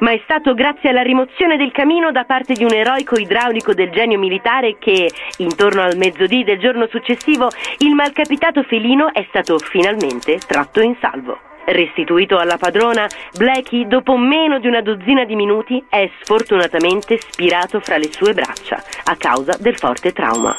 Ma 0.00 0.12
è 0.12 0.20
stato 0.24 0.54
grazie 0.54 0.90
alla 0.90 1.02
rimozione 1.02 1.56
del 1.56 1.72
camino 1.72 2.10
da 2.10 2.24
parte 2.24 2.54
di 2.54 2.64
un 2.64 2.72
eroico 2.72 3.18
idraulico 3.18 3.74
del 3.74 3.90
genio 3.90 4.18
militare 4.18 4.76
che, 4.78 5.10
intorno 5.38 5.82
al 5.82 5.96
mezzodì 5.96 6.42
del 6.42 6.58
giorno 6.58 6.86
successivo, 6.88 7.48
il 7.78 7.94
malcapitato 7.94 8.62
felino 8.62 9.12
è 9.12 9.24
stato 9.28 9.58
finalmente 9.58 10.38
tratto 10.38 10.80
in 10.80 10.96
salvo. 11.00 11.38
Restituito 11.66 12.38
alla 12.38 12.56
padrona, 12.56 13.06
Blackie, 13.36 13.86
dopo 13.86 14.16
meno 14.16 14.58
di 14.58 14.66
una 14.66 14.80
dozzina 14.80 15.24
di 15.24 15.36
minuti, 15.36 15.84
è 15.88 16.10
sfortunatamente 16.22 17.18
spirato 17.20 17.80
fra 17.80 17.98
le 17.98 18.10
sue 18.10 18.32
braccia 18.32 18.82
a 19.04 19.16
causa 19.16 19.56
del 19.60 19.76
forte 19.76 20.12
trauma. 20.12 20.58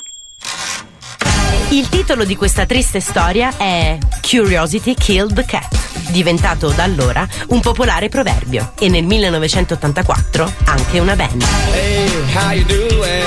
Il 1.69 1.88
titolo 1.90 2.26
di 2.26 2.36
questa 2.36 2.65
triste 2.65 2.99
storia 2.99 3.53
è 3.57 3.98
Curiosity 4.22 4.94
Killed 4.94 5.34
the 5.34 5.45
Cat, 5.45 6.10
diventato 6.11 6.69
da 6.69 6.84
allora 6.84 7.28
un 7.48 7.61
popolare 7.61 8.10
proverbio 8.10 8.73
e 8.78 8.90
nel 8.90 9.06
1984 9.06 10.53
anche 10.65 10.99
una 10.99 11.15
band. 11.15 11.44
Hey, 11.72 12.10
how 12.36 12.52
you 12.52 12.65
doing? 12.65 13.23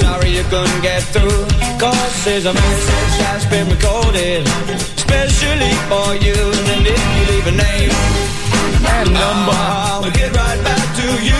Sorry 0.00 0.30
you 0.30 0.44
couldn't 0.48 0.80
get 0.80 1.02
through. 1.10 1.46
Cause 1.78 2.24
there's 2.24 2.46
a 2.46 2.52
message 2.52 3.18
that's 3.18 3.44
been 3.46 3.68
recorded, 3.68 4.46
especially 4.96 5.72
for 5.88 6.14
you. 6.14 6.34
And 6.34 6.86
if 6.86 6.98
you 7.16 7.24
leave 7.34 7.46
a 7.46 7.52
name 7.52 7.90
and 8.88 9.12
number, 9.12 9.52
I'll 9.52 10.10
get 10.12 10.34
right 10.34 10.62
back 10.64 10.96
to 10.96 11.06
you. 11.22 11.36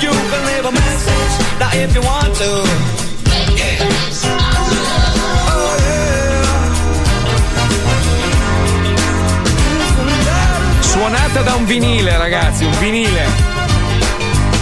You 0.00 0.10
can 0.10 0.46
leave 0.46 0.64
a 0.64 0.72
message 0.72 1.58
now 1.60 1.70
if 1.74 1.94
you 1.94 2.00
want 2.00 2.34
to. 2.36 3.03
Suonata 11.34 11.50
da 11.50 11.56
un 11.56 11.64
vinile, 11.64 12.16
ragazzi, 12.16 12.64
un 12.64 12.78
vinile. 12.78 13.24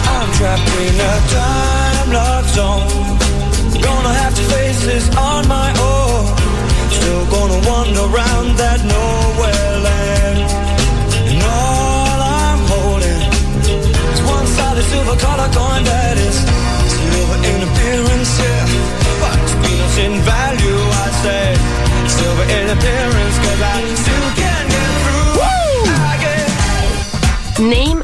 I'm 0.07 0.31
trapped 0.31 0.67
in 0.79 0.99
a 0.99 1.21
time 1.29 2.11
love 2.11 2.49
zone. 2.49 2.87
Gonna 3.79 4.13
have 4.13 4.33
to 4.33 4.41
face 4.41 4.83
this 4.83 5.07
on 5.15 5.45
my 5.45 5.69
own. 5.77 6.33
Still 6.89 7.25
gonna 7.27 7.59
wander 7.69 8.01
around 8.09 8.57
that 8.57 8.81
nowhere 8.85 9.77
land. 9.85 10.39
And 11.29 11.43
all 11.43 12.19
I'm 12.41 12.61
holding 12.65 13.21
is 14.13 14.21
one 14.23 14.47
solid 14.47 14.85
silver 14.85 15.17
color 15.17 15.49
coin 15.53 15.83
that 15.83 16.17
is 16.17 16.37
silver 16.89 17.37
in 17.53 17.59
appearance, 17.69 18.31
yeah. 18.41 18.65
But 19.21 19.37
peanuts 19.61 19.97
in 19.99 20.13
value, 20.25 20.79
I 20.89 21.07
say. 21.21 21.45
Silver 22.07 22.45
in 22.49 22.69
appearance, 22.75 23.22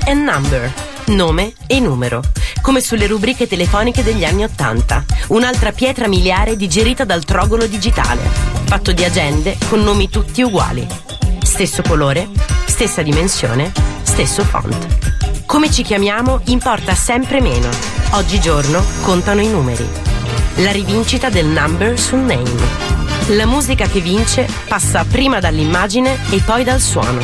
and 0.10 0.23
number. 0.23 0.73
Nome 1.07 1.53
e 1.68 1.80
numero. 1.80 2.22
Come 2.61 2.81
sulle 2.81 3.06
rubriche 3.06 3.48
telefoniche 3.48 4.03
degli 4.03 4.26
anni 4.26 4.44
Ottanta. 4.44 5.06
Un'altra 5.27 5.72
pietra 5.72 6.07
miliare 6.07 6.56
digerita 6.56 7.03
dal 7.03 7.23
trogolo 7.23 7.68
digitale. 7.68 8.22
Fatto 8.65 8.91
di 8.91 9.03
agende 9.03 9.57
con 9.68 9.84
nomi 9.84 10.10
tutti 10.10 10.41
uguali. 10.41 10.88
Stesso 11.41 11.84
colore, 11.84 12.27
stessa 12.65 13.02
dimensione, 13.03 13.72
stesso 14.02 14.44
font. 14.44 15.45
Come 15.45 15.72
ci 15.72 15.84
chiamiamo 15.84 16.41
importa 16.45 16.95
sempre 16.95 17.40
meno. 17.40 17.69
Oggigiorno 18.11 18.84
contano 19.02 19.41
i 19.41 19.48
numeri. 19.48 19.88
La 20.56 20.72
rivincita 20.72 21.30
del 21.30 21.45
number 21.45 21.99
sul 21.99 22.19
name. 22.19 22.88
La 23.30 23.45
musica 23.45 23.86
che 23.86 23.99
vince 23.99 24.48
passa 24.68 25.06
prima 25.06 25.40
dall'immagine 25.40 26.18
e 26.31 26.41
poi 26.41 26.64
dal 26.64 26.80
suono. 26.80 27.19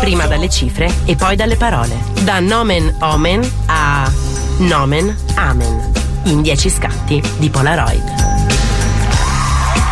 Prima 0.00 0.26
dalle 0.26 0.48
cifre 0.48 0.90
e 1.04 1.16
poi 1.16 1.36
dalle 1.36 1.56
parole. 1.56 1.98
Da 2.24 2.40
nomen 2.40 2.96
omen 3.00 3.48
a 3.66 4.10
nomen 4.58 5.14
amen. 5.34 5.92
In 6.24 6.40
10 6.40 6.70
scatti 6.70 7.22
di 7.38 7.50
Polaroid. 7.50 8.35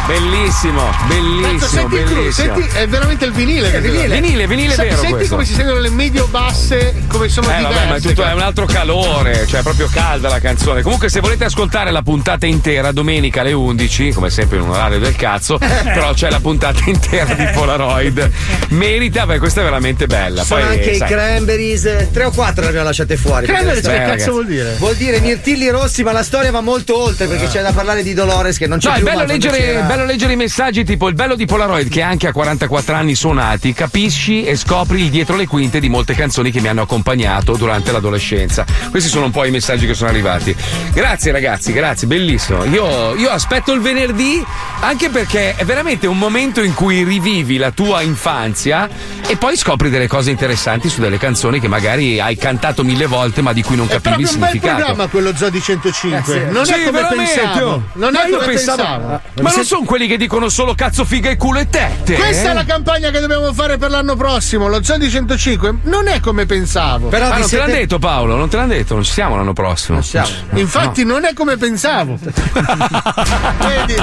Bellissimo, 0.06 0.90
bellissimo, 1.08 1.58
Cazzo, 1.58 1.66
senti, 1.66 1.96
bellissimo. 1.96 2.54
senti, 2.56 2.76
è 2.76 2.86
veramente 2.86 3.24
il 3.24 3.32
vinile. 3.32 3.70
che 3.70 3.80
vinile. 3.80 4.20
Vinile, 4.20 4.46
vinile 4.46 4.74
Sa- 4.74 4.82
vero 4.82 4.96
Senti 4.96 5.12
questo. 5.12 5.34
come 5.34 5.46
si 5.46 5.54
sentono 5.54 5.78
le 5.80 5.88
medio-basse, 5.88 6.94
come 7.08 7.28
sono 7.30 7.48
Eh 7.50 7.56
diverse. 7.56 7.74
vabbè, 7.74 7.88
ma 7.88 7.94
è, 7.96 8.00
tutto, 8.00 8.22
è 8.24 8.32
un 8.34 8.40
altro 8.40 8.66
calore, 8.66 9.46
cioè 9.46 9.60
è 9.60 9.62
proprio 9.62 9.88
calda 9.90 10.28
la 10.28 10.40
canzone. 10.40 10.82
Comunque, 10.82 11.08
se 11.08 11.20
volete 11.20 11.44
ascoltare 11.44 11.90
la 11.90 12.02
puntata 12.02 12.44
intera, 12.44 12.92
domenica 12.92 13.40
alle 13.40 13.52
11, 13.52 14.12
come 14.12 14.28
sempre 14.28 14.58
in 14.58 14.64
un 14.64 14.70
orario 14.70 14.98
del 14.98 15.16
cazzo, 15.16 15.56
però 15.58 16.12
c'è 16.12 16.28
la 16.28 16.40
puntata 16.40 16.80
intera 16.84 17.32
di 17.32 17.46
Polaroid. 17.54 18.30
Merita, 18.68 19.24
perché 19.24 19.38
questa 19.40 19.62
è 19.62 19.64
veramente 19.64 20.06
bella. 20.06 20.44
Sono 20.44 20.60
Poi, 20.60 20.70
anche 20.76 20.90
i 20.90 20.96
sai, 20.96 21.08
cranberries, 21.08 21.84
eh, 21.86 22.08
tre 22.12 22.24
o 22.24 22.30
quattro 22.30 22.60
le 22.62 22.68
abbiamo 22.68 22.86
lasciate 22.86 23.16
fuori. 23.16 23.46
Cranberries, 23.46 23.86
che 23.86 24.02
cazzo 24.04 24.32
vuol 24.32 24.46
dire? 24.46 24.74
Vuol 24.78 24.96
dire 24.96 25.18
mirtilli 25.20 25.70
rossi, 25.70 26.02
ma 26.02 26.12
la 26.12 26.22
storia 26.22 26.50
va 26.50 26.60
molto 26.60 27.00
oltre 27.02 27.26
perché 27.26 27.46
c'è 27.46 27.62
da 27.62 27.72
parlare 27.72 28.02
di 28.02 28.12
Dolores 28.12 28.58
che 28.58 28.66
non 28.66 28.78
c'è 28.78 28.88
No, 28.88 28.94
è 28.94 28.96
più. 28.98 29.04
bello 29.06 29.18
ma 29.20 29.24
quando 29.24 29.46
leggere, 29.46 29.72
bello 29.94 30.06
leggere 30.06 30.32
i 30.32 30.36
messaggi, 30.36 30.82
tipo 30.82 31.06
il 31.06 31.14
bello 31.14 31.36
di 31.36 31.46
Polaroid, 31.46 31.88
che 31.88 32.02
anche 32.02 32.26
a 32.26 32.32
44 32.32 32.96
anni 32.96 33.14
suonati, 33.14 33.72
capisci 33.72 34.42
e 34.44 34.56
scopri 34.56 35.02
il 35.02 35.10
dietro 35.10 35.36
le 35.36 35.46
quinte 35.46 35.78
di 35.78 35.88
molte 35.88 36.14
canzoni 36.14 36.50
che 36.50 36.60
mi 36.60 36.66
hanno 36.66 36.82
accompagnato 36.82 37.52
durante 37.56 37.92
l'adolescenza. 37.92 38.64
Questi 38.90 39.08
sono 39.08 39.26
un 39.26 39.30
po' 39.30 39.44
i 39.44 39.52
messaggi 39.52 39.86
che 39.86 39.94
sono 39.94 40.10
arrivati. 40.10 40.54
Grazie 40.92 41.30
ragazzi, 41.30 41.72
grazie, 41.72 42.08
bellissimo. 42.08 42.64
Io, 42.64 43.14
io 43.14 43.30
aspetto 43.30 43.72
il 43.72 43.80
venerdì 43.80 44.44
anche 44.80 45.10
perché 45.10 45.54
è 45.54 45.64
veramente 45.64 46.08
un 46.08 46.18
momento 46.18 46.60
in 46.60 46.74
cui 46.74 47.04
rivivi 47.04 47.56
la 47.56 47.70
tua 47.70 48.02
infanzia 48.02 48.88
e 49.26 49.36
poi 49.36 49.56
scopri 49.56 49.90
delle 49.90 50.08
cose 50.08 50.30
interessanti 50.30 50.88
su 50.88 51.00
delle 51.00 51.18
canzoni 51.18 51.60
che 51.60 51.68
magari 51.68 52.18
hai 52.20 52.36
cantato 52.36 52.82
mille 52.82 53.06
volte 53.06 53.42
ma 53.42 53.52
di 53.52 53.62
cui 53.62 53.76
non 53.76 53.86
È 53.86 54.00
capivi 54.00 54.22
il 54.22 54.28
proprio 54.28 54.34
un 54.34 54.40
bel 54.40 54.48
significato. 54.50 54.76
programma 54.84 55.06
quello 55.08 55.36
Zodi 55.36 55.60
105. 55.62 56.34
Eh 56.34 56.46
sì. 56.48 56.52
Non 56.52 56.66
Sì, 56.66 56.72
è 56.72 56.84
come 56.84 56.90
veramente, 57.00 57.32
pensavo. 57.40 57.82
Non 57.92 58.12
Ma 58.12 58.24
è 58.24 58.28
io 58.28 58.34
come 58.38 58.46
pensavo- 58.52 58.82
pensavo. 58.82 59.20
Ma 59.40 59.52
non 59.54 59.64
sono 59.64 59.83
quelli 59.84 60.06
che 60.06 60.16
dicono 60.16 60.48
solo 60.48 60.74
cazzo, 60.74 61.04
figa 61.04 61.30
e 61.30 61.36
culo 61.36 61.58
e 61.60 61.68
tette. 61.68 62.14
Questa 62.14 62.48
eh? 62.48 62.50
è 62.50 62.54
la 62.54 62.64
campagna 62.64 63.10
che 63.10 63.20
dobbiamo 63.20 63.52
fare 63.52 63.76
per 63.78 63.90
l'anno 63.90 64.16
prossimo. 64.16 64.68
Lo 64.68 64.82
Zodi 64.82 65.10
105 65.10 65.74
non 65.84 66.08
è 66.08 66.20
come 66.20 66.46
pensavo. 66.46 67.08
ah, 67.10 67.38
non 67.38 67.48
te 67.48 67.56
l'hanno 67.56 67.72
detto 67.72 67.98
Paolo, 67.98 68.36
non 68.36 68.48
te 68.48 68.56
l'hanno 68.56 68.72
detto, 68.74 68.94
non 68.94 69.02
ci 69.04 69.12
siamo 69.12 69.36
l'anno 69.36 69.52
prossimo. 69.52 70.00
No. 70.12 70.26
Infatti, 70.58 71.04
non 71.04 71.24
è 71.24 71.32
come 71.32 71.56
pensavo. 71.56 72.18
Vedi? 72.22 73.94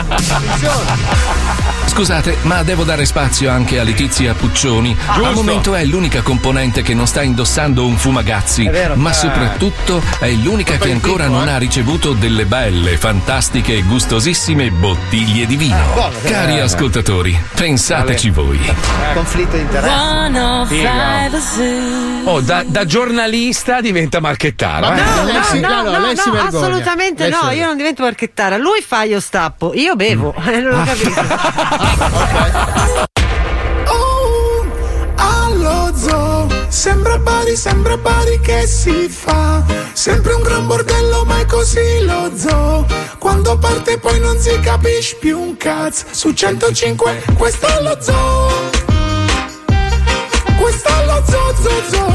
Scusate, 1.86 2.38
ma 2.44 2.64
devo 2.64 2.84
dare 2.84 3.06
spazio 3.06 3.50
anche 3.52 3.78
a 3.80 3.84
Letizia 3.84 4.34
Puccioni. 4.34 4.96
Ah, 5.08 5.16
Al 5.16 5.34
momento 5.34 5.76
è 5.76 5.84
l'unica 5.84 6.22
componente 6.22 6.82
che 6.84 6.94
non 6.94 7.06
sta 7.06 7.22
indossando 7.22 7.86
un 7.86 7.98
fumagazzi, 7.98 8.68
vero. 8.70 8.96
ma 8.96 9.10
Eh. 9.10 9.14
soprattutto 9.14 10.02
è 10.20 10.30
l'unica 10.32 10.78
che 10.78 10.92
ancora 10.92 11.28
non 11.28 11.48
ha 11.50 11.58
ricevuto 11.58 12.14
delle 12.14 12.46
belle, 12.46 12.98
fantastiche 12.98 13.76
e 13.78 13.82
gustosissime 13.84 14.72
bottiglie 14.72 15.46
di 15.46 15.56
vino. 15.58 15.71
Buono, 15.94 16.16
Cari 16.24 16.58
eh. 16.58 16.62
ascoltatori, 16.62 17.40
pensateci 17.56 18.30
voi. 18.30 18.60
Conflitto 19.14 19.56
di 19.56 19.62
interesse. 19.62 19.94
Oh, 22.24 22.42
da, 22.42 22.64
da 22.66 22.86
giornalista 22.86 23.82
diventa 23.82 24.20
marchettaro. 24.20 24.88
Ma 24.88 24.98
eh. 24.98 25.02
no, 25.32 25.44
si- 25.44 25.60
no, 25.60 25.70
no, 25.70 25.84
no, 25.92 26.00
no, 26.00 26.16
si 26.16 26.30
assolutamente 26.30 27.30
Lei 27.30 27.40
no, 27.42 27.52
io 27.52 27.66
non 27.66 27.78
divento 27.78 28.04
marchettara. 28.04 28.58
Lui 28.58 28.82
fa, 28.82 29.04
io 29.04 29.20
stappo, 29.20 29.74
io 29.74 29.96
bevo. 29.96 30.34
Mm. 30.40 30.48
Eh, 30.48 30.60
non 30.62 30.80
ho 30.80 30.84
capito. 30.84 31.22
sembra 36.72 37.18
Bari, 37.18 37.56
sembra 37.56 37.98
Bari 37.98 38.40
che 38.40 38.66
si 38.66 39.08
fa. 39.10 39.64
Sempre 39.94 40.34
un 40.34 40.42
gran 40.42 40.66
bordello, 40.66 41.24
ma 41.26 41.40
è 41.40 41.46
così 41.46 42.04
lo 42.04 42.32
zoo. 42.36 42.86
Quando 43.20 43.58
parte 43.58 44.00
poi 44.00 44.20
non 44.20 44.40
si 44.40 44.58
capisce 44.62 45.18
più 45.18 45.40
un 45.40 45.58
cazzo. 45.58 46.06
Su 46.12 46.32
105, 46.32 47.24
questo 47.38 47.68
è 47.68 47.82
lo 47.82 47.98
zoo. 48.00 48.70
Questo 50.60 50.90
è 50.90 51.06
lo 51.06 51.24
zoo, 51.28 51.56
zoo, 51.62 51.84
zoo. 51.90 52.14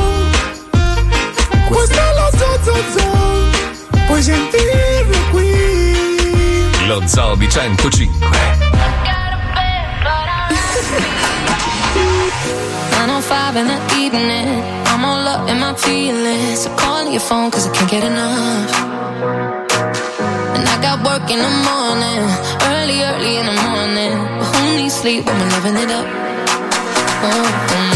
Questo 1.68 1.98
è 1.98 2.14
lo 2.14 2.38
zoo, 2.38 2.58
zoo, 2.62 2.82
zoo. 2.96 4.06
Puoi 4.06 4.22
sentirlo 4.22 5.18
qui. 5.30 6.86
Lo 6.86 7.02
Zoo 7.06 7.34
di 7.34 7.48
105. 7.48 8.55
905 13.16 13.56
in 13.56 13.66
the 13.66 13.80
evening. 13.96 14.46
I'm 14.92 15.02
all 15.02 15.26
up 15.26 15.48
in 15.48 15.58
my 15.58 15.72
feelings. 15.72 16.60
So 16.60 16.76
calling 16.76 17.10
your 17.10 17.22
phone 17.22 17.50
cause 17.50 17.66
I 17.66 17.72
can't 17.72 17.90
get 17.90 18.04
enough. 18.04 18.70
And 20.54 20.68
I 20.68 20.76
got 20.82 21.00
work 21.00 21.24
in 21.30 21.40
the 21.40 21.54
morning. 21.70 22.20
Early, 22.72 22.98
early 23.08 23.36
in 23.40 23.46
the 23.46 23.58
morning. 23.68 24.12
But 24.38 24.48
who 24.52 24.76
needs 24.76 24.94
sleep 24.96 25.24
when 25.24 25.34
we're 25.40 25.48
living 25.56 25.76
it 25.76 25.90
up? 25.90 26.06
Oh, 27.24 27.95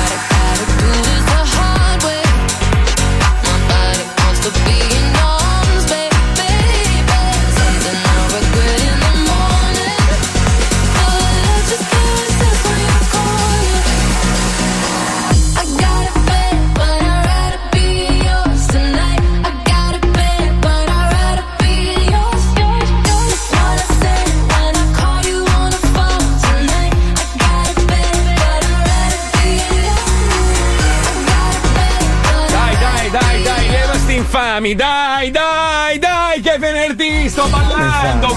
infami, 34.61 34.75
dai, 34.75 35.31
dai, 35.31 35.97
dai, 35.99 36.41
che 36.41 36.53
è 36.53 36.59
venerdì, 36.59 37.27
sto 37.29 37.47
ballando, 37.47 38.27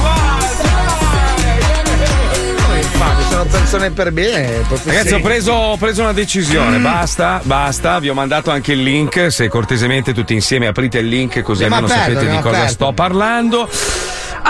Infatti, 2.80 3.22
sono 3.28 3.44
persone 3.44 3.90
per 3.90 4.12
bene. 4.12 4.64
Ragazzi, 4.84 5.09
sì. 5.09 5.14
ho 5.14 5.20
preso, 5.20 5.52
ho 5.52 5.76
preso 5.76 6.02
una 6.02 6.12
decisione. 6.12 6.78
Basta, 6.78 7.40
basta. 7.42 7.98
Vi 7.98 8.09
ho 8.09 8.14
mandato 8.14 8.51
anche 8.51 8.72
il 8.72 8.82
link. 8.82 9.32
Se 9.32 9.48
cortesemente 9.48 10.12
tutti 10.14 10.32
insieme 10.32 10.66
aprite 10.66 10.98
il 10.98 11.09
link, 11.09 11.42
così 11.42 11.64
almeno 11.64 11.88
sapete 11.88 12.28
di 12.28 12.38
cosa 12.38 12.56
aperto. 12.56 12.68
sto 12.72 12.92
parlando. 12.92 13.68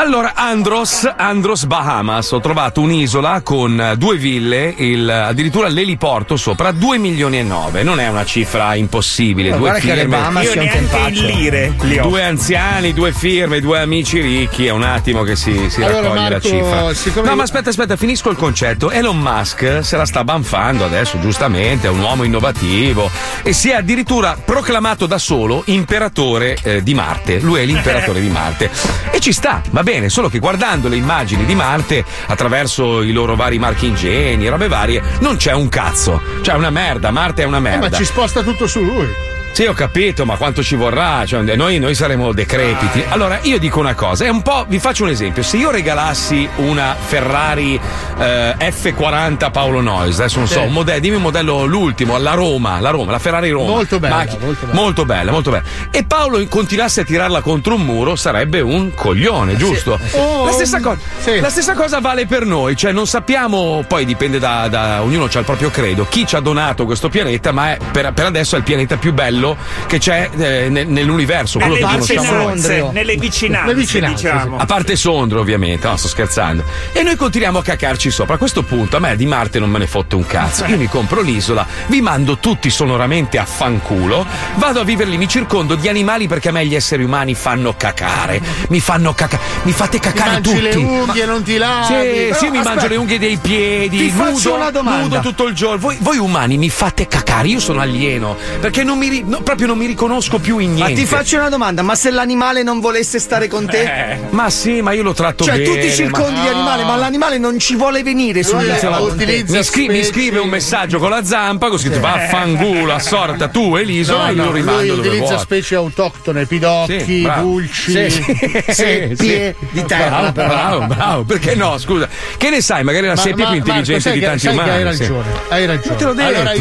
Allora, 0.04 0.32
Andros, 0.34 1.10
Andros 1.16 1.64
Bahamas, 1.64 2.30
ho 2.32 2.40
trovato 2.40 2.82
un'isola 2.82 3.40
con 3.40 3.80
eh, 3.80 3.96
due 3.96 4.18
ville, 4.18 4.74
il- 4.76 5.08
addirittura 5.08 5.68
l'eliporto 5.68 6.36
sopra, 6.36 6.72
2 6.72 6.98
milioni 6.98 7.38
e 7.38 7.42
9. 7.42 7.82
Non 7.82 7.98
è 7.98 8.06
una 8.08 8.26
cifra 8.26 8.74
impossibile. 8.74 9.48
Ma 9.48 9.56
due 9.56 9.70
guarda 9.70 9.80
che 9.80 9.94
le 9.94 10.00
firme. 10.02 10.16
Bahamas 10.16 10.44
Io 10.44 10.54
neanche 10.60 10.78
in 11.08 11.26
lire. 11.26 11.74
Due 12.02 12.22
anziani, 12.22 12.92
due 12.92 13.12
firme, 13.12 13.60
due 13.60 13.80
amici 13.80 14.20
ricchi. 14.20 14.66
È 14.66 14.70
un 14.70 14.82
attimo 14.82 15.22
che 15.22 15.36
si, 15.36 15.70
si 15.70 15.82
Allora, 15.82 16.02
raccoglie 16.02 16.20
Marco, 16.20 16.88
la 16.88 16.94
cifra. 16.94 17.22
No, 17.22 17.34
ma 17.34 17.42
aspetta, 17.44 17.70
aspetta, 17.70 17.96
finisco 17.96 18.28
il 18.28 18.36
concetto. 18.36 18.90
Elon 18.90 19.18
Musk 19.18 19.78
se 19.80 19.96
la 19.96 20.04
sta 20.04 20.22
banfando 20.22 20.84
adesso, 20.84 21.18
giustamente, 21.18 21.86
è 21.86 21.90
un 21.90 22.00
uomo 22.00 22.24
innovativo 22.24 23.10
e 23.42 23.54
si 23.54 23.70
è 23.70 23.76
addirittura 23.76 24.36
proclamato 24.44 25.06
da 25.06 25.16
solo 25.16 25.62
imperatore 25.66 26.58
eh, 26.62 26.82
di 26.82 26.92
Marte. 26.92 27.38
Lui 27.40 27.62
è 27.62 27.64
l'imperatore 27.64 28.20
di 28.20 28.28
Marte. 28.28 28.70
E 29.10 29.18
ci 29.18 29.32
sta, 29.32 29.62
va 29.70 29.82
bene, 29.82 29.92
solo 30.08 30.28
che 30.28 30.38
guardando 30.38 30.88
le 30.88 30.96
immagini 30.96 31.44
di 31.44 31.54
Marte 31.54 32.04
attraverso 32.26 33.02
i 33.02 33.12
loro 33.12 33.36
vari 33.36 33.58
marchingegni, 33.58 34.48
robe 34.48 34.68
varie, 34.68 35.02
non 35.20 35.36
c'è 35.36 35.52
un 35.52 35.68
cazzo. 35.68 36.20
Cioè, 36.42 36.54
è 36.54 36.58
una 36.58 36.70
merda, 36.70 37.10
Marte 37.10 37.42
è 37.42 37.46
una 37.46 37.58
Eh, 37.58 37.60
merda. 37.60 37.88
ma 37.88 37.96
ci 37.96 38.04
sposta 38.04 38.42
tutto 38.42 38.66
su 38.66 38.80
lui. 38.82 39.08
Sì, 39.54 39.66
ho 39.66 39.72
capito, 39.72 40.24
ma 40.26 40.34
quanto 40.36 40.64
ci 40.64 40.74
vorrà? 40.74 41.24
Cioè, 41.24 41.54
noi, 41.54 41.78
noi 41.78 41.94
saremo 41.94 42.32
decrepiti. 42.32 43.04
Allora, 43.10 43.38
io 43.42 43.56
dico 43.60 43.78
una 43.78 43.94
cosa, 43.94 44.24
è 44.24 44.28
un 44.28 44.42
po'. 44.42 44.64
Vi 44.66 44.80
faccio 44.80 45.04
un 45.04 45.10
esempio. 45.10 45.44
Se 45.44 45.56
io 45.56 45.70
regalassi 45.70 46.48
una 46.56 46.96
Ferrari 46.98 47.78
eh, 48.18 48.54
F40 48.58 49.52
Paolo 49.52 49.80
Noyes, 49.80 50.18
adesso 50.18 50.38
non 50.40 50.48
so, 50.48 50.58
Sì. 50.58 50.66
un 50.66 50.72
modello, 50.72 50.98
dimmi 50.98 51.14
un 51.16 51.22
modello, 51.22 51.66
l'ultimo, 51.66 52.18
la 52.18 52.32
Roma, 52.32 52.80
la 52.80 52.90
Roma, 52.90 53.12
la 53.12 53.20
Ferrari 53.20 53.50
Roma. 53.50 53.70
Molto 53.70 54.00
bella, 54.00 54.16
Macchina- 54.16 54.44
molto 54.44 54.66
bella. 54.66 54.80
molto 54.80 55.04
bella, 55.04 55.30
molto 55.30 55.50
bella. 55.52 55.62
E 55.92 56.02
Paolo 56.04 56.44
continuasse 56.48 57.02
a 57.02 57.04
tirarla 57.04 57.40
contro 57.40 57.76
un 57.76 57.82
muro, 57.82 58.16
sarebbe 58.16 58.60
un 58.60 58.92
coglione, 58.92 59.54
giusto? 59.54 60.00
Oh, 60.14 60.46
la, 60.46 60.50
stessa 60.50 60.80
co- 60.80 60.96
la 61.40 61.48
stessa 61.50 61.74
cosa 61.74 62.00
vale 62.00 62.26
per 62.26 62.44
noi, 62.44 62.74
cioè 62.76 62.90
non 62.90 63.06
sappiamo, 63.06 63.84
poi 63.86 64.04
dipende 64.04 64.40
da, 64.40 64.66
da- 64.66 65.00
ognuno 65.00 65.28
ha 65.32 65.38
il 65.38 65.44
proprio 65.44 65.70
credo, 65.70 66.06
chi 66.08 66.26
ci 66.26 66.34
ha 66.34 66.40
donato 66.40 66.84
questo 66.86 67.08
pianeta, 67.08 67.52
ma 67.52 67.74
è, 67.74 67.78
per, 67.92 68.12
per 68.12 68.26
adesso 68.26 68.56
è 68.56 68.58
il 68.58 68.64
pianeta 68.64 68.96
più 68.96 69.12
bello 69.12 69.42
che 69.86 69.98
c'è 69.98 70.30
eh, 70.36 70.68
ne- 70.70 70.84
nell'universo, 70.84 71.58
quello 71.58 71.74
Nelle 71.74 71.86
che 71.86 71.92
conosciamo 72.14 72.42
noi. 72.44 72.54
vicinanze, 72.54 72.90
nelle 72.92 73.16
vicinanze, 73.16 73.74
vicinanze, 73.74 74.30
diciamo. 74.30 74.56
A 74.58 74.66
parte 74.66 74.96
Sondro, 74.96 75.40
ovviamente, 75.40 75.86
no, 75.86 75.96
sto 75.96 76.08
scherzando. 76.08 76.64
E 76.92 77.02
noi 77.02 77.16
continuiamo 77.16 77.58
a 77.58 77.62
cacarci 77.62 78.10
sopra. 78.10 78.34
A 78.34 78.38
questo 78.38 78.62
punto, 78.62 78.96
a 78.96 79.00
me 79.00 79.16
di 79.16 79.26
Marte 79.26 79.58
non 79.58 79.70
me 79.70 79.78
ne 79.78 79.86
fotte 79.86 80.14
un 80.14 80.26
cazzo. 80.26 80.64
Io 80.66 80.76
mi 80.76 80.86
compro 80.88 81.20
l'isola, 81.20 81.66
vi 81.86 82.00
mando 82.00 82.38
tutti 82.38 82.70
sonoramente 82.70 83.38
a 83.38 83.44
fanculo, 83.44 84.24
vado 84.56 84.80
a 84.80 84.84
vivere 84.84 85.10
lì, 85.10 85.16
mi 85.18 85.28
circondo 85.28 85.74
di 85.74 85.88
animali 85.88 86.26
perché 86.28 86.48
a 86.48 86.52
me 86.52 86.64
gli 86.66 86.74
esseri 86.74 87.02
umani 87.04 87.34
fanno 87.34 87.74
cacare. 87.76 88.40
Mi 88.68 88.80
fanno 88.80 89.12
cacare, 89.14 89.42
mi 89.64 89.72
fate 89.72 89.98
cacare 89.98 90.30
mangi 90.32 90.50
tutti. 90.50 90.62
le 90.62 90.74
unghie, 90.76 91.24
non 91.26 91.42
ti 91.42 91.56
lavi. 91.56 91.84
Sì, 91.84 91.92
Però, 91.92 92.38
sì, 92.38 92.48
mi 92.50 92.58
aspetta. 92.58 92.62
mangio 92.74 92.88
le 92.88 92.96
unghie 92.96 93.18
dei 93.18 93.36
piedi, 93.36 93.98
Ti 93.98 94.10
faccio 94.10 94.30
nudo, 94.50 94.54
una 94.54 94.70
domanda. 94.70 95.00
nudo 95.02 95.20
tutto 95.20 95.46
il 95.46 95.54
giorno. 95.54 95.78
Voi, 95.78 95.96
voi 96.00 96.18
umani 96.18 96.56
mi 96.58 96.70
fate 96.70 97.06
cacare, 97.08 97.48
io 97.48 97.60
sono 97.60 97.80
alieno, 97.80 98.36
perché 98.60 98.82
non 98.84 98.98
mi 98.98 99.24
no, 99.36 99.42
proprio 99.42 99.66
non 99.66 99.78
mi 99.78 99.86
riconosco 99.86 100.38
più 100.38 100.58
in 100.58 100.70
Ma 100.72 100.86
niente. 100.86 101.02
ti 101.02 101.06
faccio 101.06 101.36
una 101.36 101.48
domanda, 101.48 101.82
ma 101.82 101.94
se 101.94 102.10
l'animale 102.10 102.62
non 102.62 102.80
volesse 102.80 103.18
stare 103.18 103.48
con 103.48 103.66
te? 103.66 103.82
Eh, 103.82 104.18
ma 104.30 104.50
sì, 104.50 104.80
ma 104.82 104.92
io 104.92 105.02
lo 105.02 105.12
tratto 105.12 105.44
Cioè, 105.44 105.56
bene. 105.56 105.64
tu 105.64 105.74
ti 105.80 105.90
circondi 105.92 106.36
ma- 106.36 106.42
di 106.42 106.48
animale, 106.48 106.84
ma 106.84 106.96
l'animale 106.96 107.38
non 107.38 107.58
ci 107.58 107.74
vuole 107.76 108.02
venire 108.02 108.42
sull'isola. 108.42 109.00
mi, 109.00 109.62
scri- 109.62 109.88
mi 109.88 110.02
scrive 110.04 110.38
un 110.38 110.48
messaggio 110.48 110.98
con 110.98 111.10
la 111.10 111.24
zampa 111.24 111.68
con 111.68 111.78
scritto 111.78 112.00
vaffanculo, 112.00 112.92
assorta 112.92 113.48
tu 113.48 113.76
e 113.76 113.82
l'isola, 113.84 114.26
No, 114.26 114.30
io 114.30 114.36
no, 114.36 114.44
lo 114.44 114.52
rimando 114.52 114.80
lui 114.80 114.88
dove 114.96 115.00
utilizza 115.08 115.26
vuoi. 115.32 115.38
specie 115.38 115.74
autoctone, 115.74 116.46
pidocchi, 116.46 117.00
Sì, 117.04 117.28
pulci, 117.40 117.90
Sì, 117.92 118.10
sì, 118.10 118.62
seppie 118.68 119.56
sì. 119.58 119.66
di 119.70 119.84
terra. 119.84 120.02
Bravo, 120.14 120.32
però. 120.32 120.48
bravo, 120.48 120.86
bravo, 120.86 121.24
perché 121.24 121.54
no? 121.54 121.78
Scusa, 121.78 122.08
che 122.36 122.50
ne 122.50 122.60
sai? 122.60 122.84
Magari 122.84 123.06
la 123.06 123.14
Ma- 123.14 123.20
seppia 123.20 123.44
è 123.44 123.46
ma- 123.46 123.50
più 123.50 123.58
intelligente 123.58 124.12
di 124.12 124.20
tanti 124.20 124.46
umani. 124.48 124.70
Hai 124.70 124.82
ragione, 124.84 125.28
hai 125.48 125.66
ragione. 125.66 126.24
allora 126.24 126.52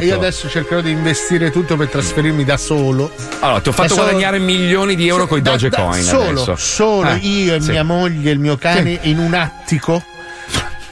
io 0.00 0.14
adesso 0.14 0.48
cercherò 0.48 0.80
di 0.80 0.90
investire 0.90 1.50
tutto 1.50 1.76
per 1.76 1.88
trasferirmi 1.92 2.42
da 2.44 2.56
solo. 2.56 3.12
Allora, 3.40 3.60
ti 3.60 3.68
ho 3.68 3.72
fatto 3.72 3.90
solo- 3.90 4.02
guadagnare 4.04 4.38
milioni 4.38 4.96
di 4.96 5.06
euro 5.08 5.26
con 5.26 5.36
i 5.38 5.42
Dogecoin 5.42 6.02
Solo, 6.02 6.22
adesso. 6.42 6.56
solo 6.56 7.10
Eh, 7.10 7.16
io 7.18 7.54
e 7.54 7.60
sì. 7.60 7.70
mia 7.70 7.84
moglie 7.84 8.30
e 8.30 8.32
il 8.32 8.38
mio 8.38 8.56
cane 8.56 8.98
in 9.02 9.18
un 9.18 9.34
attico. 9.34 10.02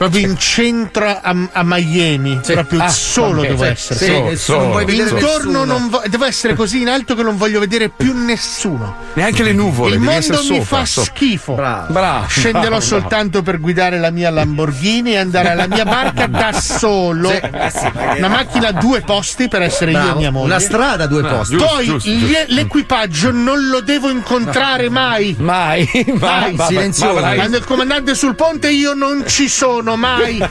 Proprio 0.01 0.27
in 0.27 0.39
centro 0.39 1.05
a, 1.07 1.37
a 1.53 1.63
Miami, 1.63 2.41
proprio 2.43 2.81
Ah, 2.81 2.89
solo 2.89 3.43
vabbè, 3.43 3.49
devo 3.49 3.65
sì, 3.65 3.69
essere. 3.71 4.31
sì, 4.31 4.37
solo. 4.43 4.69
non 4.81 4.89
Intorno 4.91 5.19
nessuno. 5.19 5.65
non 5.65 5.89
vo- 5.91 6.03
devo 6.07 6.25
essere 6.25 6.55
così 6.55 6.81
in 6.81 6.89
alto 6.89 7.15
che 7.15 7.23
non 7.23 7.37
voglio 7.37 7.61
vedere 7.61 7.91
più 7.91 8.15
nessuno. 8.17 8.95
Neanche 9.13 9.43
le 9.43 9.53
nuvole, 9.53 9.97
Il 9.97 10.01
mondo 10.01 10.39
mi 10.39 10.43
sopra, 10.43 10.65
fa 10.65 10.85
sopra. 10.87 11.13
schifo. 11.15 11.53
Bravo. 11.53 11.93
Bravo, 11.93 12.29
Scenderò 12.29 12.61
bravo, 12.69 12.81
soltanto 12.81 13.43
per 13.43 13.61
guidare 13.61 13.99
la 13.99 14.11
mia 14.11 14.31
Lamborghini 14.31 15.13
e 15.13 15.17
andare 15.19 15.51
alla 15.51 15.67
mia 15.67 15.85
barca 15.85 16.27
da 16.27 16.53
solo. 16.59 17.29
Sì. 17.29 17.37
Eh 17.37 17.71
sì, 17.71 17.91
Una 18.17 18.29
macchina 18.29 18.69
a 18.69 18.73
due 18.73 19.03
posti 19.03 19.49
per 19.49 19.61
essere 19.61 19.91
io 19.91 20.13
e 20.13 20.15
mia 20.15 20.31
moglie. 20.31 20.47
Una 20.47 20.61
strada 20.61 21.05
a 21.05 21.07
due 21.09 21.21
Ah, 21.29 21.35
posti. 21.35 21.57
Poi 21.57 21.85
giusto, 21.85 22.09
giusto. 22.11 22.45
l'equipaggio 22.47 23.33
non 23.33 23.69
lo 23.69 23.81
devo 23.83 24.09
incontrare 24.09 24.89
mai. 24.89 25.37
Mai, 25.39 25.87
mai, 26.19 26.55
Mai. 26.55 26.67
silenzioso. 26.69 27.21
Quando 27.21 27.59
il 27.59 27.65
comandante 27.65 28.15
sul 28.15 28.35
ponte 28.35 28.71
io 28.71 28.95
non 28.95 29.25
ci 29.27 29.47
sono 29.47 29.89
mai. 29.97 30.43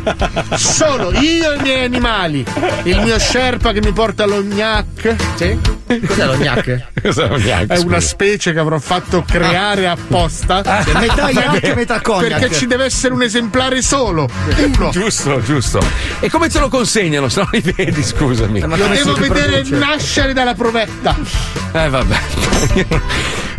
Solo 0.55 1.11
io 1.13 1.51
e 1.51 1.55
i 1.57 1.61
miei 1.61 1.83
animali. 1.85 2.45
Il 2.83 3.01
mio 3.01 3.17
Sherpa 3.19 3.71
che 3.71 3.81
mi 3.81 3.91
porta 3.91 4.25
l'ognac. 4.25 5.15
Sì? 5.35 5.57
Cos'è 6.05 6.25
l'ognac? 6.25 6.87
Cos'è 7.01 7.27
l'ognac, 7.27 7.67
È 7.67 7.77
una 7.77 7.99
specie 7.99 8.53
che 8.53 8.59
avrò 8.59 8.77
fatto 8.79 9.23
creare 9.27 9.87
apposta. 9.87 10.61
Cioè, 10.63 10.99
metà 10.99 11.29
yak 11.29 11.63
e 11.63 11.75
metà 11.75 12.01
cognac. 12.01 12.39
Perché 12.39 12.55
ci 12.55 12.67
deve 12.67 12.85
essere 12.85 13.13
un 13.13 13.23
esemplare 13.23 13.81
solo. 13.81 14.29
Uno. 14.57 14.89
Giusto, 14.91 15.41
giusto. 15.41 15.79
E 16.19 16.29
come 16.29 16.49
te 16.49 16.59
lo 16.59 16.69
consegnano? 16.69 17.29
Se 17.29 17.41
non 17.41 17.49
li 17.51 17.73
vedi, 17.75 18.03
scusami. 18.03 18.59
Lo 18.61 18.75
devo 18.75 19.13
vedere 19.15 19.63
nascere 19.69 20.33
dalla 20.33 20.53
provetta. 20.53 21.15
Eh, 21.73 21.89
vabbè. 21.89 22.17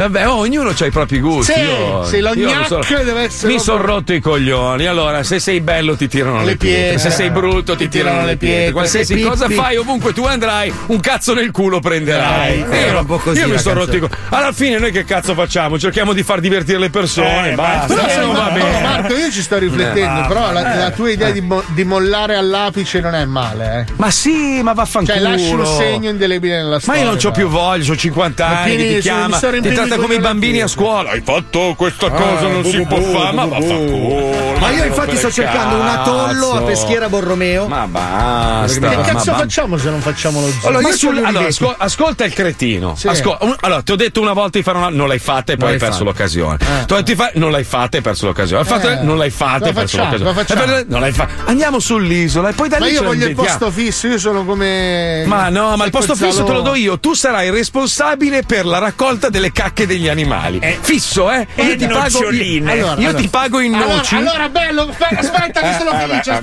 Vabbè, 0.01 0.27
oh, 0.29 0.37
ognuno 0.37 0.71
ha 0.71 0.87
i 0.87 0.91
propri 0.91 1.21
gusti. 1.21 1.53
Sì, 1.53 1.61
io, 1.61 2.09
io 2.11 2.21
l'ognac 2.23 2.59
mi 2.61 2.65
sono- 2.67 3.03
deve 3.05 3.23
essere 3.25 3.53
Mi 3.53 3.59
sono 3.61 3.83
rotto 3.83 4.13
i 4.15 4.21
coglioni. 4.21 4.87
Allora, 4.87 5.23
se 5.23 5.39
sei 5.39 5.61
bello 5.61 5.95
ti 5.95 6.09
tirano 6.09 6.43
le, 6.43 6.57
pietre. 6.57 6.81
pietre. 6.93 6.99
Se 6.99 7.11
sei 7.11 7.31
brutto 7.31 7.77
ti, 7.77 7.89
tirano 7.89 8.25
le 8.25 8.37
pietre. 8.37 8.73
Qualsiasi 8.73 9.13
Sei 9.15 9.23
cosa 9.23 9.45
pippi. 9.47 9.61
fai, 9.61 9.77
ovunque 9.77 10.13
tu 10.15 10.25
andrai, 10.25 10.73
un 10.87 11.01
cazzo 11.01 11.35
nel 11.35 11.51
culo 11.51 11.81
prenderai. 11.81 12.65
Eh, 12.71 12.77
era 12.79 13.01
un 13.01 13.07
po' 13.07 13.19
così 13.19 13.41
io 13.41 13.49
mi 13.49 13.59
sono 13.59 13.81
rotto 13.81 13.97
i 13.97 14.01
coglioni. 14.01 14.21
Alla 14.31 14.53
fine, 14.53 14.79
noi 14.79 14.91
che 14.91 15.05
cazzo 15.05 15.35
facciamo? 15.35 15.79
Cerchiamo 15.79 16.13
di 16.15 16.23
far 16.23 16.41
divertire 16.41 16.79
le 16.79 16.89
persone. 16.91 17.51
Eh, 17.51 17.55
basta. 17.55 17.95
Però, 17.95 18.09
Se 18.09 18.17
non 18.21 18.33
va 18.33 18.39
Marco, 18.51 18.55
bene. 18.59 18.81
Marco, 18.81 19.15
io 19.17 19.31
ci 19.31 19.43
sto 19.43 19.59
riflettendo, 19.59 20.23
Eh, 20.23 20.27
però 20.29 20.51
la, 20.53 20.73
eh, 20.75 20.79
la 20.79 20.91
tua 20.93 21.11
idea 21.11 21.31
di, 21.31 21.41
mo- 21.43 21.63
di 21.69 21.85
mollare 21.85 22.37
all'apice 22.37 23.01
non 23.01 23.15
è 23.15 23.25
male, 23.27 23.85
eh. 23.87 23.93
Ma 23.97 24.11
sì, 24.11 24.61
ma 24.63 24.73
vaffanculo. 24.73 25.15
Cioè, 25.19 25.23
lasci 25.29 25.53
un 25.53 25.67
segno 25.67 26.09
indelebile 26.09 26.57
nella 26.57 26.71
Ma 26.77 26.81
storia. 26.81 27.01
io 27.03 27.07
non 27.09 27.19
ho 27.23 27.31
più 27.33 27.49
voglia, 27.49 27.93
ho 27.93 27.97
50 27.97 28.47
Ma 28.49 28.61
anni, 28.63 28.77
ti 28.95 28.99
chiama, 29.01 29.39
ti 29.39 29.71
riempiendo 29.91 29.95
tratta 29.95 29.95
i 29.95 29.99
come 30.01 30.15
i 30.15 30.21
bambini 30.21 30.61
a 30.61 30.67
scuola. 30.69 31.11
Hai 31.11 31.21
fatto 31.23 31.75
questa 31.77 32.11
cosa, 32.11 32.47
non 32.49 32.65
si 32.65 32.81
può 32.83 33.01
fare, 33.01 33.33
ma 33.35 33.45
vaffanculo. 33.47 34.59
Ma 34.59 34.71
io 34.71 34.85
infatti 34.85 35.17
sto 35.17 35.31
cercando 35.31 35.77
un 35.77 35.87
atollo 35.87 36.53
a. 36.53 36.63
Peschiera 36.63 37.09
Borromeo. 37.09 37.67
Ma 37.67 37.87
basta. 37.87 38.89
Che 38.89 38.97
cazzo 39.01 39.35
facciamo 39.35 39.77
se 39.79 39.91
non 39.91 40.01
facciamo 40.01 40.41
lo 40.41 40.49
zoo? 40.61 40.69
Allora, 40.69 40.89
io 40.89 40.97
sul- 40.97 41.23
allora, 41.25 41.47
ascol- 41.47 41.75
ascolta 41.79 42.25
il 42.25 42.33
cretino. 42.33 42.95
Sì. 42.97 43.09
Ascol- 43.09 43.39
un- 43.41 43.57
allora, 43.61 43.83
ti 43.83 43.93
ho 43.93 43.97
detto 43.97 44.21
una 44.21 44.33
volta 44.33 44.59
di 44.59 44.65
fare 44.65 44.79
una. 44.79 44.89
Non 44.91 45.09
l'hai 45.09 45.19
fatta 45.19 45.53
e 45.53 45.57
poi 45.57 45.73
hai 45.73 45.79
perso 45.79 46.05
l'occasione. 46.05 46.59
Ti 46.59 46.65
ho 46.93 46.97
detto 46.97 47.03
di 47.03 47.15
fare. 47.15 47.33
Non 47.35 47.51
l'hai 47.51 47.65
fatta 47.65 47.95
e 47.95 47.97
hai 47.99 48.03
perso 48.03 48.27
l'occasione. 48.27 48.65
Eh. 48.69 49.03
Non 49.03 49.17
l'hai 49.19 49.31
fatta 49.31 49.65
e 49.65 49.69
hai 49.69 49.75
perso 49.75 49.97
l'occasione. 49.97 50.81
Eh, 50.81 50.85
Non 50.89 51.01
l'hai 51.01 51.13
fatta. 51.13 51.33
Andiamo 51.47 51.79
sull'isola 51.81 52.51
e 52.51 52.53
poi 52.53 52.69
da 52.69 52.77
lì 52.77 52.83
Ma 52.85 52.89
io 52.91 53.03
voglio 53.03 53.27
il 53.27 53.35
posto 53.35 53.71
fisso, 53.71 54.07
io 54.07 54.19
sono 54.19 54.45
come. 54.45 55.25
Ma 55.27 55.49
no, 55.49 55.77
ma 55.77 55.85
il 55.85 55.91
posto 55.91 56.15
fisso 56.15 56.45
te 56.45 56.53
lo 56.53 56.61
do 56.61 56.75
io. 56.75 56.99
Tu 56.99 57.15
sarai 57.15 57.51
responsabile 57.51 58.43
per 58.43 58.67
la 58.67 58.79
raccolta 58.79 59.29
delle 59.31 59.53
cacche 59.53 59.80
degli 59.87 60.09
animali. 60.09 60.61
fisso, 60.81 61.31
eh? 61.31 61.47
e 61.55 61.63
Io 61.65 61.77
ti 61.77 61.87
pago. 61.87 62.31
Io, 62.31 62.63
Allora, 62.63 62.75
io 62.75 62.85
allora. 63.09 63.13
ti 63.15 63.29
pago 63.29 63.61
in 63.61 63.75
Allora, 63.75 63.95
noci. 63.97 64.15
allora, 64.15 64.49
bello, 64.49 64.83
aspetta, 64.89 65.19
aspetta 65.21 65.61
che 65.61 65.75
sono 65.79 65.91
Eh, 65.93 66.07
felice, 66.07 66.41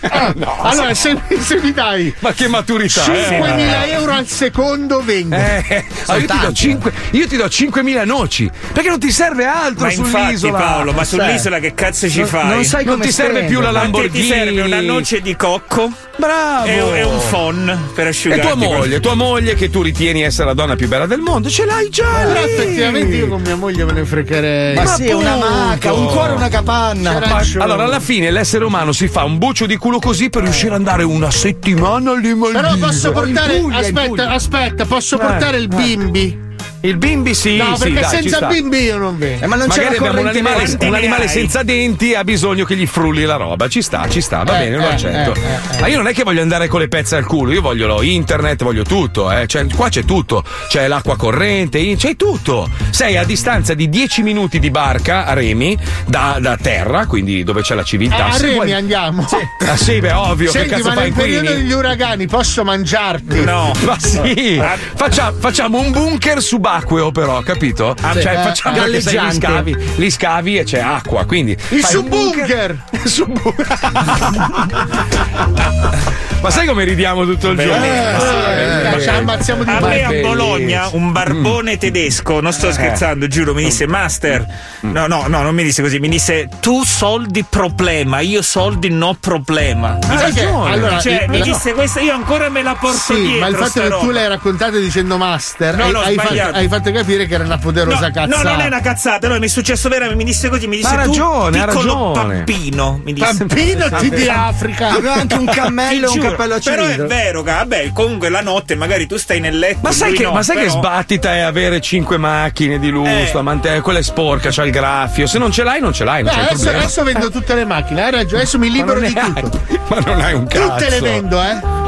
vabbè, 0.00 0.14
aspetta. 0.14 0.56
allora, 0.62 0.94
se, 0.94 1.16
se 1.40 1.60
mi 1.62 1.72
dai 1.72 2.14
Ma 2.20 2.32
che 2.32 2.48
maturità, 2.48 3.04
eh? 3.12 3.40
5.000 3.40 3.90
euro 3.92 4.12
al 4.12 4.26
secondo 4.26 5.00
vengo. 5.02 5.34
Eh, 5.36 5.84
allora 6.06 6.20
io, 6.24 6.26
ti 6.26 6.46
do 6.46 6.52
5, 6.52 6.92
io 7.12 7.26
ti 7.26 7.36
do 7.36 7.44
5.000 7.46 8.04
noci 8.06 8.50
perché 8.72 8.88
non 8.88 8.98
ti 8.98 9.10
serve 9.10 9.44
altro 9.46 9.86
Ma 9.86 9.92
infatti 9.92 10.24
sull'isola. 10.36 10.58
Paolo, 10.58 10.92
ma 10.92 11.04
Cioè, 11.04 11.20
sull'isola 11.20 11.58
che 11.58 11.74
cazzo 11.74 12.08
ci 12.08 12.18
non- 12.20 12.28
fai? 12.28 12.48
non 12.48 12.64
sai 12.64 12.84
Non 12.84 12.94
come 12.94 13.06
ti 13.06 13.12
serve 13.12 13.30
spendere. 13.30 13.52
più 13.54 13.60
la 13.60 13.72
Ma 13.72 13.80
Lamborghini. 13.82 14.20
Ti 14.20 14.26
serve 14.34 14.60
una 14.62 14.80
noce 14.80 15.20
di 15.20 15.36
cocco 15.36 15.90
Bravo! 16.16 16.66
e, 16.66 16.98
e 16.98 17.04
un 17.04 17.20
phon 17.30 17.78
per 17.94 18.06
E 18.06 18.08
asciugarti. 18.10 18.46
tua 18.46 18.54
moglie, 18.56 19.00
tua 19.00 19.14
moglie 19.14 19.54
che 19.54 19.70
tu 19.70 19.82
ritieni 19.82 20.22
essere 20.22 20.46
la 20.48 20.54
donna 20.54 20.74
più 20.74 20.88
bella 20.88 21.06
del 21.06 21.20
mondo, 21.20 21.48
ce 21.48 21.64
l'hai 21.64 21.88
già 21.90 22.24
lì. 22.24 22.38
effettivamente 22.38 23.16
io 23.16 23.28
con 23.28 23.40
mia 23.42 23.54
moglie 23.56 23.84
me 23.84 23.92
ne 23.92 24.04
fregherei. 24.04 24.74
Ma 24.74 24.86
sì, 24.86 25.06
una 25.06 25.32
appunto. 25.34 25.48
maca, 25.48 25.92
un 25.92 26.06
cuore, 26.06 26.32
una 26.32 26.48
capanna. 26.48 27.12
Ma- 27.20 27.42
allora, 27.62 27.84
alla 27.84 28.00
fine 28.00 28.30
l'essere 28.30 28.64
umano 28.64 28.92
si 28.92 29.06
fa 29.08 29.22
un 29.24 29.38
buccio 29.38 29.66
di 29.66 29.76
culo 29.88 29.98
così 30.00 30.28
per 30.28 30.42
riuscire 30.42 30.72
ad 30.74 30.80
andare 30.80 31.02
una 31.02 31.30
settimana 31.30 32.10
alle 32.10 32.34
Maldive. 32.34 32.60
Però 32.60 32.76
posso 32.76 33.10
portare. 33.10 33.58
Puglia, 33.58 33.78
aspetta, 33.78 34.30
aspetta, 34.30 34.84
posso 34.84 35.16
Eh, 35.16 35.18
portare 35.18 35.56
il 35.56 35.68
bimbi? 35.68 36.46
Il 36.80 36.96
bimbi 36.96 37.34
sì, 37.34 37.56
no, 37.56 37.74
sì, 37.76 37.90
perché 37.92 38.00
dai, 38.00 38.10
ci 38.10 38.16
senza 38.22 38.36
sta. 38.36 38.46
bimbi 38.46 38.78
io 38.82 38.98
non 38.98 39.18
vengo. 39.18 39.44
Eh, 39.44 39.46
ma 39.48 39.56
non 39.56 39.66
c'è 39.68 39.78
Magari 39.84 39.98
la 39.98 40.06
abbiamo 40.06 40.20
un 40.20 40.26
animale, 40.28 40.76
un 40.80 40.94
animale 40.94 41.26
senza 41.28 41.62
denti 41.64 42.14
ha 42.14 42.22
bisogno 42.22 42.64
che 42.64 42.76
gli 42.76 42.86
frulli 42.86 43.24
la 43.24 43.34
roba. 43.36 43.66
Ci 43.68 43.82
sta, 43.82 44.08
ci 44.08 44.20
sta, 44.20 44.44
va 44.44 44.56
Eh, 44.60 44.64
bene, 44.64 44.76
lo 44.76 44.82
eh, 44.84 44.92
accetto. 44.92 45.34
eh, 45.34 45.40
eh, 45.40 45.76
eh. 45.76 45.80
Ma 45.80 45.86
io 45.88 45.96
non 45.96 46.06
è 46.06 46.12
che 46.14 46.22
voglio 46.22 46.40
andare 46.40 46.68
con 46.68 46.78
le 46.78 46.86
pezze 46.88 47.16
al 47.16 47.24
culo, 47.26 47.52
io 47.52 47.60
voglio 47.60 47.88
lo 47.88 48.02
internet, 48.02 48.62
voglio 48.62 48.84
tutto, 48.84 49.30
eh. 49.32 49.46
Cioè, 49.48 49.66
qua 49.74 49.88
c'è 49.88 50.04
tutto. 50.04 50.44
C'è 50.68 50.86
l'acqua 50.86 51.16
corrente, 51.16 51.96
c'è 51.96 52.14
tutto. 52.14 52.70
Sei 52.90 53.16
a 53.16 53.24
distanza 53.24 53.74
di 53.74 53.88
10 53.88 54.22
minuti 54.22 54.60
di 54.60 54.70
barca 54.70 55.26
a 55.26 55.32
remi 55.32 55.76
da, 56.06 56.38
da 56.40 56.56
terra, 56.56 57.06
quindi 57.06 57.42
dove 57.42 57.62
c'è 57.62 57.74
la 57.74 57.82
civiltà. 57.82 58.26
a 58.26 58.32
Se 58.32 58.42
Remi 58.42 58.54
vuoi- 58.54 58.72
andiamo. 58.72 59.26
Ah 59.66 59.76
sì, 59.76 59.98
beh, 59.98 60.12
ovvio, 60.12 60.50
Senti, 60.52 60.68
che 60.68 60.74
cazzo 60.76 60.88
ma 60.88 60.94
fai 60.94 61.04
nel 61.04 61.12
periodo 61.12 61.52
degli 61.52 61.72
uragani 61.72 62.26
posso 62.26 62.62
mangiarti? 62.62 63.42
No. 63.44 63.72
Ma 63.84 63.98
sì, 63.98 64.60
Faccia- 64.94 65.34
facciamo 65.36 65.78
un 65.80 65.90
bunker 65.90 66.40
subacqueo, 66.68 67.10
però, 67.12 67.40
capito? 67.40 67.94
Sì. 67.98 68.20
cioè, 68.20 68.32
Eh, 68.32 68.36
facciamo 68.42 68.74
che 68.76 68.80
sai, 68.80 68.90
li 68.90 69.02
galleggiante. 69.18 69.46
scavi, 69.46 69.76
li 69.96 70.10
scavi 70.10 70.58
e 70.58 70.64
c'è 70.64 70.80
acqua. 70.80 71.24
Quindi 71.24 71.56
Il 71.70 71.84
subbunker! 71.84 72.76
Ma 76.40 76.50
sai 76.50 76.68
come 76.68 76.84
ridiamo 76.84 77.24
tutto 77.24 77.48
il 77.50 77.58
giorno? 77.58 77.84
Eh, 77.84 78.94
Eh, 78.94 79.00
ci 79.02 79.08
ammazziamo 79.08 79.64
di 79.64 79.70
A 79.70 79.80
me 79.80 80.04
a. 80.04 80.12
Bologna 80.22 80.88
un 80.92 81.10
barbone 81.10 81.78
tedesco, 81.78 82.40
non 82.40 82.52
sto 82.52 82.70
scherzando, 82.70 83.26
giuro, 83.26 83.54
mi 83.54 83.64
disse 83.64 83.86
Master. 83.88 84.46
No, 84.80 85.08
no, 85.08 85.24
no, 85.26 85.42
non 85.42 85.52
mi 85.54 85.64
disse 85.64 85.82
così, 85.82 85.98
mi 85.98 86.08
disse 86.08 86.48
tu 86.60 86.84
soldi 86.84 87.44
problema, 87.48 88.20
io 88.20 88.40
soldi 88.42 88.88
no 88.88 89.16
problema. 89.18 89.98
Mi 90.08 90.16
Sai 90.16 90.30
disse- 90.32 90.46
che- 90.46 90.52
allora, 90.52 91.00
cioè, 91.00 91.22
il- 91.24 91.30
mi 91.30 91.38
no. 91.38 91.44
disse 91.44 91.72
questa, 91.74 92.00
io 92.00 92.14
ancora 92.14 92.48
me 92.50 92.62
la 92.62 92.76
porto 92.78 93.14
Sì, 93.14 93.20
dietro. 93.20 93.40
ma 93.40 93.46
il 93.48 93.56
fatto 93.56 93.80
che 93.80 93.88
tu 93.88 93.94
roba. 93.98 94.12
l'hai 94.12 94.28
raccontato 94.28 94.78
dicendo 94.78 95.16
master, 95.16 95.74
No, 95.76 95.84
hai, 95.84 95.90
no, 95.92 95.98
hai 96.00 96.14
fatto, 96.14 96.26
sbagliato. 96.28 96.57
Hai 96.58 96.68
fatto 96.68 96.90
capire 96.92 97.26
che 97.26 97.34
era 97.34 97.44
una 97.44 97.58
poderosa 97.58 98.06
No, 98.08 98.12
cazzata. 98.12 98.42
no, 98.42 98.50
non 98.50 98.60
è 98.60 98.66
una 98.66 98.80
cazzata, 98.80 99.28
no, 99.28 99.38
mi 99.38 99.46
è 99.46 99.48
successo 99.48 99.88
veramente, 99.88 100.16
mi 100.16 100.24
disse 100.24 100.48
così, 100.48 100.66
mi 100.66 100.76
disse 100.76 100.88
Ha 100.94 101.02
tu, 101.02 101.08
ragione, 101.08 101.60
ha 101.60 101.64
ragione. 101.64 102.12
pampino, 102.12 103.00
mi 103.04 103.12
disse. 103.12 103.34
Pampino 103.36 103.88
ti 103.98 104.10
di 104.10 104.28
Africa. 104.28 104.90
Aveva 104.90 105.14
anche 105.14 105.34
un 105.36 105.44
cammello 105.52 106.06
e 106.08 106.10
un 106.10 106.18
cappello 106.18 106.54
a 106.54 106.58
Però 106.62 106.82
è 106.82 106.84
cilindro. 106.84 107.06
vero, 107.06 107.42
che, 107.42 107.50
vabbè, 107.52 107.92
comunque 107.92 108.28
la 108.28 108.40
notte 108.42 108.74
magari 108.74 109.06
tu 109.06 109.16
stai 109.16 109.40
nel 109.40 109.58
letto. 109.58 109.78
Ma 109.82 109.92
sai, 109.92 110.12
che, 110.12 110.22
no, 110.24 110.32
ma 110.32 110.42
sai 110.42 110.56
che 110.56 110.62
però- 110.66 110.78
sbattita 110.78 111.34
è 111.34 111.40
avere 111.40 111.80
cinque 111.80 112.16
macchine 112.18 112.78
di 112.78 112.90
lusso, 112.90 113.38
Eh. 113.40 113.80
quella 113.80 113.98
è 113.98 114.02
sporca, 114.02 114.50
c'ha 114.50 114.64
il 114.64 114.70
graffio. 114.72 115.26
Se 115.26 115.38
non 115.38 115.50
ce 115.52 115.62
l'hai, 115.62 115.80
non 115.80 115.92
ce 115.92 116.04
l'hai, 116.04 116.22
non 116.22 116.32
Beh, 116.32 116.38
c'è 116.38 116.44
adesso, 116.46 116.54
problema. 116.62 116.78
adesso 116.84 117.02
vendo 117.04 117.30
tutte 117.30 117.54
le 117.54 117.64
macchine, 117.64 118.02
hai 118.04 118.10
ragione, 118.10 118.40
adesso 118.42 118.58
mi 118.58 118.70
libero 118.70 119.00
Ma 119.00 119.06
di 119.06 119.12
tutto. 119.14 119.60
hai- 119.68 119.78
Ma 119.88 119.98
non 120.00 120.20
hai 120.20 120.34
un 120.34 120.46
cazzo. 120.46 120.68
Tutte 120.68 120.90
le 120.90 121.00
vendo, 121.00 121.42
eh. 121.42 121.86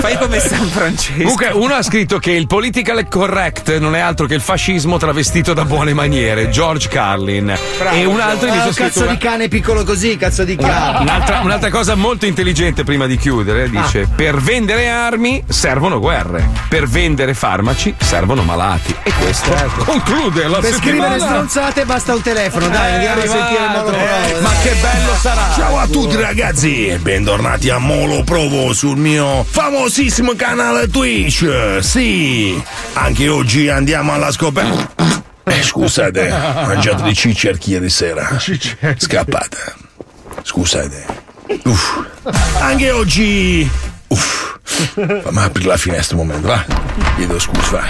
Fai 0.00 0.16
come 0.18 0.38
San 0.40 0.66
Francesco. 0.68 1.18
Comunque, 1.22 1.48
uno 1.52 1.74
ha 1.74 1.82
scritto 1.82 2.18
che 2.18 2.32
il 2.32 2.46
political 2.46 3.06
correct 3.08 3.78
non 3.78 3.94
è 3.94 4.00
altro 4.00 4.26
che 4.26 4.34
il 4.34 4.40
fascismo 4.40 4.96
travestito 4.98 5.52
da 5.54 5.64
buone 5.64 5.94
maniere, 5.94 6.50
George 6.50 6.88
Carlin. 6.88 7.54
e 7.92 8.04
un 8.04 8.20
altro 8.20 8.48
invece 8.48 8.62
Ah, 8.62 8.64
ha 8.64 8.68
un 8.68 8.74
cazzo 8.74 9.02
una- 9.02 9.12
di 9.12 9.18
cane 9.18 9.48
piccolo 9.48 9.84
così, 9.84 10.16
cazzo 10.16 10.44
di 10.44 10.56
cane. 10.56 10.98
Un'altra, 11.00 11.40
un'altra 11.40 11.70
cosa 11.70 11.94
molto 11.94 12.26
intelligente 12.26 12.84
prima 12.84 13.06
di 13.06 13.16
chiudere 13.16 13.68
dice: 13.70 14.02
Ah. 14.02 14.08
Per 14.14 14.36
vendere 14.40 14.88
armi 14.88 15.42
servono 15.48 15.98
guerre, 16.00 16.48
per 16.68 16.86
vendere 16.88 17.34
farmaci 17.34 17.94
servono 17.98 18.42
malati. 18.42 18.94
E 19.02 19.12
questo 19.18 19.52
conclude 19.84 20.46
la 20.48 20.58
Per 20.58 20.72
scrivere 20.74 21.18
settimana. 21.18 21.18
stronzate 21.18 21.84
basta 21.84 22.14
un 22.14 22.22
telefono, 22.22 22.68
dai, 22.68 22.90
Eh, 22.90 22.94
andiamo 22.94 23.22
a 23.22 23.26
sentire 23.26 23.66
Molo 23.68 23.82
Provo. 23.84 24.40
Ma 24.40 24.50
che 24.62 24.74
bello 24.80 25.14
sarà! 25.20 25.52
Ciao 25.56 25.78
a 25.78 25.86
tutti 25.86 26.16
ragazzi 26.16 26.88
e 26.88 26.98
bentornati 26.98 27.70
a 27.70 27.78
Molo 27.78 28.22
Provo 28.24 28.72
sul 28.94 29.02
mio 29.02 29.42
famosissimo 29.42 30.34
canale 30.36 30.88
Twitch. 30.88 31.78
Sì, 31.80 32.62
anche 32.92 33.28
oggi 33.28 33.68
andiamo 33.68 34.12
alla 34.12 34.30
scoperta. 34.30 35.22
Eh, 35.42 35.62
scusate, 35.62 36.28
mangiato 36.28 37.02
di 37.02 37.12
ciccerchi 37.14 37.72
ieri 37.72 37.90
sera. 37.90 38.38
Scappata. 38.96 39.74
Scusate. 40.42 41.06
Uff. 41.64 42.04
Anche 42.60 42.90
oggi. 42.92 43.68
Uff. 44.06 44.58
Fammi 44.62 45.42
aprire 45.42 45.68
la 45.68 45.76
finestra 45.76 46.16
un 46.16 46.26
momento, 46.26 46.46
va? 46.46 46.64
Chiedo 47.16 47.38
scusa, 47.38 47.70
va. 47.70 47.82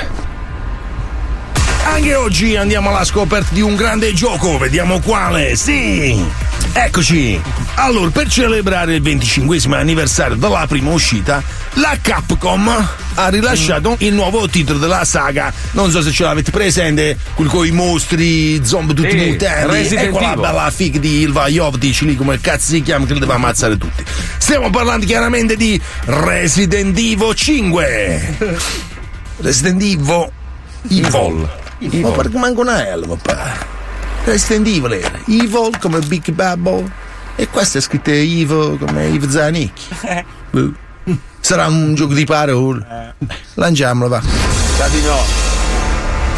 Anche 1.84 2.14
oggi 2.14 2.56
andiamo 2.56 2.88
alla 2.88 3.04
scoperta 3.04 3.52
di 3.52 3.60
un 3.60 3.76
grande 3.76 4.14
gioco, 4.14 4.56
vediamo 4.56 5.00
quale. 5.00 5.54
Sì! 5.54 6.43
Eccoci! 6.76 7.40
Allora, 7.76 8.10
per 8.10 8.28
celebrare 8.28 8.96
il 8.96 9.02
25 9.02 9.58
anniversario 9.70 10.34
della 10.34 10.66
prima 10.66 10.90
uscita, 10.90 11.40
la 11.74 11.96
Capcom 12.02 12.88
ha 13.14 13.28
rilasciato 13.28 13.94
il 14.00 14.12
nuovo 14.12 14.48
titolo 14.48 14.80
della 14.80 15.04
saga. 15.04 15.52
Non 15.70 15.92
so 15.92 16.02
se 16.02 16.10
ce 16.10 16.24
l'avete 16.24 16.50
presente, 16.50 17.16
quello 17.34 17.50
con 17.50 17.64
i 17.64 17.70
mostri, 17.70 18.60
zombie 18.66 18.94
tutti 18.94 19.10
Sì, 19.10 19.16
mutanti. 19.30 19.94
E 19.94 20.08
quella 20.10 20.34
bella 20.34 20.70
fic 20.72 20.98
di 20.98 21.20
Ilva 21.20 21.46
Jovtic, 21.46 22.00
lì 22.00 22.16
come 22.16 22.40
cazzo 22.40 22.72
si 22.72 22.82
chiama, 22.82 23.06
che 23.06 23.14
li 23.14 23.20
deve 23.20 23.34
ammazzare 23.34 23.78
tutti. 23.78 24.04
Stiamo 24.38 24.68
parlando 24.70 25.06
chiaramente 25.06 25.56
di 25.56 25.80
Resident 26.06 26.98
Evil 26.98 27.34
5. 27.34 28.36
Resident 29.38 29.80
Evil. 29.80 30.28
Evil. 30.90 31.48
Ma 32.00 32.10
perché 32.10 32.36
manco 32.36 32.62
una 32.62 32.96
L, 32.96 33.06
papà? 33.06 33.73
Resident 34.24 34.66
Evil 34.66 34.92
era. 34.92 35.18
Evil 35.26 35.70
come 35.78 36.00
Big 36.00 36.30
Bubble. 36.32 36.90
E 37.36 37.48
questo 37.48 37.78
è 37.78 37.80
scritto 37.80 38.10
Evil 38.10 38.78
come 38.78 39.06
Yves 39.06 39.30
Zanicchi. 39.30 39.94
Boh. 40.50 40.72
Sarà 41.40 41.66
un 41.66 41.94
gioco 41.94 42.14
di 42.14 42.24
parole. 42.24 43.14
Lanciamolo, 43.54 44.08
va. 44.08 44.22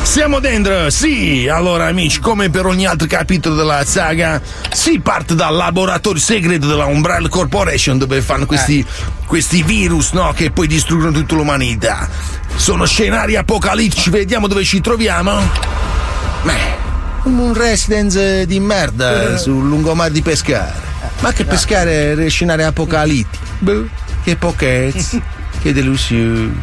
Siamo 0.03 0.39
dentro, 0.39 0.89
sì! 0.91 1.49
Allora 1.49 1.87
amici, 1.87 2.21
come 2.21 2.49
per 2.49 2.67
ogni 2.67 2.87
altro 2.87 3.07
capitolo 3.07 3.55
della 3.55 3.85
saga, 3.85 4.41
si 4.73 4.99
parte 5.01 5.35
dal 5.35 5.55
laboratorio 5.55 6.21
segreto 6.21 6.67
della 6.67 6.87
Umbrella 6.87 7.29
Corporation 7.29 7.99
dove 7.99 8.21
fanno 8.23 8.47
questi, 8.47 8.85
questi 9.27 9.63
virus, 9.63 10.13
no? 10.13 10.33
Che 10.33 10.51
poi 10.51 10.67
distruggono 10.67 11.13
tutta 11.13 11.35
l'umanità. 11.35 12.09
Sono 12.55 12.85
scenari 12.85 13.37
apocalittici, 13.37 14.11
vediamo 14.11 14.47
dove 14.47 14.65
ci 14.65 14.81
troviamo. 14.81 15.41
Beh, 16.43 16.76
un 17.35 17.55
residence 17.55 18.47
di 18.47 18.61
merda 18.61 19.37
sul 19.37 19.67
lungomare 19.67 20.13
di 20.13 20.23
pescare. 20.23 20.75
Ma 21.21 21.33
che 21.33 21.45
pescare 21.45 22.13
è 22.13 22.29
scenari 22.29 22.63
apocalittici? 22.63 23.43
Boh, 23.59 23.89
che 24.23 24.37
pochezze, 24.37 25.21
che 25.61 25.73
delusioni. 25.73 26.55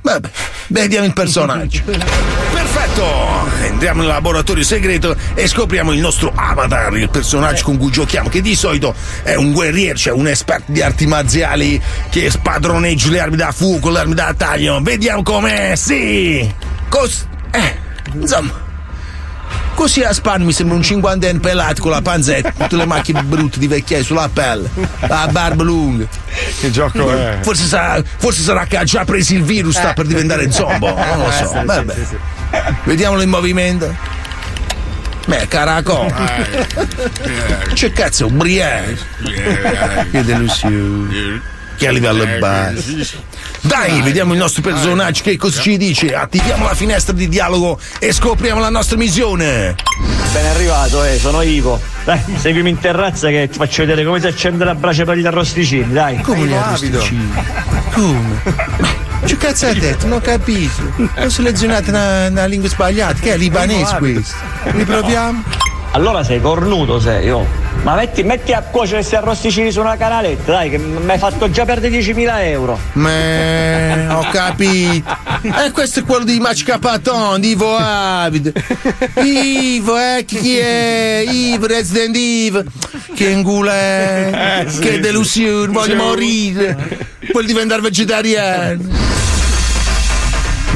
Vabbè, 0.00 0.28
vediamo 0.68 1.06
il 1.06 1.12
personaggio. 1.12 1.82
Perfetto! 1.86 3.48
Entriamo 3.60 4.00
nel 4.00 4.10
laboratorio 4.10 4.64
segreto 4.64 5.14
e 5.34 5.46
scopriamo 5.46 5.92
il 5.92 6.00
nostro 6.00 6.32
avatar, 6.34 6.96
il 6.96 7.08
personaggio 7.08 7.64
con 7.64 7.78
cui 7.78 7.90
giochiamo, 7.90 8.28
che 8.28 8.40
di 8.40 8.56
solito 8.56 8.94
è 9.22 9.36
un 9.36 9.52
guerriero, 9.52 9.96
cioè 9.96 10.12
un 10.12 10.26
esperto 10.26 10.72
di 10.72 10.82
arti 10.82 11.06
marziali 11.06 11.80
che 12.10 12.30
spadroneggia 12.30 13.10
le 13.10 13.20
armi 13.20 13.36
da 13.36 13.52
fuoco, 13.52 13.90
le 13.90 14.00
armi 14.00 14.14
da 14.14 14.34
taglio. 14.36 14.80
Vediamo 14.82 15.22
com'è, 15.22 15.76
sì! 15.76 16.52
Cos... 16.88 17.26
Eh, 17.52 17.76
insomma... 18.14 18.70
Così 19.82 20.04
a 20.04 20.12
Span 20.12 20.42
mi 20.42 20.52
sembra 20.52 20.76
un 20.76 20.82
cinquantenne 20.84 21.40
pelato 21.40 21.82
con 21.82 21.90
la 21.90 22.00
panzetta, 22.00 22.52
tutte 22.52 22.76
le 22.76 22.86
macchie 22.86 23.20
brutte 23.20 23.58
di 23.58 23.66
vecchiaia 23.66 24.04
sulla 24.04 24.28
pelle, 24.32 24.70
la 25.08 25.26
barba 25.28 25.64
lunga. 25.64 26.06
Che 26.60 26.70
gioco 26.70 27.12
è? 27.12 27.38
Forse 27.42 27.64
sarà, 27.66 28.00
forse 28.16 28.42
sarà 28.42 28.64
che 28.66 28.76
ha 28.76 28.84
già 28.84 29.04
preso 29.04 29.34
il 29.34 29.42
virus, 29.42 29.74
sta 29.74 29.92
per 29.92 30.06
diventare 30.06 30.52
zombo. 30.52 30.94
Non 30.94 31.18
lo 31.18 31.30
so. 31.32 31.62
Vabbè. 31.64 31.94
Vediamolo 32.84 33.22
in 33.22 33.28
movimento. 33.28 33.92
Beh, 35.26 35.48
caracol. 35.48 36.14
Che 37.74 37.90
cazzo, 37.90 38.26
ubriaco. 38.26 38.92
Che 40.12 40.22
delusione. 40.22 41.42
Che 41.82 41.88
a 41.88 41.90
livello 41.90 42.24
basso. 42.38 43.16
Dai, 43.60 44.02
vediamo 44.02 44.34
il 44.34 44.38
nostro 44.38 44.62
personaggio 44.62 45.22
che 45.24 45.36
cosa 45.36 45.60
ci 45.60 45.76
dice. 45.76 46.14
Attiviamo 46.14 46.66
la 46.66 46.74
finestra 46.74 47.12
di 47.12 47.28
dialogo 47.28 47.78
e 47.98 48.12
scopriamo 48.12 48.60
la 48.60 48.70
nostra 48.70 48.96
missione. 48.96 49.74
Ben 50.32 50.46
arrivato, 50.46 51.02
eh, 51.02 51.18
sono 51.18 51.42
Ivo. 51.42 51.80
Dai, 52.04 52.20
seguimi 52.36 52.70
in 52.70 52.78
terrazza 52.78 53.28
che 53.28 53.48
ti 53.50 53.58
faccio 53.58 53.82
vedere 53.82 54.04
come 54.04 54.20
si 54.20 54.28
accende 54.28 54.64
la 54.64 54.76
brace 54.76 55.04
per 55.04 55.16
gli 55.16 55.26
arrosticini, 55.26 55.92
dai. 55.92 56.20
Come 56.20 56.46
gli 56.46 56.52
arrosticini? 56.52 57.32
Come? 57.92 58.42
Che 59.24 59.36
cazzo 59.36 59.66
ha 59.66 59.72
detto? 59.72 60.06
Non 60.06 60.18
ho 60.18 60.20
capito. 60.20 60.82
Ho 61.16 61.28
selezionato 61.28 61.90
una, 61.90 62.28
una 62.28 62.46
lingua 62.46 62.68
sbagliata. 62.68 63.18
Che 63.20 63.32
è 63.32 63.36
libanese 63.36 63.96
questo? 63.98 64.36
Riproviamo? 64.64 65.42
Allora 65.94 66.24
sei 66.24 66.40
cornuto, 66.40 66.98
sei, 66.98 67.28
oh. 67.30 67.46
Ma 67.82 67.94
metti, 67.94 68.22
metti 68.22 68.52
a 68.52 68.62
cuocere 68.62 68.98
questi 68.98 69.14
arrosticini 69.16 69.70
su 69.70 69.80
una 69.80 69.96
canaletta, 69.96 70.52
dai, 70.52 70.70
che 70.70 70.78
mi 70.78 71.10
hai 71.10 71.18
fatto 71.18 71.50
già 71.50 71.64
perdere 71.66 71.98
10.000 71.98 72.44
euro. 72.44 72.78
Me, 72.94 74.06
ho 74.08 74.26
capito. 74.32 75.04
E 75.42 75.70
questo 75.72 76.00
è 76.00 76.04
quello 76.04 76.24
di 76.24 76.38
Mascapaton, 76.38 77.40
di 77.40 77.50
Ivo 77.50 77.76
Avid. 77.76 78.52
Ivo, 79.22 79.98
eh, 79.98 80.24
chi 80.24 80.56
è? 80.56 81.24
Ivo, 81.28 81.66
Resident 81.66 82.16
Evil. 82.16 82.64
Che 83.14 83.28
ingula 83.28 83.74
è? 83.74 84.62
Eh, 84.64 84.70
sì, 84.70 84.78
che 84.80 84.92
sì. 84.92 85.00
delusione, 85.00 85.72
voglio 85.72 85.98
Sì. 85.98 86.04
morire. 86.06 86.76
Vuoi 87.32 87.44
diventare 87.44 87.82
vegetariano. 87.82 88.80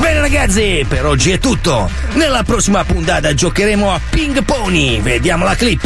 Bene 0.06 0.20
ragazzi, 0.20 0.86
per 0.88 1.04
oggi 1.04 1.32
è 1.32 1.40
tutto. 1.40 1.90
Nella 2.12 2.44
prossima 2.44 2.84
puntata 2.84 3.34
giocheremo 3.34 3.92
a 3.92 4.00
ping 4.08 4.44
pony. 4.44 5.00
Vediamo 5.00 5.42
la 5.42 5.56
clip. 5.56 5.84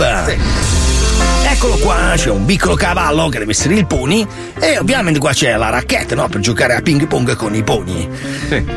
Eccolo 1.43 1.79
qua, 1.79 2.13
c'è 2.17 2.29
un 2.29 2.45
piccolo 2.45 2.75
cavallo 2.75 3.31
che 3.31 3.39
deve 3.39 3.53
essere 3.53 3.77
il 3.77 3.87
pony 3.87 4.27
e 4.59 4.77
ovviamente 4.77 5.19
qua 5.19 5.33
c'è 5.33 5.57
la 5.57 5.71
racchetta, 5.71 6.17
no? 6.17 6.29
Per 6.29 6.39
giocare 6.39 6.75
a 6.75 6.83
ping 6.83 7.07
pong 7.07 7.35
con 7.35 7.55
i 7.55 7.63
pony. 7.63 8.07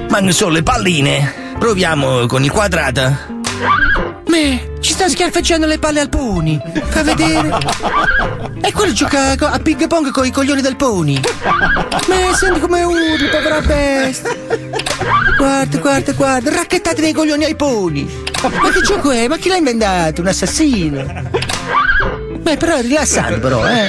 Ma 0.10 0.20
non 0.22 0.32
sono 0.32 0.52
le 0.52 0.64
palline. 0.64 1.34
Proviamo 1.60 2.26
con 2.26 2.42
il 2.46 2.50
quadrato. 2.50 3.14
Me, 4.30 4.73
ci 4.84 4.92
sta 4.92 5.08
schiaffeggiando 5.08 5.66
le 5.66 5.80
palle 5.80 6.02
al 6.02 6.10
pony. 6.10 6.62
Fa 6.90 7.04
vedere. 7.04 7.58
E 8.62 8.72
quello 8.74 8.92
gioca 8.92 9.32
a 9.40 9.60
ping 9.60 9.88
pong 9.88 10.12
con 10.12 10.26
i 10.26 10.32
coglioni 10.32 10.62
del 10.62 10.76
pony. 10.76 11.20
Me, 12.10 12.34
senti 12.36 12.60
come 12.60 12.84
urli, 12.84 13.30
povera 13.32 13.62
bestia. 13.62 14.36
Guarda, 15.38 15.78
guarda, 15.78 16.12
guarda, 16.12 16.50
racchettate 16.54 17.02
dei 17.02 17.14
coglioni 17.14 17.46
ai 17.46 17.56
pony. 17.56 18.06
Ma 18.42 18.70
che 18.72 18.82
gioco 18.82 19.12
è? 19.12 19.28
Ma 19.30 19.38
chi 19.38 19.48
l'ha 19.48 19.56
inventato? 19.56 20.20
Un 20.20 20.28
assassino? 20.28 21.06
Beh, 22.40 22.58
però 22.58 22.76
è 22.76 22.82
rilassante, 22.82 23.40
però, 23.40 23.66
eh. 23.66 23.88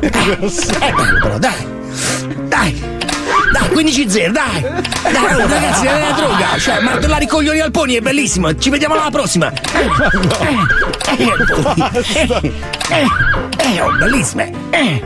Bello, 0.00 1.18
però, 1.20 1.38
dai. 1.38 1.66
Dai. 2.48 2.93
Dai, 3.54 3.68
15-0, 3.68 4.32
dai! 4.32 4.62
Dai, 5.12 5.32
oh, 5.32 5.46
ragazzi, 5.46 5.86
è 5.86 5.94
una 5.94 6.10
droga! 6.10 6.58
Cioè, 6.58 6.80
martellare 6.80 7.22
i 7.22 7.26
coglioni 7.28 7.60
al 7.60 7.70
pony 7.70 7.94
è 7.94 8.00
bellissimo! 8.00 8.52
Ci 8.58 8.68
vediamo 8.68 8.94
alla 8.94 9.10
prossima! 9.10 9.52
Eh, 9.52 9.88
eh, 11.16 11.28
eh, 12.16 12.52
eh, 12.90 13.06
eh, 13.58 13.80
oh, 13.80 13.92
bellissime! 13.92 14.50
Eh, 14.70 15.00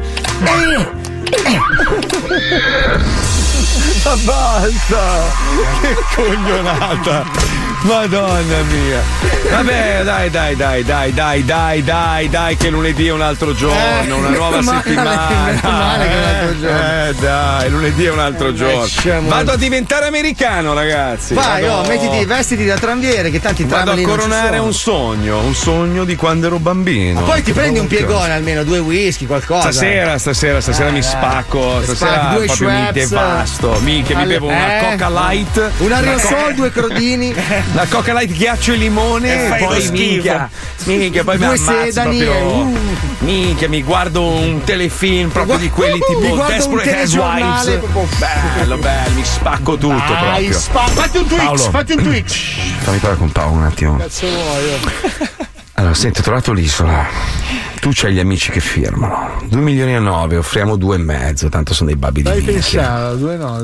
eh, 0.44 0.80
eh. 1.44 1.60
Ma 4.04 4.16
basta! 4.24 5.24
Che 5.82 5.96
coglionata! 6.14 7.57
Madonna 7.82 8.62
mia! 8.62 9.00
Vabbè, 9.50 10.02
dai, 10.02 10.30
dai, 10.30 10.56
dai, 10.56 10.82
dai, 10.84 11.12
dai, 11.14 11.44
dai, 11.44 11.82
dai, 11.84 12.28
dai, 12.28 12.56
che 12.56 12.70
lunedì 12.70 13.06
è 13.06 13.12
un 13.12 13.22
altro 13.22 13.54
giorno, 13.54 14.16
una 14.16 14.28
nuova 14.30 14.60
male, 14.60 14.82
settimana. 14.82 15.60
male 15.62 16.06
che 16.06 16.12
è 16.12 16.16
un 16.18 16.24
altro 16.24 16.58
giorno. 16.58 16.78
Eh, 16.78 17.14
dai, 17.20 17.70
lunedì 17.70 18.04
è 18.04 18.10
un 18.10 18.18
altro 18.18 18.52
giorno. 18.52 18.80
Lasciamo- 18.80 19.28
Vado 19.28 19.52
a 19.52 19.56
diventare 19.56 20.06
americano, 20.06 20.74
ragazzi. 20.74 21.34
Vai, 21.34 21.62
Vado- 21.62 21.74
oh, 21.74 21.86
mettiti, 21.86 22.24
vestiti 22.24 22.64
da 22.66 22.76
tranviere, 22.76 23.30
che 23.30 23.40
tanti 23.40 23.64
Vado 23.64 23.92
a 23.92 24.00
coronare 24.00 24.58
un 24.58 24.74
sogno, 24.74 25.38
un 25.40 25.54
sogno 25.54 26.04
di 26.04 26.16
quando 26.16 26.48
ero 26.48 26.58
bambino. 26.58 27.20
Ma 27.20 27.26
poi 27.26 27.42
ti 27.42 27.52
prendi 27.52 27.78
un 27.78 27.86
piegone 27.86 28.32
almeno, 28.32 28.64
due 28.64 28.80
whisky, 28.80 29.24
qualcosa. 29.26 29.70
Stasera, 29.70 30.18
stasera, 30.18 30.60
stasera 30.60 30.88
Eh, 30.88 30.92
mi 30.92 31.02
spacco. 31.02 31.80
Stasera 31.82 32.32
due 32.34 32.46
proprio 32.46 32.70
mi 32.70 32.88
devasto. 32.92 33.78
Minchia, 33.82 34.16
mi 34.18 34.26
bevo 34.26 34.48
una 34.48 34.78
eh. 34.78 34.90
Coca 34.90 35.08
Light. 35.08 35.70
Un 35.78 35.92
aerosol, 35.92 36.54
due 36.54 36.70
crodini. 36.70 37.34
La 37.74 37.86
Coca 37.86 38.12
Light 38.12 38.32
ghiaccio 38.32 38.72
e 38.72 38.76
limone. 38.76 39.56
E 39.56 39.58
poi 39.64 39.90
minchia. 39.90 40.48
Minchia, 40.84 41.22
poi 41.22 41.38
mi 41.38 41.44
Due 41.46 41.54
ammazzo 41.56 41.84
sedani 41.84 42.18
proprio. 42.22 42.32
e, 42.38 42.42
uh. 42.42 42.76
Minchia, 43.20 43.68
mi 43.68 43.82
guardo 43.82 44.22
un 44.26 44.62
telefilm 44.64 45.28
proprio 45.30 45.58
di 45.58 45.68
quelli 45.70 45.98
mi 45.98 46.20
tipo 46.20 46.34
guardo 46.34 46.54
Desperate 46.54 47.00
Housewives. 47.02 47.80
Bello, 48.18 48.76
bello, 48.78 49.10
mi 49.14 49.24
spacco 49.24 49.76
tutto 49.76 49.96
Dai, 49.96 50.46
proprio. 50.46 50.58
spa- 50.58 50.86
fatti 50.86 51.18
un 51.18 51.26
Twix, 51.26 51.42
Paolo. 51.44 51.62
fatti 51.70 51.92
un 51.92 52.02
Twix. 52.02 52.34
Fammi 52.80 52.98
parlare 52.98 53.18
con 53.18 53.32
Paolo 53.32 53.52
un 53.56 53.64
attimo. 53.64 53.96
Cazzo 53.96 54.26
vuoi? 54.26 54.80
Allora, 55.74 55.94
senti, 55.94 56.20
ho 56.20 56.22
trovato 56.22 56.52
l'isola. 56.52 57.06
Tu 57.80 57.90
c'hai 57.94 58.12
gli 58.12 58.18
amici 58.18 58.50
che 58.50 58.60
firmano. 58.60 59.36
2 59.48 59.60
milioni 59.60 59.94
e 59.94 59.98
9, 60.00 60.36
offriamo 60.36 60.76
due 60.76 60.96
e 60.96 60.98
mezzo, 60.98 61.48
tanto 61.48 61.72
sono 61.74 61.88
dei 61.88 61.98
babbi 61.98 62.22
di 62.22 62.28
Dai 62.28 62.42
no. 63.36 63.60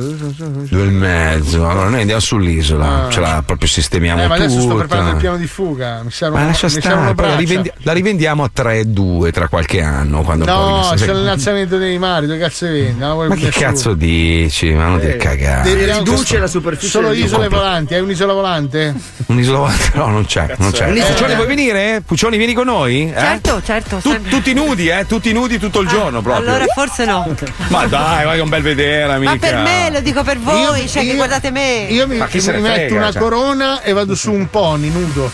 Due 0.68 0.86
e 0.86 0.90
mezzo. 0.90 1.68
Allora 1.68 1.88
noi 1.88 2.00
andiamo 2.00 2.20
sull'isola, 2.20 3.06
Ah. 3.06 3.10
ce 3.10 3.20
la 3.20 3.42
proprio 3.44 3.68
sistemiamo 3.68 4.22
Eh, 4.22 4.26
ma 4.28 4.34
adesso 4.36 4.60
sto 4.60 4.68
tutta. 4.68 4.78
preparando 4.78 5.10
il 5.10 5.16
piano 5.16 5.36
di 5.36 5.46
fuga. 5.46 6.00
Mi 6.04 6.10
servono, 6.12 6.42
Ma 6.42 6.46
lascia 6.48 6.68
stare, 6.68 7.14
la, 7.16 7.36
rivendi- 7.36 7.72
la 7.82 7.92
rivendiamo 7.92 8.44
a 8.44 8.50
3,2 8.52 9.32
tra 9.32 9.48
qualche 9.48 9.82
anno. 9.82 10.22
Quando 10.22 10.44
No, 10.44 10.92
c'è 10.94 11.12
l'innalzamento 11.12 11.76
dei 11.76 11.98
mari, 11.98 12.26
dove 12.26 12.38
cazzo 12.38 12.66
vendi? 12.66 13.02
Vuoi 13.04 13.28
Ma 13.28 13.34
che 13.34 13.50
cazzo 13.50 13.94
dici? 13.94 14.70
Ma 14.72 14.86
non 14.86 14.98
Eh, 14.98 15.00
dire 15.00 15.16
cagare. 15.16 15.68
devi 15.70 15.90
riduce 15.90 16.38
la 16.38 16.46
superficie 16.46 16.88
Solo 16.90 17.12
isole 17.12 17.48
compro- 17.48 17.58
volanti, 17.58 17.94
hai 17.94 18.00
un'isola 18.00 18.32
volante? 18.32 18.94
Un'isola 19.26 19.58
volante? 19.58 19.90
No, 19.94 20.06
non 20.06 20.24
c'è, 20.24 20.54
non 20.58 20.70
c'è. 20.70 20.86
è? 20.86 21.06
Puccioni, 21.06 21.32
Eh. 21.32 21.34
vuoi 21.34 21.46
venire? 21.48 22.02
Puccioni, 22.06 22.36
vieni 22.36 22.54
con 22.54 22.66
noi? 22.66 23.10
Eh? 23.10 23.18
Certo, 23.18 23.60
certo. 23.64 24.00
Tu- 24.04 24.22
tutti 24.28 24.52
nudi, 24.52 24.88
eh? 24.88 25.06
Tutti 25.06 25.32
nudi 25.32 25.58
tutto 25.58 25.80
il 25.80 25.88
giorno 25.88 26.20
proprio. 26.20 26.46
Allora 26.50 26.66
forse 26.74 27.06
no. 27.06 27.26
Ma 27.68 27.86
dai, 27.86 28.26
vai 28.26 28.36
che 28.36 28.42
un 28.42 28.48
bel 28.50 28.60
vedere, 28.60 29.10
amica. 29.14 29.32
Ma 29.32 29.38
per 29.38 29.56
me, 29.56 29.90
lo 29.90 30.00
dico 30.00 30.22
per 30.22 30.38
voi, 30.38 30.82
Io- 30.82 30.88
cioè 30.88 31.02
che 31.02 31.08
io- 31.08 31.14
guardate 31.14 31.50
me. 31.50 31.86
Io 31.88 32.06
mi, 32.06 32.16
mi 32.16 32.18
ne 32.18 32.24
metto 32.58 32.70
frega, 32.70 32.94
una 32.96 33.10
cioè. 33.12 33.22
corona 33.22 33.80
e 33.82 33.92
vado 33.94 34.14
su 34.14 34.30
un 34.30 34.50
pony 34.50 34.90
nudo. 34.90 35.30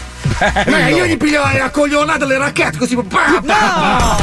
Ma 0.66 0.88
io 0.88 1.04
gli 1.06 1.16
piglio 1.16 1.42
la 1.42 1.70
coglionata 1.70 2.24
le 2.26 2.38
racchette 2.38 2.78
così. 2.78 2.94
Pa, 2.96 3.42
pa. 3.44 4.16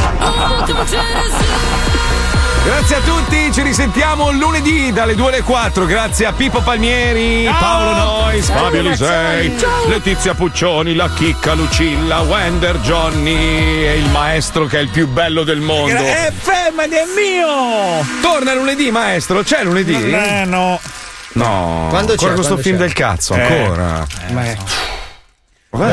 Grazie 2.67 2.97
a 2.97 2.99
tutti, 2.99 3.49
ci 3.53 3.61
risentiamo 3.61 4.29
lunedì 4.31 4.91
dalle 4.91 5.15
2 5.15 5.27
alle 5.29 5.41
4. 5.41 5.85
Grazie 5.85 6.25
a 6.25 6.33
Pippo 6.33 6.59
Palmieri, 6.61 7.49
Paolo 7.57 7.93
Nois, 7.95 8.49
Fabio 8.49 8.81
Lisei, 8.81 9.55
Letizia 9.87 10.33
Puccioni, 10.33 10.93
la 10.93 11.09
chicca 11.15 11.53
Lucilla, 11.53 12.19
Wender 12.19 12.77
Johnny 12.79 13.85
e 13.85 13.93
il 13.97 14.09
maestro 14.09 14.65
che 14.65 14.79
è 14.79 14.81
il 14.81 14.89
più 14.89 15.07
bello 15.07 15.43
del 15.43 15.61
mondo. 15.61 15.95
Eh, 15.95 16.33
fermati, 16.37 16.95
è 16.95 17.05
mio! 17.15 18.05
Torna 18.21 18.53
lunedì, 18.53 18.91
maestro, 18.91 19.43
c'è 19.43 19.63
lunedì? 19.63 19.93
Eh, 20.11 20.43
no. 20.45 20.77
No, 21.33 21.85
Quando 21.89 22.11
ancora 22.11 22.31
c'è? 22.31 22.35
questo 22.35 22.53
Quando 22.55 22.61
film 22.63 22.75
c'è? 22.75 22.81
del 22.83 22.93
cazzo, 22.93 23.33
Eh. 23.33 23.41
ancora. 23.41 24.05
Eh, 24.27 24.57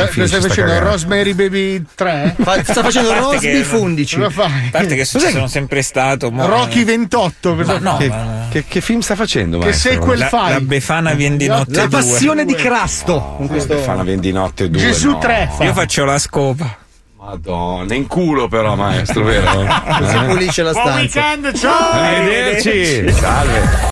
film, 0.08 0.20
lo 0.22 0.26
stai 0.26 0.40
facendo 0.40 0.70
cagando. 0.70 0.90
Rosemary 0.90 1.32
Baby 1.34 1.84
3? 1.94 2.36
Fa- 2.40 2.62
sta 2.64 2.82
facendo 2.82 3.08
che 3.38 3.64
non- 3.70 3.80
11. 3.82 4.16
Cosa 4.16 4.30
fai? 4.30 4.46
A 4.66 4.70
parte 4.70 4.94
che 4.96 5.04
ci 5.06 5.18
sono 5.18 5.46
sempre 5.46 5.82
stato. 5.82 6.30
mo- 6.30 6.46
Rocky 6.46 6.84
28, 6.84 7.54
cosa 7.56 7.78
no, 7.78 7.96
fai? 7.96 8.08
ma- 8.08 8.46
Che, 8.50 8.64
che 8.68 8.80
film 8.80 9.00
sta 9.00 9.14
facendo, 9.16 9.58
Che 9.58 9.64
maestro? 9.66 9.90
sequel 9.92 10.18
La, 10.18 10.28
fai? 10.28 10.52
la 10.52 10.60
Befana 10.60 11.12
vien 11.14 11.36
di 11.36 11.46
notte 11.46 11.72
La 11.76 11.86
due. 11.86 11.98
passione 12.00 12.44
di 12.44 12.54
Crasto. 12.54 13.34
Con 13.36 13.48
questo 13.48 13.76
fa 13.78 13.92
una 13.94 14.02
vendinotte 14.04 14.70
due. 14.70 14.80
Gesù 14.80 15.10
no. 15.10 15.18
3 15.18 15.50
fa. 15.56 15.64
Io 15.64 15.72
faccio 15.72 16.04
la 16.04 16.18
scopa. 16.18 16.76
Madonna, 17.18 17.94
in 17.94 18.06
culo 18.06 18.48
però, 18.48 18.74
maestro, 18.76 19.24
vero? 19.24 19.50
Si 20.06 20.14
Eh? 20.14 20.24
pulisce 20.26 20.62
la 20.62 20.72
Buon 20.72 20.84
stanza. 21.08 21.20
weekend, 21.20 21.58
ciao! 21.58 21.90
Arrivederci. 21.92 23.10
Salve. 23.12 23.82